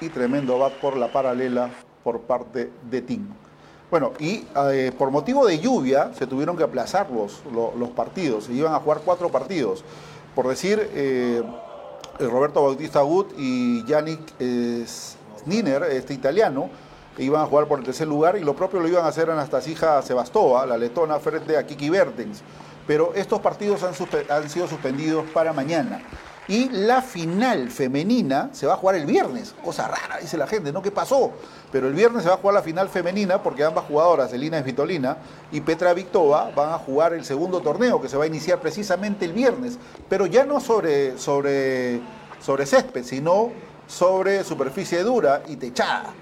Y 0.06 0.10
tremendo 0.10 0.58
bat 0.60 0.74
por 0.74 0.98
la 0.98 1.12
paralela 1.12 1.70
por 2.04 2.22
parte 2.22 2.72
de 2.90 3.02
TIM. 3.02 3.28
Bueno, 3.90 4.14
y 4.20 4.46
eh, 4.72 4.92
por 4.98 5.12
motivo 5.12 5.46
de 5.46 5.60
lluvia 5.60 6.12
se 6.18 6.28
tuvieron 6.28 6.58
que 6.58 6.64
aplazar 6.64 7.10
los, 7.12 7.42
los, 7.52 7.90
partidos, 7.92 8.46
se 8.46 8.54
iban 8.54 8.74
a 8.74 8.80
jugar 8.80 9.02
cuatro 9.06 9.30
partidos. 9.30 9.84
Por 10.34 10.48
decir, 10.48 10.90
eh, 10.94 11.42
Roberto 12.20 12.62
Bautista 12.62 13.02
Gut 13.02 13.34
y 13.38 13.86
Yannick 13.86 14.22
eh, 14.40 14.86
Sniner, 15.44 15.84
este 15.84 16.14
italiano, 16.14 16.70
iban 17.18 17.42
a 17.42 17.46
jugar 17.46 17.68
por 17.68 17.80
el 17.80 17.86
tercer 17.86 18.08
lugar 18.08 18.38
y 18.38 18.44
lo 18.44 18.56
propio 18.56 18.80
lo 18.80 18.88
iban 18.88 19.06
a 19.06 19.10
hacer 19.10 19.30
Anastasia 19.30 20.02
Sebastova, 20.02 20.66
la 20.66 20.78
letona, 20.78 21.20
frente 21.20 21.58
a 21.58 21.66
Kiki 21.66 21.90
Bertens. 21.90 22.42
Pero 22.88 23.14
estos 23.16 23.40
partidos 23.40 23.84
han, 23.84 23.94
han 24.30 24.50
sido 24.50 24.68
suspendidos 24.68 25.26
para 25.32 25.54
mañana. 25.54 26.02
Y 26.48 26.70
la 26.70 27.02
final 27.02 27.72
femenina 27.72 28.50
se 28.52 28.68
va 28.68 28.74
a 28.74 28.78
jugar 28.78 28.96
el 28.96 29.06
viernes. 29.06 29.56
Cosa 29.64 29.88
rara, 29.88 30.20
dice 30.22 30.38
la 30.38 30.46
gente, 30.46 30.72
¿no? 30.72 30.82
¿Qué 30.82 30.92
pasó? 30.92 31.32
Pero 31.72 31.88
el 31.88 31.94
viernes 31.94 32.24
se 32.24 32.30
va 32.30 32.36
a 32.36 32.38
jugar 32.38 32.54
la 32.54 32.62
final 32.62 32.88
femenina 32.88 33.42
porque 33.42 33.64
ambas 33.64 33.86
jugadoras, 33.86 34.32
Elina 34.32 34.62
Svitolina 34.62 35.18
y 35.52 35.62
Petra 35.62 35.94
Victova, 35.94 36.52
van 36.56 36.72
a 36.74 36.78
jugar 36.78 37.14
el 37.14 37.26
segundo 37.26 37.62
torneo 37.62 38.00
que 38.00 38.10
se 38.10 38.18
va 38.18 38.26
a 38.26 38.28
iniciar 38.28 38.60
precisamente 38.60 39.26
el 39.26 39.34
viernes. 39.34 39.80
Pero 40.08 40.28
ya 40.28 40.46
no 40.46 40.60
sobre, 40.60 41.18
sobre, 41.18 42.02
sobre 42.40 42.66
césped, 42.68 43.04
sino 43.04 43.52
sobre 43.88 44.44
superficie 44.44 45.02
dura 45.04 45.42
y 45.48 45.56
techada. 45.56 46.14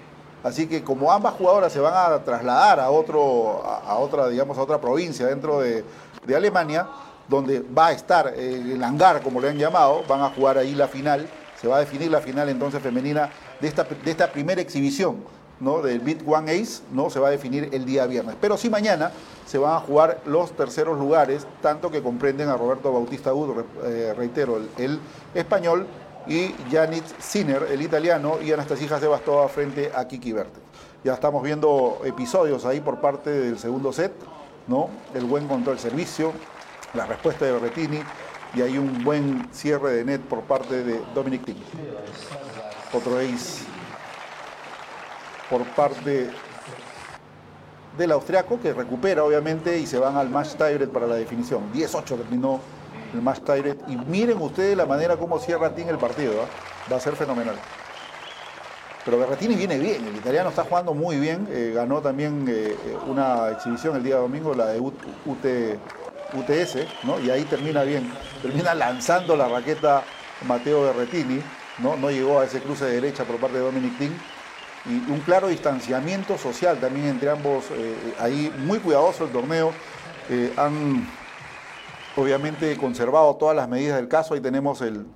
Así 0.42 0.66
que 0.66 0.82
como 0.82 1.10
ambas 1.10 1.34
jugadoras 1.34 1.72
se 1.72 1.80
van 1.80 1.94
a 1.94 2.22
trasladar 2.22 2.80
a, 2.80 2.90
otro, 2.90 3.62
a, 3.64 3.96
otra, 3.98 4.28
digamos, 4.28 4.56
a 4.56 4.62
otra 4.62 4.78
provincia 4.78 5.26
dentro 5.26 5.60
de, 5.60 5.84
de 6.26 6.36
Alemania, 6.36 6.86
donde 7.28 7.60
va 7.60 7.88
a 7.88 7.92
estar 7.92 8.34
el 8.36 8.82
hangar, 8.82 9.22
como 9.22 9.40
le 9.40 9.48
han 9.48 9.58
llamado, 9.58 10.02
van 10.08 10.20
a 10.20 10.30
jugar 10.30 10.58
ahí 10.58 10.74
la 10.74 10.88
final, 10.88 11.28
se 11.60 11.68
va 11.68 11.76
a 11.76 11.80
definir 11.80 12.10
la 12.10 12.20
final 12.20 12.48
entonces 12.48 12.82
femenina 12.82 13.30
de 13.60 13.68
esta, 13.68 13.84
de 13.84 14.10
esta 14.10 14.30
primera 14.30 14.60
exhibición 14.60 15.24
¿no? 15.60 15.82
del 15.82 16.00
Beat 16.00 16.22
One 16.26 16.52
Ace, 16.52 16.82
¿no? 16.92 17.10
se 17.10 17.18
va 17.18 17.28
a 17.28 17.30
definir 17.30 17.70
el 17.72 17.84
día 17.84 18.06
viernes. 18.06 18.36
Pero 18.40 18.56
sí 18.56 18.68
mañana 18.68 19.10
se 19.46 19.58
van 19.58 19.74
a 19.74 19.80
jugar 19.80 20.20
los 20.26 20.52
terceros 20.52 20.98
lugares, 20.98 21.46
tanto 21.62 21.90
que 21.90 22.02
comprenden 22.02 22.48
a 22.48 22.56
Roberto 22.56 22.92
Bautista 22.92 23.32
Ud, 23.32 23.64
eh, 23.84 24.14
reitero, 24.16 24.60
el, 24.78 25.00
español, 25.34 25.86
y 26.26 26.54
Janet 26.70 27.04
Sinner, 27.18 27.66
el 27.70 27.82
italiano, 27.82 28.38
y 28.42 28.50
Anastasia 28.50 28.98
Sebastova 28.98 29.46
frente 29.48 29.92
a 29.94 30.08
Kiki 30.08 30.32
Verte. 30.32 30.58
Ya 31.04 31.12
estamos 31.12 31.42
viendo 31.42 32.00
episodios 32.04 32.64
ahí 32.64 32.80
por 32.80 33.00
parte 33.00 33.30
del 33.30 33.58
segundo 33.58 33.92
set, 33.92 34.12
¿no? 34.66 34.88
El 35.12 35.26
buen 35.26 35.46
control 35.46 35.78
servicio, 35.78 36.32
la 36.94 37.06
respuesta 37.06 37.44
de 37.44 37.52
Berretini 37.52 38.00
y 38.54 38.62
hay 38.62 38.78
un 38.78 39.02
buen 39.02 39.48
cierre 39.52 39.92
de 39.92 40.04
net 40.04 40.20
por 40.20 40.42
parte 40.42 40.84
de 40.84 41.00
Dominic 41.14 41.44
Thiem. 41.44 41.58
Otro 42.92 43.18
ace 43.18 43.64
por 45.50 45.64
parte 45.74 46.30
del 47.98 48.12
austriaco 48.12 48.60
que 48.60 48.72
recupera 48.72 49.24
obviamente 49.24 49.78
y 49.78 49.86
se 49.86 49.98
van 49.98 50.16
al 50.16 50.28
match 50.28 50.54
tiebreak 50.54 50.90
para 50.90 51.06
la 51.06 51.16
definición. 51.16 51.72
10-8 51.72 52.16
terminó 52.16 52.60
el 53.12 53.22
match 53.22 53.40
tiebreak 53.40 53.88
y 53.88 53.96
miren 53.96 54.40
ustedes 54.40 54.76
la 54.76 54.86
manera 54.86 55.16
como 55.16 55.38
cierra 55.38 55.74
Thiem 55.74 55.88
el 55.88 55.98
partido, 55.98 56.42
¿ah? 56.42 56.92
va 56.92 56.96
a 56.96 57.00
ser 57.00 57.16
fenomenal. 57.16 57.56
Pero 59.04 59.18
Berretini 59.18 59.54
viene 59.54 59.78
bien, 59.78 60.06
el 60.06 60.16
italiano 60.16 60.48
está 60.48 60.64
jugando 60.64 60.94
muy 60.94 61.18
bien, 61.18 61.46
eh, 61.50 61.72
ganó 61.74 62.00
también 62.00 62.46
eh, 62.48 62.74
eh, 62.86 62.96
una 63.06 63.50
exhibición 63.50 63.96
el 63.96 64.02
día 64.02 64.16
domingo, 64.16 64.54
la 64.54 64.68
de 64.68 64.80
UTS, 66.34 66.86
¿no? 67.04 67.20
y 67.20 67.30
ahí 67.30 67.44
termina 67.44 67.82
bien, 67.82 68.10
termina 68.42 68.74
lanzando 68.74 69.36
la 69.36 69.48
raqueta 69.48 70.02
Mateo 70.46 70.82
Berretini, 70.82 71.40
¿no? 71.78 71.96
no 71.96 72.10
llegó 72.10 72.40
a 72.40 72.44
ese 72.44 72.60
cruce 72.60 72.84
de 72.84 73.00
derecha 73.00 73.24
por 73.24 73.36
parte 73.36 73.58
de 73.58 73.64
Dominic 73.64 73.98
Thiem, 73.98 74.12
y 74.86 75.10
un 75.10 75.20
claro 75.20 75.48
distanciamiento 75.48 76.36
social 76.36 76.78
también 76.78 77.06
entre 77.06 77.30
ambos, 77.30 77.64
ahí 78.20 78.52
muy 78.58 78.78
cuidadoso 78.80 79.24
el 79.24 79.30
torneo, 79.30 79.72
han 80.58 81.08
obviamente 82.16 82.76
conservado 82.76 83.34
todas 83.36 83.56
las 83.56 83.68
medidas 83.68 83.96
del 83.96 84.08
caso, 84.08 84.34
ahí 84.34 84.40
tenemos 84.40 84.82
el, 84.82 85.06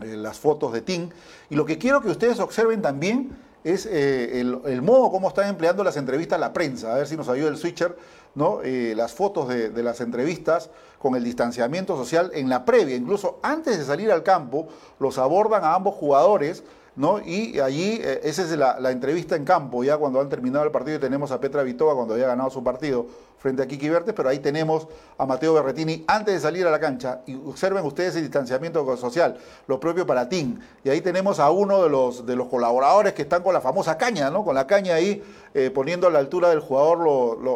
eh, 0.00 0.16
las 0.16 0.38
fotos 0.38 0.72
de 0.72 0.80
Tim. 0.80 1.10
Y 1.50 1.56
lo 1.56 1.64
que 1.64 1.78
quiero 1.78 2.00
que 2.00 2.08
ustedes 2.08 2.38
observen 2.38 2.82
también 2.82 3.36
es 3.64 3.86
eh, 3.86 4.40
el, 4.40 4.82
modo 4.82 5.10
como 5.10 5.28
están 5.28 5.48
empleando 5.48 5.82
las 5.82 5.96
entrevistas 5.96 6.38
la 6.38 6.52
prensa. 6.52 6.92
A 6.92 6.98
ver 6.98 7.06
si 7.06 7.16
nos 7.16 7.28
ayuda 7.28 7.48
el 7.48 7.56
switcher, 7.56 7.96
¿no? 8.34 8.62
Eh, 8.62 8.94
las 8.96 9.12
fotos 9.12 9.48
de, 9.48 9.70
de, 9.70 9.82
las 9.82 10.00
entrevistas 10.00 10.70
con 10.98 11.14
el 11.16 11.24
distanciamiento 11.24 11.96
social 11.96 12.30
en 12.34 12.48
la 12.48 12.64
previa, 12.64 12.96
incluso 12.96 13.38
antes 13.42 13.78
de 13.78 13.84
salir 13.84 14.10
al 14.10 14.22
campo, 14.22 14.68
los 14.98 15.18
abordan 15.18 15.64
a 15.64 15.74
ambos 15.74 15.94
jugadores 15.94 16.62
¿no? 16.98 17.20
Y 17.24 17.60
allí, 17.60 18.00
eh, 18.02 18.20
esa 18.24 18.42
es 18.42 18.50
la, 18.50 18.90
entrevista 18.90 19.36
en 19.36 19.44
campo, 19.44 19.84
ya 19.84 19.96
cuando 19.96 20.20
han 20.20 20.28
terminado 20.28 20.64
el 20.64 20.72
partido, 20.72 20.96
y 20.96 21.00
tenemos 21.00 21.30
a 21.30 21.40
Petra 21.40 21.62
Vitova 21.62 21.94
cuando 21.94 22.14
había 22.14 22.26
ganado 22.26 22.50
su 22.50 22.62
partido 22.64 23.06
frente 23.38 23.62
a 23.62 23.68
Kiki 23.68 23.88
Vertes, 23.88 24.12
pero 24.14 24.28
ahí 24.28 24.40
tenemos 24.40 24.88
a 25.16 25.24
Mateo 25.24 25.54
Berretini 25.54 26.04
antes 26.08 26.34
de 26.34 26.40
salir 26.40 26.66
a 26.66 26.72
la 26.72 26.80
cancha. 26.80 27.20
Y 27.26 27.36
observen 27.36 27.86
ustedes 27.86 28.16
el 28.16 28.22
distanciamiento 28.22 28.96
social, 28.96 29.38
lo 29.68 29.78
propio 29.78 30.04
para 30.06 30.28
Tim. 30.28 30.58
Y 30.82 30.88
ahí 30.88 31.00
tenemos 31.00 31.38
a 31.38 31.48
uno 31.52 31.84
de 31.84 31.88
los, 31.88 32.26
de 32.26 32.34
los 32.34 32.48
colaboradores 32.48 33.12
que 33.12 33.22
están 33.22 33.44
con 33.44 33.54
la 33.54 33.60
famosa 33.60 33.96
caña, 33.96 34.28
¿no? 34.28 34.44
Con 34.44 34.56
la 34.56 34.66
caña 34.66 34.96
ahí 34.96 35.22
eh, 35.54 35.70
poniendo 35.70 36.08
a 36.08 36.10
la 36.10 36.18
altura 36.18 36.48
del 36.48 36.58
jugador 36.58 36.98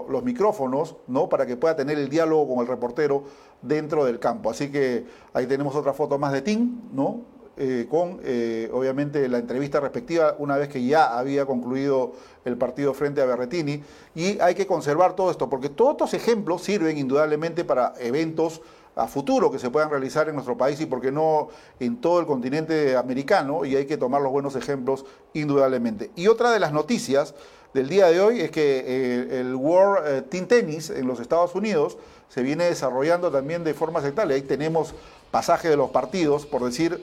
los 0.09 0.23
micrófonos, 0.23 0.95
¿no? 1.09 1.29
Para 1.29 1.47
que 1.47 1.57
pueda 1.57 1.75
tener 1.75 1.99
el 1.99 2.09
diálogo 2.09 2.55
con 2.55 2.61
el 2.61 2.69
reportero 2.69 3.25
dentro 3.61 4.05
del 4.05 4.21
campo. 4.21 4.51
Así 4.51 4.71
que 4.71 5.05
ahí 5.35 5.47
tenemos 5.47 5.75
otra 5.75 5.93
foto 5.93 6.17
más 6.17 6.33
de 6.33 6.43
Tim, 6.43 6.81
¿no? 6.93 7.32
Eh, 7.59 7.87
con 7.91 8.19
eh, 8.25 8.71
obviamente 8.73 9.29
la 9.29 9.37
entrevista 9.37 9.79
respectiva 9.79 10.37
una 10.39 10.57
vez 10.57 10.71
que 10.71 10.83
ya 10.87 11.19
había 11.19 11.45
concluido 11.45 12.13
el 12.47 12.57
partido 12.57 12.95
frente 12.95 13.21
a 13.21 13.27
Berretini 13.27 13.83
y 14.15 14.41
hay 14.41 14.55
que 14.55 14.67
conservar 14.67 15.15
todo 15.15 15.31
esto 15.31 15.51
porque 15.51 15.69
todos 15.69 15.91
estos 15.93 16.15
ejemplos 16.15 16.63
sirven 16.63 16.97
indudablemente 16.97 17.63
para 17.63 17.93
eventos 18.01 18.63
a 18.97 19.07
futuro 19.07 19.53
que 19.53 19.59
se 19.59 19.69
puedan 19.69 19.91
realizar 19.91 20.31
en 20.31 20.35
nuestro 20.35 20.57
país 20.57 20.81
y 20.81 20.87
porque 20.87 21.13
no 21.13 21.49
en 21.79 22.01
todo 22.01 22.21
el 22.21 22.27
continente 22.27 22.97
americano 22.97 23.67
y 23.67 23.77
hay 23.77 23.85
que 23.85 23.99
tomar 23.99 24.23
los 24.23 24.33
buenos 24.33 24.57
ejemplos 24.57 25.05
indudablemente. 25.35 26.11
Y 26.17 26.29
otra 26.29 26.53
de 26.53 26.59
las 26.59 26.73
noticias 26.73 27.35
del 27.75 27.91
día 27.91 28.07
de 28.07 28.19
hoy 28.23 28.41
es 28.41 28.51
que 28.51 28.83
eh, 28.87 29.41
el 29.41 29.55
World 29.55 30.31
Team 30.31 30.47
Tennis 30.47 30.89
en 30.89 31.07
los 31.07 31.21
Estados 31.21 31.55
Unidos 31.55 31.99
se 32.31 32.43
viene 32.43 32.65
desarrollando 32.65 33.31
también 33.31 33.63
de 33.63 33.75
forma 33.75 34.01
sectal. 34.01 34.31
Ahí 34.31 34.41
tenemos 34.41 34.95
pasaje 35.31 35.69
de 35.69 35.77
los 35.77 35.91
partidos, 35.91 36.47
por 36.47 36.65
decir, 36.65 37.03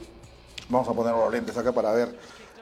Vamos 0.69 0.87
a 0.87 0.93
poner 0.93 1.13
los 1.15 1.31
lentes 1.31 1.57
acá 1.57 1.71
para 1.71 1.91
ver. 1.93 2.15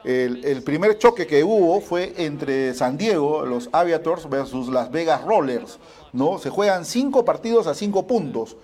El, 0.06 0.64
primer 0.64 0.98
choque 0.98 1.28
que 1.28 1.44
hubo 1.44 1.82
fue 1.82 2.14
entre 2.16 2.74
San 2.74 2.98
Diego, 2.98 3.46
los 3.46 3.68
Aviators, 3.74 4.30
versus 4.30 4.70
Las 4.70 4.90
Vegas 4.90 5.26
Rollers. 5.26 5.78
¿no? 6.14 6.40
Se 6.40 6.50
juegan 6.50 6.86
cinco 6.86 7.26
partidos 7.26 7.68
a 7.68 7.74
cinco 7.74 8.08
puntos. 8.08 8.56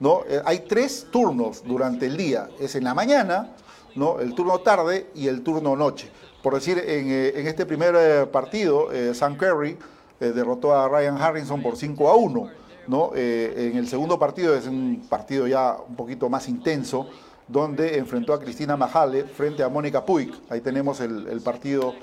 ¿no? 0.00 0.22
Eh, 0.28 0.42
hay 0.44 0.60
tres 0.60 1.06
turnos 1.12 1.62
durante 1.64 2.06
el 2.06 2.16
día. 2.16 2.48
Es 2.58 2.74
en 2.74 2.82
la 2.82 2.94
mañana, 2.94 3.54
¿no? 3.94 4.18
el 4.18 4.34
turno 4.34 4.58
tarde 4.58 5.06
y 5.14 5.28
el 5.28 5.44
turno 5.44 5.76
noche. 5.76 6.10
Por 6.42 6.54
decir, 6.54 6.78
en, 6.78 7.08
eh, 7.08 7.32
este 7.48 7.66
primer 7.66 7.94
eh, 7.96 8.26
partido, 8.26 8.88
Sam 9.14 9.36
Curry 9.36 9.78
derrotó 10.18 10.74
a 10.74 10.88
Ryan 10.88 11.22
Harrison 11.22 11.62
por 11.62 11.76
5 11.76 12.08
a 12.08 12.16
1. 12.16 12.50
¿no? 12.88 13.12
en 13.14 13.76
el 13.76 13.86
segundo 13.86 14.18
partido 14.18 14.56
es 14.56 14.66
un 14.66 15.06
partido 15.08 15.46
ya 15.46 15.76
un 15.86 15.94
poquito 15.94 16.30
más 16.30 16.48
intenso 16.48 17.06
donde 17.48 17.96
enfrentó 17.98 18.34
a 18.34 18.40
Cristina 18.40 18.76
Majale 18.76 19.24
frente 19.24 19.62
a 19.62 19.68
Mónica 19.68 20.04
Puig. 20.04 20.32
Ahí 20.50 20.60
tenemos 20.60 21.00
el, 21.00 21.40
partido 21.40 21.94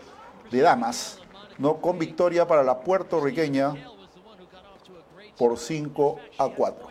de 0.52 0.62
damas, 0.62 1.20
¿no? 1.60 1.78
con 1.78 2.00
victoria 2.00 2.48
para 2.48 2.64
la 2.64 2.80
puertorriqueña 2.80 3.76
por 5.38 5.58
5 5.58 6.20
a 6.40 6.50
4. 6.50 6.88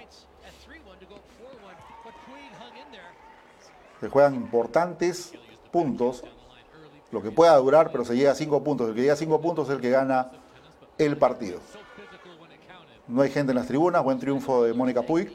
Se 4.01 4.09
juegan 4.09 4.35
importantes 4.35 5.33
puntos, 5.73 6.23
lo 7.11 7.23
que 7.23 7.31
pueda 7.31 7.57
durar, 7.57 7.91
pero 7.91 8.05
se 8.05 8.15
llega 8.17 8.33
a 8.33 8.35
5 8.35 8.63
puntos. 8.63 8.89
El 8.89 8.95
que 8.95 9.01
llega 9.01 9.15
a 9.15 9.17
5 9.17 9.41
puntos 9.41 9.69
es 9.69 9.75
el 9.75 9.81
que 9.81 9.91
gana 9.91 10.31
el 10.99 11.17
partido. 11.17 11.59
No 13.09 13.23
hay 13.23 13.31
gente 13.31 13.53
en 13.53 13.57
las 13.57 13.67
tribunas, 13.67 14.05
buen 14.05 14.19
triunfo 14.19 14.65
de 14.65 14.75
Mónica 14.75 15.03
Puig 15.03 15.33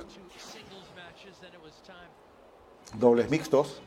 dobles 2.97 3.29
mixtos. 3.29 3.81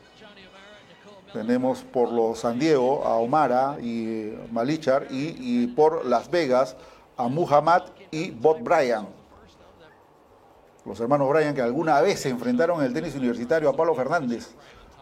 Tenemos 1.33 1.81
por 1.81 2.11
los 2.11 2.39
San 2.39 2.59
Diego 2.59 3.03
a 3.05 3.15
Omara 3.15 3.77
y 3.81 4.33
Malichar 4.51 5.07
y, 5.09 5.65
por 5.67 6.05
Las 6.05 6.29
Vegas 6.29 6.75
a 7.17 7.27
Muhammad 7.27 7.83
y 8.11 8.29
Bob 8.29 8.61
Bryan. 8.61 9.07
Los 10.85 10.99
hermanos 10.99 11.27
Bryan 11.29 11.55
que 11.55 11.61
alguna 11.61 12.01
vez 12.01 12.19
se 12.19 12.29
enfrentaron 12.29 12.79
en 12.81 12.87
el 12.87 12.93
tenis 12.93 13.15
universitario 13.15 13.69
a 13.69 13.75
Pablo 13.75 13.95
Fernández. 13.95 14.51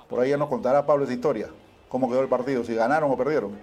Por 0.07 0.19
ahí 0.19 0.29
ya 0.29 0.37
nos 0.37 0.47
contará 0.47 0.85
Pablo 0.85 1.03
esa 1.03 1.13
historia, 1.13 1.49
cómo 1.89 2.09
quedó 2.09 2.21
el 2.21 2.29
partido, 2.29 2.63
si 2.63 2.75
ganaron 2.75 3.11
o 3.11 3.17
perdieron. 3.17 3.57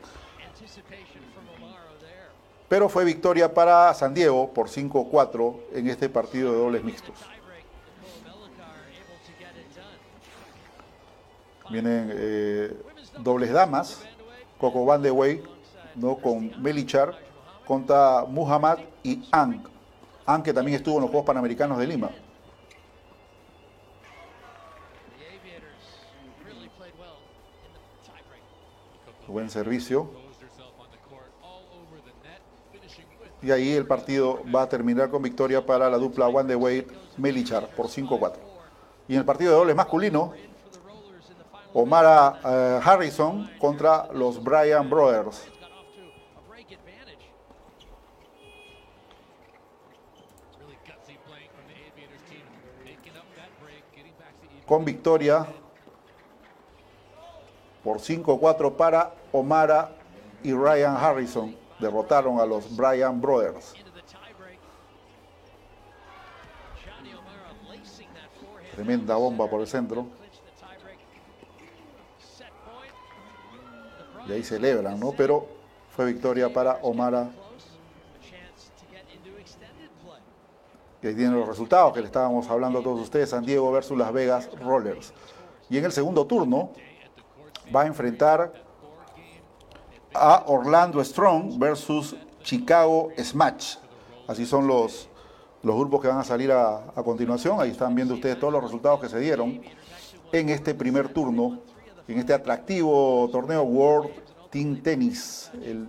Pero 2.69 2.89
fue 2.90 3.05
victoria 3.05 3.55
para 3.55 3.94
San 3.94 4.12
Diego 4.12 4.52
por 4.52 4.69
5-4 4.69 5.56
en 5.73 5.89
este 5.89 6.10
partido 6.10 6.52
de 6.52 6.59
dobles 6.59 6.85
mixtos. 6.85 7.38
Vienen 11.70 12.11
eh, 12.15 12.73
dobles 13.19 13.53
damas, 13.53 14.03
Coco 14.59 14.85
Van 14.86 15.03
de 15.03 15.11
Wey, 15.11 15.43
¿no? 15.95 16.16
con 16.16 16.51
Melichar, 16.62 17.15
contra 17.66 18.24
Muhammad 18.27 18.78
y 19.03 19.28
Ang. 19.31 19.62
Ang 20.24 20.43
que 20.43 20.53
también 20.53 20.77
estuvo 20.77 20.97
en 20.97 21.03
los 21.03 21.11
Juegos 21.11 21.27
Panamericanos 21.27 21.78
de 21.78 21.86
Lima. 21.86 22.11
Buen 29.27 29.51
servicio. 29.51 30.11
Y 33.43 33.51
ahí 33.51 33.73
el 33.73 33.86
partido 33.86 34.40
va 34.53 34.62
a 34.62 34.69
terminar 34.69 35.11
con 35.11 35.23
victoria 35.23 35.65
para 35.65 35.89
la 35.90 35.99
dupla 35.99 36.27
One 36.28 36.86
Melichar 37.19 37.69
por 37.69 37.86
5-4. 37.86 38.32
Y 39.07 39.12
en 39.12 39.20
el 39.20 39.24
partido 39.24 39.53
de 39.53 39.59
dobles 39.59 39.77
masculino, 39.77 40.32
Omar 41.74 42.40
eh, 42.45 42.81
Harrison 42.82 43.51
contra 43.59 44.09
los 44.12 44.43
Bryan 44.43 44.89
Brothers. 44.89 45.47
Con 54.66 54.85
victoria 54.85 55.47
por 57.82 57.99
5-4 57.99 58.77
para 58.77 59.15
Omara 59.32 59.93
y 60.43 60.53
Ryan 60.53 60.97
Harrison. 60.97 61.57
Derrotaron 61.78 62.40
a 62.40 62.45
los 62.45 62.77
Bryan 62.77 63.20
Brothers. 63.20 63.74
Tremenda 68.74 69.16
bomba 69.16 69.49
por 69.49 69.61
el 69.61 69.66
centro. 69.66 70.18
Y 74.29 74.33
ahí 74.33 74.43
celebran, 74.43 75.01
¿no? 75.01 75.13
Pero 75.13 75.47
fue 75.95 76.07
victoria 76.07 76.53
para 76.53 76.79
Omara. 76.83 77.31
Que 81.01 81.09
ahí 81.09 81.15
tienen 81.15 81.39
los 81.39 81.49
resultados 81.49 81.93
que 81.93 82.01
le 82.01 82.07
estábamos 82.07 82.49
hablando 82.51 82.81
a 82.81 82.83
todos 82.83 83.01
ustedes, 83.01 83.31
San 83.31 83.45
Diego 83.45 83.71
versus 83.71 83.97
Las 83.97 84.13
Vegas 84.13 84.51
Rollers. 84.61 85.13
Y 85.71 85.79
en 85.79 85.85
el 85.85 85.93
segundo 85.93 86.27
turno 86.27 86.71
va 87.75 87.83
a 87.83 87.87
enfrentar 87.87 88.53
a 90.13 90.45
Orlando 90.47 91.03
Strong 91.03 91.59
versus 91.59 92.17
Chicago 92.43 93.11
Smash. 93.19 93.77
Así 94.27 94.45
son 94.45 94.67
los, 94.67 95.09
los 95.63 95.77
grupos 95.77 96.01
que 96.03 96.09
van 96.09 96.19
a 96.19 96.25
salir 96.25 96.51
a 96.51 96.93
continuación. 97.05 97.61
Ahí 97.61 97.71
están 97.71 97.95
viendo 97.95 98.15
ustedes 98.15 98.39
todos 98.39 98.53
los 98.53 98.63
resultados 98.63 99.01
que 99.01 99.09
se 99.09 99.21
dieron 99.21 99.63
en 100.33 100.49
este 100.49 100.75
primer 100.75 101.09
turno, 101.09 101.61
en 102.09 102.18
este 102.18 102.32
atractivo 102.32 103.28
torneo 103.30 103.62
World 103.62 104.10
Team 104.51 104.82
Tennis, 104.82 105.51
el 105.62 105.86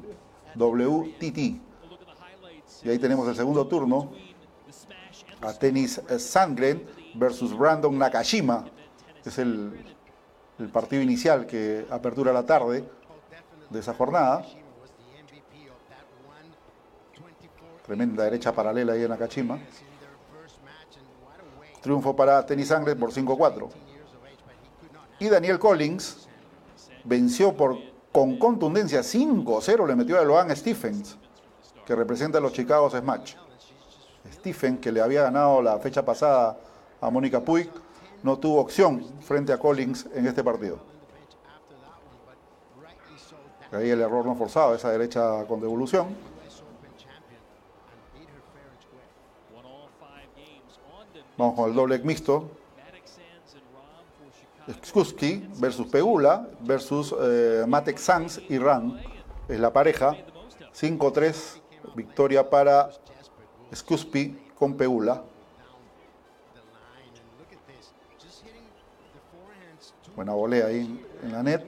WTT. 0.56 1.38
Y 2.84 2.90
ahí 2.90 3.00
tenemos 3.00 3.28
el 3.28 3.36
segundo 3.36 3.66
turno 3.68 4.12
a 5.42 5.54
Tennis 5.54 6.02
Sangren 6.18 6.86
versus 7.16 7.58
Brandon 7.58 7.98
Nakashima. 7.98 8.66
Es 9.26 9.38
el, 9.40 9.86
el 10.60 10.70
partido 10.70 11.02
inicial 11.02 11.46
que 11.46 11.86
apertura 11.90 12.34
la 12.34 12.46
tarde 12.46 12.84
de 13.70 13.80
esa 13.80 13.94
jornada. 13.94 14.46
Tremenda 17.86 18.26
derecha 18.26 18.54
paralela 18.54 18.94
ahí 18.94 19.04
en 19.04 19.10
Nakashima. 19.10 19.58
Triunfo 21.82 22.14
para 22.14 22.46
Tennis 22.46 22.68
Sangren 22.68 23.00
por 23.00 23.12
5-4. 23.12 23.89
Y 25.20 25.28
Daniel 25.28 25.60
Collins 25.60 26.28
venció 27.04 27.56
por, 27.56 27.78
con 28.12 28.38
contundencia 28.38 29.02
5-0, 29.02 29.88
le 29.88 29.96
metió 29.96 30.20
a 30.20 30.24
Loan 30.24 30.56
Stephens, 30.56 31.18
que 31.86 31.96
representa 31.96 32.38
a 32.38 32.42
los 32.42 32.54
Chicago 32.54 32.90
Smash. 32.90 33.36
Stephen, 34.34 34.78
que 34.78 34.92
le 34.92 35.02
había 35.02 35.24
ganado 35.24 35.62
la 35.62 35.78
fecha 35.80 36.04
pasada 36.06 36.58
a 37.02 37.10
Mónica 37.10 37.42
Puig, 37.42 37.70
no 38.24 38.38
tuvo 38.38 38.60
opción 38.62 39.06
frente 39.22 39.52
a 39.52 39.58
Collins 39.58 40.08
en 40.14 40.28
este 40.28 40.44
partido. 40.44 40.80
Ahí 43.72 43.90
el 43.90 44.02
error 44.02 44.26
no 44.26 44.36
forzado, 44.36 44.74
esa 44.74 44.92
derecha 44.92 45.46
con 45.46 45.62
devolución. 45.62 46.08
Vamos 51.38 51.56
con 51.56 51.70
el 51.70 51.76
doble 51.76 52.00
mixto. 52.00 52.50
Skuski 54.86 55.48
versus 55.58 55.88
Pegula 55.88 56.48
versus 56.62 57.14
eh, 57.20 57.64
Matek 57.68 57.98
Sanz 57.98 58.40
y 58.50 58.58
Ran. 58.58 59.00
Es 59.48 59.60
la 59.60 59.74
pareja. 59.74 60.16
5-3. 60.80 61.62
Victoria 61.96 62.48
para 62.50 62.90
Skuspi 63.74 64.38
con 64.58 64.76
Pegula. 64.76 65.24
Buena 70.16 70.34
volea 70.34 70.68
ahí 70.68 71.04
en 71.24 71.32
la 71.32 71.44
net. 71.44 71.64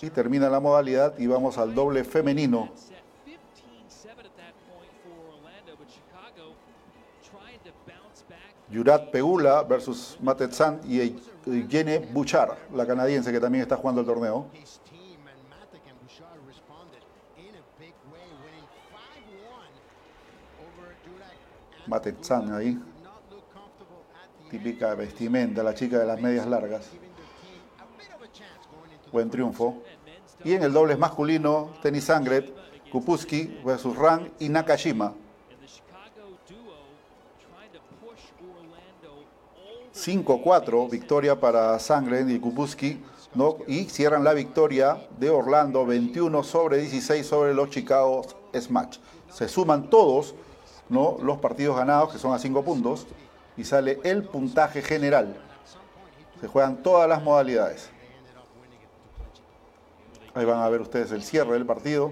Y 0.00 0.10
termina 0.10 0.50
la 0.50 0.58
modalidad 0.58 1.16
y 1.18 1.28
vamos 1.28 1.58
al 1.58 1.74
doble 1.74 2.02
femenino. 2.02 2.70
Yurat 8.72 9.10
Pegula 9.10 9.62
versus 9.64 10.16
Matetsan 10.22 10.80
y 10.88 11.14
Yene 11.68 11.98
Bouchard, 11.98 12.56
la 12.74 12.86
canadiense 12.86 13.30
que 13.30 13.38
también 13.38 13.62
está 13.62 13.76
jugando 13.76 14.00
el 14.00 14.06
torneo. 14.06 14.46
Matetsan 21.86 22.54
ahí. 22.54 22.78
Típica 24.50 24.94
vestimenta, 24.94 25.62
la 25.62 25.74
chica 25.74 25.98
de 25.98 26.06
las 26.06 26.20
medias 26.20 26.46
largas. 26.46 26.88
Buen 29.12 29.28
triunfo. 29.28 29.82
Y 30.44 30.54
en 30.54 30.62
el 30.62 30.72
dobles 30.72 30.98
masculino, 30.98 31.72
Tenis 31.82 32.04
Sangret, 32.04 32.54
Kupuski 32.90 33.60
versus 33.64 33.94
Ran 33.96 34.32
y 34.38 34.48
Nakashima. 34.48 35.12
5-4, 40.04 40.90
victoria 40.90 41.38
para 41.38 41.78
Sangren 41.78 42.28
y 42.28 42.40
Kupuski, 42.40 43.00
¿no? 43.34 43.58
y 43.68 43.84
cierran 43.84 44.24
la 44.24 44.34
victoria 44.34 44.98
de 45.18 45.30
Orlando 45.30 45.86
21 45.86 46.42
sobre 46.42 46.78
16 46.78 47.24
sobre 47.24 47.54
los 47.54 47.70
Chicago 47.70 48.22
Smash. 48.52 48.98
Se 49.32 49.48
suman 49.48 49.88
todos 49.88 50.34
los 50.88 51.38
partidos 51.38 51.76
ganados, 51.76 52.12
que 52.12 52.18
son 52.18 52.34
a 52.34 52.38
5 52.40 52.64
puntos, 52.64 53.06
y 53.56 53.64
sale 53.64 54.00
el 54.02 54.24
puntaje 54.24 54.82
general. 54.82 55.36
Se 56.40 56.48
juegan 56.48 56.82
todas 56.82 57.08
las 57.08 57.22
modalidades. 57.22 57.88
Ahí 60.34 60.44
van 60.44 60.60
a 60.60 60.68
ver 60.68 60.80
ustedes 60.80 61.12
el 61.12 61.22
cierre 61.22 61.52
del 61.52 61.64
partido. 61.64 62.10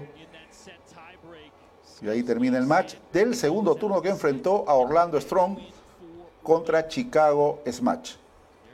Y 2.01 2.07
ahí 2.07 2.23
termina 2.23 2.57
el 2.57 2.65
match 2.65 2.95
del 3.11 3.35
segundo 3.35 3.75
turno 3.75 4.01
que 4.01 4.09
enfrentó 4.09 4.63
a 4.67 4.75
Orlando 4.75 5.19
Strong 5.19 5.57
contra 6.43 6.87
Chicago 6.87 7.61
Smash. 7.69 8.15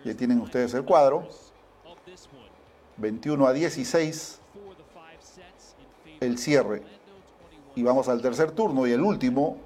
Y 0.04 0.10
ahí 0.10 0.16
tienen 0.16 0.40
ustedes 0.42 0.74
el 0.74 0.84
cuadro. 0.84 1.28
21 2.98 3.48
a 3.48 3.54
16. 3.54 4.40
El 6.20 6.38
cierre. 6.38 6.84
Y 7.76 7.84
vamos 7.84 8.08
al 8.08 8.22
tercer 8.22 8.52
turno 8.52 8.88
y 8.88 8.92
el 8.92 9.02
último. 9.02 9.58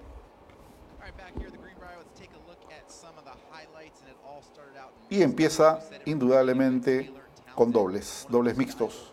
Y 5.10 5.22
empieza 5.22 5.80
indudablemente 6.06 7.14
con 7.56 7.72
dobles, 7.72 8.26
dobles 8.30 8.58
mixtos. 8.58 9.12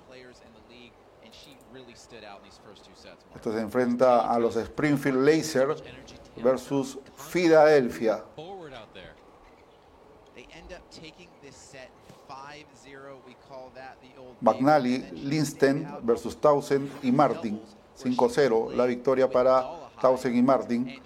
Esto 3.34 3.52
se 3.52 3.60
enfrenta 3.60 4.32
a 4.32 4.38
los 4.38 4.56
Springfield 4.56 5.24
Laser 5.24 5.76
versus 6.42 6.98
Philadelphia. 7.32 8.24
McNally, 14.40 15.10
Linsten 15.24 15.88
versus 16.02 16.36
Townsend 16.36 16.90
y 17.02 17.12
Martin. 17.12 17.60
5-0 18.02 18.74
la 18.74 18.86
victoria 18.86 19.28
para 19.28 19.64
Townsend 20.00 20.36
y 20.36 20.42
Martin. 20.42 21.00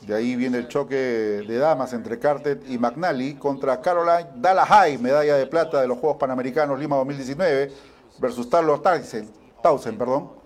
De 0.00 0.14
ahí 0.14 0.34
viene 0.34 0.58
el 0.58 0.68
choque 0.68 0.96
de 0.96 1.58
damas 1.58 1.92
entre 1.92 2.18
Carter 2.18 2.60
y 2.68 2.78
McNally 2.78 3.34
contra 3.34 3.80
Caroline 3.80 4.30
Dalahai, 4.36 4.98
medalla 4.98 5.36
de 5.36 5.46
plata 5.46 5.80
de 5.80 5.86
los 5.86 5.98
Juegos 5.98 6.18
Panamericanos 6.18 6.78
Lima 6.78 6.96
2019, 6.96 7.72
versus 8.18 8.50
Tarlo 8.50 8.80
Townsend, 8.80 9.30
Townsend 9.62 9.98
perdón. 9.98 10.38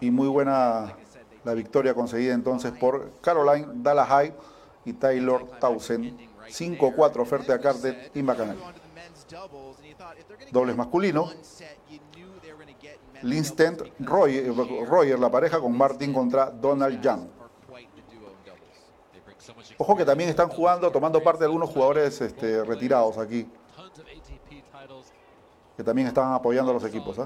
Y 0.00 0.10
muy 0.10 0.28
buena 0.28 0.96
la 1.44 1.54
victoria 1.54 1.94
conseguida 1.94 2.34
entonces 2.34 2.72
por 2.72 3.12
Caroline 3.20 3.66
Dalahai 3.74 4.34
y 4.84 4.92
Taylor 4.94 5.46
Townsend. 5.60 6.34
5-4 6.44 7.20
oferta 7.20 7.54
a 7.54 7.58
Carter 7.58 8.10
y 8.14 8.22
McCannell. 8.22 8.58
Dobles 10.50 10.76
masculino. 10.76 11.30
Linstent 13.22 13.82
Royer, 14.00 14.54
Royer, 14.86 15.18
la 15.18 15.30
pareja 15.30 15.58
con 15.58 15.76
Martin 15.76 16.12
contra 16.12 16.50
Donald 16.50 17.00
Young. 17.00 17.26
Ojo 19.78 19.96
que 19.96 20.04
también 20.04 20.30
están 20.30 20.48
jugando, 20.48 20.90
tomando 20.90 21.22
parte 21.22 21.44
algunos 21.44 21.70
jugadores 21.70 22.20
este, 22.20 22.62
retirados 22.64 23.18
aquí. 23.18 23.48
Que 25.76 25.82
también 25.82 26.08
están 26.08 26.32
apoyando 26.32 26.70
a 26.70 26.74
los 26.74 26.84
equipos. 26.84 27.18
¿eh? 27.18 27.24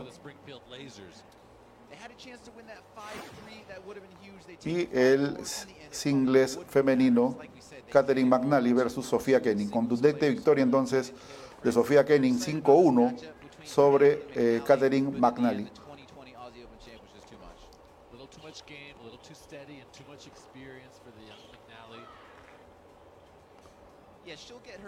Y 4.64 4.89
el 4.93 5.39
singles 5.90 6.59
femenino 6.68 7.39
Catherine 7.90 8.28
McNally 8.28 8.72
versus 8.72 9.06
Sofía 9.06 9.40
Kenning. 9.40 9.70
Contundente 9.70 10.28
victoria 10.28 10.62
entonces 10.62 11.12
de 11.62 11.72
Sofía 11.72 12.05
Kenning 12.05 12.39
5-1 12.39 13.16
sobre 13.64 14.26
eh, 14.35 14.62
Catherine 14.66 15.10
McNally. 15.18 15.70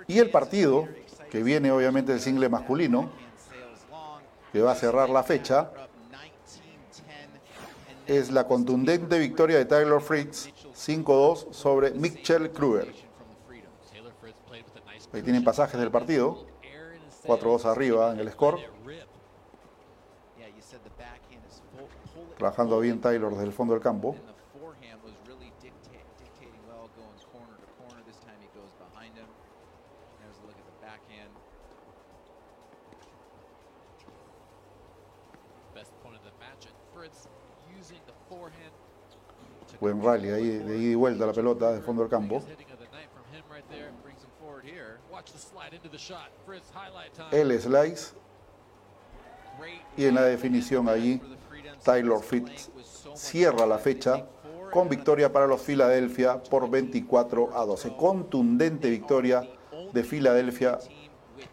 Y 0.06 0.18
el 0.18 0.30
partido, 0.30 0.88
que 1.30 1.42
viene 1.42 1.70
obviamente 1.70 2.12
el 2.12 2.20
single 2.20 2.48
masculino, 2.48 3.10
que 4.52 4.60
va 4.60 4.72
a 4.72 4.74
cerrar 4.74 5.08
la 5.08 5.22
fecha, 5.22 5.70
es 8.10 8.32
la 8.32 8.48
contundente 8.48 9.20
victoria 9.20 9.58
de 9.58 9.66
Taylor 9.66 10.02
Fritz 10.02 10.48
5-2 10.74 11.52
sobre 11.52 11.92
Mitchell 11.92 12.50
Kruger. 12.50 12.92
Ahí 15.12 15.22
tienen 15.22 15.44
pasajes 15.44 15.78
del 15.78 15.92
partido. 15.92 16.44
4-2 17.24 17.66
arriba 17.66 18.12
en 18.12 18.18
el 18.18 18.32
score. 18.32 18.58
Trabajando 22.36 22.80
bien 22.80 23.00
Taylor 23.00 23.30
desde 23.30 23.44
el 23.44 23.52
fondo 23.52 23.74
del 23.74 23.82
campo. 23.82 24.16
Buen 39.80 40.02
rally 40.02 40.28
ahí 40.28 40.58
de 40.58 40.76
ida 40.76 40.92
y 40.92 40.94
vuelta 40.94 41.26
la 41.26 41.32
pelota 41.32 41.72
de 41.72 41.80
fondo 41.80 42.02
del 42.02 42.10
campo. 42.10 42.42
El 47.32 47.60
slice. 47.60 48.14
Y 49.96 50.04
en 50.06 50.14
la 50.14 50.22
definición 50.22 50.88
allí, 50.88 51.20
Taylor 51.82 52.22
Fitz 52.22 52.70
cierra 53.14 53.66
la 53.66 53.78
fecha 53.78 54.26
con 54.70 54.88
victoria 54.88 55.32
para 55.32 55.46
los 55.46 55.60
Philadelphia 55.62 56.42
por 56.42 56.70
24 56.70 57.56
a 57.56 57.64
12. 57.64 57.96
Contundente 57.96 58.88
victoria 58.88 59.48
de 59.92 60.04
Filadelfia 60.04 60.78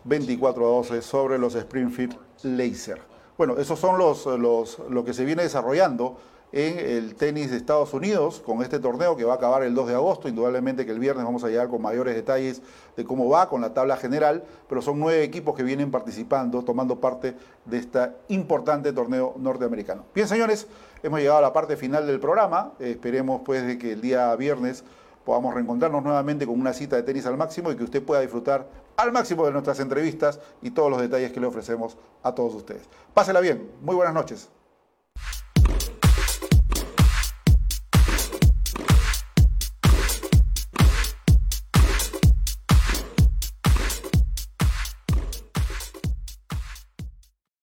24 0.03 0.65
a 0.65 0.69
12 0.69 1.01
sobre 1.01 1.37
los 1.37 1.55
Springfield 1.55 2.17
Laser. 2.43 3.01
Bueno, 3.37 3.57
esos 3.57 3.79
son 3.79 3.97
los, 3.97 4.25
los, 4.25 4.79
lo 4.89 5.03
que 5.03 5.13
se 5.13 5.25
viene 5.25 5.43
desarrollando 5.43 6.17
en 6.51 6.79
el 6.79 7.15
tenis 7.15 7.51
de 7.51 7.57
Estados 7.57 7.93
Unidos 7.93 8.41
con 8.45 8.61
este 8.61 8.79
torneo 8.79 9.17
que 9.17 9.25
va 9.25 9.33
a 9.33 9.35
acabar 9.35 9.63
el 9.63 9.75
2 9.75 9.87
de 9.87 9.95
agosto. 9.95 10.29
Indudablemente 10.29 10.85
que 10.85 10.91
el 10.91 10.99
viernes 10.99 11.25
vamos 11.25 11.43
a 11.43 11.49
llegar 11.49 11.67
con 11.67 11.81
mayores 11.81 12.15
detalles 12.15 12.61
de 12.95 13.03
cómo 13.03 13.27
va 13.29 13.49
con 13.49 13.61
la 13.61 13.73
tabla 13.73 13.97
general, 13.97 14.43
pero 14.67 14.81
son 14.81 14.99
nueve 14.99 15.23
equipos 15.23 15.55
que 15.55 15.63
vienen 15.63 15.91
participando, 15.91 16.63
tomando 16.63 16.99
parte 16.99 17.35
de 17.65 17.77
este 17.77 18.11
importante 18.29 18.93
torneo 18.93 19.35
norteamericano. 19.37 20.05
Bien, 20.15 20.27
señores, 20.27 20.67
hemos 21.03 21.19
llegado 21.19 21.39
a 21.39 21.41
la 21.41 21.53
parte 21.53 21.75
final 21.75 22.07
del 22.07 22.19
programa. 22.19 22.73
esperemos 22.79 23.41
pues 23.43 23.65
de 23.65 23.77
que 23.77 23.93
el 23.93 24.01
día 24.01 24.35
viernes 24.35 24.83
podamos 25.25 25.53
reencontrarnos 25.53 26.03
nuevamente 26.03 26.45
con 26.45 26.57
una 26.57 26.71
cita 26.71 26.95
de 26.95 27.03
tenis 27.03 27.25
al 27.25 27.35
máximo 27.35 27.69
y 27.69 27.75
que 27.75 27.83
usted 27.83 28.01
pueda 28.01 28.21
disfrutar 28.21 28.65
al 28.95 29.11
máximo 29.11 29.45
de 29.45 29.51
nuestras 29.51 29.79
entrevistas 29.81 30.39
y 30.61 30.71
todos 30.71 30.89
los 30.89 31.01
detalles 31.01 31.33
que 31.33 31.41
le 31.41 31.47
ofrecemos 31.47 31.97
a 32.23 32.33
todos 32.33 32.55
ustedes. 32.55 32.83
Pásela 33.13 33.41
bien. 33.41 33.69
Muy 33.81 33.95
buenas 33.95 34.13
noches. 34.13 34.56